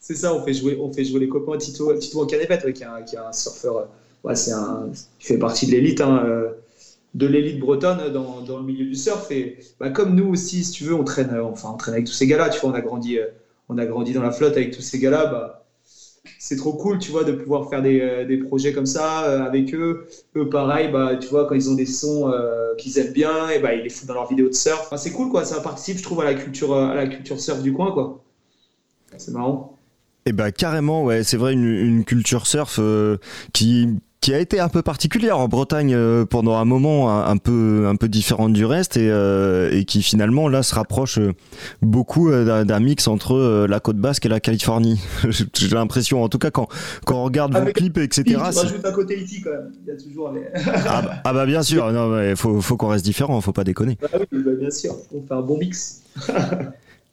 C'est 0.00 0.14
ça, 0.14 0.34
on 0.34 0.44
fait 0.44 0.54
jouer, 0.54 0.78
on 0.80 0.92
fait 0.92 1.04
jouer 1.04 1.20
les 1.20 1.28
copains 1.28 1.56
Tito, 1.56 1.92
Tito 1.94 2.22
en 2.22 2.26
canépette, 2.26 2.70
qui, 2.72 2.82
est 2.82 2.86
un, 2.86 3.02
qui 3.02 3.16
est 3.16 3.18
un 3.18 3.32
surfeur. 3.32 3.76
euh, 3.78 3.84
Ouais, 4.22 4.36
c'est 4.36 4.52
un, 4.52 4.88
il 5.20 5.26
fait 5.26 5.38
partie 5.38 5.66
de 5.66 5.72
l'élite, 5.72 6.00
hein, 6.00 6.22
euh, 6.24 6.50
de 7.12 7.26
l'élite 7.26 7.60
bretonne 7.60 8.10
dans, 8.10 8.40
dans 8.40 8.56
le 8.56 8.64
milieu 8.64 8.86
du 8.86 8.94
surf. 8.94 9.30
Et 9.30 9.58
bah, 9.78 9.90
comme 9.90 10.14
nous 10.14 10.28
aussi, 10.28 10.64
si 10.64 10.72
tu 10.72 10.84
veux, 10.84 10.94
on 10.94 11.04
traîne, 11.04 11.38
enfin, 11.40 11.70
on 11.74 11.76
traîne 11.76 11.94
avec 11.94 12.06
tous 12.06 12.12
ces 12.12 12.26
gars-là. 12.26 12.48
Tu 12.48 12.60
vois, 12.60 12.70
on 12.70 12.74
a 12.74 12.80
grandi, 12.80 13.18
on 13.68 13.76
a 13.76 13.84
grandi 13.84 14.14
dans 14.14 14.22
la 14.22 14.30
flotte 14.30 14.56
avec 14.56 14.74
tous 14.74 14.80
ces 14.80 14.98
gars-là. 14.98 15.26
Bah, 15.26 15.63
c'est 16.44 16.56
trop 16.56 16.74
cool, 16.74 16.98
tu 16.98 17.10
vois, 17.10 17.24
de 17.24 17.32
pouvoir 17.32 17.70
faire 17.70 17.80
des, 17.80 18.02
euh, 18.02 18.26
des 18.26 18.36
projets 18.36 18.74
comme 18.74 18.84
ça 18.84 19.24
euh, 19.24 19.46
avec 19.46 19.74
eux. 19.74 20.06
Eux, 20.36 20.50
pareil, 20.50 20.90
bah, 20.92 21.16
tu 21.16 21.28
vois, 21.28 21.46
quand 21.46 21.54
ils 21.54 21.70
ont 21.70 21.74
des 21.74 21.86
sons 21.86 22.30
euh, 22.30 22.74
qu'ils 22.76 22.98
aiment 22.98 23.14
bien, 23.14 23.48
et 23.48 23.60
bah, 23.60 23.72
ils 23.72 23.82
les 23.82 23.88
foutent 23.88 24.08
dans 24.08 24.12
leurs 24.12 24.28
vidéos 24.28 24.50
de 24.50 24.54
surf. 24.54 24.82
Enfin, 24.82 24.98
c'est 24.98 25.12
cool, 25.12 25.30
quoi. 25.30 25.46
Ça 25.46 25.62
participe, 25.62 25.96
je 25.96 26.02
trouve, 26.02 26.20
à 26.20 26.24
la 26.24 26.34
culture, 26.34 26.74
à 26.76 26.94
la 26.94 27.06
culture 27.06 27.40
surf 27.40 27.62
du 27.62 27.72
coin, 27.72 27.92
quoi. 27.92 28.22
C'est 29.16 29.32
marrant. 29.32 29.78
Eh 30.26 30.32
bah 30.32 30.52
carrément, 30.52 31.04
ouais, 31.04 31.24
c'est 31.24 31.38
vrai, 31.38 31.54
une, 31.54 32.04
culture 32.04 32.46
surf 32.46 32.78
qui 33.54 33.88
qui 34.24 34.32
a 34.32 34.38
été 34.38 34.58
un 34.58 34.70
peu 34.70 34.80
particulière 34.80 35.38
en 35.38 35.48
Bretagne 35.48 35.92
euh, 35.94 36.24
pendant 36.24 36.54
un 36.56 36.64
moment, 36.64 37.10
un, 37.26 37.36
peu 37.36 37.84
un 37.86 37.94
peu 37.96 38.08
différente 38.08 38.54
du 38.54 38.64
reste 38.64 38.96
et, 38.96 39.10
euh, 39.10 39.70
et 39.70 39.84
qui 39.84 40.02
finalement 40.02 40.48
là 40.48 40.62
se 40.62 40.74
rapproche 40.74 41.18
euh, 41.18 41.32
beaucoup 41.82 42.30
d'un- 42.30 42.80
mix 42.80 43.06
entre 43.06 43.66
la 43.68 43.80
côte 43.80 43.98
basque 43.98 44.24
et 44.24 44.30
la 44.30 44.40
Californie. 44.40 44.98
J'ai 45.54 45.68
l'impression, 45.74 46.22
en 46.22 46.30
tout 46.30 46.38
cas 46.38 46.50
quand 46.50 46.68
quand 47.04 47.16
on 47.16 47.24
regarde 47.24 47.52
vos 47.52 47.58
Avec- 47.58 47.76
clips 47.76 47.98
etc. 47.98 48.22
Tu 48.24 48.30
c'est- 48.32 48.36
rajoutes 48.60 48.86
un 48.86 48.92
côté 48.92 49.16
E.T. 49.16 49.42
quand 49.44 49.50
même. 49.50 49.72
Il 49.86 49.88
y 49.92 49.94
a 49.94 50.00
toujours 50.00 50.32
les... 50.32 50.40
Ah, 50.88 51.02
bah, 51.02 51.10
ah 51.22 51.32
bah 51.34 51.44
bien 51.44 51.62
sûr, 51.62 51.92
non, 51.92 52.08
mais 52.08 52.34
faut 52.34 52.62
faut 52.62 52.78
qu'on 52.78 52.88
reste 52.88 53.04
différent, 53.04 53.38
faut 53.42 53.52
pas 53.52 53.64
déconner. 53.64 53.98
Bah 54.00 54.08
oui, 54.32 54.42
bah 54.42 54.52
bien 54.58 54.70
sûr. 54.70 54.96
On 55.14 55.20
fait 55.20 55.34
un 55.34 55.42
bon 55.42 55.58
mix. 55.58 56.00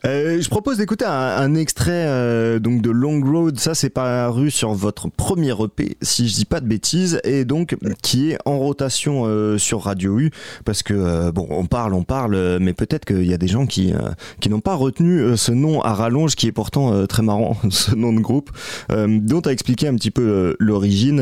Euh, 0.04 0.42
je 0.42 0.50
propose 0.50 0.78
d'écouter 0.78 1.06
un, 1.06 1.12
un 1.12 1.56
extrait 1.56 2.06
euh, 2.08 2.60
donc 2.60 2.82
de 2.82 2.90
Long 2.90 3.22
Road. 3.24 3.60
Ça, 3.60 3.76
c'est 3.76 3.90
paru 3.90 4.50
sur 4.50 4.74
votre 4.74 5.10
premier 5.10 5.52
EP, 5.52 5.98
si 6.02 6.28
je 6.28 6.34
dis 6.34 6.46
pas 6.46 6.60
de 6.60 6.68
bêtises, 6.68 7.20
et 7.24 7.46
donc 7.46 7.78
qui 8.02 8.32
est 8.32 8.38
en 8.46 8.58
rotation 8.58 9.24
euh, 9.26 9.58
sur 9.58 9.84
Radio 9.84 10.20
U, 10.20 10.32
parce 10.66 10.82
que 10.82 10.94
euh, 10.94 11.32
bon, 11.32 11.48
on 11.50 11.66
parle, 11.66 11.94
on 11.94 12.04
parle, 12.04 12.34
euh, 12.36 12.58
mais 12.60 12.74
peut-être 12.74 13.06
qu'il 13.06 13.26
y 13.26 13.34
a 13.34 13.38
des 13.38 13.48
gens 13.48 13.66
qui 13.66 13.94
euh, 13.94 14.12
qui 14.40 14.50
n'ont 14.50 14.60
pas 14.60 14.76
retenu 14.76 15.38
ce 15.38 15.52
nom 15.52 15.82
à 15.82 15.94
rallonge, 15.94 16.36
qui 16.36 16.48
est 16.48 16.52
pourtant 16.52 17.06
très 17.06 17.22
marrant, 17.24 17.56
ce 17.70 17.94
nom 17.96 18.14
de 18.14 18.20
groupe, 18.20 18.50
dont 18.90 19.42
a 19.42 19.52
expliqué 19.52 19.88
un 19.88 19.96
petit 19.96 20.12
peu 20.12 20.56
l'origine, 20.60 21.20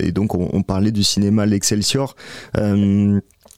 et 0.00 0.12
donc 0.12 0.34
on, 0.34 0.48
on 0.52 0.62
parlait 0.62 0.92
du 0.92 1.02
cinéma 1.02 1.46
l'Excelsior. 1.46 2.14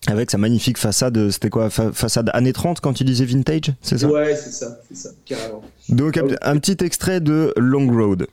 Avec 0.07 0.31
sa 0.31 0.37
magnifique 0.39 0.77
façade, 0.79 1.31
c'était 1.31 1.49
quoi 1.49 1.71
fa- 1.71 1.93
Façade 1.93 2.31
années 2.35 2.53
30 2.53 2.81
quand 2.81 2.93
tu 2.93 3.05
disais 3.05 3.25
vintage, 3.25 3.73
c'est 3.81 3.97
ça? 3.99 4.09
Ouais, 4.09 4.37
c'est 4.37 4.53
ça, 4.53 4.79
c'est 4.89 4.97
ça, 4.97 5.09
carrément. 5.25 5.63
donc 5.89 6.19
un, 6.19 6.27
un 6.43 6.59
petit 6.59 6.77
extrait 6.85 7.21
de 7.21 7.53
Long 7.57 7.91
Road. 7.91 8.27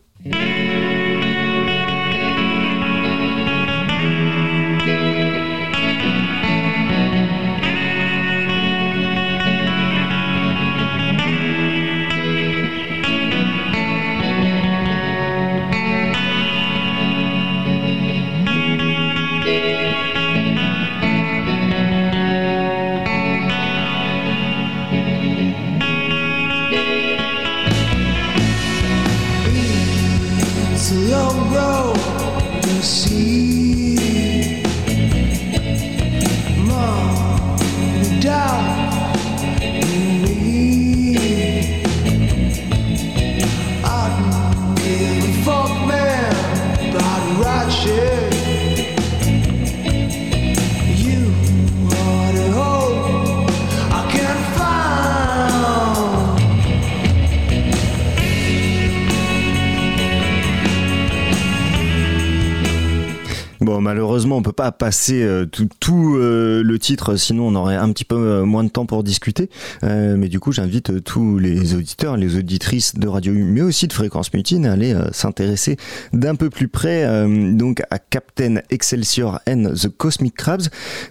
Malheureusement, 63.81 64.37
on 64.37 64.41
peut 64.41 64.51
pas 64.51 64.71
passer 64.71 65.23
euh, 65.23 65.45
tout, 65.45 65.67
tout, 65.79 66.15
euh, 66.17 66.63
le 66.63 66.79
titre, 66.79 67.15
sinon 67.15 67.47
on 67.47 67.55
aurait 67.55 67.75
un 67.75 67.91
petit 67.91 68.05
peu 68.05 68.15
euh, 68.15 68.45
moins 68.45 68.63
de 68.63 68.69
temps 68.69 68.85
pour 68.85 69.03
discuter. 69.03 69.49
Euh, 69.83 70.15
mais 70.17 70.29
du 70.29 70.39
coup, 70.39 70.51
j'invite 70.51 71.03
tous 71.03 71.37
les 71.39 71.73
auditeurs, 71.75 72.17
les 72.17 72.37
auditrices 72.37 72.95
de 72.95 73.07
Radio 73.07 73.33
U, 73.33 73.43
mais 73.43 73.61
aussi 73.61 73.87
de 73.87 73.93
Fréquence 73.93 74.33
Mutine, 74.33 74.65
à 74.65 74.73
aller 74.73 74.93
euh, 74.93 75.11
s'intéresser 75.11 75.77
d'un 76.13 76.35
peu 76.35 76.49
plus 76.49 76.67
près 76.67 77.03
euh, 77.03 77.51
donc 77.53 77.81
à 77.89 77.99
Captain 77.99 78.57
Excelsior 78.69 79.39
and 79.47 79.73
the 79.73 79.89
Cosmic 79.89 80.35
Crabs. 80.35 80.63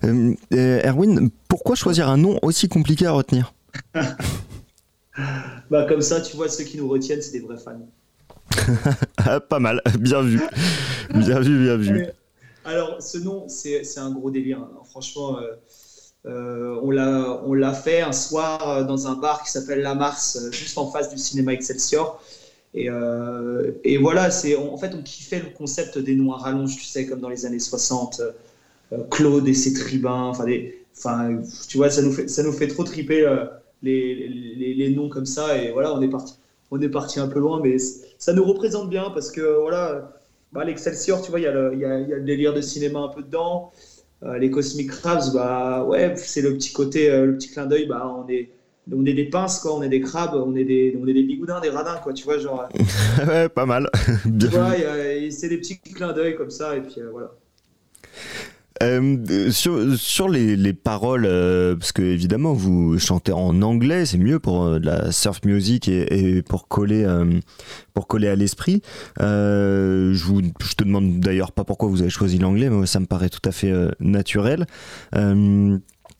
Euh, 0.04 0.34
euh, 0.52 0.80
Erwin, 0.84 1.30
pourquoi 1.48 1.74
choisir 1.74 2.08
un 2.08 2.16
nom 2.16 2.38
aussi 2.42 2.68
compliqué 2.68 3.06
à 3.06 3.12
retenir? 3.12 3.52
Bah, 5.70 5.84
comme 5.88 6.00
ça, 6.00 6.20
tu 6.20 6.36
vois, 6.36 6.48
ceux 6.48 6.64
qui 6.64 6.78
nous 6.78 6.88
retiennent, 6.88 7.20
c'est 7.20 7.32
des 7.32 7.40
vrais 7.40 7.58
fans. 7.58 7.86
Ah, 9.18 9.38
Pas 9.40 9.58
mal, 9.58 9.82
bien 9.98 10.22
vu, 10.22 10.40
bien 11.14 11.40
vu, 11.40 11.62
bien 11.62 11.76
vu. 11.76 12.06
Alors, 12.70 13.02
ce 13.02 13.18
nom, 13.18 13.48
c'est 13.48 13.98
un 13.98 14.12
gros 14.12 14.30
délire. 14.30 14.60
hein. 14.60 14.82
Franchement, 14.88 15.38
euh, 15.38 15.54
euh, 16.26 16.78
on 16.82 17.54
l'a 17.54 17.72
fait 17.72 18.00
un 18.00 18.12
soir 18.12 18.68
euh, 18.68 18.84
dans 18.84 19.08
un 19.08 19.14
bar 19.14 19.42
qui 19.42 19.50
s'appelle 19.50 19.80
La 19.80 19.94
Mars, 19.96 20.38
juste 20.52 20.78
en 20.78 20.86
face 20.86 21.10
du 21.10 21.18
cinéma 21.18 21.52
Excelsior. 21.52 22.22
Et, 22.74 22.88
voilà, 23.98 24.30
c'est 24.30 24.54
en 24.54 24.76
fait, 24.76 24.94
on 24.94 25.02
kiffait 25.02 25.40
le 25.40 25.48
concept 25.50 25.98
des 25.98 26.14
noms 26.14 26.32
à 26.32 26.54
tu 26.68 26.84
sais, 26.84 27.06
comme 27.06 27.20
dans 27.20 27.28
les 27.28 27.44
années 27.44 27.58
60. 27.58 28.20
euh, 28.20 29.02
Claude 29.10 29.48
et 29.48 29.54
ses 29.54 29.72
tribuns, 29.72 30.28
enfin, 30.28 31.40
tu 31.68 31.76
vois, 31.76 31.90
ça 31.90 32.02
nous 32.02 32.52
fait, 32.52 32.66
trop 32.68 32.84
triper 32.84 33.24
les, 33.82 34.14
les, 34.74 34.90
noms 34.90 35.08
comme 35.08 35.26
ça. 35.26 35.56
Et 35.56 35.72
voilà, 35.72 35.92
on 35.94 36.00
est 36.02 36.08
parti, 36.08 36.34
on 36.70 36.80
est 36.80 36.88
parti 36.88 37.18
un 37.20 37.28
peu 37.28 37.40
loin, 37.40 37.60
mais 37.62 37.76
ça 38.18 38.32
nous 38.32 38.44
représente 38.44 38.88
bien 38.90 39.10
parce 39.10 39.30
que 39.30 39.40
voilà, 39.60 40.19
bah, 40.52 40.64
l'Excelsior, 40.64 41.22
tu 41.22 41.30
vois, 41.30 41.40
il 41.40 41.44
y, 41.44 41.46
a 41.46 41.52
le- 41.52 41.72
il 41.74 41.80
y 41.80 41.84
a, 41.84 42.00
il 42.00 42.08
y 42.08 42.12
a 42.12 42.16
le 42.16 42.24
délire 42.24 42.52
de 42.54 42.60
cinéma 42.60 43.00
un 43.00 43.08
peu 43.08 43.22
dedans. 43.22 43.72
Euh, 44.22 44.38
les 44.38 44.50
Cosmic 44.50 44.90
Crabs, 44.90 45.32
bah 45.32 45.84
ouais, 45.84 46.14
c'est 46.16 46.42
le 46.42 46.52
petit 46.54 46.72
côté, 46.72 47.10
euh, 47.10 47.24
le 47.26 47.36
petit 47.36 47.50
clin 47.50 47.66
d'œil, 47.66 47.86
bah 47.86 48.06
on 48.06 48.28
est, 48.28 48.50
on 48.92 49.06
est 49.06 49.14
des 49.14 49.24
pinces, 49.30 49.60
quoi, 49.60 49.74
on 49.74 49.82
est 49.82 49.88
des 49.88 50.00
crabes, 50.02 50.34
on 50.34 50.54
est 50.56 50.64
des, 50.64 50.98
on 51.00 51.06
est 51.06 51.14
des 51.14 51.22
bigoudins, 51.22 51.60
des 51.60 51.70
radins, 51.70 51.96
quoi, 52.02 52.12
tu 52.12 52.24
vois, 52.24 52.36
genre. 52.38 52.68
ouais, 53.26 53.48
pas 53.48 53.64
mal, 53.64 53.88
bien 54.26 54.48
tu 54.50 54.54
vois, 54.54 54.72
c'est 55.30 55.48
des 55.48 55.56
petits 55.58 55.78
clins 55.80 56.12
d'œil 56.12 56.36
comme 56.36 56.50
ça, 56.50 56.76
et 56.76 56.82
puis 56.82 57.00
euh, 57.00 57.08
voilà. 57.10 57.32
Euh, 58.82 59.50
sur, 59.50 59.94
sur 59.98 60.28
les, 60.28 60.56
les 60.56 60.72
paroles, 60.72 61.26
euh, 61.26 61.76
parce 61.76 61.92
que 61.92 62.00
évidemment 62.00 62.54
vous 62.54 62.98
chantez 62.98 63.30
en 63.32 63.60
anglais, 63.60 64.06
c'est 64.06 64.16
mieux 64.16 64.38
pour 64.38 64.64
euh, 64.64 64.78
de 64.78 64.86
la 64.86 65.12
surf 65.12 65.44
music 65.44 65.86
et, 65.86 66.36
et 66.36 66.42
pour 66.42 66.66
coller 66.66 67.04
euh, 67.04 67.40
pour 67.92 68.06
coller 68.06 68.28
à 68.28 68.36
l'esprit. 68.36 68.80
Je, 69.18 70.24
vous, 70.24 70.40
je 70.40 70.74
te 70.74 70.84
demande 70.84 71.20
d'ailleurs 71.20 71.52
pas 71.52 71.64
pourquoi 71.64 71.90
vous 71.90 72.00
avez 72.00 72.10
choisi 72.10 72.38
l'anglais, 72.38 72.70
mais 72.70 72.86
ça 72.86 73.00
me 73.00 73.06
paraît 73.06 73.28
tout 73.28 73.46
à 73.46 73.52
fait 73.52 73.72
naturel. 74.00 74.66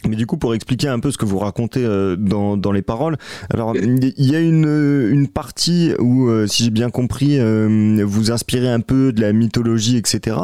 Euh, 0.05 0.09
mais 0.09 0.16
du 0.16 0.27
coup, 0.27 0.36
pour 0.36 0.55
expliquer 0.55 0.89
un 0.89 1.01
peu 1.01 1.10
ce 1.10 1.18
que 1.18 1.24
vous 1.24 1.39
racontez 1.39 1.85
euh, 1.85 2.16
dans, 2.16 2.56
dans 2.56 2.72
les 2.72 2.82
paroles, 2.82 3.16
alors 3.51 3.74
il 3.77 4.12
y 4.31 4.36
a 4.36 4.40
une, 4.40 5.09
une 5.10 5.28
partie 5.28 5.93
où, 5.98 6.28
euh, 6.28 6.47
si 6.47 6.64
j'ai 6.64 6.70
bien 6.70 6.90
compris, 6.90 7.39
euh, 7.39 8.02
vous 8.05 8.31
inspirez 8.31 8.68
un 8.68 8.81
peu 8.81 9.12
de 9.12 9.20
la 9.20 9.32
mythologie, 9.32 9.97
etc. 9.97 10.36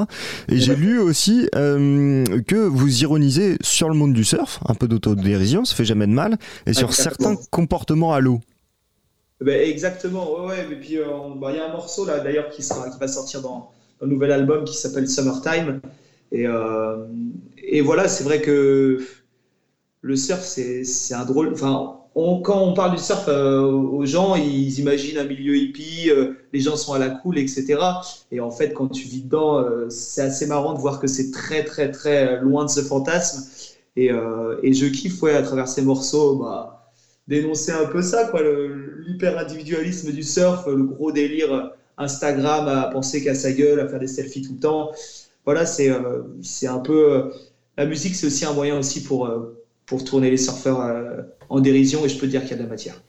Et 0.48 0.58
j'ai 0.58 0.76
lu 0.76 0.98
aussi 0.98 1.48
euh, 1.54 2.24
que 2.46 2.56
vous 2.56 3.02
ironisez 3.02 3.56
sur 3.62 3.88
le 3.88 3.94
monde 3.94 4.12
du 4.12 4.24
surf, 4.24 4.60
un 4.66 4.74
peu 4.74 4.88
d'autodérision, 4.88 5.64
ça 5.64 5.74
fait 5.74 5.84
jamais 5.84 6.06
de 6.06 6.12
mal, 6.12 6.38
et 6.66 6.72
sur 6.72 6.88
Exactement. 6.88 7.30
certains 7.30 7.42
comportements 7.50 8.12
à 8.12 8.20
l'eau. 8.20 8.40
Ben, 9.40 9.60
exactement, 9.68 10.40
ouais, 10.40 10.46
ouais. 10.48 10.66
Et 10.72 10.76
puis, 10.76 10.98
euh, 10.98 11.04
bah, 11.36 11.48
il 11.52 11.56
y 11.56 11.60
a 11.60 11.68
un 11.68 11.72
morceau 11.72 12.06
là 12.06 12.20
d'ailleurs 12.20 12.48
qui, 12.48 12.62
sera- 12.62 12.88
qui 12.88 12.98
va 12.98 13.06
sortir 13.08 13.42
dans 13.42 13.70
un 14.02 14.06
nouvel 14.06 14.32
album 14.32 14.64
qui 14.64 14.74
s'appelle 14.76 15.08
Summertime. 15.08 15.80
Et, 16.32 16.46
euh, 16.46 17.04
et 17.62 17.82
voilà, 17.82 18.08
c'est 18.08 18.24
vrai 18.24 18.40
que 18.40 18.98
le 20.06 20.16
surf, 20.16 20.40
c'est 20.42 21.14
un 21.14 21.24
drôle. 21.24 21.52
Enfin, 21.52 21.96
on- 22.14 22.40
quand 22.40 22.60
on 22.62 22.72
parle 22.74 22.92
du 22.92 22.98
surf 23.02 23.24
euh, 23.28 23.60
aux 23.62 24.04
gens, 24.06 24.34
ils 24.36 24.78
imaginent 24.78 25.18
un 25.18 25.24
milieu 25.24 25.56
hippie, 25.56 26.10
euh, 26.10 26.32
les 26.52 26.60
gens 26.60 26.76
sont 26.76 26.92
à 26.92 26.98
la 26.98 27.10
cool, 27.10 27.38
etc. 27.38 28.00
Et 28.30 28.40
en 28.40 28.50
fait, 28.50 28.72
quand 28.72 28.88
tu 28.88 29.06
vis 29.08 29.20
dedans, 29.22 29.58
euh, 29.58 29.88
c'est 29.90 30.22
assez 30.22 30.46
marrant 30.46 30.72
de 30.74 30.78
voir 30.78 30.98
que 30.98 31.06
c'est 31.06 31.30
très, 31.30 31.64
très, 31.64 31.90
très 31.90 32.36
loin 32.40 32.64
de 32.64 32.70
ce 32.70 32.80
fantasme. 32.82 33.44
Et, 33.96 34.10
et 34.62 34.72
je 34.74 34.86
kiffe, 34.86 35.22
ouais, 35.22 35.32
à 35.32 35.40
travers 35.42 35.68
ces 35.68 35.80
morceaux, 35.82 36.34
bah, 36.36 36.90
dénoncer 37.28 37.72
un 37.72 37.86
peu 37.86 38.02
ça, 38.02 38.24
quoi, 38.26 38.42
l'hyper-individualisme 38.42 40.12
du 40.12 40.22
surf, 40.22 40.66
le 40.66 40.82
gros 40.84 41.12
délire 41.12 41.70
Instagram 41.96 42.68
à 42.68 42.86
penser 42.88 43.22
qu'à 43.22 43.34
sa 43.34 43.52
gueule, 43.52 43.80
à 43.80 43.86
faire 43.88 43.98
des 43.98 44.06
selfies 44.06 44.42
tout 44.42 44.52
le 44.54 44.58
temps. 44.60 44.90
Voilà, 45.46 45.64
c'est 45.66 45.88
un 46.66 46.78
peu. 46.78 47.30
la 47.76 47.86
musique, 47.86 48.14
c'est 48.14 48.26
aussi 48.26 48.44
un 48.44 48.52
moyen 48.52 48.78
aussi 48.78 49.02
pour, 49.02 49.26
pour 49.86 50.04
tourner 50.04 50.30
les 50.30 50.36
surfeurs 50.36 50.80
euh, 50.80 51.22
en 51.48 51.60
dérision, 51.60 52.04
et 52.04 52.08
je 52.08 52.18
peux 52.18 52.26
dire 52.26 52.42
qu'il 52.42 52.50
y 52.50 52.54
a 52.54 52.56
de 52.56 52.62
la 52.62 52.68
matière. 52.68 53.00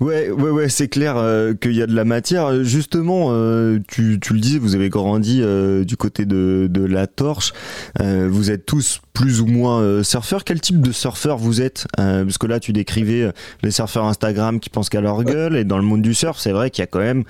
Ouais, 0.00 0.30
ouais, 0.30 0.50
ouais, 0.50 0.68
c'est 0.68 0.86
clair 0.86 1.16
euh, 1.16 1.54
qu'il 1.54 1.74
y 1.74 1.82
a 1.82 1.86
de 1.86 1.94
la 1.94 2.04
matière. 2.04 2.62
Justement, 2.62 3.30
euh, 3.30 3.80
tu, 3.88 4.20
tu 4.20 4.32
le 4.32 4.38
disais, 4.38 4.58
vous 4.58 4.76
avez 4.76 4.88
grandi 4.88 5.40
euh, 5.42 5.84
du 5.84 5.96
côté 5.96 6.24
de, 6.24 6.68
de 6.70 6.84
la 6.84 7.06
torche. 7.06 7.52
Vous 7.98 8.50
êtes 8.50 8.64
tous 8.64 9.00
plus 9.12 9.40
ou 9.40 9.46
moins 9.46 10.04
surfeurs. 10.04 10.44
Quel 10.44 10.60
type 10.60 10.80
de 10.80 10.92
surfeur 10.92 11.36
vous 11.36 11.60
êtes 11.60 11.86
Parce 11.96 12.38
que 12.38 12.46
là, 12.46 12.60
tu 12.60 12.72
décrivais 12.72 13.32
les 13.62 13.70
surfeurs 13.72 14.04
Instagram 14.04 14.60
qui 14.60 14.70
pensent 14.70 14.88
qu'à 14.88 15.00
leur 15.00 15.24
gueule. 15.24 15.56
Et 15.56 15.64
dans 15.64 15.78
le 15.78 15.82
monde 15.82 16.02
du 16.02 16.14
surf, 16.14 16.38
c'est 16.38 16.52
vrai 16.52 16.70
qu'il 16.70 16.82
y 16.82 16.84
a 16.84 16.86
quand 16.86 17.00
même 17.00 17.24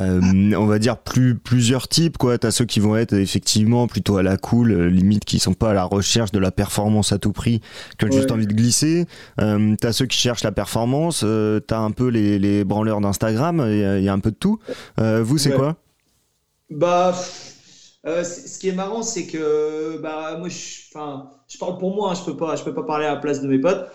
euh, 0.00 0.20
on 0.56 0.66
va 0.66 0.78
dire 0.78 0.98
plus 0.98 1.36
plusieurs 1.36 1.88
types 1.88 2.18
quoi 2.18 2.38
t'as 2.38 2.50
ceux 2.50 2.64
qui 2.64 2.80
vont 2.80 2.96
être 2.96 3.12
effectivement 3.12 3.86
plutôt 3.86 4.16
à 4.16 4.22
la 4.22 4.36
cool 4.36 4.72
euh, 4.72 4.88
limite 4.88 5.24
qui 5.24 5.38
sont 5.38 5.54
pas 5.54 5.70
à 5.70 5.74
la 5.74 5.84
recherche 5.84 6.32
de 6.32 6.38
la 6.38 6.50
performance 6.50 7.12
à 7.12 7.18
tout 7.18 7.32
prix 7.32 7.60
qui 7.98 8.04
ont 8.06 8.10
juste 8.10 8.30
envie 8.32 8.46
de 8.46 8.54
glisser 8.54 9.06
euh, 9.40 9.74
t'as 9.80 9.92
ceux 9.92 10.06
qui 10.06 10.18
cherchent 10.18 10.42
la 10.44 10.52
performance 10.52 11.22
euh, 11.24 11.60
t'as 11.60 11.78
un 11.78 11.90
peu 11.92 12.08
les, 12.08 12.38
les 12.38 12.64
branleurs 12.64 13.00
d'Instagram 13.00 13.64
il 13.68 13.78
y, 13.78 13.84
a- 13.84 13.98
il 13.98 14.04
y 14.04 14.08
a 14.08 14.12
un 14.12 14.18
peu 14.20 14.30
de 14.30 14.36
tout 14.36 14.58
Euh, 15.00 15.22
vous 15.22 15.38
c'est 15.38 15.50
Ouais. 15.50 15.56
quoi? 15.56 15.76
Bah, 16.70 17.12
ce 18.04 18.58
qui 18.58 18.68
est 18.68 18.72
marrant, 18.72 19.02
c'est 19.02 19.26
que 19.26 19.98
bah, 20.02 20.36
moi, 20.38 20.48
je, 20.48 20.90
parle 21.58 21.78
pour 21.78 21.94
moi, 21.94 22.10
hein, 22.10 22.14
je 22.14 22.24
peux 22.24 22.36
pas, 22.36 22.56
je 22.56 22.64
peux 22.64 22.74
pas 22.74 22.82
parler 22.82 23.06
à 23.06 23.14
la 23.14 23.20
place 23.20 23.40
de 23.42 23.48
mes 23.48 23.58
potes, 23.58 23.86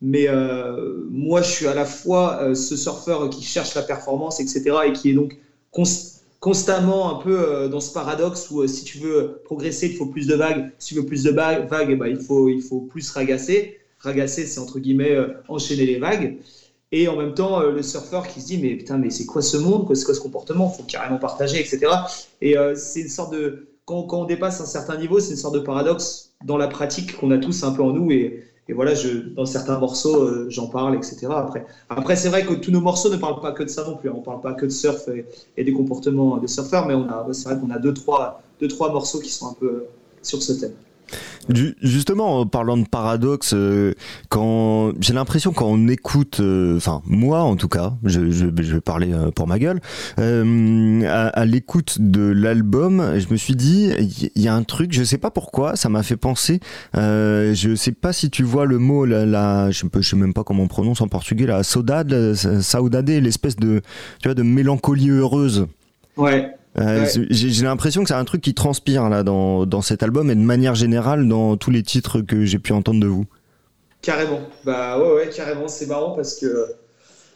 mais 0.00 0.28
euh, 0.28 1.06
moi, 1.10 1.42
je 1.42 1.50
suis 1.50 1.66
à 1.66 1.74
la 1.74 1.84
fois 1.84 2.42
euh, 2.42 2.54
ce 2.54 2.76
surfeur 2.76 3.28
qui 3.30 3.42
cherche 3.42 3.74
la 3.74 3.82
performance, 3.82 4.40
etc., 4.40 4.76
et 4.86 4.92
qui 4.92 5.10
est 5.10 5.14
donc 5.14 5.38
constamment 6.40 7.18
un 7.18 7.22
peu 7.22 7.40
euh, 7.40 7.68
dans 7.68 7.80
ce 7.80 7.92
paradoxe 7.92 8.50
où 8.50 8.62
euh, 8.62 8.66
si 8.66 8.84
tu 8.84 8.98
veux 8.98 9.40
progresser, 9.44 9.88
il 9.88 9.96
faut 9.96 10.06
plus 10.06 10.26
de 10.26 10.34
vagues, 10.34 10.70
si 10.78 10.94
tu 10.94 11.00
veux 11.00 11.06
plus 11.06 11.22
de 11.22 11.30
vagues, 11.30 11.88
eh 11.90 11.96
ben, 11.96 12.06
il 12.06 12.18
faut, 12.18 12.48
il 12.48 12.62
faut 12.62 12.80
plus 12.80 13.10
ragasser. 13.10 13.78
Ragasser, 13.98 14.46
c'est 14.46 14.60
entre 14.60 14.78
guillemets 14.78 15.12
euh, 15.12 15.28
enchaîner 15.48 15.86
les 15.86 15.98
vagues. 15.98 16.36
Et 16.92 17.08
en 17.08 17.16
même 17.16 17.34
temps, 17.34 17.60
le 17.60 17.82
surfeur 17.82 18.28
qui 18.28 18.40
se 18.40 18.46
dit, 18.46 18.58
mais 18.58 18.76
putain, 18.76 18.98
mais 18.98 19.10
c'est 19.10 19.26
quoi 19.26 19.42
ce 19.42 19.56
monde, 19.56 19.92
c'est 19.96 20.04
quoi 20.04 20.14
ce 20.14 20.20
comportement, 20.20 20.68
faut 20.68 20.84
carrément 20.84 21.18
partager, 21.18 21.58
etc. 21.58 21.90
Et 22.40 22.54
c'est 22.76 23.00
une 23.00 23.08
sorte 23.08 23.32
de, 23.32 23.66
quand, 23.84 24.04
quand 24.04 24.20
on 24.20 24.24
dépasse 24.26 24.60
un 24.60 24.66
certain 24.66 24.96
niveau, 24.96 25.18
c'est 25.18 25.32
une 25.32 25.36
sorte 25.36 25.56
de 25.56 25.60
paradoxe 25.60 26.34
dans 26.44 26.56
la 26.56 26.68
pratique 26.68 27.16
qu'on 27.16 27.32
a 27.32 27.38
tous 27.38 27.64
un 27.64 27.72
peu 27.72 27.82
en 27.82 27.92
nous. 27.92 28.12
Et, 28.12 28.44
et 28.68 28.72
voilà, 28.72 28.94
je, 28.94 29.18
dans 29.18 29.44
certains 29.44 29.78
morceaux, 29.78 30.22
euh, 30.22 30.46
j'en 30.48 30.68
parle, 30.68 30.96
etc. 30.96 31.26
Après, 31.30 31.66
après 31.90 32.16
c'est 32.16 32.30
vrai 32.30 32.46
que 32.46 32.54
tous 32.54 32.70
nos 32.70 32.80
morceaux 32.80 33.10
ne 33.10 33.16
parlent 33.16 33.40
pas 33.40 33.52
que 33.52 33.62
de 33.62 33.68
ça 33.68 33.84
non 33.84 33.96
plus. 33.96 34.08
hein. 34.08 34.14
On 34.16 34.22
parle 34.22 34.40
pas 34.40 34.54
que 34.54 34.64
de 34.64 34.70
surf 34.70 35.06
et, 35.56 35.64
des 35.64 35.72
comportements 35.72 36.38
de 36.38 36.46
surfeurs, 36.46 36.86
mais 36.86 36.94
on 36.94 37.08
a, 37.08 37.26
c'est 37.32 37.48
vrai 37.48 37.58
qu'on 37.60 37.70
a 37.70 37.78
deux 37.78 37.92
trois, 37.92 38.40
deux, 38.60 38.68
trois 38.68 38.90
morceaux 38.90 39.20
qui 39.20 39.30
sont 39.30 39.50
un 39.50 39.54
peu 39.54 39.66
euh, 39.66 39.88
sur 40.22 40.42
ce 40.42 40.52
thème. 40.54 40.72
Ju- 41.48 41.76
Justement, 41.82 42.40
en 42.40 42.46
parlant 42.46 42.76
de 42.76 42.86
paradoxe, 42.86 43.52
euh, 43.54 43.92
quand 44.30 44.92
j'ai 45.00 45.12
l'impression 45.12 45.52
quand 45.52 45.66
on 45.66 45.88
écoute, 45.88 46.40
euh, 46.40 46.76
enfin 46.76 47.02
moi 47.04 47.40
en 47.40 47.56
tout 47.56 47.68
cas, 47.68 47.92
je, 48.04 48.20
vais 48.20 48.80
parler 48.80 49.12
euh, 49.12 49.30
pour 49.30 49.46
ma 49.46 49.58
gueule, 49.58 49.80
à, 50.16 51.44
l'écoute 51.44 51.98
de 52.00 52.22
l'album, 52.22 53.18
je 53.18 53.26
me 53.30 53.36
suis 53.36 53.54
dit, 53.56 53.90
il 54.34 54.42
y, 54.42 54.48
a 54.48 54.54
un 54.54 54.62
truc, 54.62 54.92
je 54.92 55.04
sais 55.04 55.18
pas 55.18 55.30
pourquoi, 55.30 55.76
ça 55.76 55.88
m'a 55.88 56.02
fait 56.02 56.16
penser, 56.16 56.60
euh, 56.96 57.54
je 57.54 57.74
sais 57.74 57.92
pas 57.92 58.12
si 58.12 58.30
tu 58.30 58.42
vois 58.42 58.64
le 58.64 58.78
mot, 58.78 59.04
la, 59.04 59.26
la- 59.26 59.70
je, 59.70 59.84
je 59.94 60.08
sais 60.08 60.16
même 60.16 60.34
pas 60.34 60.44
comment 60.44 60.62
on 60.62 60.68
prononce 60.68 61.00
en 61.00 61.08
portugais, 61.08 61.46
la 61.46 61.62
saudade, 61.62 62.34
saudade, 62.34 63.10
l'espèce 63.10 63.56
de, 63.56 63.82
tu 64.20 64.28
vois, 64.28 64.34
de 64.34 64.42
mélancolie 64.42 65.10
heureuse. 65.10 65.66
Ouais. 66.16 66.54
Euh, 66.78 67.04
Ouais. 67.04 67.26
J'ai 67.30 67.64
l'impression 67.64 68.02
que 68.02 68.08
c'est 68.08 68.14
un 68.14 68.24
truc 68.24 68.40
qui 68.40 68.52
transpire 68.54 69.08
là 69.08 69.22
dans, 69.22 69.64
dans 69.64 69.80
cet 69.82 70.02
album 70.02 70.30
et 70.30 70.34
de 70.34 70.40
manière 70.40 70.74
générale 70.74 71.28
dans 71.28 71.56
tous 71.56 71.70
les 71.70 71.82
titres 71.82 72.20
que 72.20 72.44
j'ai 72.44 72.58
pu 72.58 72.72
entendre 72.72 73.00
de 73.00 73.06
vous. 73.06 73.26
Carrément. 74.02 74.40
Bah 74.64 74.98
ouais, 75.00 75.14
ouais, 75.14 75.30
carrément. 75.34 75.68
C'est 75.68 75.86
marrant 75.86 76.10
parce 76.14 76.34
que 76.34 76.66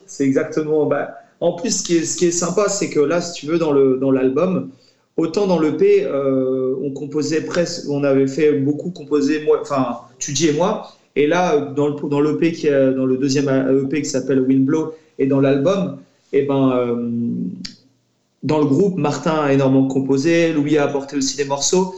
c'est 0.07 0.25
exactement. 0.25 0.87
Bah, 0.87 1.15
en 1.41 1.53
plus, 1.53 1.79
ce 1.79 1.83
qui 1.85 1.97
est, 1.97 2.05
ce 2.05 2.17
qui 2.17 2.27
est 2.27 2.31
sympa, 2.33 2.69
c'est 2.69 2.91
que 2.91 3.01
là, 3.01 3.21
si 3.21 3.33
tu 3.41 3.47
veux, 3.47 3.59
dans 3.59 3.73
le 3.73 3.97
dans 3.99 4.11
l'album, 4.11 4.71
autant 5.17 5.47
dans 5.47 5.61
l'EP, 5.61 6.05
euh, 6.05 6.75
on 6.83 6.91
composait 6.91 7.43
presque, 7.43 7.89
on 7.89 8.03
avait 8.05 8.27
fait 8.27 8.53
beaucoup 8.53 8.91
composer 8.91 9.45
moi, 9.45 9.59
enfin, 9.63 10.01
Tudy 10.19 10.49
et 10.49 10.53
moi. 10.53 10.93
Et 11.17 11.27
là, 11.27 11.59
dans 11.59 11.89
le 11.89 12.09
dans 12.09 12.21
l'EP 12.21 12.53
qui 12.53 12.67
est 12.67 12.93
dans 12.93 13.07
le 13.07 13.17
deuxième 13.17 13.49
EP 13.49 14.03
qui 14.03 14.09
s'appelle 14.09 14.41
Windblow 14.41 14.95
et 15.19 15.27
dans 15.27 15.41
l'album, 15.41 15.99
et 16.33 16.43
ben 16.43 16.73
euh, 16.77 17.11
dans 18.43 18.59
le 18.59 18.67
groupe, 18.67 18.97
Martin 18.99 19.35
a 19.43 19.53
énormément 19.53 19.87
composé, 19.87 20.53
Louis 20.53 20.79
a 20.79 20.85
apporté 20.85 21.17
aussi 21.17 21.37
des 21.37 21.45
morceaux. 21.45 21.95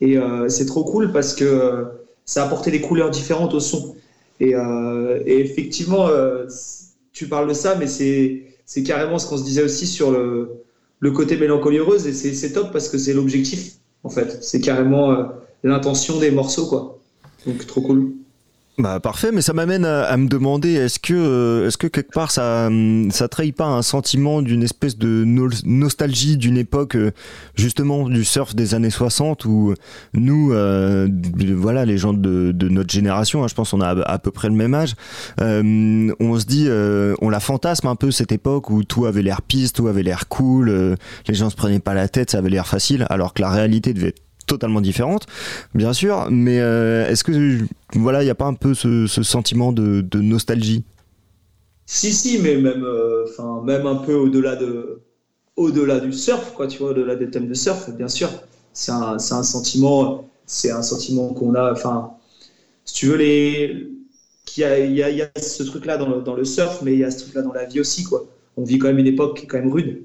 Et 0.00 0.18
euh, 0.18 0.48
c'est 0.48 0.66
trop 0.66 0.84
cool 0.84 1.12
parce 1.12 1.34
que 1.34 1.44
euh, 1.44 1.84
ça 2.24 2.44
apportait 2.44 2.70
des 2.70 2.80
couleurs 2.80 3.10
différentes 3.10 3.54
au 3.54 3.60
son. 3.60 3.94
Et, 4.40 4.54
euh, 4.54 5.22
et 5.26 5.38
effectivement, 5.40 6.08
euh, 6.08 6.46
tu 7.12 7.28
parles 7.28 7.48
de 7.48 7.54
ça, 7.54 7.76
mais 7.76 7.86
c'est 7.86 8.82
carrément 8.84 9.18
ce 9.18 9.26
qu'on 9.26 9.36
se 9.36 9.44
disait 9.44 9.62
aussi 9.62 9.86
sur 9.86 10.10
le, 10.10 10.50
le 10.98 11.10
côté 11.12 11.36
mélancolie 11.36 11.78
heureuse. 11.78 12.06
Et 12.06 12.12
c'est 12.12 12.34
c'est 12.34 12.52
top 12.52 12.72
parce 12.72 12.88
que 12.88 12.98
c'est 12.98 13.12
l'objectif, 13.12 13.74
en 14.02 14.10
fait. 14.10 14.38
C'est 14.42 14.60
carrément 14.60 15.12
euh, 15.12 15.24
l'intention 15.62 16.18
des 16.18 16.30
morceaux, 16.30 16.66
quoi. 16.66 16.98
Donc, 17.46 17.66
trop 17.66 17.82
cool. 17.82 18.12
Bah 18.76 18.98
parfait, 18.98 19.30
mais 19.32 19.40
ça 19.40 19.52
m'amène 19.52 19.84
à, 19.84 20.02
à 20.02 20.16
me 20.16 20.26
demander 20.26 20.72
est-ce 20.72 20.98
que 20.98 21.14
euh, 21.14 21.68
est-ce 21.68 21.78
que 21.78 21.86
quelque 21.86 22.12
part 22.12 22.32
ça 22.32 22.66
hum, 22.66 23.08
ça 23.12 23.28
trahit 23.28 23.54
pas 23.54 23.66
un 23.66 23.82
sentiment 23.82 24.42
d'une 24.42 24.64
espèce 24.64 24.98
de 24.98 25.22
no- 25.24 25.48
nostalgie 25.64 26.36
d'une 26.36 26.56
époque 26.58 26.96
euh, 26.96 27.12
justement 27.54 28.08
du 28.08 28.24
surf 28.24 28.56
des 28.56 28.74
années 28.74 28.90
60 28.90 29.44
où 29.44 29.74
nous 30.12 30.52
euh, 30.52 31.06
voilà 31.54 31.84
les 31.84 31.98
gens 31.98 32.14
de, 32.14 32.50
de 32.50 32.68
notre 32.68 32.92
génération, 32.92 33.44
hein, 33.44 33.46
je 33.48 33.54
pense 33.54 33.72
on 33.74 33.80
a 33.80 33.90
à, 33.90 34.18
peu 34.18 34.32
près 34.32 34.48
le 34.48 34.56
même 34.56 34.74
âge, 34.74 34.94
euh, 35.40 36.12
on 36.18 36.36
se 36.40 36.44
dit 36.44 36.64
euh, 36.66 37.14
on 37.20 37.28
la 37.30 37.38
fantasme 37.38 37.86
un 37.86 37.94
peu 37.94 38.10
cette 38.10 38.32
époque 38.32 38.70
où 38.70 38.82
tout 38.82 39.06
avait 39.06 39.22
l'air 39.22 39.40
piste, 39.42 39.76
tout 39.76 39.86
avait 39.86 40.02
l'air 40.02 40.26
cool, 40.26 40.96
les 41.28 41.34
gens 41.34 41.48
se 41.48 41.54
prenaient 41.54 41.78
pas 41.78 41.94
la 41.94 42.08
tête, 42.08 42.32
ça 42.32 42.38
avait 42.38 42.50
l'air 42.50 42.66
facile, 42.66 43.06
alors 43.08 43.34
que 43.34 43.42
la 43.42 43.50
réalité 43.50 43.94
devait 43.94 44.08
être 44.08 44.23
totalement 44.46 44.80
différente, 44.80 45.26
bien 45.74 45.92
sûr, 45.92 46.28
mais 46.30 46.60
euh, 46.60 47.08
est-ce 47.08 47.24
que 47.24 47.60
voilà, 47.94 48.22
il 48.22 48.26
n'y 48.26 48.30
a 48.30 48.34
pas 48.34 48.46
un 48.46 48.54
peu 48.54 48.74
ce, 48.74 49.06
sentiment 49.06 49.72
de, 49.72 50.04
nostalgie? 50.14 50.84
Si, 51.86 52.12
si, 52.12 52.38
mais 52.38 52.56
même, 52.56 52.82
euh, 52.82 53.24
enfin, 53.28 53.62
même 53.64 53.86
un 53.86 53.96
peu 53.96 54.14
au-delà 54.14 54.56
de, 54.56 55.02
au-delà 55.56 56.00
du 56.00 56.12
surf, 56.12 56.52
quoi, 56.54 56.66
tu 56.66 56.78
vois, 56.78 56.90
au-delà 56.90 57.14
des 57.16 57.30
thèmes 57.30 57.48
de 57.48 57.54
surf, 57.54 57.90
bien 57.90 58.08
sûr. 58.08 58.30
C'est 58.72 58.92
un, 58.92 59.18
c'est 59.18 59.34
un 59.34 59.42
sentiment, 59.42 60.28
c'est 60.46 60.70
un 60.70 60.82
sentiment 60.82 61.28
qu'on 61.34 61.54
a, 61.54 61.70
enfin, 61.72 62.12
si 62.84 62.94
tu 62.94 63.06
veux, 63.06 63.16
les, 63.16 63.88
qu'il 64.44 64.62
y 64.62 64.64
a, 64.64 64.78
il 64.78 64.94
y 64.94 65.02
a, 65.02 65.10
il 65.10 65.16
y 65.16 65.22
a 65.22 65.30
ce 65.40 65.62
truc-là 65.62 65.96
dans 65.96 66.08
le, 66.08 66.22
dans 66.22 66.34
le 66.34 66.44
surf, 66.44 66.80
mais 66.82 66.94
il 66.94 67.00
y 67.00 67.04
a 67.04 67.10
ce 67.10 67.20
truc-là 67.20 67.42
dans 67.42 67.52
la 67.52 67.64
vie 67.64 67.80
aussi, 67.80 68.04
quoi. 68.04 68.24
On 68.56 68.64
vit 68.64 68.78
quand 68.78 68.86
même 68.88 68.98
une 68.98 69.06
époque 69.06 69.38
qui 69.38 69.44
est 69.44 69.48
quand 69.48 69.58
même 69.58 69.72
rude. 69.72 70.04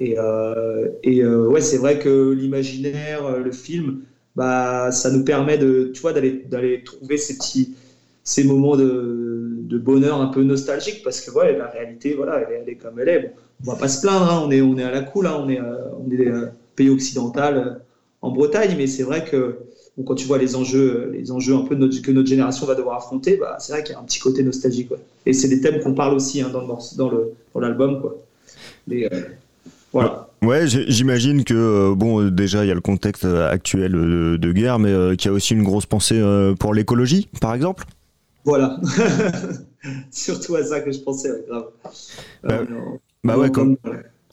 Et, 0.00 0.18
euh, 0.18 0.88
euh, 1.06 1.46
ouais, 1.48 1.60
c'est 1.60 1.78
vrai 1.78 1.98
que 1.98 2.32
l'imaginaire, 2.32 3.24
euh, 3.26 3.38
le 3.40 3.52
film, 3.52 4.02
bah, 4.36 4.90
ça 4.92 5.10
nous 5.10 5.24
permet 5.24 5.58
de, 5.58 5.90
tu 5.94 6.00
vois, 6.00 6.12
d'aller, 6.12 6.44
d'aller 6.48 6.84
trouver 6.84 7.16
ces 7.16 7.36
petits, 7.36 7.74
ces 8.24 8.44
moments 8.44 8.76
de, 8.76 9.24
bonheur 9.78 10.20
un 10.20 10.26
peu 10.26 10.42
nostalgiques 10.42 11.02
parce 11.02 11.20
que 11.20 11.30
ouais, 11.30 11.56
la 11.56 11.68
réalité, 11.68 12.14
voilà, 12.14 12.40
elle 12.50 12.68
est, 12.68 12.74
comme 12.74 12.98
elle 13.00 13.08
est. 13.08 13.20
Bon, 13.20 13.30
on 13.66 13.72
va 13.72 13.78
pas 13.78 13.88
se 13.88 14.00
plaindre, 14.00 14.30
hein, 14.30 14.42
on 14.44 14.50
est, 14.50 14.60
on 14.60 14.76
est 14.76 14.82
à 14.82 14.90
la 14.90 15.02
cool, 15.02 15.26
hein, 15.26 15.40
on 15.40 15.48
est, 15.48 15.60
on 15.60 16.10
est 16.10 16.30
pays 16.76 16.90
occidental 16.90 17.80
en 18.20 18.30
Bretagne, 18.30 18.74
mais 18.76 18.86
c'est 18.86 19.04
vrai 19.04 19.24
que 19.24 19.58
quand 20.04 20.14
tu 20.14 20.26
vois 20.26 20.38
les 20.38 20.56
enjeux, 20.56 21.10
les 21.12 21.30
enjeux 21.32 21.54
un 21.54 21.62
peu 21.62 21.76
que 21.76 22.10
notre 22.10 22.28
génération 22.28 22.66
va 22.66 22.74
devoir 22.74 22.98
affronter, 22.98 23.36
bah, 23.36 23.56
c'est 23.60 23.72
vrai 23.72 23.82
qu'il 23.82 23.94
y 23.94 23.96
a 23.96 24.00
un 24.00 24.04
petit 24.04 24.20
côté 24.20 24.42
nostalgique. 24.42 24.90
Et 25.26 25.32
c'est 25.32 25.48
des 25.48 25.60
thèmes 25.60 25.80
qu'on 25.80 25.94
parle 25.94 26.14
aussi 26.14 26.40
hein, 26.40 26.50
dans, 26.50 26.60
le 26.60 26.96
dans, 26.96 27.10
le, 27.10 27.32
dans 27.54 27.60
l'album. 27.60 28.00
Quoi. 28.00 28.16
Mais, 28.86 29.12
euh, 29.12 29.20
voilà. 29.92 30.28
Ouais, 30.42 30.66
j'imagine 30.66 31.44
que 31.44 31.54
euh, 31.54 31.94
bon, 31.96 32.20
euh, 32.20 32.30
déjà 32.30 32.64
il 32.64 32.68
y 32.68 32.70
a 32.70 32.74
le 32.74 32.80
contexte 32.80 33.24
euh, 33.24 33.50
actuel 33.50 33.92
de 33.92 34.52
guerre, 34.52 34.78
mais 34.78 35.16
qu'il 35.16 35.30
y 35.30 35.32
a 35.32 35.34
aussi 35.34 35.54
une 35.54 35.64
grosse 35.64 35.86
pensée 35.86 36.22
pour 36.58 36.74
l'écologie, 36.74 37.28
par 37.40 37.54
exemple. 37.54 37.84
Voilà. 38.44 38.78
Surtout 40.10 40.56
à 40.56 40.64
ça 40.64 40.80
que 40.80 40.90
je 40.90 41.00
pensais, 41.00 41.30
ouais, 41.30 41.44
grave. 41.48 41.64
Euh, 42.46 42.64
non. 42.70 42.98
Bah 43.24 43.34
Non, 43.36 43.42
ouais, 43.42 43.50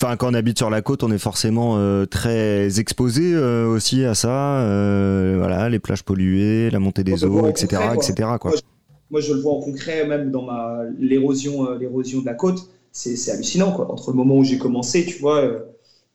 enfin, 0.01 0.15
quand 0.15 0.29
on 0.29 0.33
habite 0.33 0.57
sur 0.57 0.69
la 0.69 0.81
côte, 0.81 1.03
on 1.03 1.11
est 1.11 1.17
forcément 1.17 1.75
euh, 1.77 2.05
très 2.05 2.79
exposé 2.79 3.33
euh, 3.33 3.67
aussi 3.67 4.05
à 4.05 4.15
ça. 4.15 4.59
euh, 4.61 5.35
voilà, 5.37 5.69
les 5.69 5.79
plages 5.79 6.03
polluées, 6.03 6.69
la 6.69 6.79
montée 6.79 7.03
des 7.03 7.25
eaux, 7.25 7.47
etc., 7.47 7.81
concret, 7.93 7.95
etc. 7.95 8.29
Quoi. 8.39 8.51
Moi, 8.51 8.55
je, 8.55 8.61
moi, 9.09 9.21
je 9.21 9.33
le 9.33 9.41
vois 9.41 9.53
en 9.53 9.59
concret, 9.59 10.07
même 10.07 10.31
dans 10.31 10.43
ma 10.43 10.83
l'érosion, 10.99 11.77
l'érosion 11.77 12.21
de 12.21 12.25
la 12.25 12.35
côte. 12.35 12.69
C'est, 12.95 13.29
hallucinant, 13.29 13.73
quoi. 13.73 13.91
Entre 13.91 14.11
le 14.11 14.15
moment 14.15 14.37
où 14.37 14.43
j'ai 14.45 14.57
commencé, 14.57 15.05
tu 15.05 15.19
vois, 15.19 15.41
euh, 15.41 15.59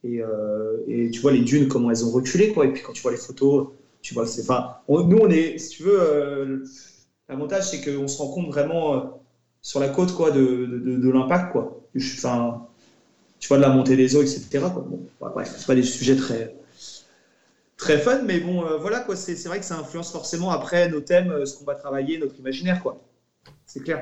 et, 0.02 0.23
euh, 0.23 0.78
et 0.89 1.11
tu 1.11 1.20
vois 1.20 1.31
les 1.31 1.43
dunes 1.43 1.69
comment 1.69 1.90
elles 1.90 2.07
ont 2.07 2.11
reculé, 2.11 2.52
quoi. 2.52 2.65
Et 2.65 2.73
puis 2.73 2.82
quand 2.82 2.94
tu 2.94 3.02
vois 3.02 3.11
les 3.11 3.19
photos, 3.19 3.69
tu 4.01 4.15
vois, 4.15 4.27
c'est, 4.27 4.43
on- 4.89 5.05
nous 5.05 5.19
on 5.19 5.28
est, 5.28 5.59
si 5.59 5.69
tu 5.77 5.82
veux, 5.82 6.01
euh, 6.01 6.65
l'avantage 7.28 7.69
c'est 7.70 7.82
qu'on 7.82 8.09
se 8.09 8.16
rend 8.16 8.28
compte 8.28 8.48
vraiment 8.48 9.20
sur 9.61 9.78
la 9.78 9.90
côte, 9.90 10.12
quoi, 10.15 10.31
de, 10.31 10.40
de, 10.40 11.11
l'impact, 11.11 11.52
quoi. 11.52 11.82
Enfin, 11.94 12.66
tu 13.40 13.48
vois, 13.48 13.59
de 13.59 13.62
la 13.62 13.69
montée 13.69 13.97
des 13.97 14.16
eaux, 14.16 14.23
etc. 14.23 14.48
Quoi. 14.73 14.82
Bon, 14.89 15.01
bah, 15.20 15.32
bref, 15.35 15.55
c'est 15.59 15.66
pas 15.66 15.74
des 15.74 15.82
sujets 15.82 16.16
très 16.16 16.57
très 17.77 17.98
fun, 17.98 18.23
mais 18.23 18.40
bon, 18.40 18.65
voilà 18.78 19.01
quoi. 19.01 19.16
C'est 19.16 19.36
vrai 19.48 19.59
que 19.59 19.66
ça 19.66 19.78
influence 19.78 20.11
forcément 20.12 20.51
après 20.51 20.89
nos 20.89 21.01
thèmes, 21.01 21.44
ce 21.44 21.55
qu'on 21.55 21.65
va 21.65 21.74
travailler, 21.74 22.16
notre 22.16 22.39
imaginaire, 22.39 22.82
quoi. 22.82 22.98
C'est 23.66 23.81
clair. 23.81 24.01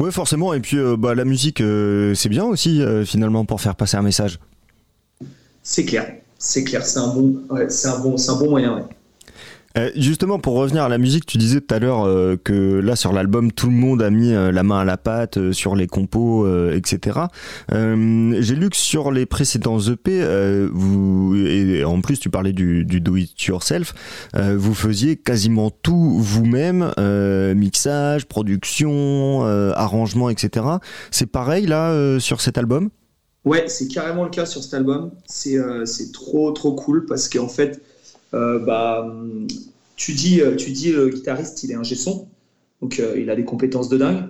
Ouais, 0.00 0.10
forcément. 0.10 0.52
Et 0.54 0.60
puis, 0.60 0.78
euh, 0.78 0.96
bah, 0.96 1.14
la 1.14 1.24
musique, 1.24 1.60
euh, 1.60 2.14
c'est 2.14 2.28
bien 2.28 2.44
aussi 2.44 2.82
euh, 2.82 3.04
finalement 3.04 3.44
pour 3.44 3.60
faire 3.60 3.74
passer 3.76 3.96
un 3.96 4.02
message. 4.02 4.38
C'est 5.62 5.84
clair. 5.84 6.16
C'est 6.38 6.64
clair. 6.64 6.84
C'est 6.84 6.98
un 6.98 7.08
bon, 7.08 7.42
ouais, 7.50 7.66
un 7.84 7.98
bon, 8.00 8.16
un 8.16 8.36
bon 8.36 8.50
moyen. 8.50 8.76
ouais. 8.76 8.82
Euh, 9.76 9.90
justement, 9.96 10.38
pour 10.38 10.54
revenir 10.54 10.82
à 10.84 10.88
la 10.88 10.98
musique, 10.98 11.26
tu 11.26 11.38
disais 11.38 11.60
tout 11.60 11.74
à 11.74 11.78
l'heure 11.78 12.04
euh, 12.04 12.36
que 12.42 12.80
là 12.80 12.96
sur 12.96 13.12
l'album, 13.12 13.52
tout 13.52 13.66
le 13.66 13.72
monde 13.72 14.02
a 14.02 14.10
mis 14.10 14.32
euh, 14.32 14.52
la 14.52 14.62
main 14.62 14.80
à 14.80 14.84
la 14.84 14.96
pâte 14.96 15.52
sur 15.52 15.76
les 15.76 15.86
compos, 15.86 16.46
etc. 16.70 17.20
J'ai 17.70 18.54
lu 18.54 18.70
que 18.70 18.76
sur 18.76 19.10
les 19.10 19.26
précédents 19.26 19.78
EP, 19.78 20.24
vous 20.72 21.34
et 21.36 21.84
en 21.84 22.00
plus 22.00 22.18
tu 22.18 22.30
parlais 22.30 22.52
du, 22.52 22.84
du 22.84 23.00
do 23.00 23.16
it 23.16 23.40
yourself, 23.44 23.94
vous 24.34 24.74
faisiez 24.74 25.16
quasiment 25.16 25.70
tout 25.70 26.18
vous-même, 26.18 26.92
mixage, 27.56 28.26
production, 28.26 29.44
arrangement, 29.74 30.30
etc. 30.30 30.66
C'est 31.10 31.26
pareil 31.26 31.66
là 31.66 32.18
sur 32.18 32.40
cet 32.40 32.58
album? 32.58 32.90
Ouais, 33.44 33.64
c'est 33.68 33.88
carrément 33.88 34.24
le 34.24 34.30
cas 34.30 34.46
sur 34.46 34.62
cet 34.62 34.74
album. 34.74 35.10
C'est 35.26 36.12
trop 36.12 36.52
trop 36.52 36.74
cool 36.74 37.06
parce 37.06 37.28
qu'en 37.28 37.48
fait, 37.48 37.80
bah, 38.32 39.02
hum, 39.02 39.46
tu 39.96 40.12
dis 40.12 40.40
euh, 40.40 40.56
tu 40.56 40.70
dis 40.70 40.92
le 40.92 41.08
guitariste, 41.08 41.62
il 41.62 41.70
est 41.70 41.76
ingé 41.76 41.94
son, 41.94 42.28
donc 42.80 42.98
euh, 42.98 43.14
il 43.18 43.30
a 43.30 43.36
des 43.36 43.44
compétences 43.44 43.88
de 43.88 43.98
dingue. 43.98 44.24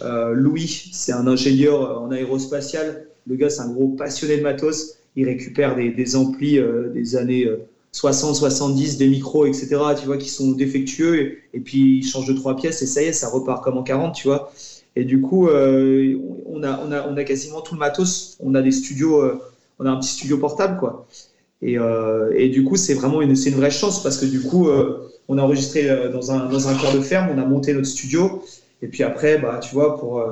Euh, 0.00 0.32
Louis, 0.32 0.90
c'est 0.92 1.12
un 1.12 1.26
ingénieur 1.26 2.02
en 2.02 2.10
aérospatial. 2.10 3.06
Le 3.26 3.36
gars, 3.36 3.50
c'est 3.50 3.60
un 3.60 3.70
gros 3.70 3.88
passionné 3.88 4.38
de 4.38 4.42
matos. 4.42 4.96
Il 5.14 5.26
récupère 5.26 5.76
des, 5.76 6.16
amplis 6.16 6.58
euh, 6.58 6.88
des 6.88 7.16
années 7.16 7.44
euh, 7.44 7.58
60, 7.92 8.34
70, 8.34 8.96
des 8.96 9.08
micros, 9.08 9.46
etc. 9.46 9.68
Tu 10.00 10.06
vois, 10.06 10.16
qui 10.16 10.30
sont 10.30 10.52
défectueux. 10.52 11.38
Et, 11.52 11.60
puis 11.60 11.98
il 11.98 12.06
change 12.06 12.26
de 12.26 12.32
trois 12.32 12.56
pièces 12.56 12.82
et 12.82 12.86
ça 12.86 13.02
y 13.02 13.06
est, 13.06 13.12
ça 13.12 13.28
repart 13.28 13.62
comme 13.62 13.76
en 13.76 13.82
40, 13.82 14.14
tu 14.14 14.28
vois. 14.28 14.50
Et 14.96 15.04
du 15.04 15.20
coup, 15.20 15.48
euh, 15.48 16.18
on, 16.46 16.62
a, 16.62 16.80
on, 16.84 16.92
a, 16.92 17.06
on 17.08 17.16
a 17.16 17.24
quasiment 17.24 17.60
tout 17.60 17.74
le 17.74 17.80
matos. 17.80 18.36
On 18.40 18.54
a 18.54 18.62
des 18.62 18.72
studios, 18.72 19.20
euh, 19.22 19.40
on 19.78 19.86
a 19.86 19.90
un 19.90 19.96
petit 19.96 20.10
studio 20.10 20.38
portable, 20.38 20.78
quoi. 20.78 21.06
Et, 21.62 21.78
euh, 21.78 22.32
et 22.36 22.48
du 22.48 22.64
coup, 22.64 22.76
c'est 22.76 22.94
vraiment 22.94 23.22
une, 23.22 23.30
une 23.30 23.54
vraie 23.54 23.70
chance 23.70 24.02
parce 24.02 24.18
que 24.18 24.26
du 24.26 24.40
coup, 24.40 24.68
euh, 24.68 25.10
on 25.28 25.38
a 25.38 25.42
enregistré 25.42 25.88
euh, 25.88 26.10
dans 26.10 26.32
un, 26.32 26.48
dans 26.48 26.68
un 26.68 26.74
corps 26.74 26.92
de 26.92 27.00
ferme, 27.00 27.28
on 27.34 27.40
a 27.40 27.44
monté 27.46 27.72
notre 27.72 27.86
studio. 27.86 28.44
Et 28.82 28.88
puis 28.88 29.04
après, 29.04 29.38
bah, 29.38 29.60
tu 29.62 29.72
vois, 29.74 29.98
pour, 29.98 30.24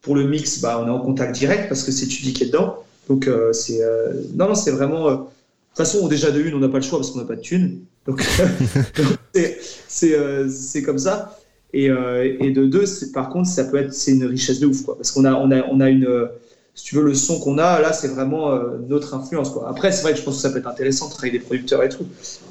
pour 0.00 0.14
le 0.14 0.24
mix, 0.24 0.60
bah, 0.60 0.80
on 0.82 0.86
est 0.86 0.90
en 0.90 1.00
contact 1.00 1.34
direct 1.34 1.68
parce 1.68 1.82
que 1.82 1.92
c'est 1.92 2.06
Tudy 2.06 2.32
qui 2.32 2.44
est 2.44 2.46
dedans. 2.46 2.84
Donc, 3.08 3.26
euh, 3.26 3.52
c'est, 3.52 3.82
euh, 3.82 4.12
non, 4.34 4.48
non, 4.48 4.54
c'est 4.54 4.70
vraiment. 4.70 5.08
euh, 5.08 5.14
de 5.14 5.16
toute 5.16 5.86
façon, 5.86 6.08
déjà 6.08 6.30
de 6.30 6.40
une, 6.40 6.54
on 6.54 6.58
n'a 6.58 6.68
pas 6.68 6.78
le 6.78 6.84
choix 6.84 6.98
parce 6.98 7.10
qu'on 7.10 7.18
n'a 7.18 7.24
pas 7.24 7.36
de 7.36 7.40
thunes. 7.40 7.80
Donc, 8.06 8.22
c'est, 9.88 10.82
comme 10.84 10.98
ça. 10.98 11.36
Et, 11.72 11.86
et 11.86 12.50
de 12.50 12.66
deux, 12.66 12.84
par 13.12 13.30
contre, 13.30 13.48
ça 13.48 13.64
peut 13.64 13.76
être, 13.76 13.92
c'est 13.92 14.12
une 14.12 14.24
richesse 14.26 14.58
de 14.60 14.66
ouf, 14.66 14.82
quoi. 14.82 14.96
Parce 14.96 15.12
qu'on 15.12 15.24
a, 15.24 15.34
on 15.34 15.50
a, 15.50 15.64
on 15.66 15.80
a 15.80 15.88
une, 15.90 16.28
si 16.74 16.84
tu 16.84 16.94
veux, 16.96 17.04
le 17.04 17.14
son 17.14 17.40
qu'on 17.40 17.58
a, 17.58 17.80
là, 17.80 17.92
c'est 17.92 18.08
vraiment 18.08 18.52
euh, 18.52 18.78
notre 18.88 19.14
influence. 19.14 19.52
Après, 19.66 19.92
c'est 19.92 20.02
vrai 20.02 20.12
que 20.12 20.18
je 20.18 20.24
pense 20.24 20.36
que 20.36 20.42
ça 20.42 20.50
peut 20.50 20.58
être 20.58 20.68
intéressant 20.68 21.08
de 21.08 21.12
travailler 21.12 21.38
des 21.38 21.44
producteurs 21.44 21.82
et 21.82 21.88
tout. 21.88 22.06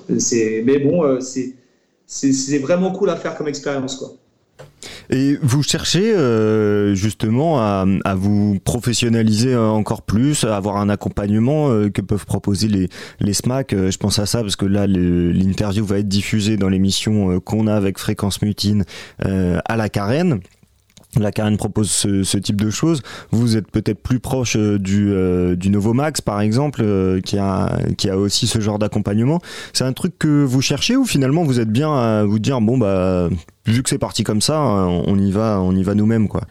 Mais 0.10 0.80
bon, 0.80 1.04
euh, 1.04 1.20
c'est, 1.20 2.58
vraiment 2.60 2.92
cool 2.92 3.10
à 3.10 3.16
faire 3.16 3.36
comme 3.36 3.48
expérience, 3.48 3.96
quoi. 3.96 4.12
Et 5.10 5.38
vous 5.42 5.64
cherchez 5.64 6.14
euh, 6.14 6.94
justement 6.94 7.60
à, 7.60 7.86
vous 8.16 8.60
professionnaliser 8.64 9.56
encore 9.56 10.04
plus, 10.04 10.44
à 10.44 10.56
avoir 10.56 10.78
un 10.78 10.90
accompagnement 10.90 11.70
que 11.90 12.02
peuvent 12.02 12.26
proposer 12.26 12.68
les, 13.20 13.34
SMAC? 13.34 13.72
Je 13.72 13.98
pense 13.98 14.20
à 14.20 14.28
ça 14.28 14.42
parce 14.42 14.56
que 14.56 14.66
là, 14.66 14.86
l'interview 14.86 15.84
va 15.84 16.00
être 16.00 16.08
diffusée 16.08 16.58
dans 16.58 16.70
l'émission 16.70 17.40
qu'on 17.40 17.66
a 17.66 17.74
avec 17.74 17.98
Fréquence 17.98 18.42
Mutine 18.44 18.84
à 19.20 19.78
la 19.78 19.90
Carène. 19.90 20.42
La 21.18 21.32
Carène 21.32 21.58
propose 21.58 21.90
ce, 21.90 22.38
type 22.38 22.62
de 22.62 22.70
choses. 22.70 23.02
Vous 23.32 23.58
êtes 23.58 23.72
peut-être 23.72 24.00
plus 24.00 24.20
proche 24.20 24.56
euh, 24.56 24.78
du, 24.78 25.12
euh, 25.12 25.56
du 25.56 25.72
Novomax, 25.72 26.22
par 26.22 26.40
exemple, 26.40 26.82
euh, 26.84 27.20
qui, 27.20 27.40
a, 27.40 27.80
aussi 28.16 28.46
ce 28.46 28.60
genre 28.60 28.78
d'accompagnement. 28.78 29.40
C'est 29.74 29.86
un 29.86 29.94
truc 29.94 30.20
que 30.20 30.44
vous 30.44 30.62
cherchez 30.62 30.96
ou 30.96 31.06
finalement 31.06 31.44
vous 31.44 31.60
êtes 31.60 31.72
bien 31.72 31.92
à 31.92 32.24
vous 32.24 32.38
dire 32.38 32.62
bon 32.62 32.78
bah 32.78 33.30
vu 33.66 33.82
que 33.82 33.90
c'est 33.90 33.98
parti 33.98 34.24
comme 34.24 34.42
ça, 34.42 34.62
euh, 34.62 34.86
on 34.86 35.18
y 35.18 35.32
va, 35.32 35.60
on 35.62 35.76
y 35.76 35.84
va 35.84 35.96
nous-mêmes 35.96 36.28
quoi? 36.28 36.42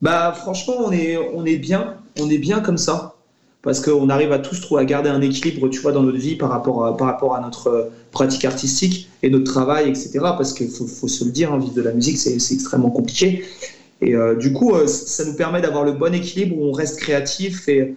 Bah 0.00 0.32
franchement, 0.32 0.74
on 0.78 0.92
est 0.92 1.56
bien, 1.56 1.94
on 2.20 2.28
est 2.28 2.38
bien 2.38 2.60
comme 2.60 2.78
ça. 2.78 3.14
Parce 3.62 3.80
qu'on 3.80 4.08
arrive 4.08 4.32
à 4.32 4.38
tous 4.38 4.60
trouver 4.60 4.82
à 4.82 4.84
garder 4.84 5.08
un 5.08 5.20
équilibre, 5.20 5.68
tu 5.68 5.80
vois, 5.80 5.92
dans 5.92 6.02
notre 6.02 6.18
vie 6.18 6.34
par 6.34 6.50
rapport 6.50 6.84
à, 6.84 6.96
par 6.96 7.06
rapport 7.06 7.36
à 7.36 7.40
notre 7.40 7.68
euh, 7.68 7.84
pratique 8.10 8.44
artistique 8.44 9.08
et 9.22 9.30
notre 9.30 9.50
travail, 9.50 9.88
etc. 9.88 10.18
Parce 10.20 10.52
qu'il 10.52 10.68
faut, 10.68 10.86
se 10.86 11.24
le 11.24 11.30
dire, 11.30 11.52
hein, 11.52 11.58
vivre 11.58 11.74
de 11.74 11.82
la 11.82 11.92
musique, 11.92 12.18
c'est 12.18 12.34
extrêmement 12.34 12.90
compliqué. 12.90 13.44
Et 14.00 14.16
euh, 14.16 14.34
du 14.34 14.52
coup, 14.52 14.74
euh, 14.74 14.88
ça 14.88 15.24
nous 15.24 15.34
permet 15.34 15.60
d'avoir 15.60 15.84
le 15.84 15.92
bon 15.92 16.12
équilibre 16.12 16.56
où 16.58 16.64
on 16.64 16.72
reste 16.72 16.98
créatif 16.98 17.68
et, 17.68 17.94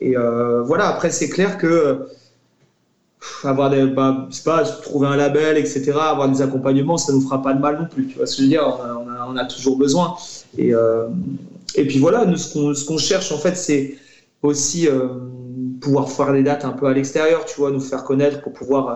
voilà. 0.00 0.88
Après, 0.88 1.10
c'est 1.10 1.28
clair 1.28 1.58
que 1.58 2.06
avoir 3.42 3.70
des, 3.70 3.86
bah, 3.86 4.28
pas, 4.44 4.62
trouver 4.62 5.08
un 5.08 5.16
label, 5.16 5.56
etc., 5.56 5.90
avoir 5.90 6.30
des 6.30 6.40
accompagnements, 6.40 6.98
ça 6.98 7.12
nous 7.12 7.20
fera 7.20 7.42
pas 7.42 7.52
de 7.54 7.60
mal 7.60 7.80
non 7.80 7.88
plus. 7.88 8.06
Tu 8.06 8.16
vois 8.16 8.26
ce 8.26 8.36
que 8.36 8.42
je 8.42 8.42
veux 8.42 8.48
dire 8.48 8.78
on 9.26 9.36
a, 9.36 9.44
toujours 9.46 9.76
besoin. 9.76 10.16
Et, 10.56 10.72
et 11.74 11.84
puis 11.86 11.98
voilà, 11.98 12.26
nous, 12.26 12.36
ce 12.36 12.84
qu'on 12.84 12.98
cherche 12.98 13.32
en 13.32 13.38
fait, 13.38 13.56
c'est 13.56 13.96
aussi 14.42 14.88
euh, 14.88 15.08
pouvoir 15.80 16.10
faire 16.10 16.32
des 16.32 16.42
dates 16.42 16.64
un 16.64 16.70
peu 16.70 16.86
à 16.86 16.92
l'extérieur, 16.92 17.44
tu 17.44 17.56
vois, 17.56 17.70
nous 17.70 17.80
faire 17.80 18.04
connaître 18.04 18.40
pour 18.42 18.52
pouvoir, 18.52 18.88
euh, 18.88 18.94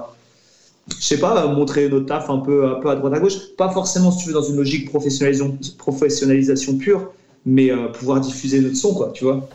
je 0.98 1.05
sais 1.05 1.19
pas, 1.19 1.47
montrer 1.47 1.89
notre 1.89 2.06
taf 2.06 2.31
un 2.31 2.39
peu, 2.39 2.66
un 2.66 2.81
peu 2.81 2.90
à 2.90 2.97
droite 2.97 3.14
à 3.14 3.20
gauche. 3.20 3.55
Pas 3.56 3.70
forcément, 3.70 4.10
si 4.10 4.19
tu 4.24 4.28
veux, 4.28 4.35
dans 4.35 4.43
une 4.43 4.56
logique 4.56 4.90
professionnalisation, 4.90 6.77
pure, 6.78 7.12
mais 7.44 7.70
euh, 7.70 7.89
pouvoir 7.89 8.20
diffuser 8.20 8.60
notre 8.60 8.77
son, 8.77 8.94
quoi, 8.94 9.10
tu 9.12 9.24
vois. 9.24 9.48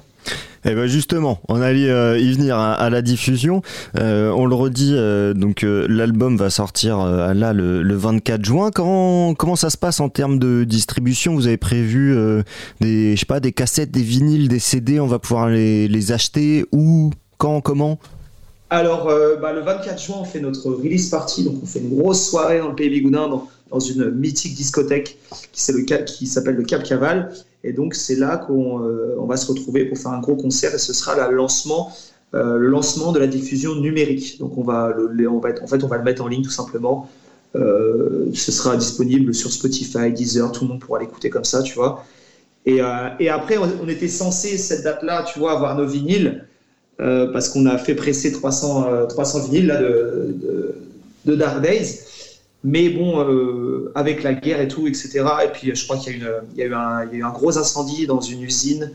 Eh 0.66 0.74
ben 0.74 0.88
justement, 0.88 1.40
on 1.48 1.62
allait 1.62 1.90
euh, 1.90 2.18
y 2.18 2.34
venir 2.34 2.58
à, 2.58 2.74
à 2.74 2.90
la 2.90 3.02
diffusion. 3.02 3.62
Euh, 3.98 4.32
on 4.32 4.46
le 4.46 4.56
redit, 4.56 4.94
euh, 4.96 5.34
donc 5.34 5.64
l'album 5.64 6.38
va 6.38 6.50
sortir 6.50 7.06
là 7.06 7.54
le, 7.54 7.84
le 7.84 7.96
24 7.96 8.44
juin. 8.44 8.72
Comment 8.72 9.56
ça 9.56 9.70
se 9.70 9.78
passe 9.78 10.00
en 10.00 10.10
termes 10.10 10.40
de 10.40 10.64
distribution? 10.64 11.36
Vous 11.36 11.48
avez 11.48 11.58
prévu 11.58 12.16
des 12.82 13.16
cassettes, 13.56 13.92
des 13.92 14.02
vinyles, 14.02 14.48
des 14.48 14.60
CD 14.60 15.00
On 15.00 15.08
va 15.08 15.20
pouvoir 15.20 15.50
les, 15.50 16.12
acheter 16.12 16.66
où, 16.72 17.12
quand, 17.38 17.62
comment? 17.62 18.00
Alors, 18.70 19.06
bah, 19.42 19.54
le 19.54 19.62
24 19.62 20.02
juin, 20.02 20.18
on 20.22 20.26
fait 20.26 20.40
notre 20.40 20.72
release 20.72 21.10
party, 21.10 21.44
donc 21.44 21.56
on 21.64 21.66
fait 21.66 21.80
une 21.80 21.98
grosse 21.98 22.30
soirée 22.30 22.60
dans 22.60 22.70
le 22.70 22.76
Pays 22.76 22.90
Bigoudin, 22.90 23.28
dans, 23.70 23.80
une 23.80 24.12
mythique 24.12 24.56
discothèque 24.56 25.18
qui 25.52 25.62
s'appelle 26.28 26.56
le 26.56 26.64
Cap 26.64 26.84
Caval. 26.84 27.32
Et 27.64 27.74
donc, 27.74 27.96
c'est 27.96 28.16
là 28.16 28.38
qu'on 28.38 28.84
euh, 28.84 29.16
va 29.28 29.38
se 29.38 29.48
retrouver 29.52 29.86
pour 29.86 29.98
faire 29.98 30.12
un 30.12 30.20
gros 30.20 30.36
concert 30.36 30.74
et 30.74 30.78
ce 30.78 30.94
sera 30.94 31.28
le 31.28 31.36
lancement, 31.36 31.92
euh, 32.34 32.58
le 32.58 32.68
lancement 32.68 33.12
de 33.12 33.20
la 33.20 33.28
diffusion 33.28 33.76
numérique. 33.76 34.38
Donc, 34.40 34.58
on 34.58 34.64
va, 34.64 34.94
le, 34.96 35.30
en 35.30 35.42
fait, 35.42 35.84
on 35.84 35.88
va 35.88 35.98
le 35.98 36.04
mettre 36.04 36.24
en 36.24 36.28
ligne 36.28 36.44
tout 36.44 36.50
simplement. 36.50 37.10
Euh, 37.56 38.26
ce 38.34 38.52
sera 38.52 38.78
disponible 38.78 39.34
sur 39.34 39.52
Spotify, 39.52 40.12
Deezer, 40.12 40.52
tout 40.52 40.66
le 40.66 40.70
monde 40.70 40.80
pourra 40.80 41.00
l'écouter 41.00 41.30
comme 41.30 41.46
ça, 41.46 41.62
tu 41.64 41.76
vois. 41.76 42.04
Et, 42.66 42.82
après, 42.82 43.58
on, 43.58 43.88
était 43.88 44.10
censé, 44.10 44.58
cette 44.58 44.84
date-là, 44.84 45.24
tu 45.24 45.40
vois, 45.40 45.54
avoir 45.54 45.78
nos 45.78 45.86
vinyles, 45.86 46.46
parce 46.98 47.48
qu'on 47.48 47.66
a 47.66 47.78
fait 47.78 47.96
presser 47.96 48.34
300, 48.34 48.92
euh, 48.92 49.06
300 49.06 49.46
vinyles 49.46 49.68
là, 49.68 49.82
de 49.82 51.36
Dark 51.36 51.62
Days. 51.62 52.07
Mais 52.64 52.90
bon, 52.90 53.22
euh, 53.22 53.92
avec 53.96 54.24
la 54.24 54.34
guerre 54.34 54.60
et 54.62 54.68
tout, 54.68 54.88
etc. 54.88 55.24
Et 55.46 55.50
puis, 55.54 55.74
je 55.76 55.84
crois 55.86 55.98
qu'il 55.98 56.18
y, 56.18 56.24
a 56.26 56.42
y, 56.56 56.68
eu 56.68 56.74
un- 56.74 57.06
il 57.06 57.12
y 57.14 57.16
a 57.16 57.20
eu 57.20 57.24
un 57.24 57.32
gros 57.32 57.58
incendie 57.58 58.08
dans 58.08 58.20
une 58.20 58.42
usine. 58.44 58.92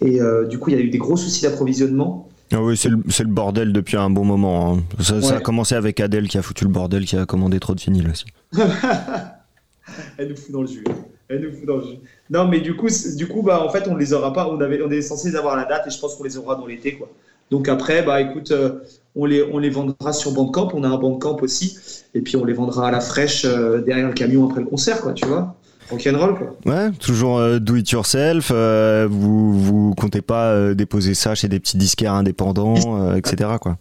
Et 0.00 0.20
euh, 0.20 0.46
du 0.46 0.58
coup, 0.58 0.70
il 0.70 0.76
y 0.76 0.78
a 0.78 0.82
eu 0.82 0.90
des 0.90 0.98
gros 0.98 1.16
soucis 1.16 1.42
d'approvisionnement. 1.42 2.28
Ah 2.52 2.62
oui, 2.62 2.76
c'est 2.76 2.90
le, 2.90 2.98
bordel 3.28 3.72
depuis 3.72 3.96
un 3.96 4.10
bon 4.10 4.24
moment. 4.26 4.74
hein. 4.76 4.82
Ça, 5.00 5.22
ça 5.22 5.36
a 5.36 5.40
commencé 5.40 5.74
avec 5.74 6.00
Adèle 6.00 6.28
qui 6.28 6.36
a 6.36 6.42
foutu 6.42 6.64
le 6.64 6.70
bordel, 6.70 7.06
qui 7.06 7.16
a 7.16 7.24
commandé 7.24 7.58
trop 7.60 7.74
de 7.74 7.80
vinyles 7.80 8.10
aussi. 8.10 8.26
Elle 10.18 10.28
nous 10.28 10.36
fout 10.36 10.52
dans 10.52 10.60
le 10.62 10.68
jus. 10.68 10.84
Elle 11.28 11.40
nous 11.42 11.52
fout 11.52 11.66
dans 11.66 11.76
le 11.76 11.82
jus. 11.84 11.98
Non, 12.30 12.46
mais 12.48 12.60
du 12.60 12.76
coup, 12.76 12.88
du 13.16 13.26
coup 13.26 13.42
bah, 13.42 13.64
en 13.64 13.70
fait, 13.70 13.88
on 13.88 13.96
les 13.96 14.12
aura 14.12 14.32
pas. 14.32 14.48
On, 14.48 14.60
avait, 14.60 14.82
on 14.82 14.90
est 14.90 15.02
censé 15.02 15.30
les 15.30 15.36
avoir 15.36 15.54
à 15.54 15.56
la 15.56 15.64
date 15.64 15.86
et 15.86 15.90
je 15.90 15.98
pense 15.98 16.14
qu'on 16.14 16.24
les 16.24 16.36
aura 16.36 16.56
dans 16.56 16.66
l'été. 16.66 16.94
quoi. 16.96 17.08
Donc 17.50 17.68
après, 17.68 18.02
bah, 18.02 18.20
écoute, 18.20 18.50
euh, 18.50 18.80
on, 19.16 19.24
les, 19.26 19.42
on 19.52 19.58
les 19.58 19.70
vendra 19.70 20.12
sur 20.12 20.32
Bandcamp. 20.32 20.70
On 20.74 20.84
a 20.84 20.88
un 20.88 20.98
Bandcamp 20.98 21.36
aussi. 21.42 21.76
Et 22.14 22.20
puis, 22.20 22.36
on 22.36 22.44
les 22.44 22.52
vendra 22.52 22.88
à 22.88 22.90
la 22.90 23.00
fraîche 23.00 23.44
euh, 23.44 23.80
derrière 23.80 24.08
le 24.08 24.14
camion 24.14 24.48
après 24.48 24.60
le 24.60 24.66
concert, 24.66 25.00
quoi, 25.00 25.12
tu 25.12 25.26
vois. 25.26 25.54
Rock'n'roll, 25.90 26.36
quoi. 26.38 26.56
Ouais, 26.64 26.90
toujours 26.92 27.38
euh, 27.38 27.58
do 27.58 27.76
it 27.76 27.90
yourself. 27.90 28.50
euh, 28.54 29.06
vous 29.10 29.58
vous 29.58 29.94
comptez 29.94 30.22
pas 30.22 30.72
déposer 30.74 31.12
ça 31.14 31.34
chez 31.34 31.48
des 31.48 31.60
petits 31.60 31.76
disquaires 31.76 32.14
indépendants, 32.14 33.14
etc. 33.16 33.50
Quoi. 33.60 33.76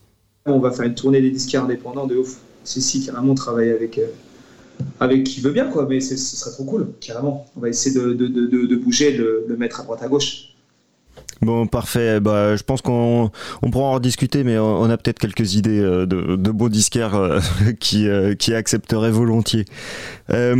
On 0.45 0.59
va 0.59 0.71
faire 0.71 0.85
une 0.85 0.95
tournée 0.95 1.21
des 1.21 1.31
disques 1.31 1.55
indépendants 1.55 2.07
de 2.07 2.15
ouf. 2.17 2.37
C'est 2.63 2.81
si, 2.81 3.05
carrément, 3.05 3.31
on 3.31 3.35
travaille 3.35 3.69
avec, 3.69 3.99
avec 4.99 5.23
qui 5.23 5.39
veut 5.41 5.51
bien, 5.51 5.67
quoi. 5.67 5.85
Mais 5.89 6.01
c'est- 6.01 6.17
ce 6.17 6.35
serait 6.35 6.51
trop 6.51 6.65
cool, 6.65 6.89
carrément. 6.99 7.45
On 7.55 7.61
va 7.61 7.69
essayer 7.69 7.95
de, 7.95 8.13
de, 8.13 8.27
de, 8.27 8.75
bouger, 8.75 9.11
le 9.15 9.55
mettre 9.57 9.79
à 9.79 9.83
droite 9.83 10.01
à 10.03 10.07
gauche. 10.07 10.50
Bon, 11.41 11.65
parfait. 11.65 12.19
Bah, 12.19 12.55
je 12.55 12.63
pense 12.63 12.81
qu'on 12.81 13.31
on 13.61 13.71
pourra 13.71 13.85
en 13.85 13.93
rediscuter, 13.93 14.43
mais 14.43 14.57
on 14.57 14.81
on 14.81 14.89
a 14.89 14.97
peut-être 14.97 15.19
quelques 15.19 15.55
idées 15.55 15.79
euh, 15.79 16.05
de, 16.05 16.35
de 16.35 16.51
beaux 16.51 16.69
disquaires 16.69 17.15
euh, 17.15 17.39
qui, 17.79 18.07
euh, 18.07 18.35
qui 18.35 18.53
accepteraient 18.53 19.11
volontiers. 19.11 19.65
Euh, 20.31 20.55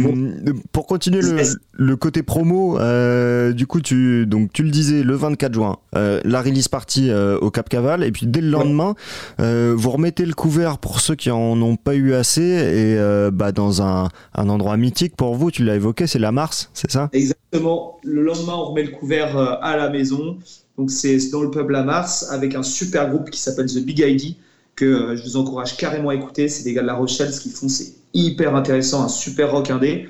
Pour 0.72 0.86
continuer 0.86 1.22
le, 1.22 1.38
le 1.74 1.96
côté 1.96 2.24
promo, 2.24 2.80
euh, 2.80 3.54
du 3.54 3.68
coup, 3.68 3.82
tu, 3.82 4.26
donc, 4.28 4.52
tu 4.54 4.64
le 4.64 4.70
disais, 4.70 5.04
le 5.04 5.16
24 5.16 5.54
juin, 5.54 5.78
euh, 5.96 6.20
la 6.26 6.42
release 6.42 6.68
party 6.68 7.10
euh, 7.10 7.38
au 7.40 7.52
Cap 7.52 7.70
Caval, 7.70 8.04
et 8.04 8.12
puis 8.12 8.26
dès 8.28 8.42
le 8.42 8.50
lendemain, 8.50 8.96
euh, 9.40 9.74
vous 9.76 9.92
remettez 9.92 10.26
le 10.26 10.34
couvert 10.34 10.78
pour 10.78 11.00
ceux 11.00 11.16
qui 11.16 11.32
en 11.32 11.62
ont 11.62 11.76
pas 11.78 11.96
eu 11.96 12.14
assez, 12.14 12.42
et 12.42 12.98
euh, 12.98 13.32
bah, 13.32 13.52
dans 13.52 13.82
un, 13.82 14.10
un 14.36 14.50
endroit 14.50 14.78
mythique 14.78 15.16
pour 15.16 15.36
vous, 15.36 15.52
tu 15.52 15.64
l'as 15.64 15.76
évoqué, 15.76 16.06
c'est 16.08 16.20
la 16.20 16.32
Mars, 16.32 16.70
c'est 16.74 16.92
ça? 16.92 17.10
Exactement. 17.14 18.00
Le 18.04 18.22
lendemain, 18.24 18.54
on 18.56 18.66
remet 18.66 18.84
le 18.84 18.92
couvert 18.92 19.38
à 19.38 19.78
la 19.78 19.90
maison. 19.90 20.38
Donc, 20.78 20.92
c'est 20.92 21.30
dans 21.30 21.42
le 21.42 21.52
peuple 21.52 21.76
à 21.76 21.84
Mars 21.84 22.28
avec 22.30 22.56
un 22.56 22.64
super 22.64 23.10
groupe 23.10 23.30
qui 23.30 23.40
s'appelle 23.40 23.68
The 23.68 23.80
Big 23.80 24.00
ID 24.00 24.36
que 24.76 24.86
euh, 24.86 25.16
je 25.16 25.24
vous 25.24 25.38
encourage 25.38 25.78
carrément 25.78 26.10
à 26.10 26.16
écouter. 26.16 26.48
C'est 26.48 26.64
des 26.64 26.74
gars 26.74 26.82
de 26.82 26.88
La 26.88 26.96
Rochelle. 26.96 27.34
Ce 27.34 27.42
qu'ils 27.42 27.52
font, 27.52 27.70
c'est 27.70 27.94
hyper 28.14 28.56
intéressant, 28.56 29.04
un 29.04 29.10
super 29.10 29.52
rock 29.52 29.70
indé. 29.70 30.10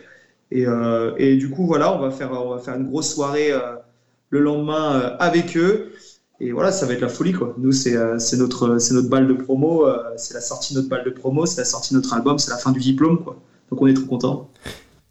Et, 0.52 0.66
euh, 0.68 1.38
du 1.38 1.50
coup, 1.50 1.66
voilà, 1.66 1.96
on 1.96 2.00
va 2.00 2.12
faire, 2.12 2.32
on 2.32 2.56
va 2.56 2.60
faire 2.60 2.76
une 2.76 2.88
grosse 2.88 3.14
soirée 3.14 3.52
euh, 3.52 3.76
le 4.30 4.40
lendemain 4.40 5.16
avec 5.20 5.58
eux. 5.58 5.92
Et 6.40 6.52
voilà, 6.52 6.72
ça 6.72 6.86
va 6.86 6.94
être 6.94 7.02
la 7.02 7.10
folie, 7.10 7.34
quoi. 7.34 7.54
Nous, 7.58 7.72
c'est 7.72 7.96
notre, 8.38 8.80
c'est 8.80 8.94
notre 8.96 9.10
balle 9.10 9.28
de 9.28 9.34
promo. 9.34 9.86
c'est 10.18 10.34
la 10.34 10.42
sortie 10.42 10.74
de 10.74 10.80
notre 10.80 10.90
balle 10.90 11.04
de 11.06 11.12
promo. 11.12 11.46
C'est 11.46 11.62
la 11.62 11.66
sortie 11.66 11.94
de 11.94 12.00
notre 12.00 12.14
album. 12.14 12.40
C'est 12.40 12.50
la 12.50 12.58
fin 12.58 12.72
du 12.72 12.80
diplôme, 12.80 13.24
quoi. 13.24 13.38
Donc, 13.70 13.82
on 13.82 13.88
est 13.88 13.94
trop 13.94 14.08
contents. 14.08 14.50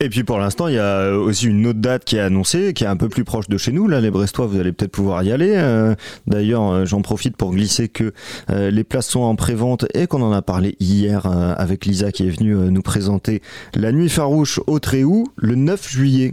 Et 0.02 0.08
puis 0.08 0.24
pour 0.24 0.38
l'instant, 0.38 0.66
il 0.66 0.76
y 0.76 0.78
a 0.78 1.12
aussi 1.12 1.46
une 1.46 1.66
autre 1.66 1.78
date 1.78 2.06
qui 2.06 2.16
est 2.16 2.20
annoncée, 2.20 2.72
qui 2.72 2.84
est 2.84 2.86
un 2.86 2.96
peu 2.96 3.10
plus 3.10 3.24
proche 3.24 3.50
de 3.50 3.58
chez 3.58 3.70
nous. 3.70 3.86
Là, 3.86 4.00
les 4.00 4.10
Brestois, 4.10 4.46
vous 4.46 4.58
allez 4.58 4.72
peut-être 4.72 4.92
pouvoir 4.92 5.22
y 5.22 5.30
aller. 5.30 5.52
Euh, 5.56 5.94
D'ailleurs, 6.26 6.70
euh, 6.72 6.84
j'en 6.86 7.02
profite 7.02 7.36
pour 7.36 7.52
glisser 7.52 7.88
que 7.88 8.14
euh, 8.48 8.70
les 8.70 8.82
places 8.82 9.08
sont 9.08 9.20
en 9.20 9.36
pré-vente 9.36 9.84
et 9.92 10.06
qu'on 10.06 10.22
en 10.22 10.32
a 10.32 10.40
parlé 10.40 10.74
hier 10.80 11.26
euh, 11.26 11.52
avec 11.54 11.84
Lisa 11.84 12.12
qui 12.12 12.26
est 12.26 12.30
venue 12.30 12.56
euh, 12.56 12.70
nous 12.70 12.80
présenter 12.80 13.42
La 13.74 13.92
Nuit 13.92 14.08
Farouche 14.08 14.58
au 14.66 14.78
Tréhou 14.78 15.26
le 15.36 15.54
9 15.54 15.86
juillet. 15.86 16.32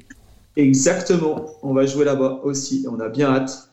Exactement. 0.56 1.48
On 1.62 1.74
va 1.74 1.86
jouer 1.86 2.06
là-bas 2.06 2.40
aussi. 2.44 2.86
On 2.90 3.02
a 3.02 3.10
bien 3.10 3.34
hâte. 3.34 3.70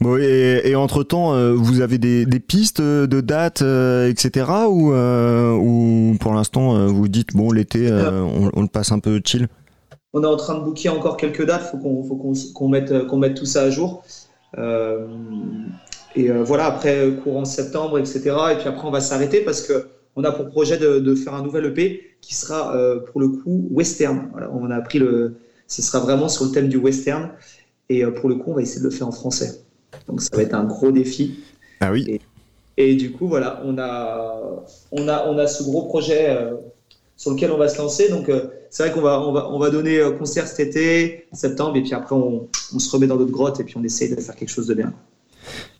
Bon, 0.00 0.16
et, 0.18 0.62
et 0.64 0.74
entre-temps, 0.76 1.34
euh, 1.34 1.52
vous 1.52 1.80
avez 1.80 1.98
des, 1.98 2.26
des 2.26 2.40
pistes 2.40 2.80
de 2.80 3.20
dates, 3.20 3.62
euh, 3.62 4.08
etc. 4.08 4.46
Ou, 4.68 4.92
euh, 4.92 5.52
ou 5.52 6.16
pour 6.20 6.34
l'instant, 6.34 6.76
euh, 6.76 6.86
vous 6.86 7.08
dites, 7.08 7.34
bon, 7.34 7.52
l'été, 7.52 7.88
euh, 7.90 8.22
on, 8.22 8.50
on 8.54 8.62
le 8.62 8.68
passe 8.68 8.92
un 8.92 8.98
peu 8.98 9.20
chill 9.24 9.48
On 10.12 10.22
est 10.22 10.26
en 10.26 10.36
train 10.36 10.58
de 10.58 10.64
booker 10.64 10.90
encore 10.90 11.16
quelques 11.16 11.44
dates. 11.46 11.62
Il 11.66 11.70
faut 11.70 11.78
qu'on 11.78 12.02
faut 12.04 12.34
qu'on 12.54 12.68
mette, 12.68 13.06
qu'on 13.06 13.18
mette 13.18 13.34
tout 13.36 13.46
ça 13.46 13.62
à 13.62 13.70
jour. 13.70 14.02
Euh, 14.58 15.06
et 16.14 16.30
euh, 16.30 16.42
voilà, 16.42 16.66
après, 16.66 16.96
euh, 16.98 17.12
courant 17.12 17.44
septembre, 17.44 17.98
etc. 17.98 18.20
Et 18.52 18.56
puis 18.56 18.68
après, 18.68 18.86
on 18.86 18.90
va 18.90 19.00
s'arrêter 19.00 19.40
parce 19.40 19.62
que 19.62 19.88
on 20.16 20.24
a 20.24 20.32
pour 20.32 20.48
projet 20.48 20.78
de, 20.78 20.98
de 20.98 21.14
faire 21.14 21.34
un 21.34 21.42
nouvel 21.42 21.66
EP 21.66 22.16
qui 22.22 22.34
sera 22.34 22.74
euh, 22.74 23.00
pour 23.00 23.20
le 23.20 23.28
coup 23.28 23.68
western. 23.70 24.28
Voilà, 24.32 24.50
on 24.52 24.70
a 24.70 24.80
pris 24.80 24.98
le. 24.98 25.36
Ce 25.68 25.82
sera 25.82 25.98
vraiment 26.00 26.28
sur 26.28 26.44
le 26.46 26.52
thème 26.52 26.68
du 26.68 26.76
western. 26.76 27.30
Et 27.88 28.04
euh, 28.04 28.10
pour 28.10 28.28
le 28.28 28.36
coup, 28.36 28.50
on 28.50 28.54
va 28.54 28.62
essayer 28.62 28.80
de 28.80 28.84
le 28.86 28.90
faire 28.90 29.08
en 29.08 29.12
français. 29.12 29.60
Donc 30.08 30.20
ça 30.20 30.34
va 30.36 30.42
être 30.42 30.54
un 30.54 30.64
gros 30.64 30.90
défi. 30.90 31.40
Ah 31.80 31.92
oui. 31.92 32.04
Et, 32.76 32.90
et 32.90 32.94
du 32.96 33.12
coup, 33.12 33.28
voilà, 33.28 33.62
on 33.64 33.78
a, 33.78 34.64
on 34.92 35.08
a, 35.08 35.26
on 35.28 35.38
a 35.38 35.46
ce 35.46 35.62
gros 35.62 35.82
projet 35.86 36.26
euh, 36.30 36.54
sur 37.16 37.30
lequel 37.32 37.50
on 37.50 37.58
va 37.58 37.68
se 37.68 37.78
lancer. 37.78 38.08
Donc 38.08 38.28
euh, 38.28 38.48
c'est 38.70 38.82
vrai 38.82 38.92
qu'on 38.92 39.00
va, 39.00 39.20
on 39.20 39.32
va, 39.32 39.48
on 39.50 39.58
va 39.58 39.70
donner 39.70 40.00
concert 40.18 40.46
cet 40.46 40.68
été, 40.68 41.26
septembre, 41.32 41.76
et 41.76 41.82
puis 41.82 41.94
après 41.94 42.14
on, 42.14 42.48
on 42.74 42.78
se 42.78 42.90
remet 42.90 43.06
dans 43.06 43.16
notre 43.16 43.30
grotte 43.32 43.60
et 43.60 43.64
puis 43.64 43.76
on 43.78 43.84
essaye 43.84 44.14
de 44.14 44.20
faire 44.20 44.34
quelque 44.34 44.50
chose 44.50 44.66
de 44.66 44.74
bien. 44.74 44.92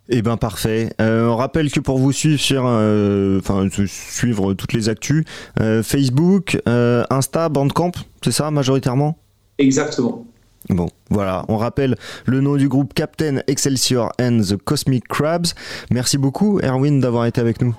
Eh 0.09 0.23
ben 0.23 0.37
parfait. 0.37 0.91
Euh, 1.01 1.27
on 1.27 1.37
rappelle 1.37 1.71
que 1.71 1.81
pour 1.81 1.99
vous 1.99 2.13
suivre 2.13 2.41
sur, 2.41 2.65
euh, 2.65 3.41
enfin 3.41 3.69
su- 3.69 3.89
suivre 3.89 4.55
toutes 4.55 4.73
les 4.73 4.89
actus, 4.89 5.25
euh, 5.61 5.83
Facebook, 5.83 6.57
Insta, 6.65 7.49
Bandcamp, 7.49 7.91
c'est 8.23 8.31
ça 8.31 8.53
majoritairement? 8.53 9.19
Exactement. 9.59 10.25
Bon, 10.69 10.89
voilà. 11.11 11.45
On 11.49 11.57
rappelle 11.57 11.97
le 12.25 12.41
nom 12.41 12.57
du 12.57 12.69
groupe 12.69 12.93
Captain 12.95 13.39
Excelsior 13.47 14.13
and 14.21 14.41
the 14.41 14.57
Cosmic 14.57 15.07
Crabs. 15.09 15.49
Merci 15.91 16.19
beaucoup, 16.19 16.61
Erwin, 16.63 17.01
d'avoir 17.01 17.27
été 17.27 17.41
avec 17.41 17.61
nous. 17.63 17.75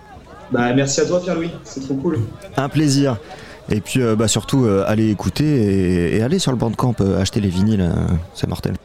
Bah, 0.51 0.73
merci 0.73 1.01
à 1.01 1.05
toi, 1.05 1.21
Pierre-Louis. 1.21 1.51
C'est 1.63 1.81
trop 1.81 1.95
cool. 1.95 2.19
Un 2.55 2.69
plaisir. 2.69 3.17
Et 3.69 3.81
puis 3.81 3.99
bah, 4.17 4.29
surtout, 4.29 4.63
euh, 4.63 4.85
allez 4.87 5.09
écouter 5.09 5.43
et, 5.43 6.15
et 6.15 6.21
allez 6.21 6.39
sur 6.39 6.51
le 6.53 6.57
Bandcamp, 6.57 6.95
euh, 7.01 7.21
acheter 7.21 7.41
les 7.41 7.49
vinyles, 7.49 7.81
euh, 7.81 7.93
c'est 8.33 8.47
mortel. 8.47 8.75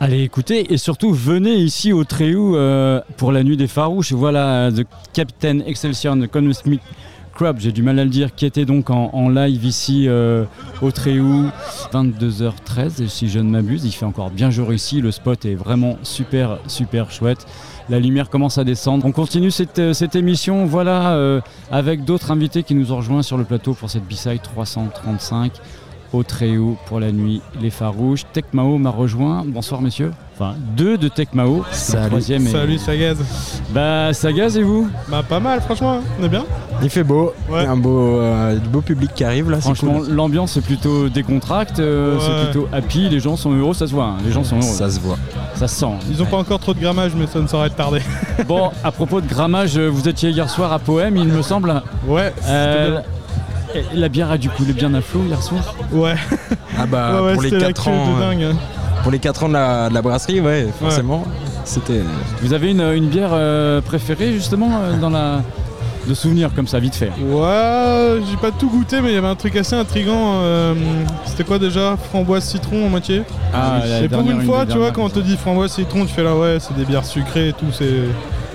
Allez 0.00 0.22
écoutez 0.22 0.72
et 0.72 0.76
surtout 0.76 1.12
venez 1.12 1.54
ici 1.54 1.92
au 1.92 2.04
Tréhou 2.04 2.56
euh, 2.56 3.00
pour 3.16 3.32
la 3.32 3.44
nuit 3.44 3.56
des 3.56 3.68
farouches. 3.68 4.12
Voilà 4.12 4.70
The 4.72 4.84
Captain 5.12 5.60
Excelsior 5.60 6.16
The 6.16 6.26
Cosmic 6.26 6.80
Crab, 7.34 7.58
j'ai 7.58 7.72
du 7.72 7.82
mal 7.82 7.98
à 7.98 8.04
le 8.04 8.10
dire, 8.10 8.32
qui 8.34 8.46
était 8.46 8.64
donc 8.64 8.90
en, 8.90 9.10
en 9.12 9.28
live 9.28 9.64
ici 9.64 10.06
euh, 10.06 10.44
au 10.82 10.92
Tréhou 10.92 11.50
22h13 11.92 13.08
si 13.08 13.28
je 13.28 13.40
ne 13.40 13.50
m'abuse. 13.50 13.84
Il 13.84 13.90
fait 13.90 14.04
encore 14.04 14.30
bien 14.30 14.50
jour 14.50 14.72
ici, 14.72 15.00
le 15.00 15.10
spot 15.10 15.44
est 15.44 15.56
vraiment 15.56 15.98
super 16.04 16.58
super 16.68 17.10
chouette. 17.10 17.44
La 17.88 17.98
lumière 17.98 18.30
commence 18.30 18.56
à 18.56 18.64
descendre. 18.64 19.04
On 19.04 19.10
continue 19.10 19.50
cette, 19.50 19.80
euh, 19.80 19.92
cette 19.92 20.14
émission 20.14 20.64
voilà 20.64 21.14
euh, 21.14 21.40
avec 21.72 22.04
d'autres 22.04 22.30
invités 22.30 22.62
qui 22.62 22.76
nous 22.76 22.92
ont 22.92 22.98
rejoints 22.98 23.22
sur 23.22 23.36
le 23.36 23.44
plateau 23.44 23.74
pour 23.74 23.90
cette 23.90 24.06
B-side 24.06 24.40
335 24.40 25.52
au 26.14 26.22
Tréhou 26.22 26.76
pour 26.86 27.00
la 27.00 27.12
nuit, 27.12 27.42
les 27.60 27.70
farouches. 27.70 28.22
Tecmao 28.32 28.78
m'a 28.78 28.90
rejoint. 28.90 29.42
Bonsoir 29.46 29.82
messieurs. 29.82 30.12
Enfin, 30.36 30.54
deux 30.76 30.96
de 30.98 31.06
Tecmao. 31.08 31.64
le 31.92 32.06
troisième 32.08 32.46
est- 32.46 32.50
Salut 32.50 32.78
Sagaz. 32.78 33.16
Bah, 33.72 34.12
Sagaz 34.12 34.56
et 34.58 34.62
vous 34.62 34.88
Bah, 35.08 35.22
pas 35.28 35.38
mal, 35.40 35.60
franchement, 35.60 35.98
on 36.20 36.24
est 36.24 36.28
bien. 36.28 36.44
Il 36.82 36.90
fait 36.90 37.04
beau, 37.04 37.32
il 37.50 37.54
y 37.62 37.66
a 37.66 37.70
un 37.70 37.76
beau, 37.76 38.18
euh, 38.18 38.56
du 38.58 38.68
beau 38.68 38.80
public 38.80 39.10
qui 39.14 39.22
arrive 39.24 39.48
là. 39.50 39.60
Franchement, 39.60 40.00
cool. 40.00 40.10
l'ambiance 40.10 40.56
est 40.56 40.60
plutôt 40.60 41.08
décontracte, 41.08 41.78
euh, 41.78 42.16
Ouais. 42.16 42.20
c'est 42.26 42.50
plutôt 42.50 42.68
happy, 42.72 43.08
les 43.08 43.20
gens 43.20 43.36
sont 43.36 43.52
heureux, 43.52 43.74
ça 43.74 43.86
se 43.86 43.92
voit, 43.92 44.06
hein, 44.06 44.16
les 44.24 44.32
gens 44.32 44.42
sont 44.42 44.56
heureux. 44.56 44.64
Ça 44.66 44.90
se 44.90 44.98
voit. 45.00 45.18
Ça 45.54 45.68
se 45.68 45.76
sent. 45.76 45.86
Ils 46.10 46.20
ont 46.20 46.26
pas 46.26 46.38
encore 46.38 46.58
trop 46.58 46.74
de 46.74 46.80
grammage, 46.80 47.12
mais 47.16 47.26
ça 47.28 47.40
ne 47.40 47.46
saurait 47.46 47.68
être 47.68 47.76
tardé. 47.76 48.00
Bon, 48.48 48.70
à 48.82 48.90
propos 48.90 49.20
de 49.20 49.28
grammage, 49.28 49.76
euh, 49.78 49.88
vous 49.88 50.08
étiez 50.08 50.30
hier 50.30 50.50
soir 50.50 50.72
à 50.72 50.78
Poème, 50.80 51.16
il 51.16 51.28
me 51.28 51.42
semble. 51.42 51.80
Ouais. 52.08 52.32
Euh, 52.48 53.00
et 53.74 53.84
la 53.96 54.08
bière 54.08 54.30
a 54.30 54.38
du 54.38 54.48
coulé 54.50 54.72
bien 54.72 54.92
à 54.94 55.00
flot 55.00 55.22
hier 55.26 55.42
soir 55.42 55.74
Ouais. 55.92 56.14
Ah 56.78 56.86
bah 56.86 57.20
Ouais, 57.20 57.26
ouais, 57.26 57.32
pour 57.34 57.42
les 57.42 57.50
c'était 57.50 57.66
4 57.66 57.68
l'actu 57.68 57.88
ans. 57.88 58.16
de 58.18 58.22
euh, 58.22 58.30
dingue. 58.30 58.42
hein. 58.42 58.56
Pour 59.02 59.12
les 59.12 59.18
4 59.18 59.44
ans 59.44 59.48
de 59.48 59.52
la, 59.54 59.88
de 59.88 59.94
la 59.94 60.02
brasserie, 60.02 60.40
ouais, 60.40 60.66
forcément. 60.80 61.24
C'était. 61.64 62.00
Vous 62.42 62.52
avez 62.52 62.70
une, 62.70 62.80
une 62.94 63.08
bière 63.08 63.30
euh, 63.32 63.80
préférée 63.80 64.32
justement 64.32 64.70
euh, 64.82 64.96
dans 64.98 65.10
la 65.10 65.42
de 66.08 66.12
souvenirs 66.12 66.50
comme 66.54 66.66
ça, 66.66 66.78
vite 66.78 66.94
fait. 66.94 67.10
Ouais, 67.26 68.20
j'ai 68.30 68.36
pas 68.36 68.50
tout 68.50 68.68
goûté, 68.68 69.00
mais 69.00 69.08
il 69.10 69.14
y 69.14 69.16
avait 69.18 69.26
un 69.26 69.34
truc 69.34 69.56
assez 69.56 69.74
intrigant. 69.74 70.40
euh, 70.42 70.74
C'était 71.24 71.44
quoi 71.44 71.58
déjà? 71.58 71.96
Framboise 72.10 72.44
citron 72.44 72.84
en 72.86 72.88
moitié? 72.90 73.22
Ah, 73.54 73.78
la 73.86 74.00
et 74.02 74.08
pour 74.10 74.20
une 74.30 74.42
fois, 74.42 74.66
tu 74.66 74.76
vois, 74.76 74.90
quand 74.90 75.04
on 75.04 75.08
te 75.08 75.20
dit 75.20 75.36
framboise 75.38 75.72
citron, 75.72 76.04
tu 76.04 76.12
fais 76.12 76.22
là, 76.22 76.36
ouais, 76.36 76.58
c'est 76.60 76.76
des 76.76 76.84
bières 76.84 77.06
sucrées 77.06 77.48
et 77.48 77.52
tout, 77.54 77.66
c'est. 77.72 78.02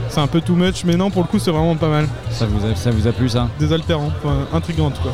C'est 0.09 0.19
un 0.19 0.27
peu 0.27 0.41
too 0.41 0.55
much, 0.55 0.83
mais 0.85 0.95
non, 0.95 1.09
pour 1.09 1.21
le 1.21 1.27
coup, 1.27 1.39
c'est 1.39 1.51
vraiment 1.51 1.75
pas 1.75 1.89
mal. 1.89 2.07
Ça 2.31 2.45
vous 2.45 2.65
a, 2.65 2.75
ça 2.75 2.91
vous 2.91 3.07
a 3.07 3.11
plu 3.11 3.29
ça 3.29 3.47
Désaltérant, 3.59 4.11
enfin, 4.23 4.35
intrigant 4.53 4.87
en 4.87 4.91
tout 4.91 5.03
cas. 5.03 5.13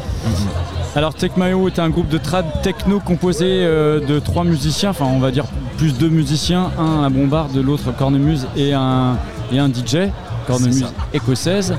Alors 0.95 1.13
Tecmayo 1.13 1.67
est 1.67 1.79
un 1.79 1.89
groupe 1.89 2.07
de 2.07 2.17
trad 2.17 2.45
techno 2.61 3.01
composé 3.01 3.45
euh, 3.45 3.99
de 3.99 4.19
trois 4.19 4.45
musiciens, 4.45 4.91
enfin 4.91 5.05
on 5.05 5.19
va 5.19 5.31
dire 5.31 5.45
plus 5.77 5.97
deux 5.97 6.07
musiciens, 6.07 6.71
un 6.79 7.03
à 7.03 7.09
bombarde, 7.09 7.55
l'autre 7.57 7.91
cornemuse 7.95 8.47
et 8.55 8.73
un, 8.73 9.17
et 9.51 9.59
un 9.59 9.67
DJ, 9.67 10.09
cornemuse 10.47 10.85
écossaise. 11.13 11.75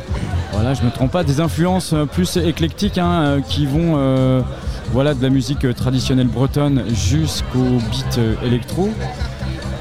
Voilà, 0.52 0.74
je 0.74 0.82
me 0.82 0.90
trompe 0.90 1.10
pas, 1.10 1.24
des 1.24 1.40
influences 1.40 1.92
euh, 1.92 2.06
plus 2.06 2.36
éclectiques 2.38 2.98
hein, 2.98 3.20
euh, 3.20 3.40
qui 3.40 3.66
vont 3.66 3.94
euh, 3.96 4.40
voilà, 4.92 5.14
de 5.14 5.22
la 5.22 5.28
musique 5.28 5.74
traditionnelle 5.74 6.28
bretonne 6.28 6.84
jusqu'au 6.88 7.78
beat 7.90 8.20
électro. 8.44 8.90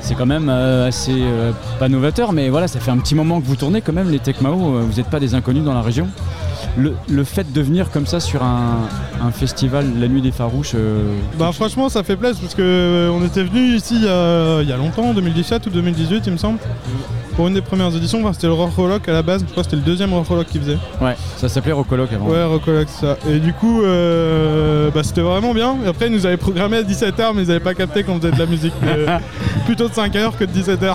C'est 0.05 0.13
quand 0.13 0.27
même 0.27 0.49
euh, 0.49 0.87
assez 0.87 1.15
euh, 1.15 1.51
pas 1.79 1.89
novateur, 1.89 2.31
mais 2.31 2.49
voilà, 2.49 2.67
ça 2.67 2.79
fait 2.79 2.91
un 2.91 2.97
petit 2.97 3.15
moment 3.15 3.41
que 3.41 3.45
vous 3.47 3.55
tournez 3.55 3.81
quand 3.81 3.91
même 3.91 4.11
les 4.11 4.19
Tecmao, 4.19 4.53
euh, 4.75 4.83
vous 4.87 4.97
n'êtes 4.97 5.09
pas 5.09 5.19
des 5.19 5.33
inconnus 5.33 5.63
dans 5.63 5.73
la 5.73 5.81
région. 5.81 6.07
Le, 6.77 6.93
le 7.09 7.23
fait 7.23 7.51
de 7.51 7.61
venir 7.61 7.89
comme 7.89 8.05
ça 8.05 8.19
sur 8.19 8.43
un, 8.43 8.81
un 9.23 9.31
festival, 9.31 9.87
la 9.99 10.07
nuit 10.07 10.21
des 10.21 10.31
farouches, 10.31 10.73
euh, 10.75 11.01
Bah 11.39 11.51
franchement 11.53 11.89
ça 11.89 12.03
fait 12.03 12.17
plaisir 12.17 12.39
parce 12.41 12.53
que 12.53 12.61
euh, 12.61 13.09
on 13.09 13.25
était 13.25 13.43
venu 13.43 13.75
ici 13.75 13.95
il 13.95 14.03
y, 14.03 14.07
a, 14.09 14.61
il 14.61 14.69
y 14.69 14.73
a 14.73 14.77
longtemps, 14.77 15.05
en 15.05 15.13
2017 15.13 15.65
ou 15.67 15.69
2018 15.69 16.23
il 16.27 16.33
me 16.33 16.37
semble, 16.37 16.59
pour 17.35 17.47
une 17.47 17.53
des 17.53 17.61
premières 17.61 17.95
éditions, 17.95 18.19
enfin, 18.21 18.33
c'était 18.33 18.47
le 18.47 18.53
Rock 18.53 19.07
à 19.07 19.11
la 19.13 19.21
base, 19.23 19.41
je 19.41 19.51
crois 19.51 19.63
que 19.63 19.69
c'était 19.69 19.75
le 19.77 19.89
deuxième 19.89 20.13
Rock 20.13 20.45
qu'ils 20.47 20.61
faisaient. 20.61 20.77
ouais, 21.01 21.15
ça 21.37 21.49
s'appelait 21.49 21.71
Rocoloc 21.71 22.11
avant. 22.13 22.27
Ouais, 22.27 22.43
Rockolock, 22.43 22.87
c'est 22.89 23.05
ça. 23.05 23.17
Et 23.29 23.39
du 23.39 23.51
coup, 23.53 23.81
bah, 23.81 25.03
c'était 25.03 25.19
vraiment 25.21 25.53
bien. 25.53 25.75
Et 25.83 25.87
après, 25.89 26.07
ils 26.07 26.13
nous 26.13 26.25
avaient 26.25 26.37
programmé 26.37 26.77
à 26.77 26.83
17h, 26.83 27.33
mais 27.35 27.41
ils 27.43 27.47
n'avaient 27.49 27.59
pas 27.59 27.73
capté 27.73 28.03
qu'on 28.03 28.17
faisait 28.19 28.31
de 28.31 28.39
la 28.39 28.45
musique. 28.45 28.73
plutôt 29.65 29.89
de 29.95 30.01
5h 30.01 30.37
que 30.37 30.43
de 30.45 30.51
17h. 30.51 30.93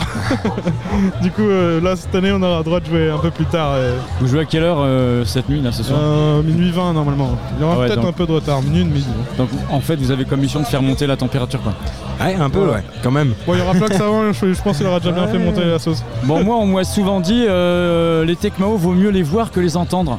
du 1.22 1.30
coup, 1.30 1.42
euh, 1.42 1.80
là, 1.80 1.96
cette 1.96 2.14
année, 2.14 2.32
on 2.32 2.42
aura 2.42 2.58
le 2.58 2.64
droit 2.64 2.80
de 2.80 2.86
jouer 2.86 3.10
un 3.10 3.18
peu 3.18 3.30
plus 3.30 3.44
tard. 3.46 3.76
et- 3.78 3.94
Vous 4.20 4.26
jouez 4.28 4.40
à 4.40 4.44
quelle 4.44 4.62
heure 4.62 4.78
euh, 4.80 5.24
cette 5.24 5.48
nuit 5.48 5.60
là 5.60 5.72
ce 5.72 5.82
soir 5.82 5.98
Euh, 6.02 6.42
minuit 6.42 6.70
20 6.70 6.92
normalement. 6.92 7.36
Il 7.56 7.62
y 7.62 7.64
aura 7.64 7.74
Ah 7.74 7.78
ouais, 7.80 7.86
peut-être 7.86 8.00
donc- 8.00 8.08
un 8.10 8.12
peu 8.12 8.26
de 8.26 8.32
retard, 8.32 8.62
minuit 8.62 8.84
disons. 8.84 9.08
Donc 9.38 9.48
en 9.70 9.80
fait 9.80 9.96
vous 9.96 10.10
avez 10.10 10.24
comme 10.24 10.40
mission 10.40 10.60
de 10.60 10.66
faire 10.66 10.82
monter 10.82 11.06
la 11.06 11.16
température 11.16 11.60
quoi. 11.62 11.72
Ouais, 12.20 12.34
un 12.34 12.50
peu, 12.50 12.60
ouais, 12.66 12.82
quand 13.02 13.10
même. 13.10 13.32
Bon, 13.46 13.54
il 13.54 13.60
y 13.60 13.62
aura 13.62 13.74
Flax 13.74 13.96
avant, 14.00 14.32
je, 14.32 14.52
je 14.52 14.62
pense 14.62 14.76
qu'il 14.78 14.86
aura 14.86 15.00
déjà 15.00 15.12
bien 15.12 15.26
fait 15.28 15.38
monter 15.38 15.64
la 15.64 15.78
sauce. 15.78 16.02
Bon 16.24 16.42
moi 16.44 16.56
on 16.56 16.66
m'a 16.66 16.84
souvent 16.84 17.20
dit 17.20 17.44
euh, 17.48 18.24
les 18.24 18.36
Tecmao 18.36 18.76
vaut 18.76 18.92
mieux 18.92 19.10
les 19.10 19.22
voir 19.22 19.50
que 19.50 19.60
les 19.60 19.76
entendre. 19.76 20.18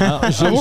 Ah 0.00 0.20
bon 0.40 0.60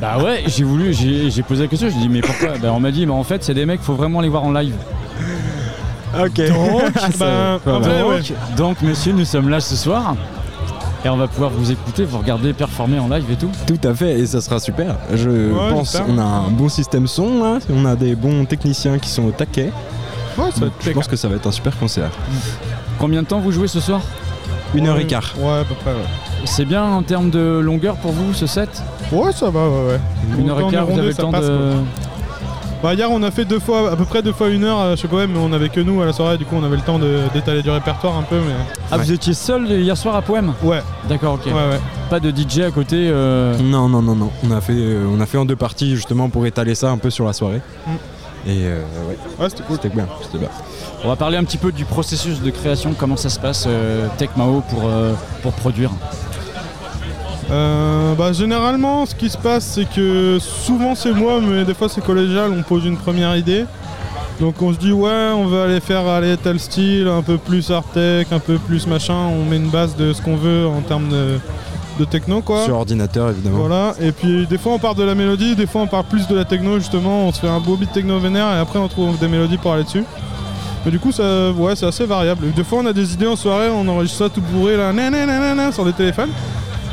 bah 0.00 0.18
ouais, 0.24 0.42
j'ai 0.46 0.64
voulu, 0.64 0.92
j'ai 0.92 1.30
j'ai 1.30 1.42
posé 1.42 1.62
la 1.64 1.68
question, 1.68 1.88
j'ai 1.88 1.98
dit 2.00 2.08
mais 2.08 2.20
pourquoi? 2.20 2.50
Bah 2.60 2.72
on 2.74 2.80
m'a 2.80 2.90
dit 2.90 3.06
mais 3.06 3.12
en 3.12 3.22
fait 3.24 3.44
c'est 3.44 3.54
des 3.54 3.66
mecs, 3.66 3.80
faut 3.80 3.94
vraiment 3.94 4.20
les 4.20 4.28
voir 4.28 4.42
en 4.44 4.52
live. 4.52 4.74
Ok. 6.22 6.40
Donc, 6.48 7.18
bah, 7.18 7.58
en 7.66 7.80
vrai, 7.80 8.00
donc, 8.00 8.10
ouais. 8.10 8.22
donc, 8.56 8.82
messieurs, 8.82 9.12
nous 9.12 9.24
sommes 9.24 9.48
là 9.48 9.60
ce 9.60 9.76
soir 9.76 10.14
et 11.04 11.08
on 11.08 11.16
va 11.16 11.26
pouvoir 11.28 11.50
vous 11.50 11.70
écouter, 11.70 12.04
vous 12.04 12.18
regarder 12.18 12.52
performer 12.54 12.98
en 12.98 13.08
live 13.08 13.24
et 13.30 13.36
tout. 13.36 13.50
Tout 13.66 13.88
à 13.88 13.92
fait, 13.94 14.18
et 14.20 14.26
ça 14.26 14.40
sera 14.40 14.58
super. 14.58 14.96
Je 15.12 15.28
Ouais, 15.28 15.70
pense 15.70 15.92
j'espère. 15.92 16.06
on 16.08 16.18
a 16.18 16.22
un 16.22 16.48
bon 16.50 16.68
système 16.70 17.06
son, 17.06 17.42
là. 17.42 17.58
on 17.70 17.84
a 17.84 17.94
des 17.94 18.14
bons 18.14 18.44
techniciens 18.46 18.98
qui 18.98 19.10
sont 19.10 19.24
au 19.24 19.30
taquet. 19.30 19.70
Ouais, 20.38 20.50
ça 20.52 20.60
Donc, 20.60 20.72
je 20.80 20.90
pense 20.90 21.06
que 21.06 21.16
ça 21.16 21.28
va 21.28 21.36
être 21.36 21.46
un 21.46 21.52
super 21.52 21.76
concert. 21.78 22.10
Combien 22.98 23.22
de 23.22 23.26
temps 23.26 23.38
vous 23.40 23.52
jouez 23.52 23.68
ce 23.68 23.80
soir? 23.80 24.00
Une 24.74 24.86
heure 24.88 24.98
et 24.98 25.06
quart. 25.06 25.34
Ouais, 25.38 25.60
à 25.60 25.64
peu 25.64 25.74
près, 25.74 25.92
ouais. 25.92 26.06
C'est 26.46 26.64
bien 26.64 26.82
en 26.84 27.02
termes 27.02 27.30
de 27.30 27.60
longueur 27.62 27.96
pour 27.96 28.12
vous 28.12 28.32
ce 28.34 28.46
set? 28.46 28.82
Ouais, 29.12 29.30
ça 29.32 29.50
va, 29.50 29.60
ouais, 29.68 29.86
ouais. 29.88 30.00
Une 30.38 30.50
heure 30.50 30.60
et 30.60 30.70
quart, 30.70 30.86
vous 30.86 30.98
avez 30.98 31.08
le 31.08 31.14
temps 31.14 31.30
passe, 31.30 31.44
de. 31.44 31.56
quoi. 31.56 31.82
Bah, 32.84 32.92
hier, 32.92 33.10
on 33.10 33.22
a 33.22 33.30
fait 33.30 33.46
deux 33.46 33.60
fois, 33.60 33.92
à 33.92 33.96
peu 33.96 34.04
près 34.04 34.22
deux 34.22 34.34
fois 34.34 34.50
une 34.50 34.62
heure 34.62 34.78
euh, 34.78 34.94
chez 34.94 35.08
Poème, 35.08 35.30
mais 35.32 35.38
on 35.38 35.54
avait 35.54 35.70
que 35.70 35.80
nous 35.80 36.02
à 36.02 36.04
la 36.04 36.12
soirée, 36.12 36.36
du 36.36 36.44
coup, 36.44 36.54
on 36.54 36.62
avait 36.64 36.76
le 36.76 36.82
temps 36.82 36.98
de- 36.98 37.20
d'étaler 37.32 37.62
du 37.62 37.70
répertoire 37.70 38.14
un 38.14 38.24
peu, 38.24 38.36
mais. 38.36 38.52
Ah, 38.92 38.98
vous 38.98 39.10
étiez 39.10 39.32
seul 39.32 39.66
hier 39.70 39.96
soir 39.96 40.14
à 40.16 40.20
Poème 40.20 40.52
Ouais. 40.62 40.82
D'accord, 41.08 41.32
ok. 41.36 41.46
Ouais, 41.46 41.52
ouais. 41.54 41.80
Pas 42.10 42.20
de 42.20 42.30
DJ 42.30 42.58
à 42.60 42.70
côté 42.70 43.08
euh, 43.08 43.56
Non, 43.58 43.88
non, 43.88 44.02
non, 44.02 44.14
non. 44.14 44.30
On 44.46 44.50
a, 44.50 44.60
fait, 44.60 44.74
euh, 44.76 45.06
on 45.10 45.18
a 45.18 45.24
fait 45.24 45.38
en 45.38 45.46
deux 45.46 45.56
parties 45.56 45.96
justement 45.96 46.28
pour 46.28 46.44
étaler 46.44 46.74
ça 46.74 46.90
un 46.90 46.98
peu 46.98 47.08
sur 47.08 47.24
la 47.24 47.32
soirée. 47.32 47.62
Mm. 47.86 47.90
Et 48.50 48.58
euh, 48.64 48.82
ouais, 49.08 49.16
Ouais, 49.38 49.48
c'était 49.48 49.62
cool. 49.62 49.76
c'était 49.80 49.88
bien. 49.96 50.06
C'était 50.22 50.36
bien. 50.36 50.50
On 51.04 51.08
va 51.08 51.16
parler 51.16 51.38
un 51.38 51.44
petit 51.44 51.56
peu 51.56 51.72
du 51.72 51.86
processus 51.86 52.42
de 52.42 52.50
création, 52.50 52.94
comment 52.98 53.16
ça 53.16 53.30
se 53.30 53.40
passe, 53.40 53.64
euh, 53.66 54.08
pour, 54.68 54.82
euh, 54.84 55.14
pour 55.42 55.52
produire. 55.54 55.90
Euh, 57.50 58.14
bah, 58.14 58.32
généralement, 58.32 59.06
ce 59.06 59.14
qui 59.14 59.28
se 59.28 59.38
passe, 59.38 59.64
c'est 59.64 59.88
que 59.88 60.38
souvent 60.40 60.94
c'est 60.94 61.12
moi, 61.12 61.40
mais 61.40 61.64
des 61.64 61.74
fois 61.74 61.88
c'est 61.88 62.04
collégial, 62.04 62.50
on 62.56 62.62
pose 62.62 62.84
une 62.84 62.96
première 62.96 63.36
idée. 63.36 63.64
Donc 64.40 64.60
on 64.62 64.72
se 64.72 64.78
dit, 64.78 64.92
ouais, 64.92 65.30
on 65.36 65.46
va 65.46 65.64
aller 65.64 65.80
faire 65.80 66.06
aller 66.06 66.36
tel 66.36 66.58
style, 66.58 67.06
un 67.06 67.22
peu 67.22 67.38
plus 67.38 67.70
art 67.70 67.84
tech, 67.84 68.26
un 68.32 68.40
peu 68.40 68.58
plus 68.58 68.86
machin, 68.86 69.14
on 69.14 69.44
met 69.48 69.56
une 69.56 69.68
base 69.68 69.94
de 69.94 70.12
ce 70.12 70.20
qu'on 70.20 70.36
veut 70.36 70.66
en 70.66 70.80
termes 70.80 71.08
de, 71.08 71.38
de 72.00 72.04
techno, 72.04 72.40
quoi. 72.40 72.64
Sur 72.64 72.74
ordinateur 72.76 73.30
évidemment. 73.30 73.58
Voilà, 73.58 73.94
et 74.00 74.10
puis 74.10 74.46
des 74.46 74.58
fois 74.58 74.72
on 74.72 74.78
part 74.80 74.96
de 74.96 75.04
la 75.04 75.14
mélodie, 75.14 75.54
des 75.54 75.68
fois 75.68 75.82
on 75.82 75.86
part 75.86 76.04
plus 76.04 76.26
de 76.26 76.34
la 76.34 76.44
techno 76.44 76.78
justement, 76.78 77.28
on 77.28 77.32
se 77.32 77.40
fait 77.40 77.48
un 77.48 77.60
beau 77.60 77.76
beat 77.76 77.92
techno 77.92 78.18
vénère 78.18 78.52
et 78.56 78.58
après 78.58 78.80
on 78.80 78.88
trouve 78.88 79.16
des 79.18 79.28
mélodies 79.28 79.58
pour 79.58 79.72
aller 79.72 79.84
dessus. 79.84 80.04
Mais 80.84 80.90
du 80.90 80.98
coup 80.98 81.12
ça, 81.12 81.52
ouais, 81.52 81.76
c'est 81.76 81.86
assez 81.86 82.04
variable. 82.04 82.52
Des 82.54 82.64
fois 82.64 82.80
on 82.82 82.86
a 82.86 82.92
des 82.92 83.12
idées 83.12 83.28
en 83.28 83.36
soirée, 83.36 83.68
on 83.70 83.86
enregistre 83.86 84.18
ça 84.18 84.28
tout 84.28 84.42
bourré 84.52 84.76
là, 84.76 84.92
nanana, 84.92 85.70
sur 85.70 85.84
des 85.84 85.92
téléphones. 85.92 86.30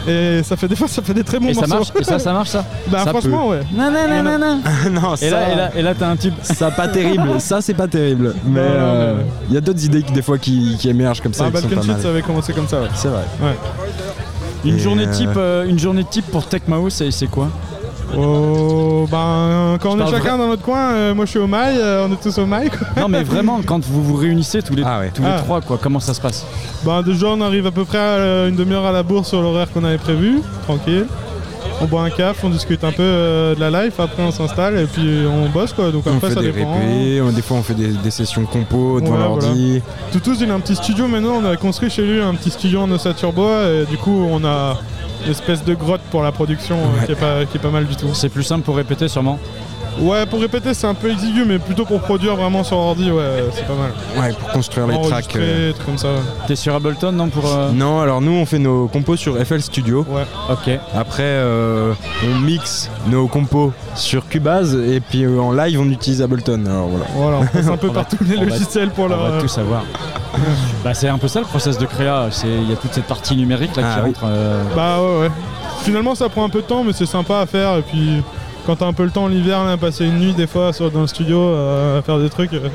Et 0.08 0.42
ça 0.44 0.56
fait 0.56 0.68
des 0.68 0.76
fois 0.76 0.88
ça 0.88 1.02
fait 1.02 1.14
des 1.14 1.24
très 1.24 1.40
bons 1.40 1.50
Et 1.50 1.54
ça 1.54 1.68
marche 1.68 1.90
Et 2.00 2.04
ça, 2.04 2.18
ça 2.20 2.34
marche 2.34 2.50
ça 2.50 2.66
Bah 2.88 3.00
Ça 3.04 3.12
franchement 3.12 3.50
peut. 3.50 3.58
ouais. 3.58 3.62
Nanana. 3.74 4.58
non, 4.92 5.16
Et 5.22 5.30
là, 5.30 5.52
et 5.52 5.56
là, 5.56 5.72
et 5.76 5.82
là 5.82 5.94
t'as 5.98 6.10
un 6.10 6.16
type. 6.16 6.34
Ça 6.42 6.72
pas 6.72 6.88
terrible, 6.88 7.30
ça 7.40 7.62
c'est 7.62 7.74
pas 7.74 7.88
terrible. 7.88 8.34
Mais 8.46 8.62
Non, 8.62 8.70
non, 8.70 8.76
euh, 8.80 9.22
il 9.50 9.54
y 9.54 9.58
a 9.58 9.62
d'autres 9.62 9.84
idées 9.86 10.02
qui 10.04 10.12
des 10.14 10.22
fois 10.22 10.38
qui, 10.38 10.76
qui 10.80 10.90
émergent 10.90 11.22
comme 11.22 11.34
ça. 11.34 11.44
Ah 11.44 11.48
sont 11.48 11.68
Balkan 11.68 11.76
pas 11.76 11.82
Shit 11.82 11.92
mal. 11.92 12.02
ça 12.02 12.10
avait 12.10 12.22
commencé 12.22 12.54
comme 12.54 12.68
ça 12.68 12.82
ouais. 12.82 12.88
C'est 12.96 13.08
vrai. 13.10 13.24
Ouais. 13.42 13.56
Une 14.66 14.76
Et, 14.76 14.80
journée 14.80 15.06
euh, 15.08 15.12
type, 15.12 15.30
euh, 15.38 15.66
une 15.68 15.80
journée 15.80 16.04
type 16.04 16.26
pour 16.32 16.46
Tecmao, 16.48 16.90
c'est 16.90 17.12
c'est 17.12 17.28
quoi? 17.28 17.50
Oh 18.18 19.08
ben 19.10 19.78
quand 19.82 19.92
on 19.98 20.06
est 20.06 20.12
chacun 20.12 20.38
dans 20.38 20.48
notre 20.48 20.62
coin, 20.64 20.92
euh, 20.92 21.14
moi 21.16 21.26
je 21.26 21.32
suis 21.32 21.40
au 21.40 21.48
mail, 21.48 21.78
euh, 21.80 22.08
on 22.08 22.14
est 22.14 22.22
tous 22.22 22.38
au 22.38 22.46
mail 22.46 22.70
quoi. 22.70 22.88
Non 23.02 23.08
mais 23.08 23.24
vraiment, 23.24 23.60
quand 23.66 23.84
vous 23.86 24.04
vous 24.04 24.16
réunissez 24.16 24.62
tous 24.62 24.76
les, 24.76 24.84
Ah 24.86 25.00
ouais. 25.00 25.12
tous 25.14 25.22
les 25.22 25.30
Ah. 25.30 25.40
trois, 25.44 25.62
quoi, 25.62 25.78
comment 25.82 26.00
ça 26.00 26.14
se 26.14 26.22
passe? 26.22 26.46
Bah 26.84 27.02
déjà 27.06 27.28
on 27.28 27.42
arrive 27.42 27.68
à 27.68 27.72
peu 27.72 27.86
près 27.86 27.98
à 27.98 28.02
euh, 28.02 28.50
une 28.50 28.56
demi-heure 28.56 28.86
à 28.86 28.92
la 28.92 29.04
bourse 29.04 29.30
sur 29.30 29.42
l'horaire 29.42 29.72
qu'on 29.72 29.84
avait 29.84 29.98
prévu, 29.98 30.42
tranquille. 30.64 31.06
On 31.82 31.86
boit 31.86 32.04
un 32.04 32.10
café, 32.10 32.40
on 32.46 32.50
discute 32.50 32.84
un 32.84 32.92
peu 32.92 33.02
euh, 33.02 33.56
de 33.56 33.60
la 33.60 33.86
life, 33.86 34.00
après 34.00 34.22
on 34.24 34.32
s'installe 34.32 34.78
et 34.78 34.86
puis 34.86 35.24
on 35.28 35.50
bosse 35.50 35.74
quoi. 35.74 35.92
Donc 35.92 36.04
On 36.06 36.16
après 36.18 36.30
fait 36.30 36.36
ça 36.36 36.42
des 36.42 36.52
dépend. 36.52 36.74
répés, 36.74 37.22
on- 37.22 37.32
des 37.32 37.42
fois 37.42 37.58
on 37.58 37.64
fait 37.64 37.74
des, 37.74 37.88
des 37.88 38.12
sessions 38.12 38.46
compo 38.46 39.02
devant 39.02 39.14
Ouais, 39.14 39.20
l'ordi. 39.20 39.82
Toutous 40.12 40.36
il 40.42 40.52
a 40.52 40.54
un 40.54 40.60
petit 40.60 40.76
studio 40.76 41.08
maintenant, 41.08 41.40
on 41.42 41.46
a 41.46 41.56
construit 41.58 41.90
chez 41.90 42.04
lui 42.06 42.22
un 42.22 42.36
petit 42.36 42.52
studio 42.52 42.82
en 42.82 42.92
ossature 42.92 43.34
bois 43.34 43.64
et 43.68 43.86
du 43.86 43.98
coup 43.98 44.28
on 44.32 44.44
a 44.46 44.78
une 45.26 45.32
espèce 45.32 45.64
de 45.64 45.74
grotte 45.74 46.02
pour 46.12 46.22
la 46.24 46.32
production 46.32 46.76
euh, 46.78 47.00
Ouais. 47.00 47.06
qui, 47.06 47.12
est 47.14 47.16
pas, 47.16 47.46
qui 47.46 47.58
est 47.58 47.62
pas 47.62 47.70
mal 47.70 47.86
du 47.86 47.96
tout. 47.96 48.10
C'est 48.14 48.30
plus 48.30 48.44
simple 48.44 48.64
pour 48.64 48.76
répéter 48.76 49.08
sûrement 49.08 49.40
Ouais, 50.00 50.26
pour 50.26 50.40
répéter, 50.40 50.74
c'est 50.74 50.88
un 50.88 50.94
peu 50.94 51.12
exigu, 51.12 51.44
mais 51.46 51.60
plutôt 51.60 51.86
pour 51.86 52.00
produire 52.02 52.36
vraiment 52.36 52.64
sur 52.64 52.78
ordi, 52.78 53.12
ouais, 53.12 53.24
c'est 53.54 53.66
pas 53.68 53.74
mal. 53.74 53.92
Ouais, 54.24 54.34
pour 54.34 54.50
construire 54.50 54.88
les 54.88 55.00
tracks. 55.02 55.36
Euh. 55.36 55.74
trucs 55.74 55.86
comme 55.86 55.98
ça. 55.98 56.08
T'es 56.48 56.56
sur 56.56 56.74
Ableton, 56.74 57.12
non 57.12 57.28
pour, 57.30 57.46
euh, 57.46 57.72
Non, 57.72 58.00
alors 58.00 58.22
nous 58.22 58.32
on 58.32 58.46
fait 58.46 58.58
nos 58.60 58.88
compos 58.88 59.16
sur 59.18 59.36
FL 59.38 59.62
Studio. 59.62 60.06
Ouais. 60.10 60.24
Ok. 60.50 60.70
Après, 60.96 61.24
euh, 61.24 61.94
on 62.26 62.40
mixe 62.40 62.90
nos 63.08 63.28
compos 63.28 63.74
sur 63.96 64.28
Cubase 64.28 64.76
et 64.76 65.02
puis 65.02 65.24
euh, 65.24 65.40
en 65.40 65.52
live 65.52 65.80
on 65.80 65.90
utilise 65.90 66.22
Ableton. 66.22 66.64
Alors 66.66 66.88
voilà. 66.88 67.06
Voilà, 67.16 67.38
on 67.40 67.46
passe 67.46 67.68
un 67.68 67.78
peu 67.78 67.88
On 67.92 67.94
par 67.94 68.08
tous 68.08 68.24
les 68.24 68.38
on 68.38 68.42
logiciels 68.46 68.90
pour 68.92 69.06
on 69.06 69.10
leur. 69.10 69.32
va 69.32 69.42
tout 69.42 69.48
savoir. 69.50 69.84
bah, 70.84 70.94
c'est 70.94 71.10
un 71.10 71.18
peu 71.18 71.28
ça 71.28 71.40
le 71.42 71.46
process 71.46 71.78
de 71.78 71.86
créa. 71.86 72.28
C'est 72.32 72.48
il 72.48 72.70
y 72.70 72.74
a 72.74 72.78
toute 72.78 72.94
cette 72.94 73.06
partie 73.08 73.36
numérique 73.36 73.76
là 73.76 73.84
Ah 73.86 73.96
qui 73.96 74.00
oui. 74.02 74.06
rentre. 74.08 74.22
euh, 74.26 74.64
Bah 74.76 75.00
ouais, 75.02 75.20
ouais. 75.26 75.32
Finalement, 75.84 76.14
ça 76.16 76.30
prend 76.30 76.46
un 76.46 76.50
peu 76.50 76.62
de 76.62 76.68
temps, 76.68 76.84
mais 76.84 76.94
c'est 76.94 77.06
sympa 77.08 77.40
à 77.40 77.46
faire. 77.46 77.76
Et 77.78 77.82
puis, 77.82 78.22
quand 78.66 78.76
t'as 78.78 78.86
un 78.86 78.94
peu 78.94 79.04
le 79.04 79.10
temps 79.12 79.28
l'hiver, 79.28 79.64
là, 79.66 79.76
passer 79.78 80.06
une 80.06 80.20
nuit 80.20 80.34
des 80.34 80.48
fois 80.48 80.72
sur- 80.74 80.92
dans 80.92 81.02
le 81.02 81.08
studio 81.08 81.38
euh, 81.40 82.00
à 82.00 82.02
faire 82.02 82.20
des 82.20 82.30
trucs, 82.30 82.54
euh, 82.54 82.70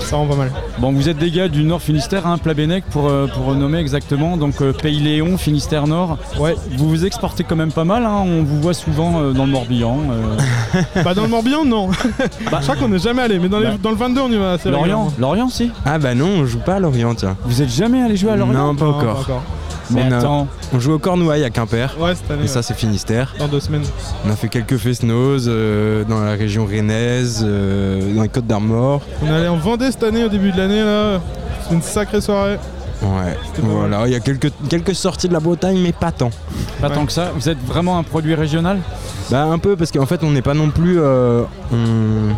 ça 0.00 0.16
rend 0.16 0.26
pas 0.26 0.36
mal. 0.36 0.52
Bon, 0.78 0.92
vous 0.92 1.08
êtes 1.08 1.18
des 1.18 1.30
gars 1.30 1.48
du 1.48 1.64
Nord 1.64 1.82
Finistère, 1.82 2.26
hein, 2.26 2.38
Plabennec 2.38 2.84
pour, 2.90 3.08
euh, 3.08 3.26
pour 3.26 3.54
nommer 3.54 3.78
exactement. 3.78 4.36
Donc 4.36 4.60
euh, 4.62 4.72
Pays 4.72 5.00
Léon, 5.00 5.36
Finistère 5.36 5.86
Nord. 5.86 6.18
Ouais. 6.38 6.54
Vous 6.76 6.88
vous 6.88 7.04
exportez 7.04 7.44
quand 7.44 7.56
même 7.56 7.72
pas 7.72 7.84
mal. 7.84 8.04
hein, 8.04 8.22
On 8.24 8.42
vous 8.42 8.60
voit 8.60 8.74
souvent 8.74 9.20
euh, 9.20 9.32
dans 9.32 9.46
le 9.46 9.52
Morbihan. 9.52 9.98
euh. 10.10 10.82
Bah 11.04 11.14
dans 11.14 11.22
le 11.22 11.28
Morbihan, 11.28 11.64
non. 11.64 11.90
Je 12.40 12.62
crois 12.62 12.76
qu'on 12.76 12.88
n'est 12.88 12.98
jamais 12.98 13.22
allé, 13.22 13.38
mais 13.38 13.48
dans, 13.48 13.58
les- 13.58 13.66
Bah. 13.66 13.72
dans 13.82 13.90
le 13.90 13.96
22, 13.96 14.20
on 14.20 14.30
y 14.32 14.36
va 14.36 14.52
assez 14.52 14.70
Lorient. 14.70 15.08
Lorient, 15.18 15.48
si. 15.48 15.70
Ah 15.84 15.98
bah 15.98 16.14
non, 16.14 16.28
on 16.40 16.46
joue 16.46 16.58
pas 16.60 16.74
à 16.76 16.80
Lorient, 16.80 17.14
tiens. 17.14 17.36
Vous 17.44 17.62
êtes 17.62 17.70
jamais 17.70 18.02
allé 18.02 18.16
jouer 18.16 18.30
à 18.32 18.36
Lorient? 18.36 18.52
Non, 18.54 18.74
pas 18.74 18.84
Non, 18.84 18.90
encore. 18.92 19.14
pas 19.14 19.20
encore. 19.20 19.42
Mais 19.90 20.02
on, 20.08 20.12
a- 20.12 20.16
attends. 20.18 20.46
On 20.72 20.80
joue 20.80 20.92
au 20.92 20.98
Cornouailles 20.98 21.44
à 21.44 21.50
Quimper. 21.50 21.96
Ouais, 21.98 22.14
cette 22.14 22.30
année. 22.30 22.44
Et 22.44 22.48
ça 22.48 22.62
c'est 22.62 22.74
Finistère. 22.74 23.34
Dans 23.38 23.48
deux 23.48 23.60
semaines. 23.60 23.84
On 24.26 24.30
a 24.30 24.36
fait 24.36 24.48
quelques 24.48 24.76
fest-noz 24.76 25.46
euh, 25.48 26.04
dans 26.04 26.20
la 26.20 26.32
région 26.32 26.66
rennaise, 26.66 27.42
euh, 27.46 28.14
dans 28.14 28.22
les 28.22 28.28
Côtes 28.28 28.46
d'Armor. 28.46 29.02
On 29.22 29.26
est 29.26 29.30
allé 29.34 29.48
en 29.48 29.56
Vendée 29.56 29.90
cette 29.90 30.02
année, 30.02 30.24
au 30.24 30.28
début 30.28 30.52
de 30.52 30.56
l'année, 30.58 30.80
là. 30.82 31.20
C'est 31.68 31.74
une 31.74 31.82
sacrée 31.82 32.20
soirée. 32.20 32.58
Ouais, 33.02 33.36
voilà, 33.58 34.06
il 34.06 34.12
y 34.12 34.16
a 34.16 34.20
quelques, 34.20 34.50
quelques 34.70 34.94
sorties 34.94 35.28
de 35.28 35.34
la 35.34 35.40
Bretagne, 35.40 35.78
mais 35.82 35.92
pas 35.92 36.12
tant. 36.12 36.30
Pas 36.80 36.88
tant 36.88 37.04
que 37.04 37.12
ça. 37.12 37.30
Vous 37.36 37.48
êtes 37.48 37.62
vraiment 37.66 37.98
un 37.98 38.02
produit 38.02 38.34
régional? 38.34 38.78
Bah 39.30 39.42
un 39.44 39.58
peu 39.58 39.74
parce 39.76 39.90
qu'en 39.90 40.06
fait 40.06 40.22
on 40.22 40.30
n'est 40.30 40.40
pas 40.40 40.54
non 40.54 40.70
plus 40.70 41.00
euh, 41.00 41.42
on 41.72 42.34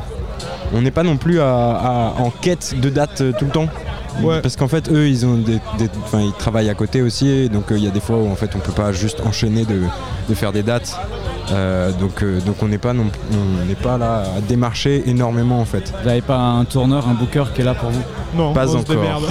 on 0.75 0.81
n'est 0.81 0.91
pas 0.91 1.03
non 1.03 1.17
plus 1.19 1.39
à- 1.39 1.45
à- 1.45 2.15
en 2.19 2.31
quête 2.31 2.75
de 2.81 2.89
date 2.89 3.21
euh, 3.21 3.33
tout 3.39 3.45
le 3.45 3.51
temps. 3.51 3.69
Ouais. 4.23 4.41
Parce 4.41 4.57
qu'en 4.57 4.69
fait 4.69 4.91
eux 4.91 5.09
ils 5.09 5.25
ont 5.27 5.35
des, 5.37 5.61
ils 5.81 6.33
travaillent 6.39 6.71
à 6.71 6.75
côté 6.75 7.03
aussi 7.03 7.49
donc 7.49 7.71
euh, 7.71 7.79
il 7.79 7.85
y 7.85 7.87
a 7.87 7.91
des 7.91 8.01
fois 8.01 8.17
où 8.17 8.29
en 8.31 8.35
fait 8.35 8.51
on 8.57 8.59
peut 8.59 8.73
pas 8.73 8.91
juste 8.93 9.21
enchaîner 9.25 9.65
de, 9.65 9.81
de 10.29 10.35
faire 10.35 10.53
des 10.53 10.63
dates. 10.63 10.97
Euh, 11.51 11.93
donc 11.93 12.23
euh, 12.23 12.41
donc 12.41 12.57
on 12.63 12.69
n'est 12.69 12.77
pas 12.79 12.93
non 12.93 13.05
on 13.33 13.65
n'est 13.65 13.75
pas 13.75 13.97
là 13.97 14.25
à 14.37 14.41
démarcher 14.43 15.09
énormément 15.09 15.61
en 15.61 15.65
fait. 15.65 15.93
Vous 16.03 16.07
n'avez 16.09 16.21
pas 16.21 16.39
un 16.39 16.65
tourneur, 16.65 17.09
un 17.09 17.15
booker 17.15 17.45
qui 17.55 17.63
est 17.63 17.65
là 17.65 17.75
pour 17.75 17.89
vous? 17.91 18.03
Non, 18.37 18.53
Pas 18.53 18.67
encore. 18.77 19.23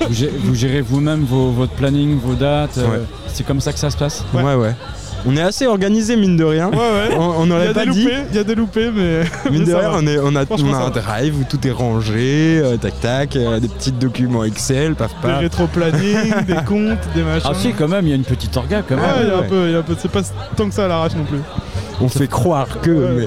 vous, 0.00 0.12
gé- 0.14 0.30
vous 0.44 0.54
gérez 0.54 0.82
vous-même 0.82 1.24
vos- 1.24 1.50
votre 1.50 1.72
planning, 1.72 2.18
vos 2.18 2.34
dates. 2.34 2.76
euh, 2.78 2.88
Ouais. 2.90 3.00
C'est 3.28 3.46
comme 3.46 3.60
ça 3.60 3.72
que 3.72 3.78
ça 3.78 3.88
se 3.90 3.96
passe? 3.96 4.22
Ouais 4.34 4.54
ouais. 4.54 4.74
On 5.24 5.36
est 5.36 5.40
assez 5.42 5.66
organisé 5.68 6.16
mine 6.16 6.36
de 6.36 6.42
rien. 6.44 6.68
Ouais, 6.70 6.76
ouais. 6.76 7.16
On, 7.16 7.20
on 7.20 7.42
Il 7.44 7.46
y 7.46 7.48
n'aurait 7.50 7.68
a 7.68 7.74
pas 7.74 7.84
des 7.86 7.92
dit. 7.92 8.02
loupés, 8.04 8.16
il 8.30 8.36
y 8.36 8.38
a 8.40 8.44
des 8.44 8.54
loupés, 8.56 8.90
mais. 8.92 9.20
Mine 9.50 9.64
de 9.64 9.72
rien, 9.72 9.90
on, 9.94 10.06
est- 10.06 10.18
on 10.18 10.34
a, 10.34 10.44
on 10.50 10.74
un 10.74 10.90
drive 10.90 11.38
où 11.40 11.44
tout 11.48 11.64
est 11.66 11.70
rangé, 11.70 12.60
euh, 12.62 12.76
tac 12.76 13.00
tac, 13.00 13.36
euh, 13.36 13.60
des 13.60 13.68
petits 13.68 13.92
documents 13.92 14.42
Excel, 14.42 14.94
paf 14.96 15.12
Des 15.22 15.28
paf. 15.28 15.38
rétro-planning, 15.40 16.32
des 16.46 16.54
comptes, 16.66 16.98
des 17.14 17.22
machins. 17.22 17.48
Ah 17.50 17.54
si, 17.54 17.72
quand 17.72 17.86
même, 17.88 18.06
il 18.06 18.10
y 18.10 18.12
a 18.12 18.16
une 18.16 18.24
petite 18.24 18.56
orga 18.56 18.82
quand 18.82 18.96
Ouais, 18.96 19.00
même. 19.00 19.10
il 19.22 19.28
y 19.28 19.30
a 19.30 19.36
un 19.36 19.40
ouais. 19.42 19.46
peu, 19.48 19.66
il 19.68 19.72
y 19.72 19.74
a 19.76 19.78
un 19.78 19.82
peu. 19.82 19.94
C'est 19.96 20.10
pas 20.10 20.22
tant 20.56 20.68
que 20.68 20.74
ça 20.74 20.86
à 20.86 20.88
l'arrache 20.88 21.14
non 21.14 21.24
plus. 21.24 21.38
On 22.00 22.08
fait 22.08 22.26
croire 22.26 22.80
que, 22.80 22.90
Ouais. 22.90 23.26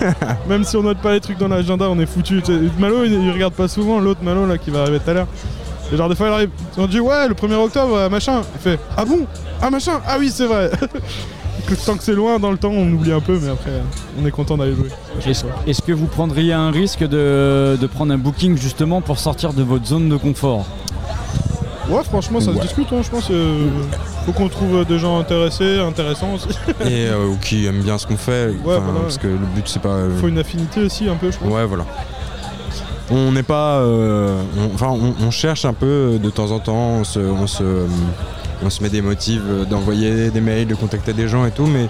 mais. 0.00 0.08
Même 0.48 0.64
si 0.64 0.76
on 0.76 0.82
note 0.82 0.98
pas 0.98 1.12
les 1.12 1.20
trucs 1.20 1.38
dans 1.38 1.48
l'agenda, 1.48 1.86
on 1.88 1.98
est 1.98 2.06
foutu. 2.06 2.42
Malo, 2.78 3.04
il, 3.04 3.12
il 3.12 3.30
regarde 3.30 3.54
pas 3.54 3.68
souvent 3.68 4.00
l'autre 4.00 4.20
Malo 4.22 4.44
là 4.46 4.58
qui 4.58 4.70
va 4.70 4.82
arriver 4.82 4.98
tout 4.98 5.10
à 5.10 5.14
l'heure. 5.14 5.28
Et 5.92 5.96
genre 5.96 6.08
des 6.08 6.14
fois 6.14 6.28
il 6.28 6.32
arrive, 6.32 6.50
on 6.78 6.86
dit 6.86 7.00
ouais 7.00 7.28
le 7.28 7.34
1er 7.34 7.54
octobre 7.54 7.94
euh, 7.96 8.08
machin. 8.08 8.40
Il 8.54 8.60
fait 8.60 8.78
ah 8.96 9.04
bon? 9.04 9.26
Ah 9.60 9.70
machin? 9.70 10.00
Ah 10.06 10.16
oui 10.18 10.30
c'est 10.32 10.46
vrai. 10.46 10.70
Que 11.66 11.74
tant 11.74 11.96
que 11.96 12.02
c'est 12.02 12.14
loin 12.14 12.40
dans 12.40 12.50
le 12.50 12.56
temps 12.58 12.70
on 12.72 12.90
oublie 12.92 13.12
un 13.12 13.20
peu 13.20 13.38
mais 13.40 13.48
après 13.50 13.70
euh, 13.70 13.80
on 14.20 14.26
est 14.26 14.32
content 14.32 14.56
d'aller 14.56 14.74
jouer. 14.74 14.88
Est-ce 15.66 15.80
que 15.80 15.92
vous 15.92 16.06
prendriez 16.06 16.52
un 16.52 16.72
risque 16.72 17.06
de, 17.06 17.78
de 17.80 17.86
prendre 17.86 18.12
un 18.12 18.18
booking 18.18 18.56
justement 18.58 19.00
pour 19.00 19.18
sortir 19.20 19.52
de 19.52 19.62
votre 19.62 19.86
zone 19.86 20.08
de 20.08 20.16
confort? 20.16 20.66
Ouais 21.88 22.02
franchement 22.02 22.40
ça 22.40 22.50
Ouais. 22.50 22.56
se 22.56 22.62
discute 22.62 22.88
hein, 22.92 23.00
je 23.02 23.10
pense. 23.10 23.28
euh, 23.30 23.68
faut 24.26 24.32
qu'on 24.32 24.48
trouve 24.48 24.84
des 24.84 24.98
gens 24.98 25.18
intéressés, 25.20 25.78
intéressants 25.78 26.34
aussi. 26.34 26.48
Et 26.84 27.06
euh, 27.08 27.28
ou 27.28 27.36
qui 27.36 27.66
aiment 27.66 27.82
bien 27.82 27.96
ce 27.96 28.06
qu'on 28.08 28.16
fait. 28.16 28.48
voilà. 28.64 28.80
Parce 29.02 29.18
que 29.18 29.28
le 29.28 29.36
but 29.54 29.66
c'est 29.68 29.82
pas. 29.82 29.90
euh, 29.90 30.16
faut 30.18 30.28
une 30.28 30.38
affinité 30.38 30.80
aussi 30.82 31.08
un 31.08 31.14
peu 31.16 31.30
je 31.30 31.38
pense. 31.38 31.48
Ouais, 31.48 31.64
voilà. 31.64 31.84
On 33.10 33.32
n'est 33.32 33.42
pas. 33.42 33.78
euh, 33.80 34.40
on- 34.58 34.74
Enfin, 34.74 34.88
on, 34.90 35.14
on 35.26 35.30
cherche 35.30 35.64
un 35.64 35.72
peu 35.74 35.86
euh, 35.86 36.18
de 36.18 36.30
temps 36.30 36.50
en 36.50 36.58
temps, 36.58 36.74
on 37.00 37.04
se, 37.04 37.18
on 37.18 37.46
se, 37.46 37.62
euh, 37.62 37.86
on 38.64 38.70
se 38.70 38.82
met 38.82 38.88
des 38.88 39.02
motifs 39.02 39.42
d'envoyer 39.68 40.30
des 40.30 40.40
mails, 40.40 40.66
de 40.68 40.74
contacter 40.74 41.12
des 41.12 41.28
gens 41.28 41.44
et 41.44 41.50
tout, 41.50 41.66
mais 41.66 41.88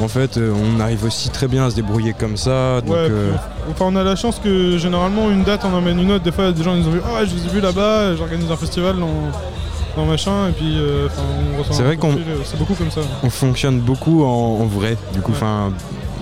en 0.00 0.08
fait, 0.08 0.38
on 0.38 0.80
arrive 0.80 1.04
aussi 1.04 1.28
très 1.28 1.48
bien 1.48 1.66
à 1.66 1.70
se 1.70 1.76
débrouiller 1.76 2.14
comme 2.18 2.36
ça. 2.36 2.80
Donc, 2.80 2.90
Ouais, 2.90 3.08
euh, 3.10 3.32
on- 3.68 3.72
enfin 3.72 3.86
on 3.88 3.96
a 3.96 4.04
la 4.04 4.16
chance 4.16 4.40
que 4.42 4.78
généralement 4.78 5.30
une 5.30 5.42
date 5.42 5.62
on 5.64 5.74
emmène 5.76 5.98
une 6.00 6.10
autre. 6.12 6.24
Des 6.24 6.32
fois 6.32 6.52
des 6.52 6.62
gens 6.62 6.74
ils 6.74 6.82
nous 6.82 6.88
ont 6.88 6.92
vu 6.92 7.00
ah 7.04 7.24
je 7.24 7.34
vous 7.34 7.44
ai 7.46 7.48
vu 7.50 7.60
là-bas, 7.60 8.14
j'organise 8.16 8.50
un 8.50 8.56
festival 8.56 8.96
dans, 8.98 9.30
dans 9.96 10.06
machin 10.06 10.48
et 10.48 10.52
puis 10.52 10.76
euh, 10.78 11.08
on 11.54 11.58
reçoit 11.58 11.74
C'est 11.76 11.82
vrai 11.82 11.96
qu'on- 11.96 12.16
c'est 12.44 12.58
beaucoup 12.58 12.74
comme 12.74 12.90
ça. 12.90 13.00
on 13.22 13.30
fonctionne 13.30 13.80
beaucoup 13.80 14.24
en, 14.24 14.60
en 14.62 14.66
vrai. 14.66 14.96
Du 15.12 15.20
coup, 15.20 15.32
enfin, 15.32 15.72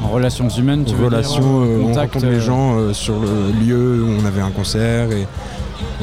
En 0.03 0.09
relations 0.09 0.49
humaines, 0.49 0.85
tu 0.85 0.95
veux 0.95 1.09
dire, 1.09 1.19
relations, 1.19 1.59
en 1.59 1.65
euh, 1.65 1.83
on 1.85 1.93
rencontre 1.93 2.27
les 2.27 2.37
euh, 2.37 2.41
gens 2.41 2.77
euh, 2.77 2.93
sur 2.93 3.15
le 3.21 3.53
lieu 3.53 4.05
où 4.05 4.21
on 4.21 4.25
avait 4.25 4.41
un 4.41 4.51
concert 4.51 5.11
et 5.13 5.27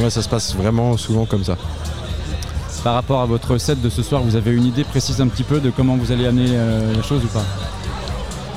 ouais, 0.02 0.10
ça 0.10 0.22
se 0.22 0.30
passe 0.30 0.56
vraiment 0.56 0.98
souvent 0.98 1.26
comme 1.26 1.44
ça. 1.44 1.58
Par 2.84 2.94
rapport 2.94 3.20
à 3.20 3.26
votre 3.26 3.58
set 3.58 3.82
de 3.82 3.90
ce 3.90 4.02
soir, 4.02 4.22
vous 4.22 4.36
avez 4.36 4.52
une 4.52 4.66
idée 4.66 4.84
précise 4.86 5.20
un 5.20 5.28
petit 5.28 5.44
peu 5.44 5.60
de 5.60 5.70
comment 5.70 5.98
vous 5.98 6.12
allez 6.14 6.26
amener 6.26 6.56
la 6.96 7.04
chose 7.04 7.24
ou 7.26 7.28
pas? 7.28 7.44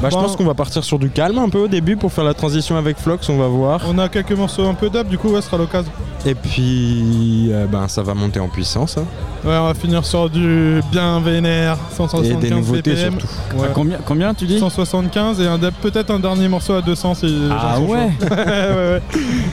Bah, 0.03 0.09
je 0.11 0.17
pense 0.17 0.37
qu'on 0.37 0.45
va 0.45 0.55
partir 0.55 0.83
sur 0.85 0.99
du 0.99 1.09
calme 1.11 1.39
un 1.39 1.49
peu 1.49 1.59
au 1.61 1.69
début 1.69 1.97
pour 1.97 2.13
faire 2.13 2.25
la 2.25 2.35
transition 2.35 2.77
avec 2.77 2.99
Flox, 2.99 3.29
on 3.29 3.39
va 3.39 3.47
voir. 3.47 3.81
On 3.89 3.99
a 3.99 4.09
quelques 4.09 4.33
morceaux 4.33 4.67
un 4.67 4.75
peu 4.75 4.91
d'ab 4.91 5.07
du 5.09 5.17
coup 5.17 5.29
ouais 5.29 5.41
ce 5.41 5.47
sera 5.47 5.57
l'occasion. 5.59 5.93
Et 6.27 6.35
puis, 6.35 7.49
euh, 7.51 7.67
ben, 7.67 7.89
ça 7.89 8.03
va 8.03 8.15
monter 8.15 8.39
en 8.41 8.49
puissance. 8.49 8.99
hein. 8.99 9.05
Ouais 9.45 9.57
on 9.57 9.67
va 9.67 9.75
finir 9.75 10.05
sur 10.05 10.29
du 10.31 10.81
bien 10.93 11.21
vénère, 11.21 11.77
175 11.97 12.31
Et 12.45 12.49
des 12.49 12.55
nouveautés 12.55 12.95
BPM. 12.95 13.19
surtout. 13.21 13.27
Ouais. 13.59 13.67
À 13.67 13.71
combien, 13.71 13.99
combien 14.05 14.35
tu 14.35 14.47
dis? 14.47 14.59
175 14.59 15.41
et 15.41 15.47
un 15.47 15.59
peut-être 15.59 16.11
un 16.11 16.21
dernier 16.21 16.49
morceau 16.49 16.75
à 16.75 16.83
200 16.83 17.15
si 17.15 17.49
Ah 17.51 17.81
ouais 17.81 17.87
chauds. 18.21 18.27
ouais 18.31 18.37
ouais 18.37 19.01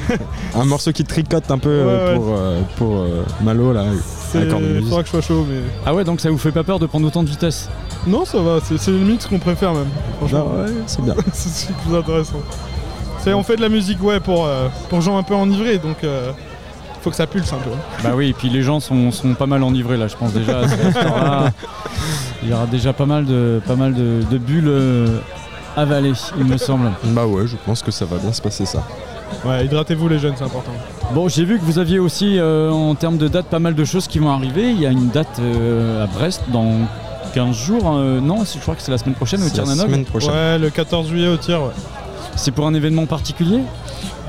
ouais. 0.09 0.17
Un 0.55 0.65
morceau 0.65 0.91
qui 0.91 1.03
tricote 1.03 1.49
un 1.49 1.57
peu 1.57 1.69
euh, 1.69 1.85
Ouais, 1.85 2.11
ouais. 2.11 2.15
pour, 2.17 2.35
euh, 2.37 2.61
pour 2.77 2.95
euh, 2.97 3.23
Malo 3.43 3.73
là. 3.73 3.83
C'est- 4.31 4.37
avec 4.39 4.49
cornemuse. 4.49 4.83
faudra 4.85 5.01
que 5.01 5.07
je 5.07 5.11
sois 5.11 5.21
chaud 5.21 5.45
mais. 5.49 5.59
Ah 5.85 5.93
ouais, 5.93 6.03
donc 6.03 6.19
ça 6.19 6.29
vous 6.29 6.37
fait 6.37 6.51
pas 6.51 6.63
peur 6.63 6.79
de 6.79 6.85
prendre 6.85 7.07
autant 7.07 7.23
de 7.23 7.29
vitesse 7.29 7.69
Non 8.07 8.25
ça 8.25 8.39
va, 8.41 8.59
c'est 8.63 8.77
c'est 8.77 8.91
le 8.91 8.97
mix 8.99 9.25
qu'on 9.27 9.39
préfère 9.39 9.73
même. 9.73 9.87
Franchement. 10.17 10.39
Non, 10.55 10.63
ouais, 10.63 10.71
c'est 10.87 11.01
bien. 11.03 11.15
c'est 11.33 11.49
ce 11.49 11.65
qui 11.67 11.71
est 11.71 11.75
le 11.75 11.89
plus 11.89 11.97
intéressant. 11.97 12.41
C'est 13.19 13.33
on 13.33 13.43
fait 13.43 13.55
de 13.57 13.61
la 13.61 13.69
musique 13.69 14.01
ouais 14.03 14.19
pour, 14.19 14.45
euh, 14.45 14.67
pour 14.89 15.01
gens 15.01 15.17
un 15.17 15.23
peu 15.23 15.33
enivrés 15.35 15.77
donc 15.77 16.03
euh, 16.03 16.31
faut 17.01 17.09
que 17.09 17.15
ça 17.15 17.27
pulse 17.27 17.51
un 17.53 17.57
peu. 17.57 17.69
Bah 18.03 18.11
oui, 18.15 18.29
et 18.29 18.33
puis 18.33 18.49
les 18.49 18.61
gens 18.61 18.79
sont, 18.79 19.11
sont 19.11 19.33
pas 19.33 19.45
mal 19.45 19.63
enivrés 19.63 19.97
là, 19.97 20.07
je 20.07 20.15
pense 20.17 20.33
déjà. 20.33 20.59
à 20.59 20.67
ce 20.67 20.75
restaurant-là. 20.83 21.51
Il 22.43 22.49
y 22.49 22.53
aura 22.53 22.65
déjà 22.67 22.93
pas 22.93 23.05
mal 23.05 23.25
de, 23.25 23.61
pas 23.65 23.75
mal 23.75 23.93
de, 23.93 24.21
de 24.29 24.37
bulles 24.37 24.67
euh, 24.69 25.19
avalées, 25.75 26.13
il 26.37 26.45
me 26.45 26.57
semble. 26.57 26.89
Bah 27.05 27.25
ouais, 27.25 27.47
je 27.47 27.55
pense 27.65 27.81
que 27.83 27.91
ça 27.91 28.05
va 28.05 28.17
bien 28.17 28.31
se 28.33 28.41
passer 28.41 28.65
ça. 28.65 28.83
Ouais, 29.45 29.65
hydratez-vous 29.65 30.07
les 30.07 30.19
jeunes, 30.19 30.33
c'est 30.37 30.43
important. 30.43 30.71
Bon, 31.13 31.27
j'ai 31.27 31.45
vu 31.45 31.57
que 31.59 31.63
vous 31.63 31.79
aviez 31.79 31.99
aussi, 31.99 32.37
euh, 32.37 32.71
en 32.71 32.93
termes 32.95 33.17
de 33.17 33.27
date, 33.27 33.45
pas 33.47 33.59
mal 33.59 33.75
de 33.75 33.85
choses 33.85 34.07
qui 34.07 34.19
vont 34.19 34.29
arriver. 34.29 34.69
Il 34.71 34.79
y 34.79 34.85
a 34.85 34.91
une 34.91 35.09
date 35.09 35.39
euh, 35.39 36.03
à 36.03 36.07
Brest 36.07 36.43
dans 36.49 36.73
15 37.33 37.55
jours. 37.55 37.95
euh, 37.97 38.19
non, 38.19 38.43
je 38.43 38.59
crois 38.59 38.75
que 38.75 38.81
c'est 38.81 38.91
la 38.91 38.97
semaine 38.97 39.15
prochaine 39.15 39.41
au 39.41 39.47
C'est 39.47 39.57
la 39.57 39.65
semaine 39.65 40.05
prochaine. 40.05 40.31
Ouais, 40.31 40.57
le 40.59 40.69
14 40.69 41.07
juillet 41.07 41.27
au 41.27 41.37
tir, 41.37 41.61
ouais. 41.61 41.71
C'est 42.35 42.51
pour 42.51 42.67
un 42.67 42.73
événement 42.73 43.05
particulier? 43.05 43.59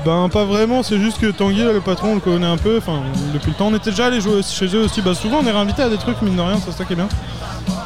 Ben 0.03 0.29
pas 0.29 0.45
vraiment, 0.45 0.81
c'est 0.81 0.97
juste 0.97 1.19
que 1.19 1.27
Tanguy, 1.27 1.63
là, 1.63 1.73
le 1.73 1.79
patron, 1.79 2.13
on 2.13 2.15
le 2.15 2.21
connaît 2.21 2.47
un 2.47 2.57
peu, 2.57 2.77
enfin 2.77 3.01
depuis 3.35 3.51
le 3.51 3.55
temps. 3.55 3.67
On 3.67 3.75
était 3.75 3.91
déjà 3.91 4.07
allé 4.07 4.19
jouer 4.19 4.41
chez 4.41 4.65
eux 4.75 4.85
aussi, 4.85 4.99
bah 5.01 5.13
souvent 5.13 5.41
on 5.43 5.45
est 5.45 5.51
réinvité 5.51 5.83
à 5.83 5.89
des 5.89 5.97
trucs, 5.97 6.19
mine 6.23 6.35
de 6.35 6.41
rien, 6.41 6.57
c'est 6.65 6.71
ça 6.71 6.85
qui 6.85 6.93
est 6.93 6.95
bien. 6.95 7.07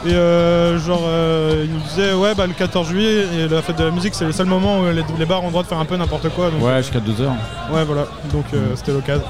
Et 0.06 0.14
euh, 0.14 0.78
genre, 0.80 1.02
euh, 1.08 1.64
il 1.66 1.74
nous 1.74 1.80
disait, 1.80 2.14
ouais, 2.14 2.36
bah 2.36 2.46
le 2.46 2.54
14 2.54 2.88
juillet, 2.88 3.26
et 3.38 3.48
la 3.48 3.62
fête 3.64 3.78
de 3.78 3.86
la 3.86 3.92
musique, 3.92 4.14
c'est 4.14 4.26
le 4.26 4.32
seul 4.32 4.46
moment 4.46 4.80
où 4.82 4.86
les, 4.86 5.04
les 5.18 5.26
bars 5.26 5.42
ont 5.42 5.46
le 5.48 5.52
droit 5.52 5.64
de 5.64 5.68
faire 5.68 5.80
un 5.80 5.86
peu 5.86 5.98
n'importe 5.98 6.30
quoi. 6.30 6.52
Donc, 6.52 6.62
Ouais, 6.64 6.78
jusqu'à 6.78 7.00
2h. 7.00 7.28
ouais, 7.74 7.84
voilà, 7.86 8.06
donc 8.32 8.46
euh, 8.54 8.68
c'était 8.76 8.94
l'occasion. 8.94 9.26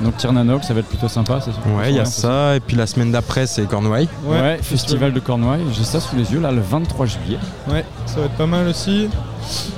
Donc 0.00 0.16
Tirnanog, 0.16 0.62
ça 0.62 0.74
va 0.74 0.80
être 0.80 0.88
plutôt 0.88 1.06
sympa. 1.08 1.40
c'est 1.40 1.52
sûr. 1.52 1.60
Ouais, 1.78 1.90
il 1.90 1.96
y 1.96 2.00
a 2.00 2.04
ça. 2.04 2.56
Et 2.56 2.60
puis 2.60 2.76
la 2.76 2.86
semaine 2.86 3.12
d'après, 3.12 3.46
c'est 3.46 3.64
Cornouailles. 3.66 4.08
Ouais, 4.24 4.58
festival 4.60 5.12
de 5.12 5.20
Cornouailles, 5.20 5.62
j'ai 5.72 5.84
ça 5.84 6.00
sous 6.00 6.16
les 6.16 6.32
yeux 6.32 6.40
là 6.40 6.50
le 6.50 6.60
23 6.60 7.06
juillet. 7.06 7.38
Ouais, 7.70 7.84
ça 8.06 8.18
va 8.20 8.26
être 8.26 8.32
pas 8.32 8.46
mal 8.46 8.66
aussi. 8.66 9.08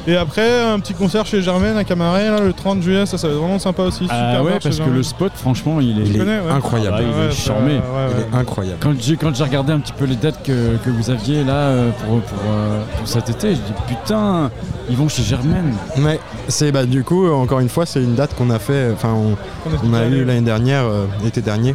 Et 0.07 0.17
après, 0.17 0.61
un 0.63 0.79
petit 0.81 0.95
concert 0.95 1.27
chez 1.27 1.43
Germaine 1.43 1.77
à 1.77 1.85
Camaret, 1.85 2.29
là, 2.31 2.41
le 2.41 2.53
30 2.53 2.83
juillet, 2.83 3.07
ça, 3.07 3.19
ça 3.19 3.27
va 3.29 3.35
être 3.35 3.41
vraiment 3.41 3.59
sympa 3.59 3.83
aussi. 3.83 4.07
Ah 4.11 4.31
Super 4.33 4.45
ouais, 4.45 4.59
parce 4.63 4.79
que 4.79 4.89
le 4.91 5.03
spot, 5.03 5.33
franchement, 5.35 5.81
il 5.81 6.01
est, 6.01 6.13
Tu 6.13 6.19
connais, 6.19 6.39
ouais. 6.39 6.51
incroyable. 6.51 6.97
Ah 6.99 7.03
bah, 7.03 7.09
il 7.09 7.21
Ouais, 7.21 7.27
est 7.27 7.33
ça- 7.33 7.43
charmé. 7.53 7.73
Il 7.75 8.35
est 8.35 8.39
incroyable. 8.39 8.79
Quand 8.81 8.93
j'ai 9.01 9.17
quand 9.17 9.35
j'ai 9.35 9.45
regardé 9.45 9.73
un 9.73 9.81
petit 9.81 9.93
peu 9.93 10.05
les 10.05 10.17
dates 10.17 10.43
que, 10.45 10.77
que 10.85 10.91
vous 10.91 11.11
aviez 11.11 11.43
là 11.45 11.53
euh, 11.55 11.91
pour, 12.05 12.21
pour, 12.21 12.39
euh, 12.49 12.83
pour 12.99 13.09
cet 13.09 13.29
été, 13.31 13.51
je 13.51 13.61
dis 13.61 13.73
putain, 13.89 14.51
ils 14.89 14.97
vont 14.97 15.09
chez 15.09 15.23
Germaine. 15.23 15.75
Ouais, 15.99 16.21
c'est 16.49 16.71
bah 16.73 16.85
du 16.87 17.03
coup 17.03 17.29
encore 17.31 17.61
une 17.61 17.69
fois 17.69 17.87
c'est 17.87 18.01
une 18.03 18.15
date 18.15 18.35
qu'on 18.37 18.51
a 18.51 18.59
fait, 18.59 18.91
enfin 18.93 19.11
on, 19.15 19.37
On 19.69 19.75
est 19.75 19.79
on 19.91 19.95
a 19.95 20.07
eu 20.07 20.25
l'année 20.25 20.41
dernière, 20.43 20.85
euh, 20.85 21.07
l'été 21.25 21.41
dernier, 21.43 21.75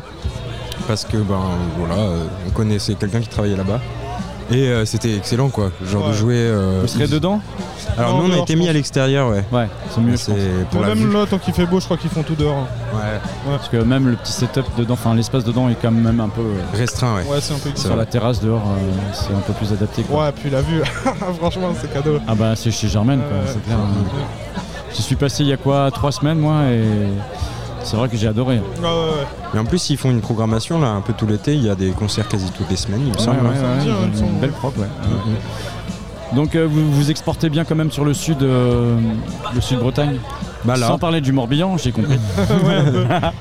parce 0.87 1.03
que 1.05 1.17
ben 1.17 1.39
voilà, 1.77 1.95
euh, 2.01 2.23
on 2.47 2.51
connaissait 2.51 2.93
quelqu'un 2.95 3.19
qui 3.19 3.27
travaillait 3.29 3.57
là-bas 3.57 3.79
et 4.49 4.67
euh, 4.67 4.85
c'était 4.85 5.15
excellent 5.15 5.49
quoi, 5.49 5.71
genre 5.85 6.07
de 6.09 6.13
jouer. 6.13 6.35
euh, 6.37 6.79
Vous 6.81 6.87
serez 6.87 7.07
dedans 7.07 7.41
Alors 7.97 8.17
Non, 8.17 8.27
nous 8.27 8.33
on 8.33 8.39
a 8.39 8.41
été 8.41 8.55
mis 8.55 8.67
à 8.67 8.73
l'extérieur, 8.73 9.29
ouais. 9.29 9.43
Ouais, 9.51 9.67
c'est 9.89 10.01
mieux. 10.01 10.17
C'est 10.17 10.33
pour 10.71 10.81
même 10.81 10.97
vue. 10.97 11.11
là, 11.13 11.25
tant 11.29 11.37
qu'il 11.37 11.53
fait 11.53 11.65
beau, 11.65 11.79
je 11.79 11.85
crois 11.85 11.97
qu'ils 11.97 12.09
font 12.09 12.23
tout 12.23 12.35
dehors. 12.35 12.67
Ouais. 12.93 13.19
Parce 13.49 13.69
que 13.69 13.77
même 13.77 14.07
le 14.09 14.15
petit 14.15 14.31
setup 14.33 14.65
dedans, 14.77 14.93
enfin 14.95 15.13
l'espace 15.15 15.43
dedans 15.43 15.69
est 15.69 15.75
quand 15.81 15.91
même 15.91 16.19
un 16.19 16.29
peu 16.29 16.41
euh, 16.41 16.77
Restreint, 16.77 17.15
ouais. 17.17 17.23
Ouais, 17.29 17.37
c'est 17.41 17.53
un 17.53 17.59
peu 17.59 17.69
sur 17.75 17.95
la 17.95 18.05
terrasse 18.05 18.41
dehors, 18.41 18.61
euh, 18.65 18.91
c'est 19.13 19.33
un 19.33 19.39
peu 19.39 19.53
plus 19.53 19.71
adapté. 19.73 20.03
Quoi. 20.03 20.25
Ouais, 20.25 20.31
puis 20.31 20.49
la 20.49 20.61
vue, 20.61 20.81
franchement, 21.39 21.73
c'est 21.79 21.91
cadeau. 21.93 22.19
Ah 22.27 22.35
bah 22.35 22.53
c'est 22.55 22.71
chez 22.71 22.87
Germaine, 22.87 23.19
quoi, 23.19 23.37
c'est 23.47 23.63
clair. 23.63 23.77
Je 24.95 25.01
suis 25.01 25.15
passé 25.15 25.43
il 25.43 25.49
y 25.49 25.53
a 25.53 25.57
quoi 25.57 25.89
trois 25.91 26.11
semaines 26.11 26.39
moi 26.39 26.63
et 26.65 26.83
c'est 27.83 27.95
vrai 27.97 28.09
que 28.09 28.17
j'ai 28.17 28.27
adoré. 28.27 28.55
Ouais, 28.55 28.61
ouais, 28.81 28.89
ouais. 28.89 29.55
Et 29.55 29.59
en 29.59 29.65
plus 29.65 29.89
ils 29.89 29.97
font 29.97 30.11
une 30.11 30.21
programmation 30.21 30.79
là 30.79 30.89
un 30.89 31.01
peu 31.01 31.13
tout 31.13 31.27
l'été, 31.27 31.53
il 31.55 31.63
y 31.63 31.69
a 31.69 31.75
des 31.75 31.91
concerts 31.91 32.27
quasi 32.27 32.49
toutes 32.51 32.69
les 32.69 32.75
semaines, 32.75 33.01
il 33.05 33.13
me 33.13 33.17
semble. 33.17 33.39
une 33.39 34.39
belle 34.39 34.51
prop, 34.51 34.77
ouais. 34.77 34.87
Donc 36.33 36.55
euh, 36.55 36.65
vous 36.69 36.91
vous 36.91 37.11
exportez 37.11 37.49
bien 37.49 37.65
quand 37.65 37.75
même 37.75 37.91
sur 37.91 38.05
le 38.05 38.13
sud, 38.13 38.41
euh, 38.41 38.97
le 39.53 39.61
sud 39.61 39.79
Bretagne. 39.79 40.17
Bah 40.63 40.77
là. 40.77 40.87
Sans 40.87 40.97
parler 40.99 41.21
du 41.21 41.33
Morbihan, 41.33 41.77
j'ai 41.77 41.91
compris. 41.91 42.17
Ouais. 42.37 43.31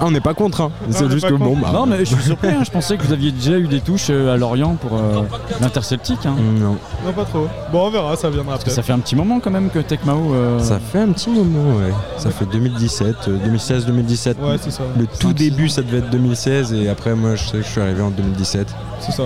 Ah, 0.00 0.06
on 0.06 0.10
n'est 0.10 0.20
pas 0.20 0.34
contre, 0.34 0.60
hein. 0.60 0.70
c'est 0.90 1.04
est 1.04 1.10
juste 1.10 1.28
que 1.28 1.34
bon 1.34 1.56
bah. 1.56 1.70
non 1.72 1.86
mais 1.86 1.98
je 2.00 2.14
suis 2.14 2.22
surpris, 2.24 2.48
hein, 2.48 2.62
je 2.64 2.70
pensais 2.70 2.96
que 2.96 3.04
vous 3.04 3.12
aviez 3.12 3.30
déjà 3.30 3.56
eu 3.58 3.68
des 3.68 3.80
touches 3.80 4.08
euh, 4.10 4.34
à 4.34 4.36
Lorient 4.36 4.74
pour 4.74 4.98
euh, 4.98 5.22
l'interceltique. 5.60 6.26
Hein. 6.26 6.34
Non. 6.58 6.76
Non, 7.06 7.12
pas 7.14 7.24
trop. 7.24 7.46
Bon, 7.72 7.86
on 7.86 7.90
verra, 7.90 8.16
ça 8.16 8.28
viendra 8.28 8.52
Parce 8.54 8.64
que 8.64 8.70
peut-être. 8.70 8.76
ça 8.76 8.82
fait 8.82 8.92
un 8.92 8.98
petit 8.98 9.14
moment 9.14 9.38
quand 9.40 9.50
même 9.52 9.70
que 9.70 9.78
Tecmao. 9.78 10.34
euh, 10.34 10.58
Ça 10.58 10.78
fait 10.80 10.98
un 11.00 11.12
petit 11.12 11.30
moment, 11.30 11.76
ouais. 11.78 11.92
Ça 12.18 12.30
fait 12.30 12.44
2017, 12.46 13.16
euh, 13.28 13.38
2016-2017. 13.56 14.26
Ouais, 14.40 14.56
c'est 14.60 14.70
ça. 14.72 14.82
Le 14.98 15.06
tout 15.06 15.32
début, 15.32 15.68
ça 15.68 15.82
devait 15.82 15.98
être 15.98 16.10
2016, 16.10 16.72
et 16.72 16.88
après, 16.88 17.14
moi, 17.14 17.36
je 17.36 17.44
sais 17.44 17.58
que 17.58 17.62
je 17.62 17.68
suis 17.68 17.80
arrivé 17.80 18.02
en 18.02 18.10
2017. 18.10 18.66
C'est 19.00 19.12
ça. 19.12 19.22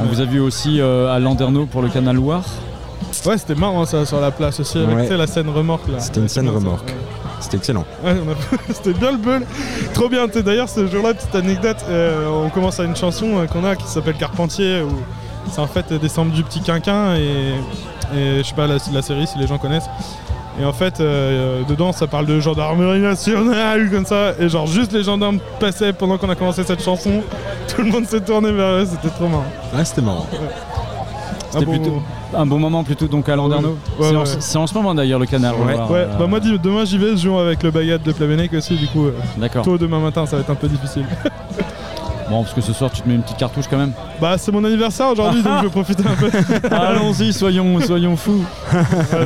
On 0.00 0.04
vous 0.04 0.20
a 0.20 0.24
vu 0.24 0.38
aussi 0.38 0.80
euh, 0.80 1.12
à 1.12 1.18
Landerneau 1.18 1.66
pour 1.66 1.82
le 1.82 1.88
canal 1.88 2.14
Loire? 2.16 2.44
Ouais, 3.26 3.36
c'était 3.38 3.56
marrant 3.56 3.84
ça 3.86 4.06
sur 4.06 4.20
la 4.20 4.30
place 4.30 4.60
aussi, 4.60 4.78
avec 4.78 5.10
Ouais. 5.10 5.16
la 5.16 5.26
scène 5.26 5.48
remorque 5.48 5.88
là. 5.88 5.98
C'était 5.98 6.20
une 6.20 6.28
scène 6.28 6.46
ça. 6.46 6.84
C'était 7.44 7.58
excellent. 7.58 7.84
Ouais, 8.02 8.14
on 8.26 8.30
a- 8.32 8.58
c'était 8.72 8.94
bien 8.98 9.12
le 9.12 9.18
bull. 9.18 9.42
Trop 9.92 10.08
bien. 10.08 10.26
D'ailleurs, 10.26 10.68
ce 10.68 10.86
jour-là, 10.86 11.12
petite 11.14 11.34
anecdote, 11.34 11.76
euh, 11.88 12.26
on 12.44 12.48
commence 12.50 12.80
à 12.80 12.84
une 12.84 12.96
chanson 12.96 13.38
euh, 13.38 13.46
qu'on 13.46 13.64
a 13.64 13.76
qui 13.76 13.86
s'appelle 13.86 14.16
Carpentier, 14.16 14.80
où 14.82 14.90
c'est 15.50 15.60
en 15.60 15.66
fait 15.66 15.92
des 15.92 16.08
samples 16.08 16.32
du 16.32 16.42
petit 16.42 16.60
quinquin 16.60 17.14
et, 17.16 17.54
et 18.16 18.38
je 18.38 18.42
sais 18.42 18.54
pas 18.54 18.66
la, 18.66 18.76
la 18.92 19.02
série 19.02 19.26
si 19.26 19.38
les 19.38 19.46
gens 19.46 19.58
connaissent. 19.58 19.88
Et 20.60 20.64
en 20.64 20.72
fait, 20.72 21.00
euh, 21.00 21.62
dedans, 21.68 21.92
ça 21.92 22.06
parle 22.06 22.26
de 22.26 22.38
gendarmerie 22.40 23.00
nationale, 23.00 23.90
comme 23.90 24.06
ça. 24.06 24.32
Et 24.38 24.48
genre, 24.48 24.66
juste 24.68 24.92
les 24.92 25.02
gendarmes 25.02 25.40
passaient 25.60 25.92
pendant 25.92 26.16
qu'on 26.16 26.30
a 26.30 26.36
commencé 26.36 26.62
cette 26.64 26.82
chanson. 26.82 27.22
Tout 27.74 27.82
le 27.82 27.90
monde 27.90 28.06
s'est 28.06 28.20
tourné 28.20 28.52
vers 28.52 28.68
eux, 28.82 28.86
c'était 28.88 29.12
trop 29.14 29.26
marrant. 29.28 29.44
Ouais, 29.74 29.84
c'était 29.84 30.00
marrant. 30.02 30.26
C'était 31.58 31.64
Ah 31.66 31.76
bon, 31.76 31.82
plutôt 31.82 32.02
un 32.36 32.46
bon 32.46 32.58
moment 32.58 32.84
plutôt 32.84 33.06
donc 33.06 33.28
à 33.28 33.36
Landerneau. 33.36 33.78
Ouais, 33.98 34.08
c'est, 34.08 34.56
ouais. 34.56 34.62
En, 34.62 34.66
ce 34.66 34.74
moment 34.74 34.94
d'ailleurs 34.94 35.18
le 35.18 35.26
canal. 35.26 35.54
Ouais. 35.54 35.76
Euh, 35.78 36.06
bah 36.18 36.26
moi 36.26 36.40
demain 36.40 36.84
j'y 36.84 36.98
vais, 36.98 37.12
je 37.12 37.16
joue 37.16 37.38
avec 37.38 37.62
le 37.62 37.70
baguette 37.70 38.02
de 38.02 38.12
Plavenec 38.12 38.52
aussi, 38.52 38.74
du 38.76 38.86
coup, 38.88 39.06
euh, 39.06 39.14
D'accord. 39.36 39.64
tôt 39.64 39.78
demain 39.78 40.00
matin, 40.00 40.26
ça 40.26 40.36
va 40.36 40.42
être 40.42 40.50
un 40.50 40.54
peu 40.54 40.68
difficile. 40.68 41.06
Bon 42.30 42.42
parce 42.42 42.54
que 42.54 42.62
ce 42.62 42.72
soir 42.72 42.90
tu 42.90 43.02
te 43.02 43.08
mets 43.08 43.16
une 43.16 43.22
petite 43.22 43.36
cartouche 43.36 43.66
quand 43.68 43.76
même. 43.76 43.92
bah 44.18 44.38
c'est 44.38 44.50
mon 44.50 44.64
anniversaire 44.64 45.08
aujourd'hui, 45.10 45.42
donc 45.42 45.58
je 45.58 45.64
vais 45.64 45.68
profiter 45.68 46.02
un 46.08 46.14
peu. 46.14 46.30
Allons-y, 46.74 47.34
soyons, 47.34 47.78
soyons 47.80 48.16
fous. 48.16 48.42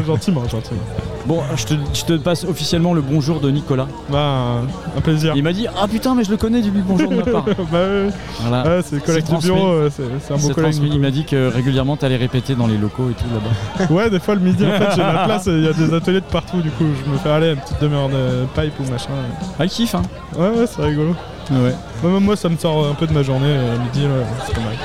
Gentiment, 0.04 0.42
gentiment. 0.48 0.80
Bon, 1.28 1.42
je 1.56 1.66
te, 1.66 1.74
je 1.92 2.04
te 2.06 2.16
passe 2.16 2.44
officiellement 2.44 2.94
le 2.94 3.02
bonjour 3.02 3.38
de 3.38 3.50
Nicolas. 3.50 3.86
Bah, 4.08 4.62
un, 4.96 5.00
plaisir. 5.02 5.34
Il 5.36 5.42
m'a 5.42 5.52
dit 5.52 5.66
Ah 5.78 5.86
putain, 5.86 6.14
mais 6.14 6.24
je 6.24 6.30
le 6.30 6.38
connais, 6.38 6.62
le 6.62 6.70
bonjour 6.80 7.10
de 7.10 7.16
ma 7.16 7.22
part. 7.22 7.44
bah 7.70 7.82
ouais, 7.82 8.08
Voilà. 8.40 8.64
ouais, 8.64 8.80
c'est 8.82 8.94
le 8.94 9.02
collègue 9.02 9.26
du 9.26 9.36
bureau, 9.36 9.90
c'est 9.90 10.32
un 10.32 10.38
beau 10.38 10.48
collègue. 10.54 10.76
Il 10.82 10.98
m'a 10.98 11.10
dit 11.10 11.26
que 11.26 11.52
régulièrement 11.52 11.98
t'allais 11.98 12.16
répéter 12.16 12.54
dans 12.54 12.66
les 12.66 12.78
locaux 12.78 13.10
et 13.10 13.12
tout 13.12 13.26
là-bas. 13.30 13.86
Ouais, 13.94 14.08
des 14.08 14.20
fois 14.20 14.36
le 14.36 14.40
midi, 14.40 14.64
en 14.64 14.70
fait, 14.70 14.88
j'ai 14.96 15.02
la 15.02 15.24
place, 15.26 15.44
il 15.48 15.64
y 15.64 15.68
a 15.68 15.74
des 15.74 15.92
ateliers 15.92 16.22
de 16.22 16.26
partout, 16.26 16.62
du 16.62 16.70
coup, 16.70 16.86
je 17.04 17.10
me 17.10 17.18
fais 17.18 17.28
aller 17.28 17.50
une 17.50 17.56
petite 17.56 17.78
demi-heure 17.78 18.08
de 18.08 18.46
pipe 18.54 18.80
ou 18.80 18.90
machin. 18.90 19.10
Ah, 19.58 19.66
il 19.66 19.70
kiffe, 19.70 19.96
hein 19.96 20.02
Ouais, 20.34 20.48
ouais, 20.48 20.66
c'est 20.66 20.82
rigolo. 20.82 21.14
Ouais. 21.50 21.74
Moi, 22.02 22.12
même 22.12 22.24
moi, 22.24 22.36
ça 22.36 22.48
me 22.48 22.56
sort 22.56 22.86
un 22.86 22.94
peu 22.94 23.06
de 23.06 23.12
ma 23.12 23.22
journée, 23.22 23.48
euh, 23.50 23.76
midi, 23.78 24.06
ouais, 24.06 24.24
c'est 24.46 24.54
pas 24.54 24.62
mal. 24.62 24.76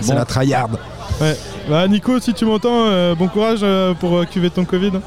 C'est 0.00 0.14
la 0.14 0.24
tryhard. 0.24 0.70
Ouais. 1.20 1.36
Bah, 1.68 1.86
Nico, 1.86 2.18
si 2.18 2.32
tu 2.34 2.44
m'entends, 2.46 2.86
euh, 2.86 3.14
bon 3.14 3.28
courage 3.28 3.60
euh, 3.62 3.92
pour 3.94 4.16
euh, 4.18 4.24
cuver 4.24 4.50
ton 4.50 4.64
Covid. 4.64 4.92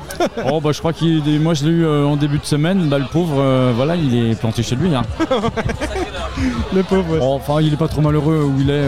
Oh 0.51 0.59
bah 0.61 0.71
je 0.73 0.79
crois 0.79 0.93
qu'il 0.93 1.27
est- 1.27 1.39
moi 1.39 1.53
je 1.53 1.63
l'ai 1.65 1.71
eu 1.71 1.85
en 1.87 2.15
début 2.15 2.37
de 2.37 2.45
semaine, 2.45 2.87
bah 2.89 2.99
le 2.99 3.05
pauvre 3.05 3.71
voilà 3.75 3.95
il 3.95 4.15
est 4.31 4.35
planté 4.39 4.61
chez 4.61 4.75
lui 4.75 4.93
hein. 4.93 5.03
Le 6.73 6.83
pauvre, 6.83 7.13
ouais. 7.13 7.19
Oh, 7.21 7.33
Enfin 7.35 7.61
il 7.61 7.73
est 7.73 7.77
pas 7.77 7.87
trop 7.87 8.01
malheureux 8.01 8.43
où 8.43 8.59
il 8.59 8.69
est, 8.69 8.83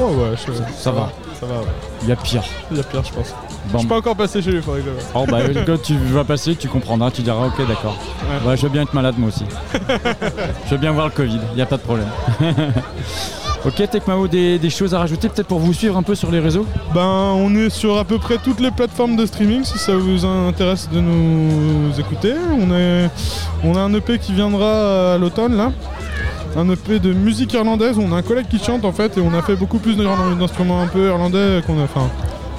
Oh, 0.00 0.04
ouais, 0.04 0.36
je- 0.36 0.52
ça 0.76 0.90
va. 0.92 1.10
Ça 1.40 1.46
va, 1.46 1.54
ouais. 1.60 1.66
Il 2.02 2.08
y 2.08 2.12
a 2.12 2.16
pire. 2.16 2.42
Il 2.70 2.76
y 2.76 2.80
a 2.80 2.84
pire, 2.84 3.02
je 3.04 3.12
pense. 3.12 3.34
Bon. 3.66 3.74
Je 3.74 3.78
suis 3.78 3.88
pas 3.88 3.96
encore 3.96 4.14
passé 4.16 4.40
chez 4.42 4.50
lui, 4.52 4.62
faudrait 4.62 4.80
que 4.82 4.86
je... 4.86 5.04
Oh 5.14 5.24
bah 5.28 5.38
quand 5.66 5.80
tu 5.82 5.96
vas 5.96 6.24
passer 6.24 6.54
tu 6.56 6.68
comprendras, 6.68 7.10
tu 7.10 7.22
diras 7.22 7.46
ok 7.46 7.66
d'accord. 7.66 7.96
Ouais. 8.44 8.50
Ouais, 8.50 8.56
je 8.56 8.62
veux 8.62 8.68
bien 8.68 8.82
être 8.82 8.94
malade 8.94 9.14
moi 9.18 9.28
aussi. 9.28 9.44
je 10.66 10.70
veux 10.70 10.78
bien 10.80 10.92
voir 10.92 11.06
le 11.06 11.12
Covid, 11.12 11.40
il 11.52 11.56
n'y 11.56 11.62
a 11.62 11.66
pas 11.66 11.76
de 11.78 11.82
problème. 11.82 12.08
Ok 13.64 13.90
Tecmao, 13.90 14.26
des, 14.28 14.58
des 14.58 14.70
choses 14.70 14.94
à 14.94 14.98
rajouter 14.98 15.28
peut-être 15.28 15.46
pour 15.46 15.60
vous 15.60 15.72
suivre 15.72 15.96
un 15.96 16.02
peu 16.02 16.14
sur 16.14 16.30
les 16.30 16.40
réseaux? 16.40 16.66
Ben, 16.94 17.32
on 17.34 17.54
est 17.54 17.70
sur 17.70 17.96
à 17.98 18.04
peu 18.04 18.18
près 18.18 18.38
toutes 18.38 18.60
les 18.60 18.70
plateformes 18.70 19.16
de 19.16 19.24
streaming 19.26 19.64
si 19.64 19.78
ça 19.78 19.94
vous 19.94 20.24
intéresse 20.24 20.88
de 20.92 21.00
nous 21.00 21.98
écouter. 21.98 22.34
On, 22.60 22.74
est, 22.74 23.08
on 23.64 23.76
a 23.76 23.80
un 23.80 23.94
EP 23.94 24.18
qui 24.18 24.32
viendra 24.32 25.14
à 25.14 25.18
l'automne 25.18 25.56
là. 25.56 25.72
Un 26.56 26.68
EP 26.70 26.98
de 26.98 27.12
musique 27.12 27.52
irlandaise. 27.54 27.96
On 27.98 28.12
a 28.12 28.16
un 28.16 28.22
collègue 28.22 28.46
qui 28.50 28.58
chante 28.58 28.84
en 28.84 28.92
fait 28.92 29.16
et 29.16 29.20
on 29.20 29.32
a 29.32 29.42
fait 29.42 29.56
beaucoup 29.56 29.78
plus 29.78 29.96
d'instruments 29.96 30.82
un 30.82 30.86
peu 30.88 31.06
irlandais 31.08 31.62
qu'on 31.66 31.78
a. 31.80 31.84
Enfin, 31.84 32.08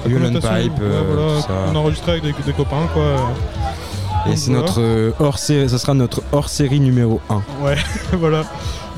pipe, 0.04 0.12
ouais, 0.12 0.70
euh, 0.82 1.02
voilà, 1.14 1.40
tout 1.40 1.46
ça. 1.46 1.54
on 1.72 1.76
a 1.76 1.78
enregistré 1.78 2.12
avec 2.12 2.24
des, 2.24 2.32
des 2.44 2.52
copains 2.52 2.86
quoi. 2.92 3.04
Et 4.30 4.36
c'est 4.36 4.50
voilà. 4.50 4.66
notre 4.66 4.80
euh, 4.80 5.10
hors 5.20 5.38
série, 5.38 5.68
ça 5.68 5.78
sera 5.78 5.94
notre 5.94 6.22
hors 6.32 6.48
série 6.48 6.80
numéro 6.80 7.20
1. 7.28 7.42
Ouais, 7.62 7.76
voilà. 8.12 8.44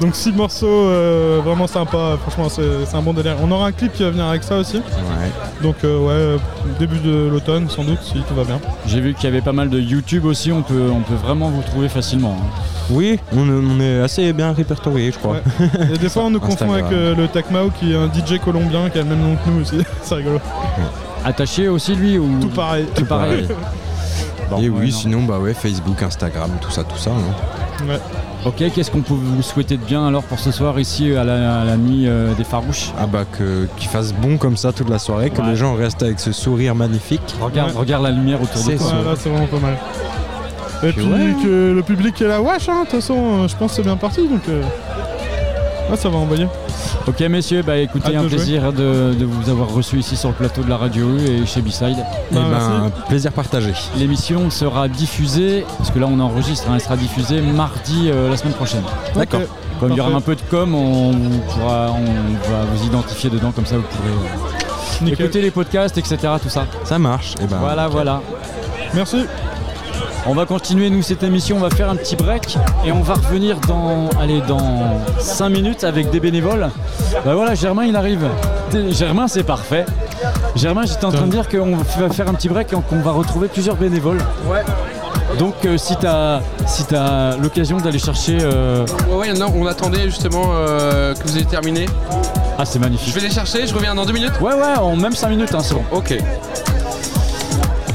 Donc 0.00 0.14
six 0.14 0.30
morceaux 0.32 0.66
euh, 0.68 1.40
vraiment 1.42 1.66
sympas, 1.66 2.18
franchement 2.18 2.48
c'est 2.50 2.94
un 2.96 3.00
bon 3.00 3.14
délire. 3.14 3.36
On 3.42 3.50
aura 3.50 3.68
un 3.68 3.72
clip 3.72 3.92
qui 3.94 4.02
va 4.02 4.10
venir 4.10 4.26
avec 4.26 4.42
ça 4.42 4.56
aussi. 4.58 4.76
Ouais. 4.76 5.30
Donc 5.62 5.76
euh, 5.84 6.34
ouais, 6.34 6.40
début 6.78 6.98
de 6.98 7.28
l'automne 7.30 7.68
sans 7.70 7.82
doute 7.82 8.00
si 8.02 8.20
tout 8.28 8.34
va 8.34 8.44
bien. 8.44 8.60
J'ai 8.86 9.00
vu 9.00 9.14
qu'il 9.14 9.24
y 9.24 9.26
avait 9.28 9.40
pas 9.40 9.52
mal 9.54 9.70
de 9.70 9.80
YouTube 9.80 10.26
aussi, 10.26 10.52
on 10.52 10.60
peut, 10.62 10.90
on 10.92 11.00
peut 11.00 11.14
vraiment 11.14 11.48
vous 11.48 11.62
trouver 11.62 11.88
facilement. 11.88 12.36
hein. 12.38 12.60
Oui, 12.90 13.18
on, 13.34 13.48
on 13.48 13.80
est 13.80 14.00
assez 14.02 14.32
bien 14.34 14.52
répertorié, 14.52 15.10
je 15.12 15.18
crois. 15.18 15.36
Ouais. 15.60 15.70
Et 15.94 15.98
des 15.98 16.10
fois 16.10 16.24
on 16.24 16.30
nous 16.30 16.40
confond 16.40 16.52
Instagram. 16.72 16.74
avec 16.84 16.92
euh, 16.92 17.14
le 17.14 17.28
Tecmao 17.28 17.70
qui 17.70 17.92
est 17.92 17.96
un 17.96 18.08
DJ 18.12 18.38
colombien 18.44 18.90
qui 18.90 18.98
a 18.98 19.02
le 19.02 19.08
même 19.08 19.22
nom 19.22 19.36
que 19.36 19.48
nous 19.50 19.62
aussi. 19.62 19.78
c'est 20.02 20.14
rigolo. 20.16 20.40
Attaché 21.24 21.68
aussi 21.68 21.94
lui 21.96 22.18
ou 22.18 22.38
Tout 22.40 22.48
pareil. 22.48 22.84
Tout 22.94 23.06
pareil. 23.06 23.48
Bon, 24.48 24.58
Et 24.60 24.68
ouais, 24.68 24.78
oui, 24.78 24.90
non. 24.92 24.96
sinon, 24.96 25.22
bah 25.24 25.40
ouais, 25.40 25.54
Facebook, 25.54 26.00
Instagram, 26.04 26.50
tout 26.60 26.70
ça, 26.70 26.84
tout 26.84 26.96
ça. 26.96 27.10
hein. 27.10 27.84
Ouais. 27.88 27.98
Ok, 28.46 28.62
qu'est-ce 28.72 28.92
qu'on 28.92 29.00
peut 29.00 29.12
vous 29.14 29.42
souhaiter 29.42 29.76
de 29.76 29.82
bien 29.84 30.06
alors 30.06 30.22
pour 30.22 30.38
ce 30.38 30.52
soir 30.52 30.78
ici 30.78 31.12
à 31.16 31.24
la, 31.24 31.62
à 31.62 31.64
la 31.64 31.76
nuit 31.76 32.06
euh, 32.06 32.32
des 32.34 32.44
Farouches 32.44 32.92
Ah 32.98 33.06
bah 33.06 33.24
que- 33.30 33.66
qu'il 33.76 33.88
fasse 33.88 34.14
bon 34.14 34.36
comme 34.38 34.56
ça 34.56 34.72
toute 34.72 34.88
la 34.88 35.00
soirée, 35.00 35.30
que 35.30 35.40
Ouais. 35.40 35.48
les 35.48 35.56
gens 35.56 35.74
restent 35.74 36.02
avec 36.04 36.20
ce 36.20 36.30
sourire 36.30 36.76
magnifique. 36.76 37.34
Regarde, 37.40 37.72
Ouais. 37.72 37.78
regarde 37.78 38.04
la 38.04 38.12
lumière 38.12 38.40
autour 38.40 38.62
de 38.62 38.76
toi. 38.76 38.86
Ouais, 38.86 39.16
c'est 39.18 39.30
vraiment 39.30 39.46
pas 39.48 39.58
mal. 39.58 39.76
Et 40.84 40.92
Puis 40.92 41.02
puis 41.02 41.12
ouais. 41.12 41.34
que 41.42 41.72
le 41.74 41.82
public 41.82 42.20
est 42.22 42.28
là, 42.28 42.40
wesh, 42.40 42.68
hein, 42.68 42.84
de 42.84 42.90
toute 42.90 43.00
façon, 43.00 43.16
euh, 43.44 43.48
je 43.48 43.56
pense 43.56 43.70
que 43.72 43.76
c'est 43.76 43.82
bien 43.82 43.96
parti 43.96 44.28
donc. 44.28 44.42
euh, 44.48 44.62
Ouais, 45.90 45.96
ça 45.96 46.08
va 46.08 46.16
envoyer. 46.18 46.46
Ok 47.06 47.20
messieurs, 47.20 47.62
bah 47.62 47.76
écoutez, 47.78 48.08
Hâte 48.08 48.16
un 48.16 48.22
de 48.24 48.28
plaisir 48.28 48.72
de, 48.72 49.14
de 49.14 49.24
vous 49.24 49.48
avoir 49.48 49.68
reçu 49.72 49.98
ici 49.98 50.16
sur 50.16 50.30
le 50.30 50.34
plateau 50.34 50.62
de 50.62 50.68
la 50.68 50.76
radio 50.76 51.16
et 51.18 51.46
chez 51.46 51.60
B-Side. 51.62 51.96
Et 52.32 52.34
Bah, 52.34 52.40
ben, 52.42 52.48
merci. 52.50 52.92
plaisir 53.08 53.32
partagé. 53.32 53.72
L'émission 53.96 54.50
sera 54.50 54.88
diffusée, 54.88 55.64
parce 55.78 55.90
que 55.92 55.98
là 56.00 56.06
on 56.10 56.18
enregistre, 56.18 56.66
hein, 56.68 56.72
elle 56.74 56.80
sera 56.80 56.96
diffusée 56.96 57.40
mardi 57.40 58.08
euh, 58.10 58.28
la 58.30 58.36
semaine 58.36 58.54
prochaine. 58.54 58.82
D'accord. 59.14 59.42
Comme 59.78 59.92
il 59.92 59.96
y 59.96 60.00
aura 60.00 60.10
un 60.16 60.20
peu 60.20 60.34
de 60.34 60.40
com, 60.50 60.74
on, 60.74 61.12
pourra, 61.52 61.90
on 61.92 62.50
va 62.50 62.64
vous 62.74 62.86
identifier 62.86 63.30
dedans, 63.30 63.52
comme 63.52 63.66
ça 63.66 63.76
vous 63.76 63.82
pourrez 63.82 65.08
euh, 65.10 65.12
écouter 65.12 65.40
les 65.42 65.50
podcasts, 65.52 65.98
etc. 65.98 66.16
Tout 66.42 66.48
ça. 66.48 66.66
Ça 66.84 66.98
marche. 66.98 67.34
Et 67.40 67.46
ben, 67.46 67.58
Voilà, 67.60 67.86
voilà. 67.86 68.20
Merci. 68.94 69.26
On 70.28 70.34
va 70.34 70.44
continuer 70.44 70.90
nous 70.90 71.02
cette 71.02 71.22
émission, 71.22 71.56
on 71.56 71.60
va 71.60 71.70
faire 71.70 71.88
un 71.88 71.94
petit 71.96 72.16
break 72.16 72.58
et 72.84 72.90
on 72.90 73.00
va 73.00 73.14
revenir 73.14 73.58
dans 73.60 74.08
allez 74.20 74.40
dans 74.48 75.00
5 75.18 75.48
minutes 75.50 75.84
avec 75.84 76.10
des 76.10 76.18
bénévoles. 76.18 76.68
Bah 77.24 77.34
voilà, 77.34 77.54
Germain 77.54 77.84
il 77.84 77.94
arrive. 77.94 78.26
Germain 78.90 79.28
c'est 79.28 79.44
parfait. 79.44 79.86
Germain, 80.56 80.82
j'étais 80.84 81.04
en 81.04 81.12
train 81.12 81.26
de 81.26 81.30
dire 81.30 81.48
qu'on 81.48 81.76
va 81.76 82.10
faire 82.10 82.28
un 82.28 82.34
petit 82.34 82.48
break 82.48 82.72
et 82.72 82.76
qu'on 82.88 83.00
va 83.00 83.12
retrouver 83.12 83.46
plusieurs 83.48 83.76
bénévoles. 83.76 84.18
Ouais. 84.48 84.62
Donc 85.38 85.54
euh, 85.64 85.76
si 85.78 85.96
tu 85.96 86.06
as, 86.06 86.40
si 86.66 86.84
as 86.94 87.36
l'occasion 87.36 87.76
d'aller 87.76 87.98
chercher... 87.98 88.38
euh, 88.40 88.84
Ouais, 89.08 89.16
ouais, 89.28 89.32
non, 89.34 89.52
on 89.56 89.66
attendait 89.66 90.04
justement 90.04 90.44
euh, 90.54 91.14
que 91.14 91.22
vous 91.26 91.36
ayez 91.36 91.44
terminé. 91.46 91.86
Ah 92.58 92.64
c'est 92.64 92.78
magnifique. 92.78 93.10
Je 93.14 93.20
vais 93.20 93.26
les 93.28 93.32
chercher, 93.32 93.66
je 93.66 93.74
reviens 93.74 93.94
dans 93.94 94.06
deux 94.06 94.12
minutes. 94.12 94.40
Ouais 94.40 94.54
ouais, 94.54 94.76
en 94.78 94.96
même 94.96 95.12
5 95.14 95.28
minutes, 95.28 95.54
hein, 95.54 95.60
c'est 95.62 95.74
bon. 95.74 95.84
Ok. 95.92 96.16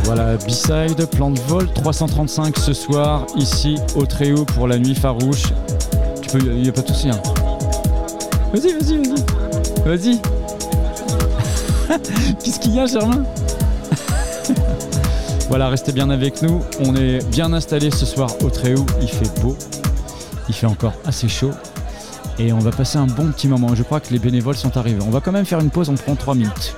Voilà, 0.04 0.36
B-side, 0.38 1.06
plan 1.12 1.32
de 1.32 1.40
vol 1.42 1.68
335 1.74 2.58
ce 2.58 2.74
soir, 2.74 3.26
ici 3.36 3.78
au 3.96 4.06
Tréau 4.06 4.46
pour 4.46 4.68
la 4.68 4.78
nuit 4.78 4.96
farouche. 4.96 5.54
Tu 6.22 6.30
peux, 6.30 6.40
il 6.44 6.62
n'y 6.62 6.70
a 6.70 6.72
pas 6.72 6.82
de 6.82 6.88
souci. 6.88 7.10
Hein. 7.10 7.22
Vas-y, 8.54 8.74
vas-y, 8.74 8.98
vas-y. 8.98 9.24
Vas-y. 9.86 10.22
Qu'est-ce 12.44 12.60
qu'il 12.60 12.76
y 12.76 12.80
a, 12.80 12.86
Germain? 12.86 13.24
Voilà, 15.50 15.68
restez 15.68 15.92
bien 15.92 16.10
avec 16.10 16.42
nous. 16.42 16.62
On 16.80 16.96
est 16.96 17.28
bien 17.30 17.52
installé 17.52 17.92
ce 17.92 18.06
soir 18.06 18.30
au 18.42 18.50
Tréau. 18.50 18.86
Il 19.02 19.10
fait 19.10 19.42
beau. 19.42 19.58
Il 20.48 20.56
fait 20.56 20.66
encore 20.66 20.94
assez 21.06 21.28
chaud. 21.28 21.52
Et 22.40 22.54
on 22.54 22.60
va 22.60 22.72
passer 22.72 22.98
un 22.98 23.06
bon 23.06 23.28
petit 23.32 23.50
moment. 23.50 23.76
Je 23.76 23.84
crois 23.84 24.00
que 24.00 24.14
les 24.14 24.20
bénévoles 24.20 24.56
sont 24.56 24.78
arrivés. 24.78 25.02
On 25.06 25.10
va 25.10 25.20
quand 25.20 25.34
même 25.34 25.46
faire 25.46 25.60
une 25.60 25.70
pause, 25.70 25.90
on 25.90 25.96
prend 25.96 26.16
3 26.16 26.36
minutes. 26.36 26.74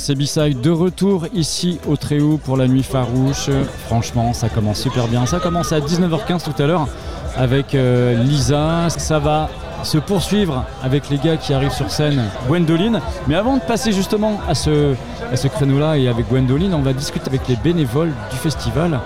C'est 0.00 0.14
B-Side 0.14 0.62
de 0.62 0.70
retour 0.70 1.26
ici 1.34 1.78
au 1.86 1.94
Tréau 1.94 2.38
pour 2.42 2.56
la 2.56 2.66
nuit 2.66 2.82
farouche. 2.82 3.50
Franchement, 3.86 4.32
ça 4.32 4.48
commence 4.48 4.80
super 4.80 5.06
bien. 5.08 5.26
Ça 5.26 5.40
commence 5.40 5.72
à 5.72 5.80
19h15 5.80 6.42
tout 6.42 6.62
à 6.62 6.66
l'heure 6.66 6.88
avec 7.36 7.74
euh, 7.74 8.14
Lisa. 8.22 8.88
Ça 8.88 9.18
va 9.18 9.50
se 9.82 9.98
poursuivre 9.98 10.64
avec 10.82 11.10
les 11.10 11.18
gars 11.18 11.36
qui 11.36 11.52
arrivent 11.52 11.72
sur 11.72 11.90
scène, 11.90 12.24
Gwendoline. 12.48 13.00
Mais 13.28 13.34
avant 13.34 13.58
de 13.58 13.62
passer 13.62 13.92
justement 13.92 14.40
à 14.48 14.54
ce, 14.54 14.94
à 15.30 15.36
ce 15.36 15.48
créneau-là 15.48 15.98
et 15.98 16.08
avec 16.08 16.28
Gwendoline, 16.28 16.72
on 16.72 16.82
va 16.82 16.94
discuter 16.94 17.28
avec 17.28 17.46
les 17.46 17.56
bénévoles 17.56 18.12
du 18.30 18.36
festival. 18.36 19.00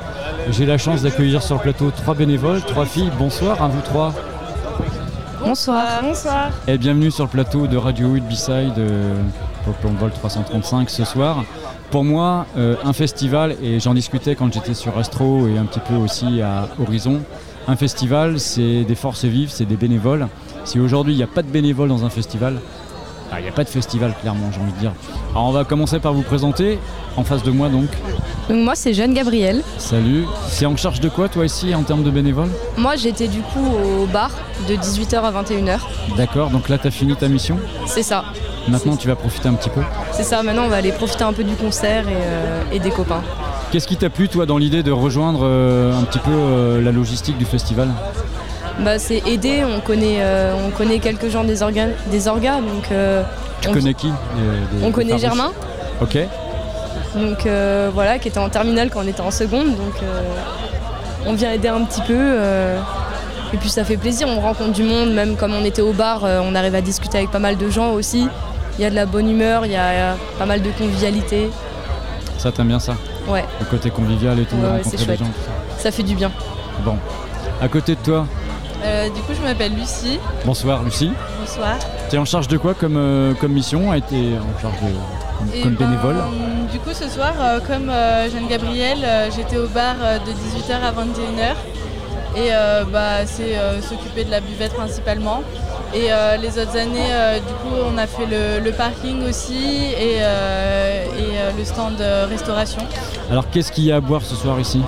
J'ai 0.51 0.65
la 0.65 0.79
chance 0.79 1.03
d'accueillir 1.03 1.43
sur 1.43 1.57
le 1.57 1.63
plateau 1.63 1.91
trois 1.91 2.15
bénévoles, 2.15 2.63
trois 2.63 2.87
filles. 2.87 3.11
Bonsoir 3.19 3.61
à 3.61 3.67
vous 3.67 3.81
trois. 3.81 4.15
Bonsoir. 5.45 6.03
Bonsoir. 6.03 6.51
Et 6.69 6.79
bienvenue 6.79 7.11
sur 7.11 7.25
le 7.25 7.31
plateau 7.31 7.67
de 7.67 7.77
Radio 7.77 8.09
8 8.11 8.21
B-Side 8.29 8.79
euh, 8.79 9.15
de 9.73 9.99
Vol 9.99 10.11
335 10.11 10.91
ce 10.91 11.05
soir. 11.05 11.45
Pour 11.91 12.05
moi, 12.05 12.47
euh, 12.57 12.77
un 12.85 12.93
festival, 12.93 13.57
et 13.63 13.81
j'en 13.81 13.95
discutais 13.95 14.35
quand 14.35 14.53
j'étais 14.53 14.75
sur 14.75 14.99
Astro 14.99 15.47
et 15.49 15.57
un 15.59 15.65
petit 15.65 15.81
peu 15.81 15.95
aussi 15.95 16.43
à 16.43 16.69
Horizon, 16.81 17.21
un 17.67 17.77
festival, 17.77 18.41
c'est 18.41 18.85
des 18.85 18.95
forces 18.95 19.25
vives, 19.25 19.51
c'est 19.51 19.65
des 19.65 19.77
bénévoles. 19.77 20.29
Si 20.65 20.81
aujourd'hui 20.81 21.15
il 21.15 21.17
n'y 21.17 21.23
a 21.23 21.29
pas 21.29 21.43
de 21.43 21.49
bénévoles 21.49 21.89
dans 21.89 22.05
un 22.05 22.11
festival, 22.11 22.61
ah, 23.33 23.41
il 23.41 23.43
n'y 23.43 23.49
a 23.49 23.53
pas 23.53 23.65
de 23.65 23.69
festival 23.69 24.15
clairement, 24.21 24.51
j'ai 24.53 24.61
envie 24.61 24.73
de 24.73 24.79
dire. 24.79 24.93
Alors 25.31 25.47
on 25.47 25.53
va 25.53 25.65
commencer 25.65 25.99
par 25.99 26.13
vous 26.13 26.23
présenter. 26.23 26.79
En 27.17 27.23
face 27.23 27.45
de 27.45 27.53
moi 27.53 27.69
donc. 27.69 27.89
Donc 28.49 28.65
moi 28.65 28.75
c'est 28.75 28.93
Jeanne 28.93 29.15
Gabriel. 29.15 29.63
Salut. 29.79 30.25
C'est 30.49 30.67
en 30.67 30.77
charge 30.77 30.99
de 30.99 31.09
quoi 31.09 31.29
toi 31.29 31.47
ici 31.47 31.73
en 31.73 31.85
termes 31.85 32.03
de 32.03 32.11
bénévoles? 32.11 32.51
Moi 32.77 32.97
j'étais 32.97 33.29
du 33.29 33.41
coup 33.41 33.65
au 33.65 34.07
bar 34.07 34.31
de 34.69 34.75
18h 34.75 35.17
à 35.17 35.43
21h. 35.43 35.79
D'accord, 36.17 36.51
donc 36.51 36.69
là 36.69 36.77
tu 36.77 36.89
as 36.89 36.91
fini 36.91 37.15
ta 37.15 37.29
mission? 37.29 37.57
C'est 37.87 38.03
ça. 38.03 38.25
Maintenant 38.69 38.97
tu 38.97 39.09
vas 39.09 39.17
profiter 39.17 39.49
un 39.49 39.55
petit 39.55 39.71
peu. 39.71 39.81
C'est 40.13 40.23
ça, 40.23 40.43
maintenant 40.43 40.65
on 40.65 40.69
va 40.69 40.77
aller 40.77 40.93
profiter 40.93 41.25
un 41.25 41.33
peu 41.33 41.45
du 41.45 41.55
concert 41.55 42.09
et, 42.09 42.13
euh, 42.13 42.63
et 42.73 42.79
des 42.79 42.91
copains. 42.91 43.23
Qu'est-ce 43.71 43.87
qui 43.89 43.97
t'a 43.97 44.09
plu 44.11 44.29
toi 44.29 44.47
dans 44.47 44.57
l'idée 44.59 44.83
de 44.83 44.93
rejoindre 44.93 45.41
euh, 45.43 45.93
un 45.99 46.03
petit 46.05 46.19
peu 46.21 46.31
euh, 46.33 46.81
la 46.83 46.93
logistique 46.93 47.37
du 47.39 47.45
festival? 47.45 47.89
Bah 48.81 48.99
c'est 48.99 49.23
aider, 49.27 49.63
on 49.65 49.81
connaît, 49.81 50.19
on 50.67 50.71
connaît 50.71 50.99
quelques 50.99 51.29
gens 51.29 51.45
des 51.45 51.63
organes, 51.63 51.93
des 52.11 52.27
orgas, 52.27 52.57
donc 52.61 52.89
Tu 53.61 53.69
on- 53.69 53.73
connais 53.73 53.95
qui 53.95 54.09
des- 54.09 54.79
des- 54.81 54.85
on 54.85 54.91
connaît 54.91 55.17
Germain. 55.19 55.53
Ok. 56.01 56.19
donc 57.15 57.47
euh, 57.47 57.91
voilà, 57.95 58.19
qui 58.19 58.27
était 58.29 58.39
en 58.41 58.49
terminale 58.49 58.91
quand 58.91 59.01
on 59.05 59.07
était 59.07 59.21
en 59.21 59.31
seconde, 59.31 59.69
donc 59.77 59.95
euh, 60.03 60.23
on 61.27 61.35
vient 61.35 61.53
aider 61.53 61.69
un 61.69 61.83
petit 61.85 62.01
peu. 62.01 62.17
euh, 62.17 62.79
et 63.53 63.57
puis 63.59 63.69
ça 63.69 63.85
fait 63.85 63.97
plaisir, 63.97 64.27
on 64.29 64.41
rencontre 64.41 64.73
du 64.73 64.83
monde, 64.83 65.13
même 65.13 65.37
comme 65.37 65.55
on 65.55 65.65
était 65.65 65.83
au 65.83 65.93
bar, 65.93 66.25
on 66.25 66.57
arrive 66.57 66.75
à 66.75 66.81
discuter 66.81 67.19
avec 67.19 67.31
pas 67.31 67.39
mal 67.39 67.57
de 67.57 67.71
gens 67.71 67.93
aussi. 67.93 68.27
Il 68.79 68.83
y 68.83 68.85
a 68.85 68.91
de 68.91 68.95
la 68.95 69.07
bonne 69.07 69.29
humeur, 69.31 69.67
il 69.67 69.73
y 69.73 69.77
a 69.77 69.85
euh, 69.87 70.15
pas 70.39 70.47
mal 70.47 70.61
de 70.63 70.71
convivialité. 70.71 71.51
Ça 72.39 72.51
t'aimes 72.53 72.69
bien 72.69 72.81
ça 72.81 72.95
Ouais. 73.29 73.45
Le 73.61 73.67
côté 73.67 73.91
convivial 73.91 74.39
et 74.41 74.45
tout, 74.45 74.57
Ouais, 74.57 74.69
rencontrer 74.69 74.91
c'est 74.91 74.97
des 74.99 75.05
chouette. 75.05 75.19
gens. 75.21 75.31
Ça 75.79 75.91
fait 75.91 76.03
du 76.03 76.15
bien. 76.15 76.31
Bon. 76.85 76.97
À 77.63 77.69
côté 77.69 77.95
de 77.95 78.01
toi, 78.01 78.27
Euh, 78.85 79.07
du 79.09 79.21
coup, 79.23 79.33
je 79.35 79.41
m'appelle 79.43 79.73
Lucie. 79.75 80.19
bonsoir 80.45 80.83
Lucie. 80.83 81.11
Bonsoir. 81.41 81.77
Tu 82.11 82.17
es 82.17 82.19
en 82.19 82.27
charge 82.27 82.49
de 82.49 82.59
quoi 82.59 82.75
comme, 82.75 82.97
euh, 82.99 83.33
comme 83.41 83.53
mission 83.53 83.91
A 83.93 83.97
été 83.97 84.17
en 84.37 84.61
charge 84.61 84.75
de 84.83 84.89
comme, 85.39 85.49
Et 85.55 85.61
comme 85.63 85.75
ben, 85.75 85.87
bénévole 85.87 86.17
Du 86.71 86.79
coup, 86.81 86.91
ce 86.93 87.09
soir, 87.09 87.33
euh, 87.41 87.61
comme 87.67 87.89
euh, 87.89 88.29
Jeanne 88.31 88.47
Gabrielle, 88.49 88.99
euh, 89.05 89.31
j'étais 89.35 89.57
au 89.57 89.69
bar 89.69 89.95
euh, 90.03 90.19
de 90.19 90.33
18h 90.33 90.75
à 90.83 90.93
21h. 90.93 91.55
Et 92.37 92.49
euh, 92.51 92.85
bah, 92.85 93.27
c'est 93.27 93.57
euh, 93.57 93.81
s'occuper 93.81 94.25
de 94.25 94.31
la 94.31 94.41
buvette 94.41 94.75
principalement. 94.75 95.43
Et 95.95 96.13
euh, 96.13 96.37
les 96.37 96.59
autres 96.59 96.77
années, 96.77 97.13
du 97.47 97.55
coup, 97.55 97.77
on 97.87 97.97
a 97.99 98.07
fait 98.07 98.27
le, 98.27 98.59
le 98.65 98.73
parking 98.73 99.23
aussi 99.29 99.93
et, 99.97 100.17
et, 100.17 101.57
le 101.57 101.65
stand 101.65 102.03
restauration. 102.29 102.83
Alors 103.31 103.49
qu'est-ce 103.51 103.71
qu'il 103.71 103.85
y 103.85 103.93
a 103.93 103.97
à 103.97 104.01
boire 104.01 104.23
ce 104.23 104.35
soir 104.35 104.59
ici? 104.59 104.83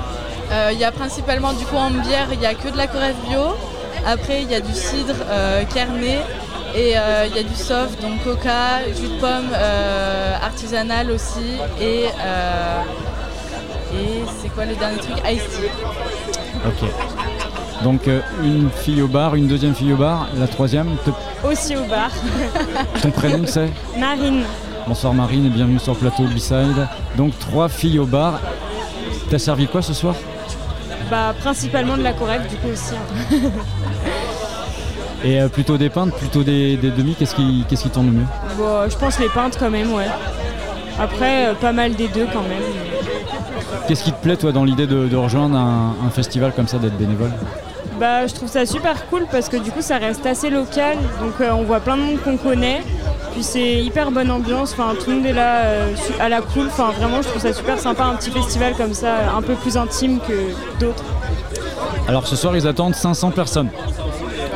Il 0.73 0.79
y 0.79 0.85
a 0.85 0.91
principalement 0.91 1.53
du 1.53 1.65
coup 1.65 1.77
en 1.77 1.91
bière, 1.91 2.27
il 2.33 2.39
n'y 2.41 2.47
a 2.47 2.55
que 2.55 2.69
de 2.69 2.77
la 2.77 2.89
corève 2.89 3.15
bio. 3.29 3.55
Après, 4.05 4.43
il 4.43 4.51
y 4.51 4.55
a 4.57 4.61
du 4.61 4.73
cidre 4.73 5.15
kerné 5.73 6.19
et 6.77 6.93
euh, 6.97 7.27
il 7.27 7.35
y 7.35 7.39
a 7.39 7.43
du 7.43 7.55
soft, 7.55 8.01
donc 8.03 8.23
coca, 8.23 8.85
jus 8.95 9.09
de 9.09 9.19
pomme 9.19 9.51
euh, 9.55 10.35
artisanal 10.43 11.11
aussi 11.11 11.57
et, 11.81 12.07
euh, 12.21 12.83
et 13.95 14.23
c'est 14.41 14.49
quoi 14.51 14.67
le 14.67 14.75
dernier 14.75 14.99
truc? 14.99 15.17
Ice 15.31 15.43
tea. 15.49 15.71
Ok. 16.67 16.91
Donc 17.85 18.09
euh, 18.09 18.21
une 18.43 18.71
fille 18.71 19.03
au 19.03 19.07
bar, 19.09 19.35
une 19.35 19.47
deuxième 19.47 19.75
fille 19.75 19.93
au 19.93 19.97
bar, 19.97 20.27
la 20.39 20.47
troisième, 20.49 20.89
te- 21.05 21.47
Aussi 21.47 21.77
au 21.77 21.85
bar. 21.85 22.11
ton 23.03 23.11
prénom 23.11 23.45
c'est 23.47 23.71
Marine. 23.99 24.43
Bonsoir 24.87 25.13
Marine 25.15 25.47
et 25.47 25.51
bienvenue 25.51 25.79
sur 25.79 25.93
le 25.93 25.99
plateau 25.99 26.25
B-Side. 26.25 26.89
Donc 27.17 27.39
trois 27.39 27.69
filles 27.69 27.99
au 27.99 28.07
bar. 28.07 28.41
T'as 29.31 29.39
servi 29.39 29.67
quoi 29.67 29.83
ce 29.83 29.93
soir? 29.93 30.15
Bah, 31.11 31.35
principalement 31.41 31.97
de 31.97 32.03
la 32.03 32.13
correcte, 32.13 32.49
du 32.51 32.57
coup 32.57 32.69
aussi. 32.73 32.95
hein. 32.95 33.37
Et 35.25 35.41
euh, 35.41 35.49
plutôt 35.49 35.77
des 35.77 35.89
pintes, 35.89 36.13
plutôt 36.15 36.43
des, 36.45 36.77
des 36.77 36.91
demi, 36.91 37.15
qu'est-ce 37.19 37.35
qui, 37.35 37.65
qu'est-ce 37.69 37.85
qui 37.85 37.91
tourne 37.91 38.07
le 38.07 38.13
mieux? 38.13 38.27
Bon, 38.57 38.89
je 38.89 38.97
pense 38.97 39.19
les 39.19 39.29
peintes 39.29 39.57
quand 39.59 39.71
même, 39.71 39.93
ouais. 39.93 40.07
Après, 41.01 41.47
euh, 41.49 41.55
pas 41.55 41.73
mal 41.73 41.95
des 41.95 42.09
deux 42.09 42.27
quand 42.33 42.43
même. 42.43 42.63
Qu'est-ce 43.89 44.05
qui 44.05 44.13
te 44.13 44.23
plaît, 44.23 44.37
toi, 44.37 44.53
dans 44.53 44.65
l'idée 44.65 44.87
de, 44.87 45.07
de 45.07 45.17
rejoindre 45.17 45.57
un, 45.57 45.95
un 46.07 46.11
festival 46.11 46.53
comme 46.55 46.69
ça, 46.69 46.79
d'être 46.79 46.97
bénévole? 46.97 47.31
Bah, 48.01 48.27
je 48.27 48.35
trouve 48.35 48.49
ça 48.49 48.67
super 48.67 49.07
cool 49.09 49.27
parce 49.31 49.49
que 49.49 49.57
du 49.57 49.71
coup, 49.71 49.81
ça 49.81 49.97
reste 49.99 50.27
assez 50.27 50.51
local. 50.51 50.97
Donc, 51.21 51.41
euh, 51.41 51.51
on 51.53 51.63
voit 51.63 51.81
plein 51.81 51.97
de 51.97 52.03
monde 52.03 52.21
qu'on 52.23 52.37
connaît. 52.37 52.83
Puis, 53.33 53.43
c'est 53.43 53.83
hyper 53.83 54.11
bonne 54.11 54.31
ambiance. 54.31 54.73
Enfin, 54.73 54.95
tout 55.03 55.11
le 55.11 55.17
monde 55.17 55.27
est 55.27 55.33
là 55.33 55.63
euh, 55.65 55.95
à 56.21 56.29
la 56.29 56.41
cool. 56.43 56.67
Enfin, 56.67 56.91
vraiment, 56.99 57.23
je 57.23 57.29
trouve 57.29 57.41
ça 57.43 57.53
super 57.53 57.79
sympa. 57.79 58.05
Un 58.05 58.15
petit 58.17 58.31
festival 58.31 58.75
comme 58.75 58.93
ça, 58.93 59.33
un 59.37 59.43
peu 59.43 59.55
plus 59.55 59.77
intime 59.77 60.19
que 60.21 60.51
d'autres. 60.81 61.05
Alors, 62.09 62.27
ce 62.27 62.37
soir, 62.37 62.57
ils 62.57 62.67
attendent 62.67 62.95
500 62.95 63.31
personnes. 63.31 63.69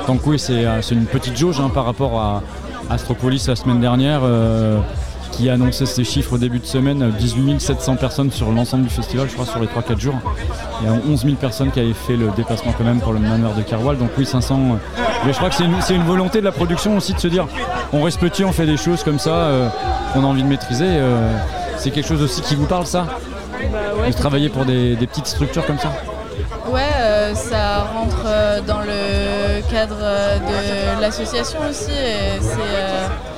Donc, 0.06 0.26
oui, 0.26 0.38
c'est 0.38 0.64
euh, 0.66 0.82
c'est 0.82 0.94
une 0.94 1.06
petite 1.06 1.36
jauge 1.36 1.60
hein, 1.60 1.70
par 1.72 1.84
rapport 1.84 2.18
à 2.20 2.42
Astropolis 2.90 3.46
la 3.48 3.56
semaine 3.56 3.80
dernière. 3.80 4.20
euh, 4.24 4.78
qui 5.40 5.48
a 5.48 5.54
annoncé 5.54 5.86
ces 5.86 6.04
chiffres 6.04 6.34
au 6.34 6.38
début 6.38 6.58
de 6.58 6.66
semaine, 6.66 7.02
euh, 7.02 7.10
18 7.18 7.60
700 7.60 7.96
personnes 7.96 8.30
sur 8.30 8.50
l'ensemble 8.52 8.84
du 8.84 8.90
festival, 8.90 9.26
je 9.28 9.34
crois, 9.34 9.46
sur 9.46 9.58
les 9.58 9.66
3-4 9.66 9.98
jours. 9.98 10.14
Il 10.82 10.86
y 10.86 10.90
a 10.90 10.92
11 11.08 11.22
000 11.24 11.36
personnes 11.36 11.70
qui 11.70 11.80
avaient 11.80 11.94
fait 11.94 12.16
le 12.16 12.28
déplacement 12.36 12.72
quand 12.76 12.84
même 12.84 13.00
pour 13.00 13.12
le 13.14 13.20
manoir 13.20 13.54
de 13.54 13.62
Carwal, 13.62 13.96
donc 13.96 14.10
oui, 14.18 14.26
500. 14.26 14.54
euh, 14.54 14.74
Mais 15.24 15.32
je 15.32 15.38
crois 15.38 15.48
que 15.48 15.56
c'est 15.56 15.94
une, 15.94 16.02
volonté 16.02 16.40
de 16.40 16.44
la 16.44 16.52
production 16.52 16.94
aussi 16.96 17.14
de 17.14 17.18
se 17.18 17.28
dire, 17.28 17.46
on 17.92 18.02
reste 18.02 18.20
petit, 18.20 18.44
on 18.44 18.52
fait 18.52 18.66
des 18.66 18.76
choses 18.76 19.02
comme 19.02 19.18
ça, 19.18 19.30
euh, 19.30 19.68
qu'on 20.12 20.24
a 20.24 20.26
envie 20.26 20.42
de 20.42 20.48
maîtriser. 20.48 20.84
euh, 20.86 21.32
c'est 21.78 21.90
quelque 21.90 22.06
chose 22.08 22.22
aussi 22.22 22.42
qui 22.42 22.54
vous 22.54 22.66
parle, 22.66 22.84
ça 22.84 23.06
De 24.06 24.12
travailler 24.12 24.50
pour 24.50 24.66
des, 24.66 24.94
des 24.96 25.06
petites 25.06 25.26
structures 25.26 25.64
comme 25.64 25.78
ça 25.78 25.90
Ouais, 26.70 26.82
euh, 27.00 27.34
ça 27.34 27.84
rentre 27.94 28.26
dans 28.66 28.80
le 28.80 29.62
cadre 29.72 29.96
de 29.96 31.00
l'association 31.00 31.60
aussi. 31.68 31.90
et 31.90 32.38
C'est 32.40 33.29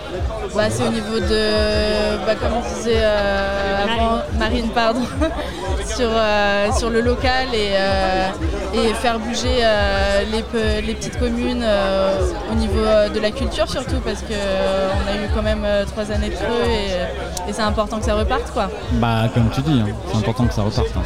bah, 0.55 0.65
c'est 0.71 0.83
au 0.87 0.91
niveau 0.91 1.19
de, 1.19 2.17
bah, 2.27 2.35
comme 2.35 2.53
on 2.59 2.75
disait 2.77 2.97
euh, 3.01 3.85
avant, 3.85 4.19
Marine, 4.39 4.69
pardon, 4.75 5.01
sur, 5.87 6.09
euh, 6.11 6.71
sur 6.73 6.91
le 6.91 7.01
local 7.01 7.49
et, 7.55 7.71
euh, 7.75 8.29
et 8.75 8.95
faire 8.95 9.19
bouger 9.19 9.59
euh, 9.63 10.23
les, 10.33 10.43
pe- 10.43 10.85
les 10.87 10.95
petites 10.95 11.19
communes 11.19 11.63
euh, 11.65 12.21
au 12.51 12.55
niveau 12.55 12.85
de 13.15 13.21
la 13.21 13.31
culture 13.31 13.69
surtout 13.69 14.01
parce 14.05 14.21
qu'on 14.23 15.11
a 15.11 15.15
eu 15.17 15.29
quand 15.35 15.43
même 15.43 15.63
euh, 15.65 15.85
trois 15.85 16.11
années 16.11 16.31
de 16.31 16.35
creux 16.35 16.65
et, 16.69 17.51
et 17.51 17.53
c'est 17.53 17.63
important 17.63 17.99
que 17.99 18.05
ça 18.05 18.15
reparte 18.15 18.51
quoi. 18.53 18.69
Bah, 18.93 19.25
comme 19.33 19.51
tu 19.51 19.61
dis, 19.63 19.81
hein, 19.81 19.93
c'est 20.11 20.19
important 20.19 20.47
que 20.47 20.55
ça 20.55 20.63
reparte. 20.63 20.87
hein. 20.97 21.03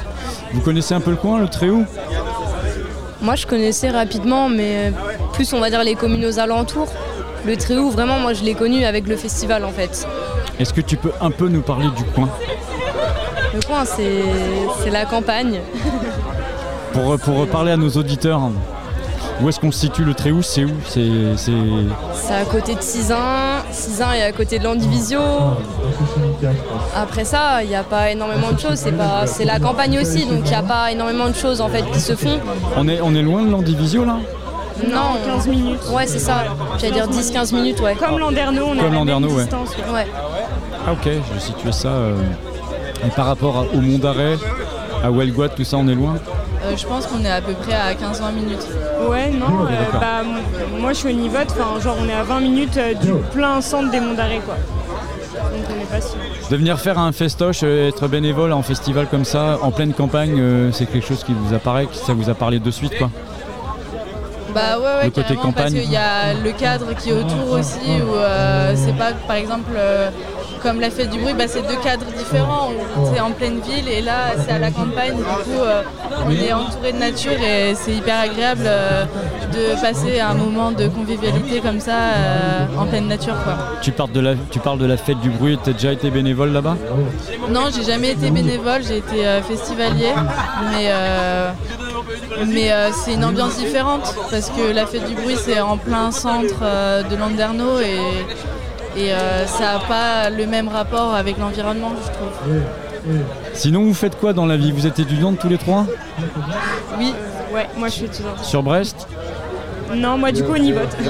Vous 0.52 0.60
connaissez 0.60 0.94
un 0.94 1.00
peu 1.00 1.10
le 1.10 1.16
coin, 1.16 1.38
le 1.40 1.48
Tréhou 1.48 1.84
Moi, 3.20 3.34
je 3.34 3.46
connaissais 3.46 3.90
rapidement, 3.90 4.48
mais 4.48 4.92
plus 5.32 5.52
on 5.52 5.60
va 5.60 5.70
dire 5.70 5.82
les 5.82 5.94
communes 5.94 6.24
aux 6.24 6.38
alentours. 6.38 6.88
Le 7.46 7.56
Tréhou, 7.56 7.90
vraiment, 7.90 8.18
moi, 8.18 8.32
je 8.32 8.42
l'ai 8.42 8.54
connu 8.54 8.84
avec 8.84 9.06
le 9.06 9.16
festival 9.16 9.64
en 9.64 9.70
fait. 9.70 10.06
Est-ce 10.58 10.72
que 10.72 10.80
tu 10.80 10.96
peux 10.96 11.12
un 11.20 11.30
peu 11.30 11.48
nous 11.48 11.62
parler 11.62 11.86
du 11.96 12.02
coin 12.02 12.28
Le 13.54 13.60
coin, 13.60 13.84
c'est 13.84 14.90
la 14.90 15.04
campagne. 15.04 15.60
pour, 16.92 17.16
pour 17.20 17.46
parler 17.46 17.70
à 17.70 17.76
nos 17.76 17.90
auditeurs, 17.90 18.40
où 19.40 19.48
est-ce 19.48 19.60
qu'on 19.60 19.70
se 19.70 19.78
situe 19.78 20.02
le 20.02 20.14
Tréhou 20.14 20.42
C'est 20.42 20.64
où 20.64 20.70
C'est 20.86 22.32
à 22.32 22.44
côté 22.50 22.74
de 22.74 22.80
Cizin. 22.80 23.62
Cizin 23.70 24.12
est 24.14 24.22
à 24.22 24.32
côté 24.32 24.58
de 24.58 24.64
Landivisio. 24.64 25.20
Après 26.96 27.24
ça, 27.24 27.62
il 27.62 27.68
n'y 27.68 27.76
a 27.76 27.84
pas 27.84 28.10
énormément 28.10 28.50
de 28.50 28.58
choses. 28.58 28.84
C'est 29.26 29.44
la 29.44 29.60
campagne 29.60 30.00
aussi, 30.00 30.26
donc 30.26 30.40
il 30.46 30.48
n'y 30.50 30.54
a 30.54 30.62
pas 30.62 30.90
énormément 30.90 31.28
de 31.28 31.34
choses 31.34 31.60
en 31.60 31.68
fait 31.68 31.84
qui 31.92 32.00
se 32.00 32.16
font. 32.16 32.40
on, 32.76 32.88
est, 32.88 33.00
on 33.00 33.14
est 33.14 33.22
loin 33.22 33.42
de 33.44 33.50
l'Andivisio 33.50 34.04
là? 34.04 34.16
Non, 34.88 35.16
15 35.24 35.46
minutes. 35.48 35.80
Ouais, 35.92 36.06
c'est 36.06 36.18
ça. 36.18 36.44
J'allais 36.78 36.92
dire 36.92 37.08
10-15 37.08 37.54
minutes, 37.54 37.80
ouais. 37.80 37.94
Comme 37.94 38.18
Landerneau, 38.18 38.64
on 38.66 38.76
Comme 38.76 38.78
a 38.78 39.04
la 39.04 39.04
même 39.04 39.24
ouais. 39.24 39.42
distance. 39.42 39.70
Ouais. 39.92 40.06
Ah 40.86 40.92
ok, 40.92 41.04
je 41.04 41.34
vais 41.34 41.40
situer 41.40 41.72
ça. 41.72 41.88
euh, 41.88 42.14
Et 43.06 43.10
par 43.10 43.26
rapport 43.26 43.56
à- 43.58 43.74
au 43.76 43.80
Mont 43.80 43.98
d'Arrêt, 43.98 44.36
à 45.04 45.10
Huelgoat, 45.10 45.50
tout 45.50 45.64
ça, 45.64 45.76
on 45.78 45.86
est 45.88 45.94
loin? 45.94 46.16
Euh, 46.64 46.76
je 46.76 46.86
pense 46.86 47.06
qu'on 47.06 47.22
est 47.24 47.30
à 47.30 47.40
peu 47.40 47.52
près 47.52 47.74
à 47.74 47.94
15-20 47.94 48.32
minutes. 48.32 48.66
Ouais, 49.08 49.30
non, 49.30 49.46
Ok, 49.64 49.70
euh, 49.70 49.98
bah, 50.00 50.22
moi 50.80 50.92
je 50.92 50.98
suis 50.98 51.08
au 51.10 51.12
Nivote, 51.12 51.48
enfin 51.50 51.78
genre 51.80 51.96
on 52.02 52.08
est 52.08 52.14
à 52.14 52.22
20 52.22 52.40
minutes 52.40 52.76
euh, 52.78 52.94
du 52.94 53.12
plein 53.32 53.60
centre 53.60 53.90
des 53.90 54.00
Monts 54.00 54.14
d'Arrêt 54.14 54.40
quoi. 54.44 54.54
Donc 54.54 55.64
on 55.70 55.78
n'est 55.78 55.84
pas 55.84 56.00
sûr. 56.00 56.16
De 56.50 56.56
venir 56.56 56.80
faire 56.80 56.98
un 56.98 57.12
festoche, 57.12 57.62
être 57.62 58.08
bénévole 58.08 58.52
en 58.52 58.62
festival 58.62 59.06
comme 59.08 59.24
ça, 59.26 59.58
en 59.62 59.70
pleine 59.70 59.92
campagne, 59.92 60.36
euh, 60.38 60.70
c'est 60.72 60.86
quelque 60.86 61.06
chose 61.06 61.22
qui 61.22 61.34
vous 61.34 61.54
apparaît, 61.54 61.86
ça 61.92 62.14
vous 62.14 62.30
a 62.30 62.34
parlé 62.34 62.58
de 62.58 62.70
suite 62.70 62.96
quoi? 62.98 63.10
Bah 64.56 64.78
ouais, 64.78 64.84
ouais, 64.84 65.04
Le 65.04 65.10
côté 65.10 65.34
carrément, 65.34 65.52
parce 65.52 65.66
campagne. 65.66 65.82
qu'il 65.82 65.92
y 65.92 65.96
a 65.96 66.32
le 66.32 66.52
cadre 66.52 66.86
qui 66.98 67.10
est 67.10 67.12
autour 67.12 67.50
aussi, 67.52 68.00
où 68.02 68.14
euh, 68.14 68.72
c'est 68.74 68.96
pas, 68.96 69.12
par 69.28 69.36
exemple, 69.36 69.70
euh, 69.76 70.08
comme 70.62 70.80
la 70.80 70.88
fête 70.88 71.10
du 71.10 71.18
bruit, 71.18 71.34
bah, 71.34 71.44
c'est 71.46 71.60
deux 71.60 71.76
cadres 71.84 72.06
différents. 72.16 72.70
C'est 73.12 73.20
en 73.20 73.32
pleine 73.32 73.60
ville 73.60 73.86
et 73.86 74.00
là, 74.00 74.32
c'est 74.38 74.52
à 74.52 74.58
la 74.58 74.70
campagne. 74.70 75.14
Du 75.14 75.22
coup, 75.22 75.60
euh, 75.60 75.82
on 76.26 76.30
est 76.30 76.54
entouré 76.54 76.92
de 76.92 76.98
nature 76.98 77.32
et 77.32 77.74
c'est 77.74 77.92
hyper 77.92 78.18
agréable 78.18 78.64
de 78.64 79.78
passer 79.82 80.20
un 80.20 80.32
moment 80.32 80.70
de 80.70 80.88
convivialité 80.88 81.60
comme 81.60 81.78
ça 81.80 81.92
en 82.78 82.86
pleine 82.86 83.08
nature. 83.08 83.34
Quoi. 83.44 83.56
tu 83.82 83.92
parles, 83.92 84.12
de 84.12 84.20
la, 84.20 84.34
tu 84.50 84.58
parles 84.58 84.78
de 84.78 84.86
la 84.86 84.96
fête 84.96 85.20
du 85.20 85.28
bruit, 85.28 85.58
t'as 85.62 85.72
déjà 85.72 85.92
été 85.92 86.10
bénévole 86.10 86.52
là-bas? 86.52 86.76
Non, 87.50 87.64
j'ai 87.76 87.84
jamais 87.84 88.12
été 88.12 88.30
bénévole, 88.30 88.80
j'ai 88.88 88.98
été 88.98 89.22
festivalier, 89.46 90.12
mais, 90.72 90.90
mais 92.48 92.72
euh, 92.72 92.90
c'est 92.92 93.14
une 93.14 93.24
ambiance 93.24 93.56
différente 93.56 94.14
parce 94.30 94.50
que 94.50 94.72
la 94.72 94.86
fête 94.86 95.06
du 95.06 95.14
bruit 95.14 95.36
c'est 95.36 95.60
en 95.60 95.76
plein 95.76 96.10
centre 96.10 96.60
euh, 96.62 97.02
de 97.02 97.16
Landerneau 97.16 97.80
et, 97.80 98.00
et 99.00 99.12
euh, 99.12 99.46
ça 99.46 99.74
n'a 99.74 99.78
pas 99.80 100.30
le 100.30 100.46
même 100.46 100.68
rapport 100.68 101.14
avec 101.14 101.38
l'environnement, 101.38 101.92
je 102.04 102.12
trouve. 102.12 103.12
Sinon, 103.54 103.82
vous 103.84 103.94
faites 103.94 104.18
quoi 104.18 104.32
dans 104.32 104.46
la 104.46 104.56
vie? 104.56 104.72
Vous 104.72 104.86
êtes 104.86 104.98
étudiante 104.98 105.38
tous 105.38 105.48
les 105.48 105.58
trois? 105.58 105.86
Oui, 106.98 107.14
ouais, 107.54 107.68
moi 107.76 107.88
je 107.88 107.92
suis 107.94 108.04
étudiante. 108.06 108.42
Sur 108.42 108.62
Brest? 108.62 109.06
Non, 109.94 110.18
moi 110.18 110.32
du 110.32 110.42
coup 110.42 110.52
au 110.54 110.58
Nivote. 110.58 110.96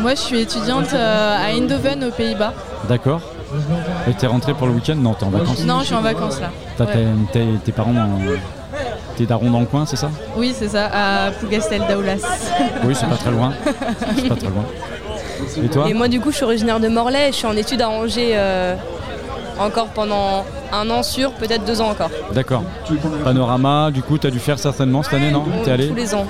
Moi 0.00 0.14
je 0.14 0.20
suis 0.20 0.40
étudiante 0.40 0.92
euh, 0.94 1.36
à 1.36 1.50
Eindhoven 1.52 2.04
aux 2.04 2.10
Pays-Bas. 2.10 2.54
D'accord. 2.88 3.20
Et 4.08 4.14
t'es 4.14 4.26
rentré 4.26 4.54
pour 4.54 4.66
le 4.66 4.72
week-end? 4.74 4.94
Non, 4.96 5.14
t'es 5.14 5.24
en 5.24 5.30
vacances 5.30 5.64
Non, 5.64 5.80
je 5.80 5.86
suis 5.86 5.94
en 5.94 6.00
vacances 6.00 6.40
là. 6.40 6.50
T'as 6.78 6.84
Ouais. 6.86 7.04
tes, 7.64 7.72
parents, 7.72 7.92
tes 9.16 9.26
darons 9.26 9.50
dans 9.50 9.60
le 9.60 9.66
coin, 9.66 9.86
c'est 9.86 9.96
ça 9.96 10.10
Oui, 10.36 10.54
c'est 10.56 10.68
ça, 10.68 10.90
à 10.92 11.30
Plougastel 11.30 11.82
d'Aulas. 11.88 12.22
Oui, 12.84 12.94
c'est 12.94 13.06
pas 13.08 13.16
très 13.16 13.30
loin. 13.30 13.52
C'est 14.16 14.28
pas 14.28 14.36
très 14.36 14.48
loin. 14.48 14.64
Et 15.62 15.68
toi 15.68 15.86
Et 15.88 15.94
moi, 15.94 16.08
du 16.08 16.20
coup, 16.20 16.30
je 16.30 16.36
suis 16.36 16.44
originaire 16.44 16.80
de 16.80 16.88
Morlaix. 16.88 17.28
Je 17.32 17.36
suis 17.36 17.46
en 17.46 17.56
études 17.56 17.82
à 17.82 17.90
Angers 17.90 18.32
euh, 18.34 18.74
encore 19.58 19.88
pendant 19.88 20.44
un 20.72 20.90
an 20.90 21.02
sûr, 21.02 21.32
peut-être 21.32 21.64
deux 21.64 21.80
ans 21.80 21.90
encore. 21.90 22.10
D'accord. 22.32 22.62
Panorama, 23.24 23.90
du 23.90 24.02
coup, 24.02 24.18
t'as 24.18 24.30
dû 24.30 24.38
faire 24.38 24.58
certainement 24.58 25.02
cette 25.02 25.14
année, 25.14 25.30
non 25.30 25.44
T'es 25.64 25.70
allé 25.70 25.88
Tous 25.88 25.94
les 25.94 26.14
ans. 26.14 26.26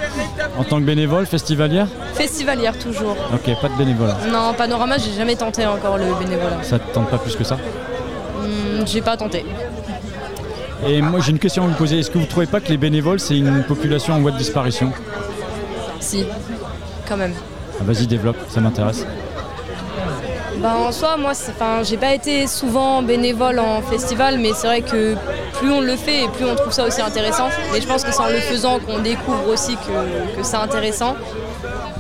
En 0.59 0.65
tant 0.65 0.79
que 0.79 0.85
bénévole, 0.85 1.27
festivalière 1.27 1.87
Festivalière 2.15 2.79
toujours. 2.79 3.17
Ok, 3.33 3.51
pas 3.61 3.69
de 3.69 3.75
bénévolat. 3.77 4.17
Non, 4.33 4.53
panorama, 4.57 4.97
j'ai 4.99 5.13
jamais 5.17 5.37
tenté 5.37 5.67
encore 5.67 5.99
le 5.99 6.07
bénévolat. 6.19 6.63
Ça 6.63 6.79
te 6.79 6.93
tente 6.93 7.09
pas 7.09 7.19
plus 7.19 7.35
que 7.37 7.45
ça 7.45 7.57
Hmm, 7.57 8.85
j'ai 8.87 9.01
pas 9.01 9.17
tenté. 9.17 9.45
Et 10.85 11.01
moi, 11.01 11.21
j'ai 11.21 11.31
une 11.31 11.39
question 11.39 11.65
à 11.65 11.69
vous 11.69 11.75
poser. 11.75 12.01
Est-ce 12.01 12.11
que 12.11 12.19
vous 12.19 12.27
trouvez 12.27 12.47
pas 12.47 12.61
que 12.61 12.69
les 12.69 12.77
bénévoles, 12.77 13.21
c'est 13.21 13.37
une 13.39 13.65
population 13.65 14.15
en 14.15 14.21
voie 14.21 14.31
de 14.31 14.39
disparition 14.39 14.93
Si, 16.01 16.27
quand 17.09 17.17
même. 17.17 17.35
Ah, 17.81 17.85
Vas-y, 17.85 18.07
développe, 18.07 18.37
ça 18.49 18.61
m'intéresse. 18.61 19.07
Bah, 20.59 20.75
en 20.77 20.93
soi, 20.93 21.17
moi, 21.17 21.33
j'ai 21.83 21.97
pas 21.97 22.15
été 22.15 22.47
souvent 22.47 23.03
bénévole 23.03 23.59
en 23.59 23.83
festival, 23.83 24.39
mais 24.39 24.53
c'est 24.55 24.67
vrai 24.67 24.83
que 24.83 25.15
plus 25.55 25.71
on 25.71 25.81
le 25.81 25.97
fait 25.97 26.25
et 26.25 26.29
plus 26.29 26.45
on 26.45 26.55
trouve 26.55 26.73
ça 26.73 26.87
aussi 26.87 27.01
intéressant. 27.01 27.49
Mais 27.73 27.81
je 27.81 27.87
pense 27.87 28.05
que 28.05 28.13
c'est 28.13 28.21
en 28.21 28.29
le 28.29 28.39
faisant 28.41 28.79
qu'on 28.79 28.99
découvre 28.99 29.49
aussi 29.49 29.77
que, 29.77 30.37
que 30.37 30.43
c'est 30.43 30.57
intéressant. 30.57 31.17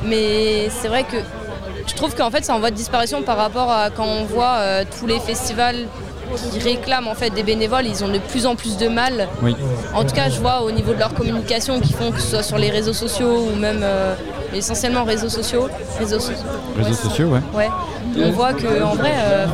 Mais 0.05 0.69
c'est 0.71 0.89
vrai 0.89 1.05
que 1.05 1.17
je 1.87 1.95
trouve 1.95 2.15
qu'en 2.15 2.31
fait, 2.31 2.45
c'est 2.45 2.53
en 2.53 2.59
voie 2.59 2.71
de 2.71 2.77
disparition 2.77 3.23
par 3.23 3.37
rapport 3.37 3.71
à 3.71 3.91
quand 3.91 4.07
on 4.07 4.25
voit 4.25 4.57
euh, 4.59 4.85
tous 4.99 5.07
les 5.07 5.19
festivals 5.21 5.87
qui 6.53 6.59
réclament 6.61 7.09
en 7.09 7.15
fait 7.15 7.31
des 7.31 7.43
bénévoles, 7.43 7.87
ils 7.87 8.05
ont 8.05 8.09
de 8.09 8.19
plus 8.19 8.47
en 8.47 8.57
plus 8.57 8.77
de 8.77 8.89
mal. 8.89 9.29
Oui. 9.43 9.55
En 9.95 10.05
tout 10.05 10.15
cas, 10.15 10.29
je 10.29 10.39
vois 10.41 10.63
au 10.63 10.71
niveau 10.71 10.93
de 10.93 10.99
leur 10.99 11.15
communication 11.15 11.81
qu'ils 11.81 11.95
font, 11.97 12.11
que 12.13 12.21
ce 12.21 12.29
soit 12.31 12.43
sur 12.43 12.59
les 12.59 12.71
réseaux 12.71 12.93
sociaux 12.93 13.49
ou 13.53 13.57
même 13.57 13.81
euh, 13.83 14.15
essentiellement 14.55 15.05
réseaux 15.05 15.29
sociaux. 15.29 15.69
Réseaux, 15.99 16.19
so- 16.21 16.33
Réseaux 16.77 16.95
sociaux, 16.95 17.29
ouais. 17.29 17.41
Ouais. 17.55 17.71
On 18.19 18.31
voit 18.31 18.53
que 18.55 18.83
en 18.83 18.95
vrai, 18.95 19.13
euh, 19.25 19.47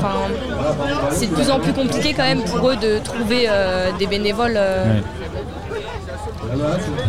c'est 1.11 1.27
de 1.27 1.35
plus 1.35 1.51
en 1.51 1.59
plus 1.61 1.73
compliqué 1.73 2.15
quand 2.15 2.23
même 2.25 2.43
pour 2.45 2.69
eux 2.71 2.77
de 2.77 2.99
trouver 3.03 3.47
euh, 3.49 3.91
des 3.99 4.07
bénévoles. 4.07 4.53
Ouais. 4.55 5.03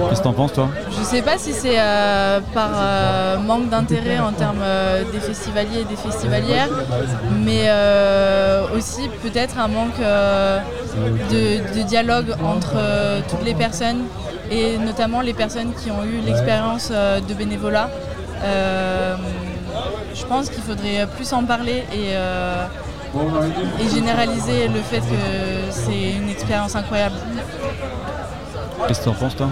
Qu'est-ce 0.09 0.19
que 0.19 0.23
t'en 0.23 0.33
penses, 0.33 0.53
toi 0.53 0.69
Je 0.89 1.03
sais 1.03 1.21
pas 1.21 1.37
si 1.37 1.53
c'est 1.53 1.79
euh, 1.79 2.39
par 2.53 2.69
euh, 2.75 3.37
manque 3.37 3.69
d'intérêt 3.69 4.19
en 4.19 4.31
termes 4.31 4.61
euh, 4.61 5.03
des 5.11 5.19
festivaliers 5.19 5.81
et 5.81 5.85
des 5.85 5.95
festivalières, 5.95 6.69
mais 7.43 7.69
aussi 8.75 9.09
peut-être 9.21 9.59
un 9.59 9.67
manque 9.67 9.99
de, 9.99 11.83
dialogue 11.83 12.35
entre 12.43 12.75
toutes 13.29 13.45
les 13.45 13.53
personnes 13.53 14.03
et 14.51 14.77
notamment 14.77 15.21
les 15.21 15.33
personnes 15.33 15.73
qui 15.73 15.91
ont 15.91 16.03
eu 16.03 16.25
l'expérience 16.25 16.91
de 16.91 17.33
bénévolat. 17.33 17.89
Je 20.15 20.25
pense 20.25 20.49
qu'il 20.49 20.63
faudrait 20.63 21.07
plus 21.15 21.31
en 21.33 21.43
parler 21.43 21.83
et 21.93 22.13
généraliser 23.93 24.67
le 24.67 24.81
fait 24.81 24.99
que 24.99 25.71
c'est 25.71 26.11
une 26.11 26.29
expérience 26.29 26.75
incroyable. 26.75 27.15
Qu'est-ce 28.87 28.99
que 28.99 29.05
t'en 29.05 29.13
penses 29.13 29.35
toi 29.35 29.47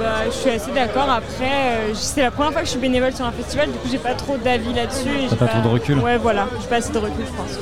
Bah, 0.00 0.06
je 0.26 0.30
suis 0.32 0.50
assez 0.50 0.70
d'accord. 0.72 1.08
Après, 1.10 1.44
euh, 1.44 1.90
c'est 1.94 2.22
la 2.22 2.30
première 2.30 2.52
fois 2.52 2.60
que 2.62 2.66
je 2.66 2.72
suis 2.72 2.80
bénévole 2.80 3.12
sur 3.12 3.24
un 3.24 3.32
festival, 3.32 3.66
du 3.70 3.78
coup, 3.78 3.88
j'ai 3.90 3.98
pas 3.98 4.14
trop 4.14 4.36
d'avis 4.36 4.72
là-dessus. 4.72 5.08
T'as 5.24 5.30
j'ai 5.30 5.36
pas 5.36 5.46
trop 5.46 5.60
de 5.62 5.68
recul 5.68 5.98
Ouais, 5.98 6.16
voilà. 6.18 6.46
J'ai 6.60 6.68
pas 6.68 6.76
assez 6.76 6.92
de 6.92 6.98
recul, 6.98 7.24
je 7.24 7.36
pense. 7.36 7.58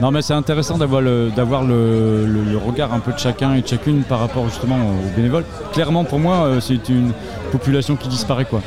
Non 0.00 0.10
mais 0.10 0.20
c'est 0.20 0.34
intéressant 0.34 0.78
d'avoir 0.78 1.00
le, 1.00 1.30
d'avoir 1.30 1.62
le, 1.62 2.26
le- 2.26 2.42
le 2.42 2.58
regard 2.58 2.92
un 2.92 2.98
peu 2.98 3.12
de 3.12 3.18
chacun 3.20 3.54
et 3.54 3.62
de 3.62 3.68
chacune 3.68 4.02
par 4.02 4.18
rapport 4.18 4.48
justement 4.48 4.74
aux 4.74 5.14
bénévoles. 5.16 5.44
Clairement 5.72 6.02
pour 6.02 6.18
moi 6.18 6.38
euh, 6.44 6.58
c'est 6.60 6.88
une 6.88 7.12
population 7.52 7.94
qui 7.94 8.08
disparaît 8.08 8.44
quoi. 8.44 8.62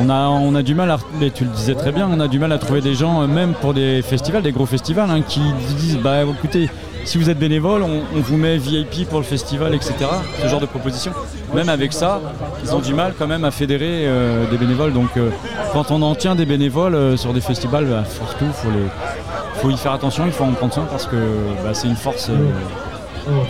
On 0.00 0.08
a, 0.08 0.26
on 0.28 0.54
a 0.54 0.62
du 0.62 0.74
mal 0.74 0.90
à, 0.90 0.96
mais 1.20 1.28
tu 1.30 1.44
le 1.44 1.50
disais 1.50 1.74
très 1.74 1.92
bien, 1.92 2.08
on 2.10 2.18
a 2.18 2.28
du 2.28 2.38
mal 2.38 2.50
à 2.50 2.56
trouver 2.56 2.80
des 2.80 2.94
gens, 2.94 3.20
euh, 3.20 3.26
même 3.26 3.52
pour 3.52 3.74
des 3.74 4.00
festivals, 4.00 4.40
des 4.42 4.52
gros 4.52 4.64
festivals, 4.64 5.10
hein, 5.10 5.20
qui 5.20 5.40
disent 5.76 5.98
bah 5.98 6.22
écoutez, 6.22 6.70
si 7.04 7.18
vous 7.18 7.30
êtes 7.30 7.38
bénévole, 7.38 7.82
on, 7.82 8.02
on 8.16 8.20
vous 8.20 8.36
met 8.36 8.56
VIP 8.56 9.08
pour 9.08 9.18
le 9.18 9.24
festival, 9.24 9.74
etc. 9.74 9.94
Ce 10.42 10.48
genre 10.48 10.60
de 10.60 10.66
proposition. 10.66 11.12
Même 11.54 11.68
avec 11.68 11.92
ça, 11.92 12.20
ils 12.64 12.74
ont 12.74 12.80
du 12.80 12.94
mal 12.94 13.14
quand 13.18 13.26
même 13.26 13.44
à 13.44 13.50
fédérer 13.50 14.06
euh, 14.06 14.44
des 14.50 14.56
bénévoles. 14.56 14.92
Donc 14.92 15.16
euh, 15.16 15.30
quand 15.72 15.90
on 15.90 16.02
en 16.02 16.14
tient 16.14 16.34
des 16.34 16.46
bénévoles 16.46 16.94
euh, 16.94 17.16
sur 17.16 17.32
des 17.32 17.40
festivals, 17.40 17.86
bah, 17.86 18.04
surtout 18.08 18.46
faut 18.52 18.70
les, 18.70 19.60
faut 19.60 19.70
y 19.70 19.76
faire 19.76 19.92
attention, 19.92 20.24
il 20.26 20.32
faut 20.32 20.44
en 20.44 20.52
prendre 20.52 20.72
soin 20.74 20.86
parce 20.90 21.06
que 21.06 21.16
bah, 21.64 21.70
c'est 21.74 21.86
une 21.88 21.96
force 21.96 22.30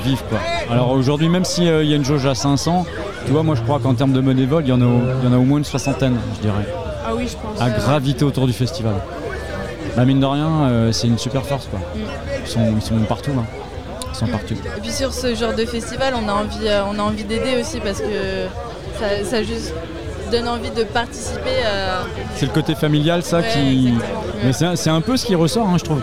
vive 0.05 0.23
quoi. 0.28 0.39
Alors 0.70 0.91
aujourd'hui 0.91 1.28
même 1.28 1.44
s'il 1.44 1.65
y 1.65 1.68
a 1.92 1.97
une 1.97 2.05
jauge 2.05 2.26
à 2.26 2.34
500, 2.34 2.86
tu 3.26 3.33
vois 3.33 3.42
moi 3.42 3.55
je 3.57 3.62
crois 3.62 3.81
qu'en 3.81 3.94
termes 3.94 4.12
de 4.12 4.20
bénévoles 4.20 4.62
il 4.65 4.68
y, 4.68 4.73
en 4.73 4.81
a 4.81 4.84
au- 4.84 5.00
il 5.23 5.28
y 5.28 5.33
en 5.33 5.34
a 5.34 5.39
au 5.39 5.42
moins 5.42 5.58
une 5.58 5.65
soixantaine 5.65 6.15
je 6.36 6.41
dirais, 6.42 6.68
Ah 7.05 7.10
oui, 7.16 7.26
je 7.26 7.34
pense. 7.36 7.60
à 7.60 7.70
graviter 7.70 8.24
autour 8.24 8.47
du 8.47 8.52
festival. 8.52 8.94
Bah 9.97 10.05
mine 10.05 10.21
de 10.21 10.27
rien 10.27 10.49
euh, 10.69 10.93
c'est 10.93 11.07
une 11.07 11.19
super 11.19 11.45
force 11.45 11.67
quoi. 11.67 11.81
Ils 12.45 12.51
sont, 12.51 12.75
ils 12.77 12.83
sont 12.83 12.99
partout 13.09 13.31
hein. 13.39 13.45
Ils 14.13 14.17
sont 14.17 14.27
partout. 14.27 14.55
Et 14.55 14.81
puis 14.81 14.93
sur 14.93 15.13
ce 15.13 15.35
genre 15.35 15.55
de 15.55 15.65
festival, 15.65 16.15
on 16.17 16.29
a 16.29 16.33
envie, 16.33 16.67
euh, 16.69 16.83
on 16.89 16.99
a 16.99 17.03
envie 17.03 17.25
d'aider 17.25 17.57
aussi 17.61 17.81
parce 17.81 17.99
que 18.01 18.47
ça, 19.01 19.25
ça 19.29 19.43
juste 19.43 19.73
donne 20.31 20.47
envie 20.49 20.71
de 20.71 20.85
participer. 20.85 21.51
euh, 21.67 22.03
C'est 22.37 22.47
le 22.47 22.53
côté 22.53 22.75
familial 22.75 23.23
ça 23.23 23.39
Ouais, 23.39 23.49
qui. 23.53 23.93
Mais 24.45 24.53
c'est 24.53 24.67
un- 24.67 24.77
c'est 24.77 24.91
un 24.91 25.01
peu 25.01 25.17
ce 25.17 25.27
qui 25.27 25.35
ressort 25.35 25.69
hein, 25.69 25.77
je 25.79 25.85
trouve. 25.85 26.01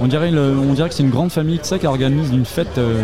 On 0.00 0.06
dirait, 0.06 0.30
le- 0.30 0.56
on 0.56 0.72
dirait 0.72 0.88
que 0.88 0.94
c'est 0.94 1.02
une 1.02 1.10
grande 1.10 1.32
famille 1.32 1.58
sais, 1.62 1.78
qui 1.78 1.86
organise 1.86 2.30
une 2.30 2.44
fête. 2.44 2.78
euh, 2.78 3.00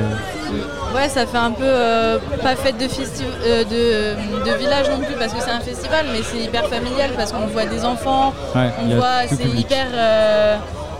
Ouais, 0.95 1.09
ça 1.09 1.25
fait 1.27 1.39
un 1.39 1.53
peu 1.53 1.63
euh, 1.65 2.19
pas 2.43 2.57
fête 2.57 2.77
de, 2.79 2.85
festi- 2.87 3.23
euh, 3.47 3.65
de, 3.65 4.51
de 4.51 4.57
village 4.57 4.91
non 4.91 4.99
plus 4.99 5.15
parce 5.19 5.33
que 5.33 5.41
c'est 5.41 5.51
un 5.51 5.61
festival, 5.61 6.07
mais 6.13 6.21
c'est 6.23 6.39
hyper 6.39 6.67
familial 6.67 7.11
parce 7.17 7.31
qu'on 7.33 7.47
voit 7.47 7.65
des 7.67 7.85
enfants, 7.85 8.33
Ouais, 8.57 8.71
on 8.83 8.97
voit, 8.97 9.23
c'est 9.29 9.37
public. 9.37 9.61
hyper 9.61 9.87
euh, 9.95 10.57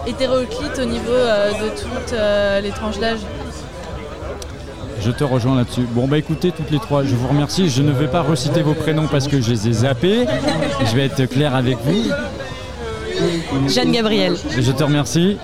hétéroclite 0.07 0.79
au 0.81 0.85
niveau 0.85 1.11
euh, 1.13 1.51
de 1.51 1.69
toutes 1.71 2.13
euh, 2.13 2.61
les 2.61 2.71
tranches 2.71 2.99
d'âge. 3.01 3.19
Je 5.01 5.11
te 5.11 5.25
rejoins 5.25 5.57
là-dessus. 5.57 5.87
Bon 5.91 6.07
bah 6.07 6.19
écoutez 6.19 6.53
toutes 6.53 6.71
les 6.71 6.79
trois, 6.79 7.05
je 7.05 7.15
vous 7.17 7.27
remercie. 7.27 7.69
Je 7.71 7.83
ne 7.83 7.91
vais 7.91 8.07
pas 8.07 8.21
reciter 8.21 8.61
vos 8.63 8.75
prénoms 8.75 9.09
parce 9.11 9.27
que 9.29 9.41
je 9.41 9.51
les 9.51 9.69
ai 9.69 9.73
zappés. 9.73 10.27
Je 10.85 10.95
vais 10.95 11.07
être 11.07 11.25
clair 11.25 11.55
avec 11.57 11.79
vous. 11.85 12.05
Jeanne 13.69 13.93
Gabriel. 13.93 14.37
Je 14.59 14.73
te 14.73 14.85
remercie. 14.85 15.39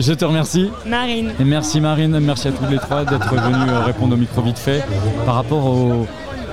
Je 0.00 0.14
te 0.14 0.24
remercie. 0.24 0.70
Marine. 0.86 1.32
Et 1.38 1.44
merci 1.44 1.78
Marine, 1.78 2.18
merci 2.20 2.48
à 2.48 2.52
toutes 2.52 2.70
les 2.70 2.78
trois 2.78 3.04
d'être 3.04 3.34
venues 3.34 3.70
euh, 3.70 3.84
répondre 3.84 4.14
au 4.14 4.16
micro 4.16 4.40
vite 4.40 4.58
fait 4.58 4.82
par 5.26 5.34
rapport 5.34 5.66
aux, 5.66 6.06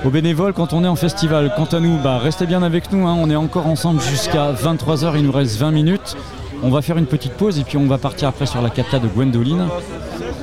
aux 0.04 0.10
bénévoles 0.10 0.52
quand 0.52 0.74
on 0.74 0.84
est 0.84 0.88
en 0.88 0.96
festival. 0.96 1.50
Quant 1.56 1.64
à 1.64 1.80
nous, 1.80 1.96
bah, 1.96 2.18
restez 2.18 2.44
bien 2.44 2.62
avec 2.62 2.92
nous, 2.92 3.06
hein. 3.06 3.16
on 3.18 3.30
est 3.30 3.36
encore 3.36 3.66
ensemble 3.66 4.02
jusqu'à 4.02 4.52
23h, 4.52 5.12
il 5.16 5.24
nous 5.24 5.32
reste 5.32 5.56
20 5.56 5.70
minutes. 5.70 6.14
On 6.62 6.68
va 6.68 6.82
faire 6.82 6.98
une 6.98 7.06
petite 7.06 7.32
pause 7.32 7.58
et 7.58 7.64
puis 7.64 7.78
on 7.78 7.86
va 7.86 7.96
partir 7.96 8.28
après 8.28 8.44
sur 8.44 8.60
la 8.60 8.68
capta 8.68 8.98
de 8.98 9.08
Gwendoline. 9.08 9.66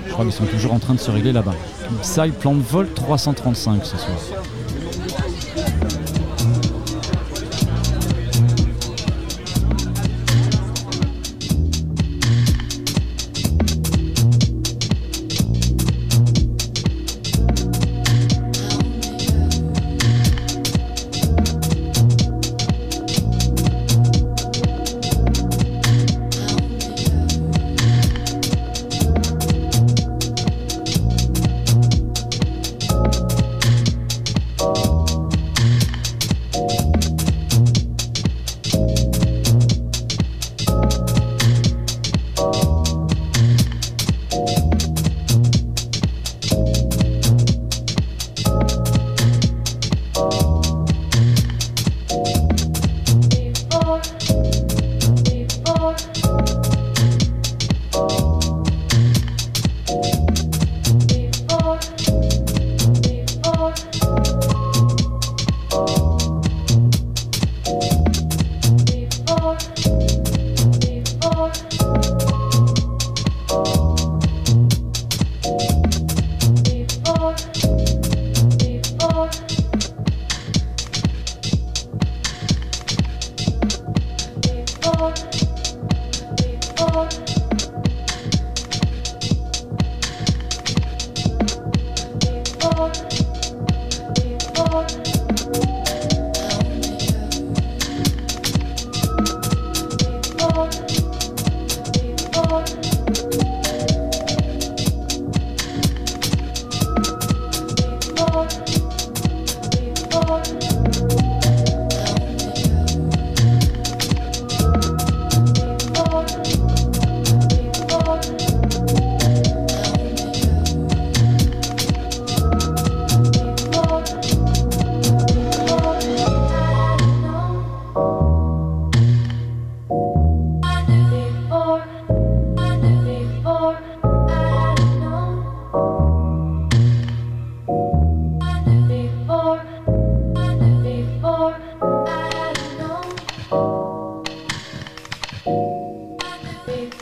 Je 0.08 0.12
crois 0.12 0.26
qu'ils 0.26 0.34
sont 0.34 0.46
toujours 0.46 0.74
en 0.74 0.80
train 0.80 0.96
de 0.96 1.00
se 1.00 1.12
régler 1.12 1.32
là-bas. 1.32 1.54
Psy 2.02 2.32
plan 2.40 2.56
de 2.56 2.62
vol 2.62 2.90
335 2.92 3.86
ce 3.86 3.98
soir. 3.98 4.18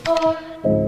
Oh. 0.06 0.83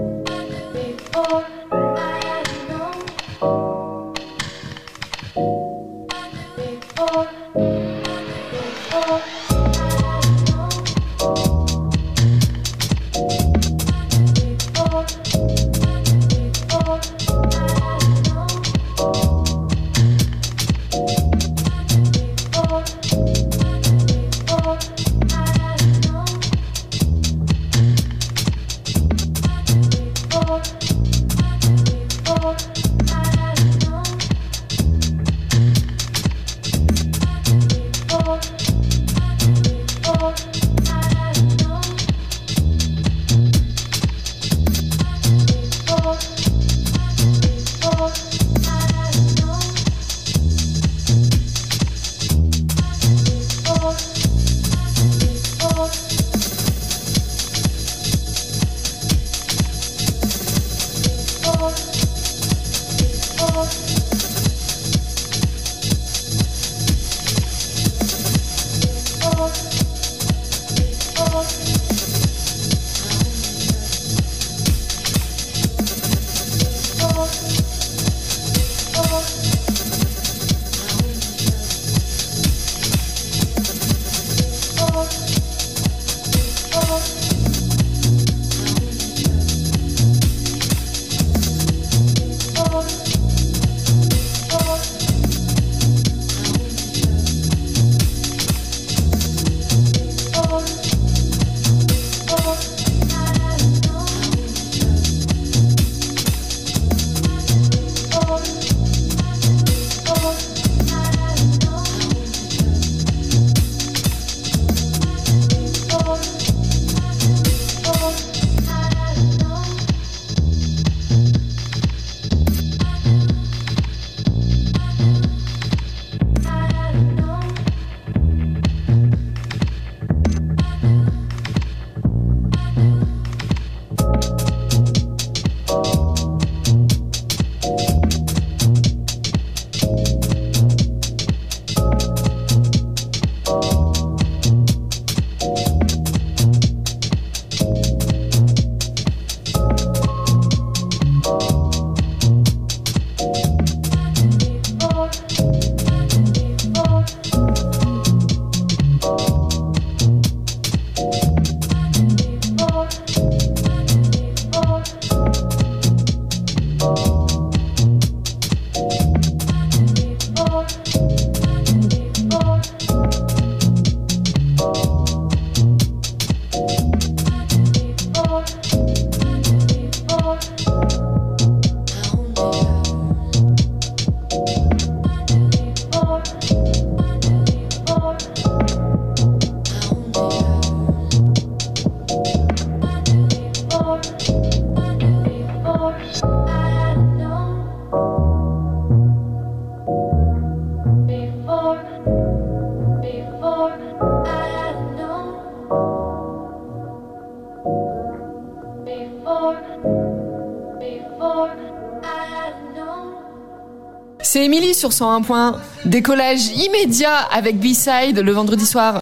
Sur 214.91 215.05
101 215.07 215.21
points. 215.21 215.55
Décollage 215.85 216.47
immédiat 216.47 217.17
avec 217.31 217.59
B-Side 217.59 218.19
le 218.19 218.31
vendredi 218.31 218.65
soir. 218.65 218.99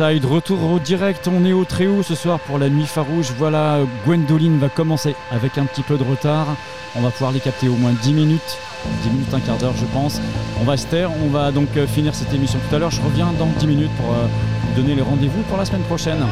Retour 0.00 0.72
au 0.72 0.80
direct, 0.80 1.28
on 1.28 1.44
est 1.44 1.52
au 1.52 1.64
très 1.64 1.86
haut 1.86 2.02
ce 2.02 2.16
soir 2.16 2.40
pour 2.40 2.58
la 2.58 2.68
nuit 2.68 2.86
farouche. 2.86 3.30
Voilà, 3.38 3.78
Gwendoline 4.04 4.58
va 4.58 4.68
commencer 4.68 5.14
avec 5.30 5.56
un 5.56 5.66
petit 5.66 5.82
peu 5.82 5.96
de 5.96 6.02
retard. 6.02 6.48
On 6.96 7.00
va 7.00 7.10
pouvoir 7.10 7.30
les 7.30 7.38
capter 7.38 7.68
au 7.68 7.76
moins 7.76 7.92
10 8.02 8.12
minutes, 8.12 8.58
10 9.04 9.10
minutes, 9.10 9.32
un 9.32 9.38
quart 9.38 9.56
d'heure 9.56 9.74
je 9.76 9.84
pense. 9.86 10.20
On 10.60 10.64
va 10.64 10.76
se 10.76 10.86
taire, 10.86 11.10
on 11.24 11.28
va 11.28 11.52
donc 11.52 11.68
euh, 11.76 11.86
finir 11.86 12.12
cette 12.12 12.34
émission 12.34 12.58
tout 12.68 12.74
à 12.74 12.80
l'heure. 12.80 12.90
Je 12.90 13.00
reviens 13.02 13.32
dans 13.38 13.46
10 13.46 13.66
minutes 13.68 13.92
pour 13.96 14.12
euh, 14.12 14.26
vous 14.66 14.82
donner 14.82 14.96
les 14.96 15.02
rendez-vous 15.02 15.42
pour 15.42 15.58
la 15.58 15.64
semaine 15.64 15.82
prochaine. 15.82 16.24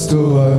Je 0.00 0.06
resterai 0.06 0.49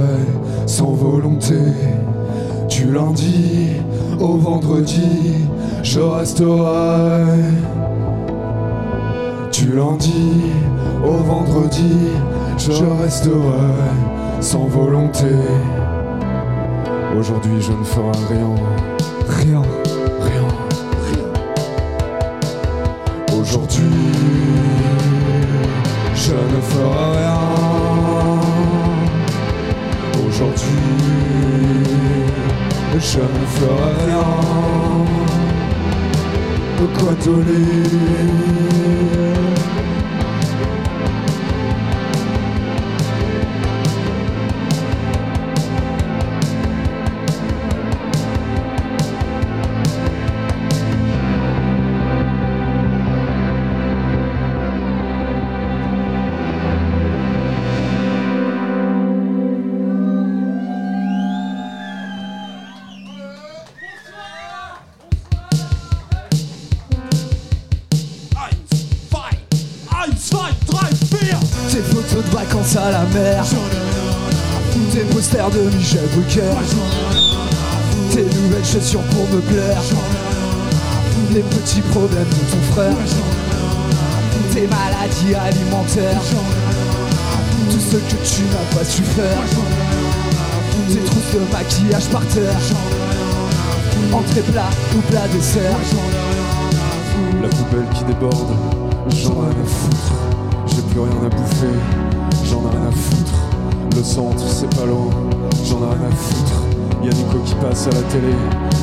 rien 106.01 106.09
à 106.09 106.15
foutre. 106.15 106.63
Y'a 107.03 107.11
Nico 107.11 107.39
qui 107.45 107.55
passe 107.55 107.88
à 107.88 107.91
la 107.91 108.01
télé, 108.03 108.33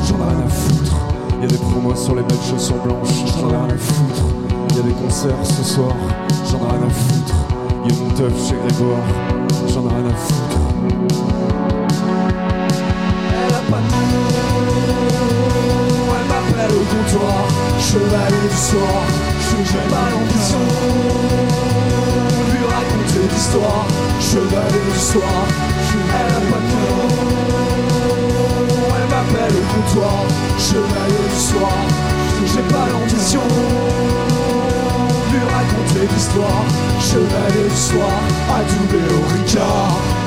j'en 0.07 0.15
ai 0.15 0.29
rien 0.29 0.45
à 0.45 0.49
foutre. 0.49 0.95
Y'a 1.41 1.47
des 1.47 1.57
promos 1.57 1.95
sur 1.95 2.15
les 2.15 2.23
belles 2.23 2.37
chaussures 2.49 2.81
blanches, 2.83 3.09
j'en 3.39 3.49
ai 3.49 3.55
rien 3.55 3.65
à 3.65 3.77
foutre. 3.77 4.23
Y'a 4.75 4.81
des 4.83 4.93
concerts 4.93 5.43
ce 5.43 5.63
soir, 5.63 5.95
j'en 6.49 6.57
ai 6.57 6.71
rien 6.71 6.87
à 6.87 6.89
foutre. 6.89 7.35
Y'a 7.85 7.95
une 7.95 8.13
teuf 8.13 8.33
chez 8.47 8.55
Grégoire, 8.55 9.07
j'en 9.67 9.81
ai 9.81 9.93
rien 9.93 10.09
à 10.09 10.15
foutre. 10.15 10.59
Elle 13.31 13.55
a 13.55 13.63
pas 13.71 13.81
de 13.81 13.89
elle 16.15 16.27
m'appelle 16.27 16.75
au 16.75 16.83
comptoir. 16.91 17.43
Chevalier 17.79 18.49
du 18.49 18.55
soir, 18.55 19.01
je 19.39 19.55
j'ai 19.65 19.85
pas 19.89 20.07
l'ambition. 20.11 20.63
Lui 22.51 22.63
raconter 22.65 23.23
l'histoire. 23.33 23.85
Chevalier 24.19 24.83
du 24.93 24.99
soir, 24.99 25.47
elle 26.11 26.35
a 26.35 26.41
pas 26.51 26.59
de 26.59 27.08
Chevalier 30.59 31.29
du 31.33 31.39
soir, 31.39 31.71
j'ai 32.45 32.61
pas 32.73 32.87
l'ambition 32.91 33.39
de 33.47 35.31
lui 35.31 35.45
raconter 35.45 36.13
l'histoire. 36.13 36.65
Chevalier 36.99 37.69
du 37.69 37.75
soir, 37.75 38.19
adoubé 38.53 38.99
au 39.15 39.21
Ricard 39.33 40.18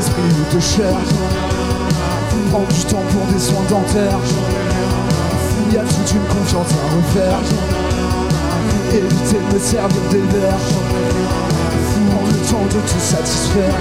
D'esprit 0.00 0.22
ou 0.32 0.54
de 0.54 0.60
chair 0.60 0.96
Prendre 2.50 2.68
du 2.68 2.84
temps 2.84 3.04
pour 3.12 3.26
des 3.26 3.38
soins 3.38 3.66
dentaires. 3.68 4.18
Il 5.66 5.74
y 5.74 5.76
a 5.76 5.82
toute 5.82 6.12
une 6.12 6.24
confiance 6.24 6.72
à 6.72 6.84
refaire. 6.96 7.38
Éviter 8.94 9.36
de 9.36 9.54
me 9.54 9.60
servir 9.60 10.00
des 10.10 10.24
verres. 10.32 10.68
Prendre 12.08 12.28
le 12.32 12.38
temps 12.48 12.64
de 12.64 12.80
tout 12.80 12.98
satisfaire. 12.98 13.76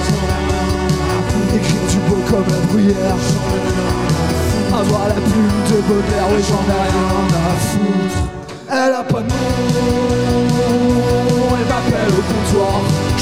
Écrire 1.55 1.87
du 1.89 1.99
beau 2.09 2.19
comme 2.29 2.47
la 2.51 2.59
bruyère. 2.67 3.19
Avoir 4.77 5.07
la 5.07 5.13
plume 5.13 5.61
de 5.69 5.77
Baudelaire, 5.87 6.27
ouais 6.33 6.43
j'en 6.49 6.65
ai 6.67 6.81
rien 6.91 7.27
à 7.31 7.55
foutre. 7.63 8.19
Elle 8.69 8.93
a 8.93 9.03
pas 9.03 9.21
de 9.21 9.29
nom 9.29 9.35
Elle 11.57 11.65
m'appelle 11.65 12.11
au 12.11 12.21
comptoir 12.21 12.68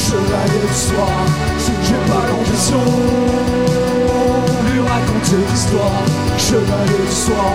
Chevalier 0.08 0.64
du 0.66 0.74
soir 0.74 1.10
J'ai 1.84 2.02
pas 2.10 2.24
l'ambition 2.30 2.80
de 2.80 4.72
Lui 4.72 4.80
raconter 4.80 5.40
l'histoire. 5.52 6.02
Chevalier 6.38 7.04
du 7.06 7.14
soir 7.14 7.52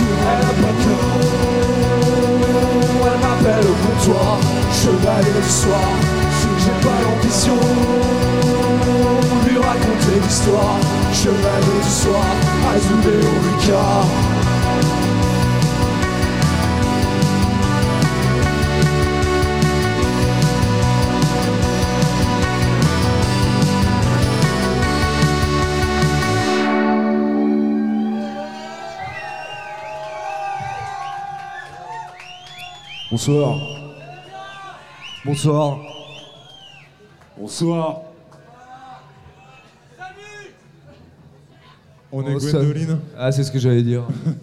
Elle 0.00 0.44
a 0.44 0.54
pas 0.60 0.74
de 0.82 0.94
Elle 3.06 3.18
m'appelle 3.22 3.66
au 3.70 3.76
comptoir 3.86 4.40
Chevalier 4.72 5.40
du 5.40 5.48
soir 5.48 5.88
J'ai 6.58 6.78
pas 6.84 6.98
l'ambition 7.04 7.54
de 9.44 9.48
Lui 9.48 9.58
raconter 9.58 10.18
l'histoire. 10.24 10.78
Chevalier 11.12 11.78
du 11.84 11.88
soir 11.88 12.26
Azoulé 12.74 13.16
au 13.22 13.36
Ricard 13.46 14.31
Bonsoir. 33.12 33.58
Bonsoir. 35.26 35.78
Bonsoir. 37.36 38.00
On 42.10 42.26
est 42.26 42.34
Oh, 42.34 42.38
ça- 42.40 42.52
Gwendoline. 42.52 43.00
Ah, 43.18 43.30
c'est 43.30 43.44
ce 43.44 43.52
que 43.52 43.58
j'allais 43.58 43.82
dire. 43.82 44.04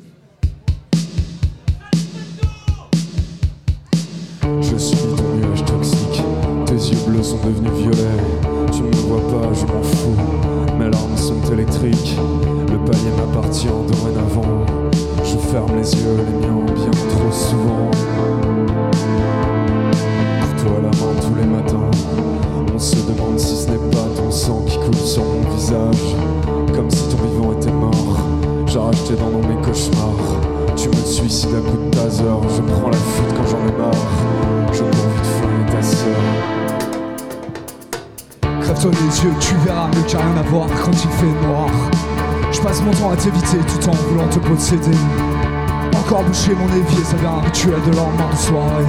tu 47.59 47.67
es 47.67 47.91
de 47.91 47.95
lendemain 47.97 48.29
de 48.31 48.37
soirée. 48.37 48.85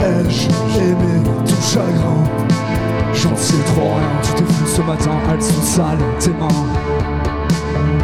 Ai-je 0.00 0.48
aimé 0.78 1.22
ton 1.46 1.62
chagrin? 1.62 2.24
J'en 3.14 3.34
sais 3.34 3.62
trop 3.64 3.94
rien, 3.94 4.20
tu 4.22 4.32
t'es 4.34 4.44
vu 4.44 4.66
ce 4.66 4.82
matin, 4.82 5.12
elles 5.32 5.42
sont 5.42 5.62
sales, 5.62 5.98
tes 6.20 6.30
mains. 6.30 6.66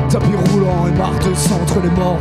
Tapis 0.09 0.35
roulant 0.35 0.87
et 0.87 0.97
marre 0.97 1.19
de 1.19 1.35
sang 1.35 1.61
les 1.83 1.91
morts. 1.91 2.12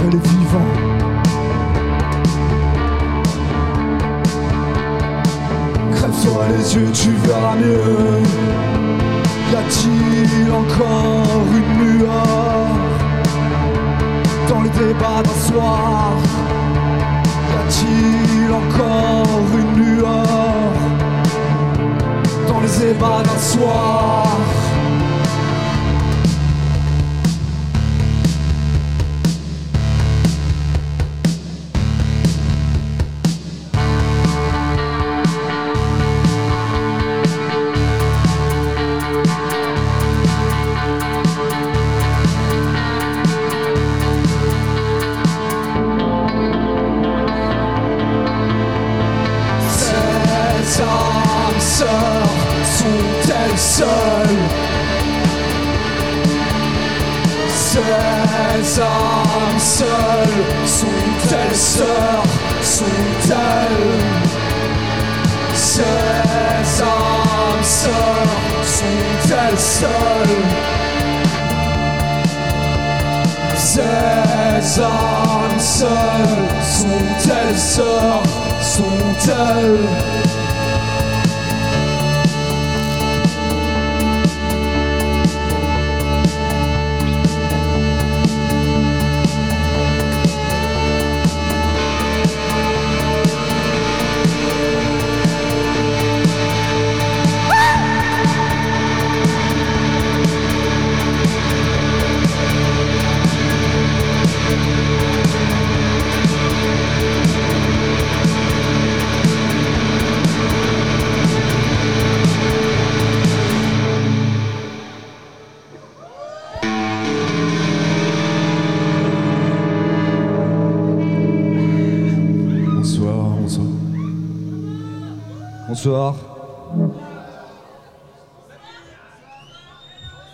Bonsoir. 125.83 126.15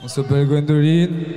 On 0.04 0.08
s'appelle 0.10 0.46
Gwendoline. 0.46 1.37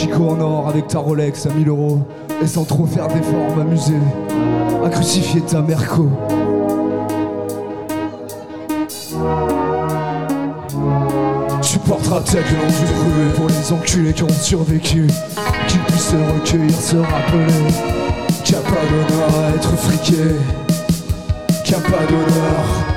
Chico 0.00 0.30
en 0.30 0.40
or 0.40 0.66
avec 0.66 0.88
ta 0.88 0.98
Rolex 0.98 1.44
à 1.44 1.50
1000 1.50 1.68
euros. 1.68 1.98
Et 2.42 2.46
sans 2.46 2.64
trop 2.64 2.86
faire 2.86 3.06
d'efforts 3.08 3.54
m'amuser 3.54 3.98
à 4.82 4.88
crucifier 4.88 5.42
ta 5.42 5.60
merco. 5.60 6.08
Tu 11.60 11.78
porteras 11.80 12.20
ta 12.20 12.32
gueule 12.32 13.32
en 13.32 13.36
pour 13.36 13.48
les 13.48 13.72
enculés 13.74 14.14
qui 14.14 14.22
ont 14.22 14.28
survécu, 14.30 15.06
qu'ils 15.68 15.80
puissent 15.80 16.12
se 16.12 16.16
recueillir, 16.16 16.80
se 16.80 16.96
rappeler 16.96 17.52
qu'il 18.42 18.56
n'y 18.56 18.62
a 18.62 18.64
pas 18.64 18.80
d'honneur 18.86 19.44
à 19.44 19.54
être 19.54 19.76
friqué, 19.76 20.16
qu'il 21.62 21.76
n'y 21.76 21.84
a 21.84 21.90
pas 21.90 22.06
d'honneur. 22.06 22.89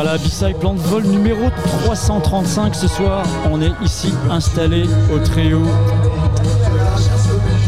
Voilà, 0.00 0.16
Bissai 0.16 0.54
Plan 0.54 0.74
de 0.74 0.78
vol 0.78 1.02
numéro 1.02 1.50
335 1.82 2.72
ce 2.72 2.86
soir. 2.86 3.24
On 3.50 3.60
est 3.60 3.72
ici 3.82 4.14
installé 4.30 4.84
au 5.12 5.18
Tréau. 5.18 5.64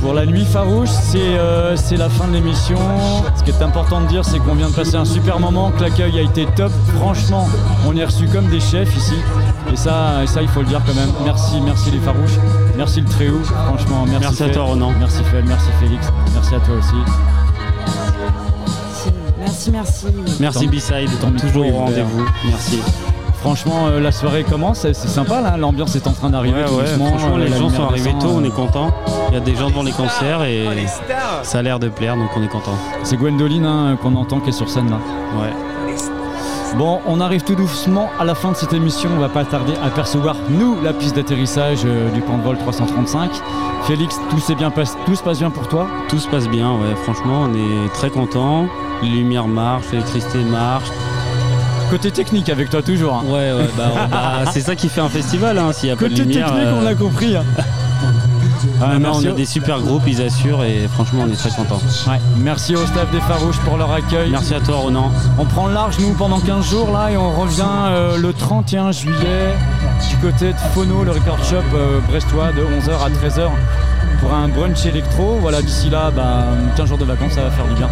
Pour 0.01 0.15
la 0.15 0.27
nuit 0.27 0.45
farouche, 0.45 0.91
c'est 0.91 1.19
euh, 1.19 1.75
c'est 1.75 1.97
la 1.97 2.09
fin 2.09 2.29
de 2.29 2.35
l'émission. 2.35 2.79
Ce 3.35 3.43
qui 3.43 3.51
est 3.51 3.61
important 3.61 4.01
de 4.03 4.07
dire, 4.07 4.25
c'est 4.25 4.39
qu'on 4.39 4.55
vient 4.55 4.69
de 4.69 4.75
passer 4.77 4.95
un 4.95 5.05
super 5.05 5.41
moment, 5.41 5.73
que 5.73 5.83
l'accueil 5.83 6.21
a 6.21 6.23
été 6.23 6.47
top. 6.55 6.71
Franchement, 7.01 7.49
on 7.89 7.97
est 7.97 8.05
reçu 8.05 8.29
comme 8.29 8.47
des 8.47 8.61
chefs 8.61 8.97
ici. 8.97 9.17
Et 9.73 9.75
ça, 9.75 10.23
et 10.23 10.29
ça, 10.29 10.41
il 10.41 10.47
faut 10.47 10.61
le 10.61 10.67
dire 10.67 10.83
quand 10.87 10.95
même. 10.95 11.11
Merci, 11.25 11.61
merci 11.61 11.91
les 11.91 11.99
farouches. 11.99 12.39
Merci 12.77 13.01
le 13.01 13.09
Tréau. 13.09 13.41
Franchement, 13.43 14.05
merci. 14.07 14.21
Merci 14.21 14.43
à 14.45 14.49
toi, 14.51 14.63
Ronan. 14.63 14.93
Merci 15.01 15.25
Fel, 15.25 15.43
merci 15.49 15.71
Félix. 15.81 16.07
Merci 16.33 16.55
à 16.55 16.61
toi 16.61 16.77
aussi. 16.77 17.40
Merci, 19.69 20.07
merci. 20.07 20.37
Merci 20.41 20.67
B-Side, 20.69 21.11
toujours 21.39 21.67
au 21.67 21.79
rendez-vous. 21.79 22.25
Merci. 22.47 22.79
Franchement, 23.41 23.89
euh, 23.89 24.01
la 24.01 24.13
soirée 24.13 24.45
commence, 24.45 24.81
c'est 24.81 24.95
sympa 24.95 25.41
là, 25.41 25.57
l'ambiance 25.57 25.97
est 25.97 26.07
en 26.07 26.13
train 26.13 26.31
d'arriver. 26.31 26.63
Ouais, 26.63 26.69
tout 26.69 26.75
ouais, 26.75 26.85
doucement, 26.85 27.07
franchement, 27.07 27.37
euh, 27.37 27.45
les 27.45 27.57
gens 27.57 27.71
sont 27.71 27.85
arrivés 27.85 28.15
tôt, 28.21 28.29
on 28.33 28.43
euh, 28.43 28.47
est 28.47 28.55
content. 28.55 28.91
Il 29.29 29.35
y 29.35 29.37
a 29.37 29.41
des 29.41 29.55
gens 29.55 29.69
devant 29.69 29.83
les 29.83 29.93
concerts 29.93 30.45
et 30.45 30.67
ça 31.43 31.59
a 31.59 31.63
l'air 31.63 31.79
de 31.79 31.89
plaire, 31.89 32.17
donc 32.17 32.31
on 32.37 32.43
est 32.43 32.49
content. 32.49 32.77
C'est 33.03 33.17
Gwendoline 33.17 33.67
hein, 33.67 33.99
qu'on 34.01 34.15
entend 34.17 34.41
qui 34.41 34.51
est 34.51 34.53
sur 34.53 34.69
scène 34.69 34.91
là. 34.91 34.99
Ouais. 35.39 35.51
Bon, 36.77 37.01
on 37.07 37.21
arrive 37.21 37.43
tout 37.43 37.57
doucement 37.57 38.11
à 38.19 38.25
la 38.25 38.35
fin 38.35 38.53
de 38.53 38.57
cette 38.57 38.73
émission. 38.73 39.11
On 39.15 39.19
va 39.19 39.29
pas 39.29 39.45
tarder 39.45 39.73
à 39.85 39.91
percevoir, 39.91 40.37
nous, 40.49 40.81
la 40.83 40.93
piste 40.93 41.17
d'atterrissage 41.17 41.81
euh, 41.85 42.11
du 42.11 42.21
plan 42.21 42.39
de 42.39 42.43
vol 42.43 42.57
335. 42.59 43.31
Félix, 43.83 44.21
tout, 44.31 44.39
s'est 44.39 44.55
bien 44.55 44.71
tout 45.05 45.15
se 45.15 45.23
passe 45.23 45.39
bien 45.39 45.51
pour 45.51 45.67
toi? 45.69 45.89
Tout 46.09 46.19
se 46.19 46.29
passe 46.29 46.49
bien, 46.49 46.71
ouais. 46.73 46.95
Franchement, 47.03 47.49
on 47.49 47.55
est 47.55 47.93
très 47.93 48.11
content. 48.11 48.67
Les 49.03 49.09
lumières 49.09 49.47
marchent, 49.49 49.87
l'électricité 49.93 50.39
marche. 50.39 50.89
Côté 51.91 52.11
technique 52.11 52.49
avec 52.51 52.71
toi 52.71 52.83
toujours. 52.83 53.15
hein. 53.17 53.23
Ouais, 53.27 53.53
ouais, 53.53 53.69
bah, 53.77 53.85
bah, 54.11 54.33
c'est 54.53 54.61
ça 54.61 54.77
qui 54.77 54.89
fait 54.89 55.01
un 55.01 55.09
festival, 55.09 55.59
hein, 55.59 55.73
s'il 55.73 55.89
y 55.89 55.93
a 55.93 55.97
pas 55.97 56.05
de 56.05 56.09
Côté 56.11 56.23
lumière. 56.23 56.47
technique, 56.47 56.65
euh, 56.67 56.79
on 56.79 56.83
l'a 56.85 56.95
compris. 56.95 57.37
hein. 57.37 57.45
Ah, 58.83 58.95
non, 58.95 59.01
merci 59.01 59.27
on 59.27 59.31
a 59.31 59.33
au- 59.33 59.37
des 59.37 59.45
super 59.45 59.81
groupes, 59.81 60.03
ils 60.07 60.23
assurent 60.23 60.65
et 60.65 60.89
franchement, 60.93 61.25
on 61.27 61.33
est 61.33 61.37
très 61.37 61.51
content. 61.51 61.81
Ouais, 62.07 62.19
merci 62.37 62.75
au 62.77 62.87
staff 62.87 63.11
des 63.11 63.21
Farouches 63.21 63.59
pour 63.59 63.77
leur 63.77 63.91
accueil. 63.93 64.31
Merci 64.31 64.55
à 64.55 64.61
toi, 64.61 64.77
Ronan. 64.77 65.11
On 65.39 65.45
prend 65.45 65.67
le 65.67 65.75
large, 65.75 65.99
nous, 65.99 66.13
pendant 66.15 66.39
15 66.41 66.71
jours, 66.71 66.91
là, 66.93 67.11
et 67.11 67.17
on 67.17 67.31
revient 67.31 67.63
euh, 67.89 68.17
le 68.19 68.33
31 68.33 68.93
juillet 68.93 69.55
du 70.09 70.17
côté 70.19 70.53
de 70.53 70.59
Phono, 70.75 71.05
le 71.05 71.11
record 71.11 71.43
shop 71.45 71.57
euh, 71.75 71.99
brestois, 72.09 72.53
de 72.53 72.61
11h 72.63 72.93
à 73.05 73.11
13h 73.11 73.49
pour 74.21 74.33
un 74.33 74.49
brunch 74.49 74.87
électro. 74.87 75.39
Voilà, 75.41 75.61
d'ici 75.61 75.91
là, 75.91 76.11
bah, 76.15 76.45
15 76.77 76.89
jours 76.89 76.99
de 76.99 77.05
vacances, 77.05 77.33
ça 77.33 77.43
va 77.43 77.51
faire 77.51 77.67
du 77.67 77.75
bien. 77.75 77.89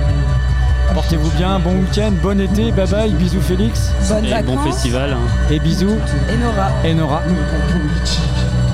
Portez-vous 0.94 1.30
bien, 1.36 1.58
bon 1.60 1.72
week-end, 1.80 2.12
bon 2.22 2.40
été, 2.40 2.72
bye 2.72 2.86
bye, 2.88 3.10
bisous 3.12 3.40
Félix. 3.40 3.90
Bonnes 4.08 4.24
Et 4.24 4.42
bon 4.42 4.58
festival. 4.58 5.12
hein. 5.12 5.50
Et 5.50 5.58
bisous. 5.60 5.96
Et 6.32 6.36
Nora. 6.38 6.68
Et 6.84 6.94
Nora. 6.94 7.22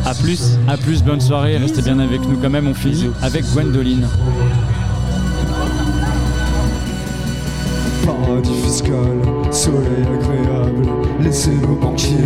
À 0.07 0.15
plus. 0.15 0.59
À 0.69 0.77
plus, 0.77 1.03
bonne 1.03 1.21
soirée, 1.21 1.57
restez 1.59 1.83
bien 1.83 1.99
avec 1.99 2.21
nous 2.23 2.37
quand 2.41 2.51
même, 2.51 2.69
on 2.69 2.75
finit 2.75 3.11
avec 3.23 3.45
Gwendoline. 3.53 4.07
Paradis 8.07 8.53
fiscal, 8.65 8.97
soleil 9.51 10.05
agréable, 10.21 10.87
laissez 11.21 11.51
nos 11.55 11.75
banquiers, 11.77 12.17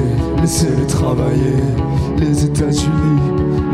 laissez-les 0.40 0.86
travailler. 0.86 1.54
Les 2.18 2.44
États-Unis, 2.44 3.20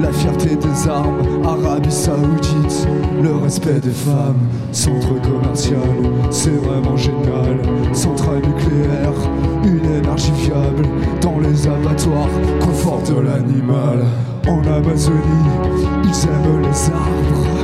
la 0.02 0.12
fierté 0.12 0.54
des 0.56 0.88
armes, 0.88 1.16
Arabie 1.46 1.90
Saoudite, 1.90 2.86
le 3.22 3.36
respect 3.36 3.80
des 3.80 3.90
femmes, 3.90 4.36
centre 4.72 5.14
c'est 5.54 6.50
vraiment 6.50 6.96
génial. 6.96 7.58
Centrale 7.92 8.42
nucléaire, 8.42 9.12
une 9.64 9.84
énergie 9.98 10.32
fiable, 10.32 10.86
dans 11.20 11.38
les 11.38 11.66
abattoirs, 11.66 12.28
confort 12.60 13.02
de 13.02 13.20
l'animal. 13.20 14.04
En 14.48 14.60
Amazonie, 14.66 15.20
ils 16.04 16.28
aiment 16.28 16.62
les 16.62 16.90
arbres. 16.90 17.63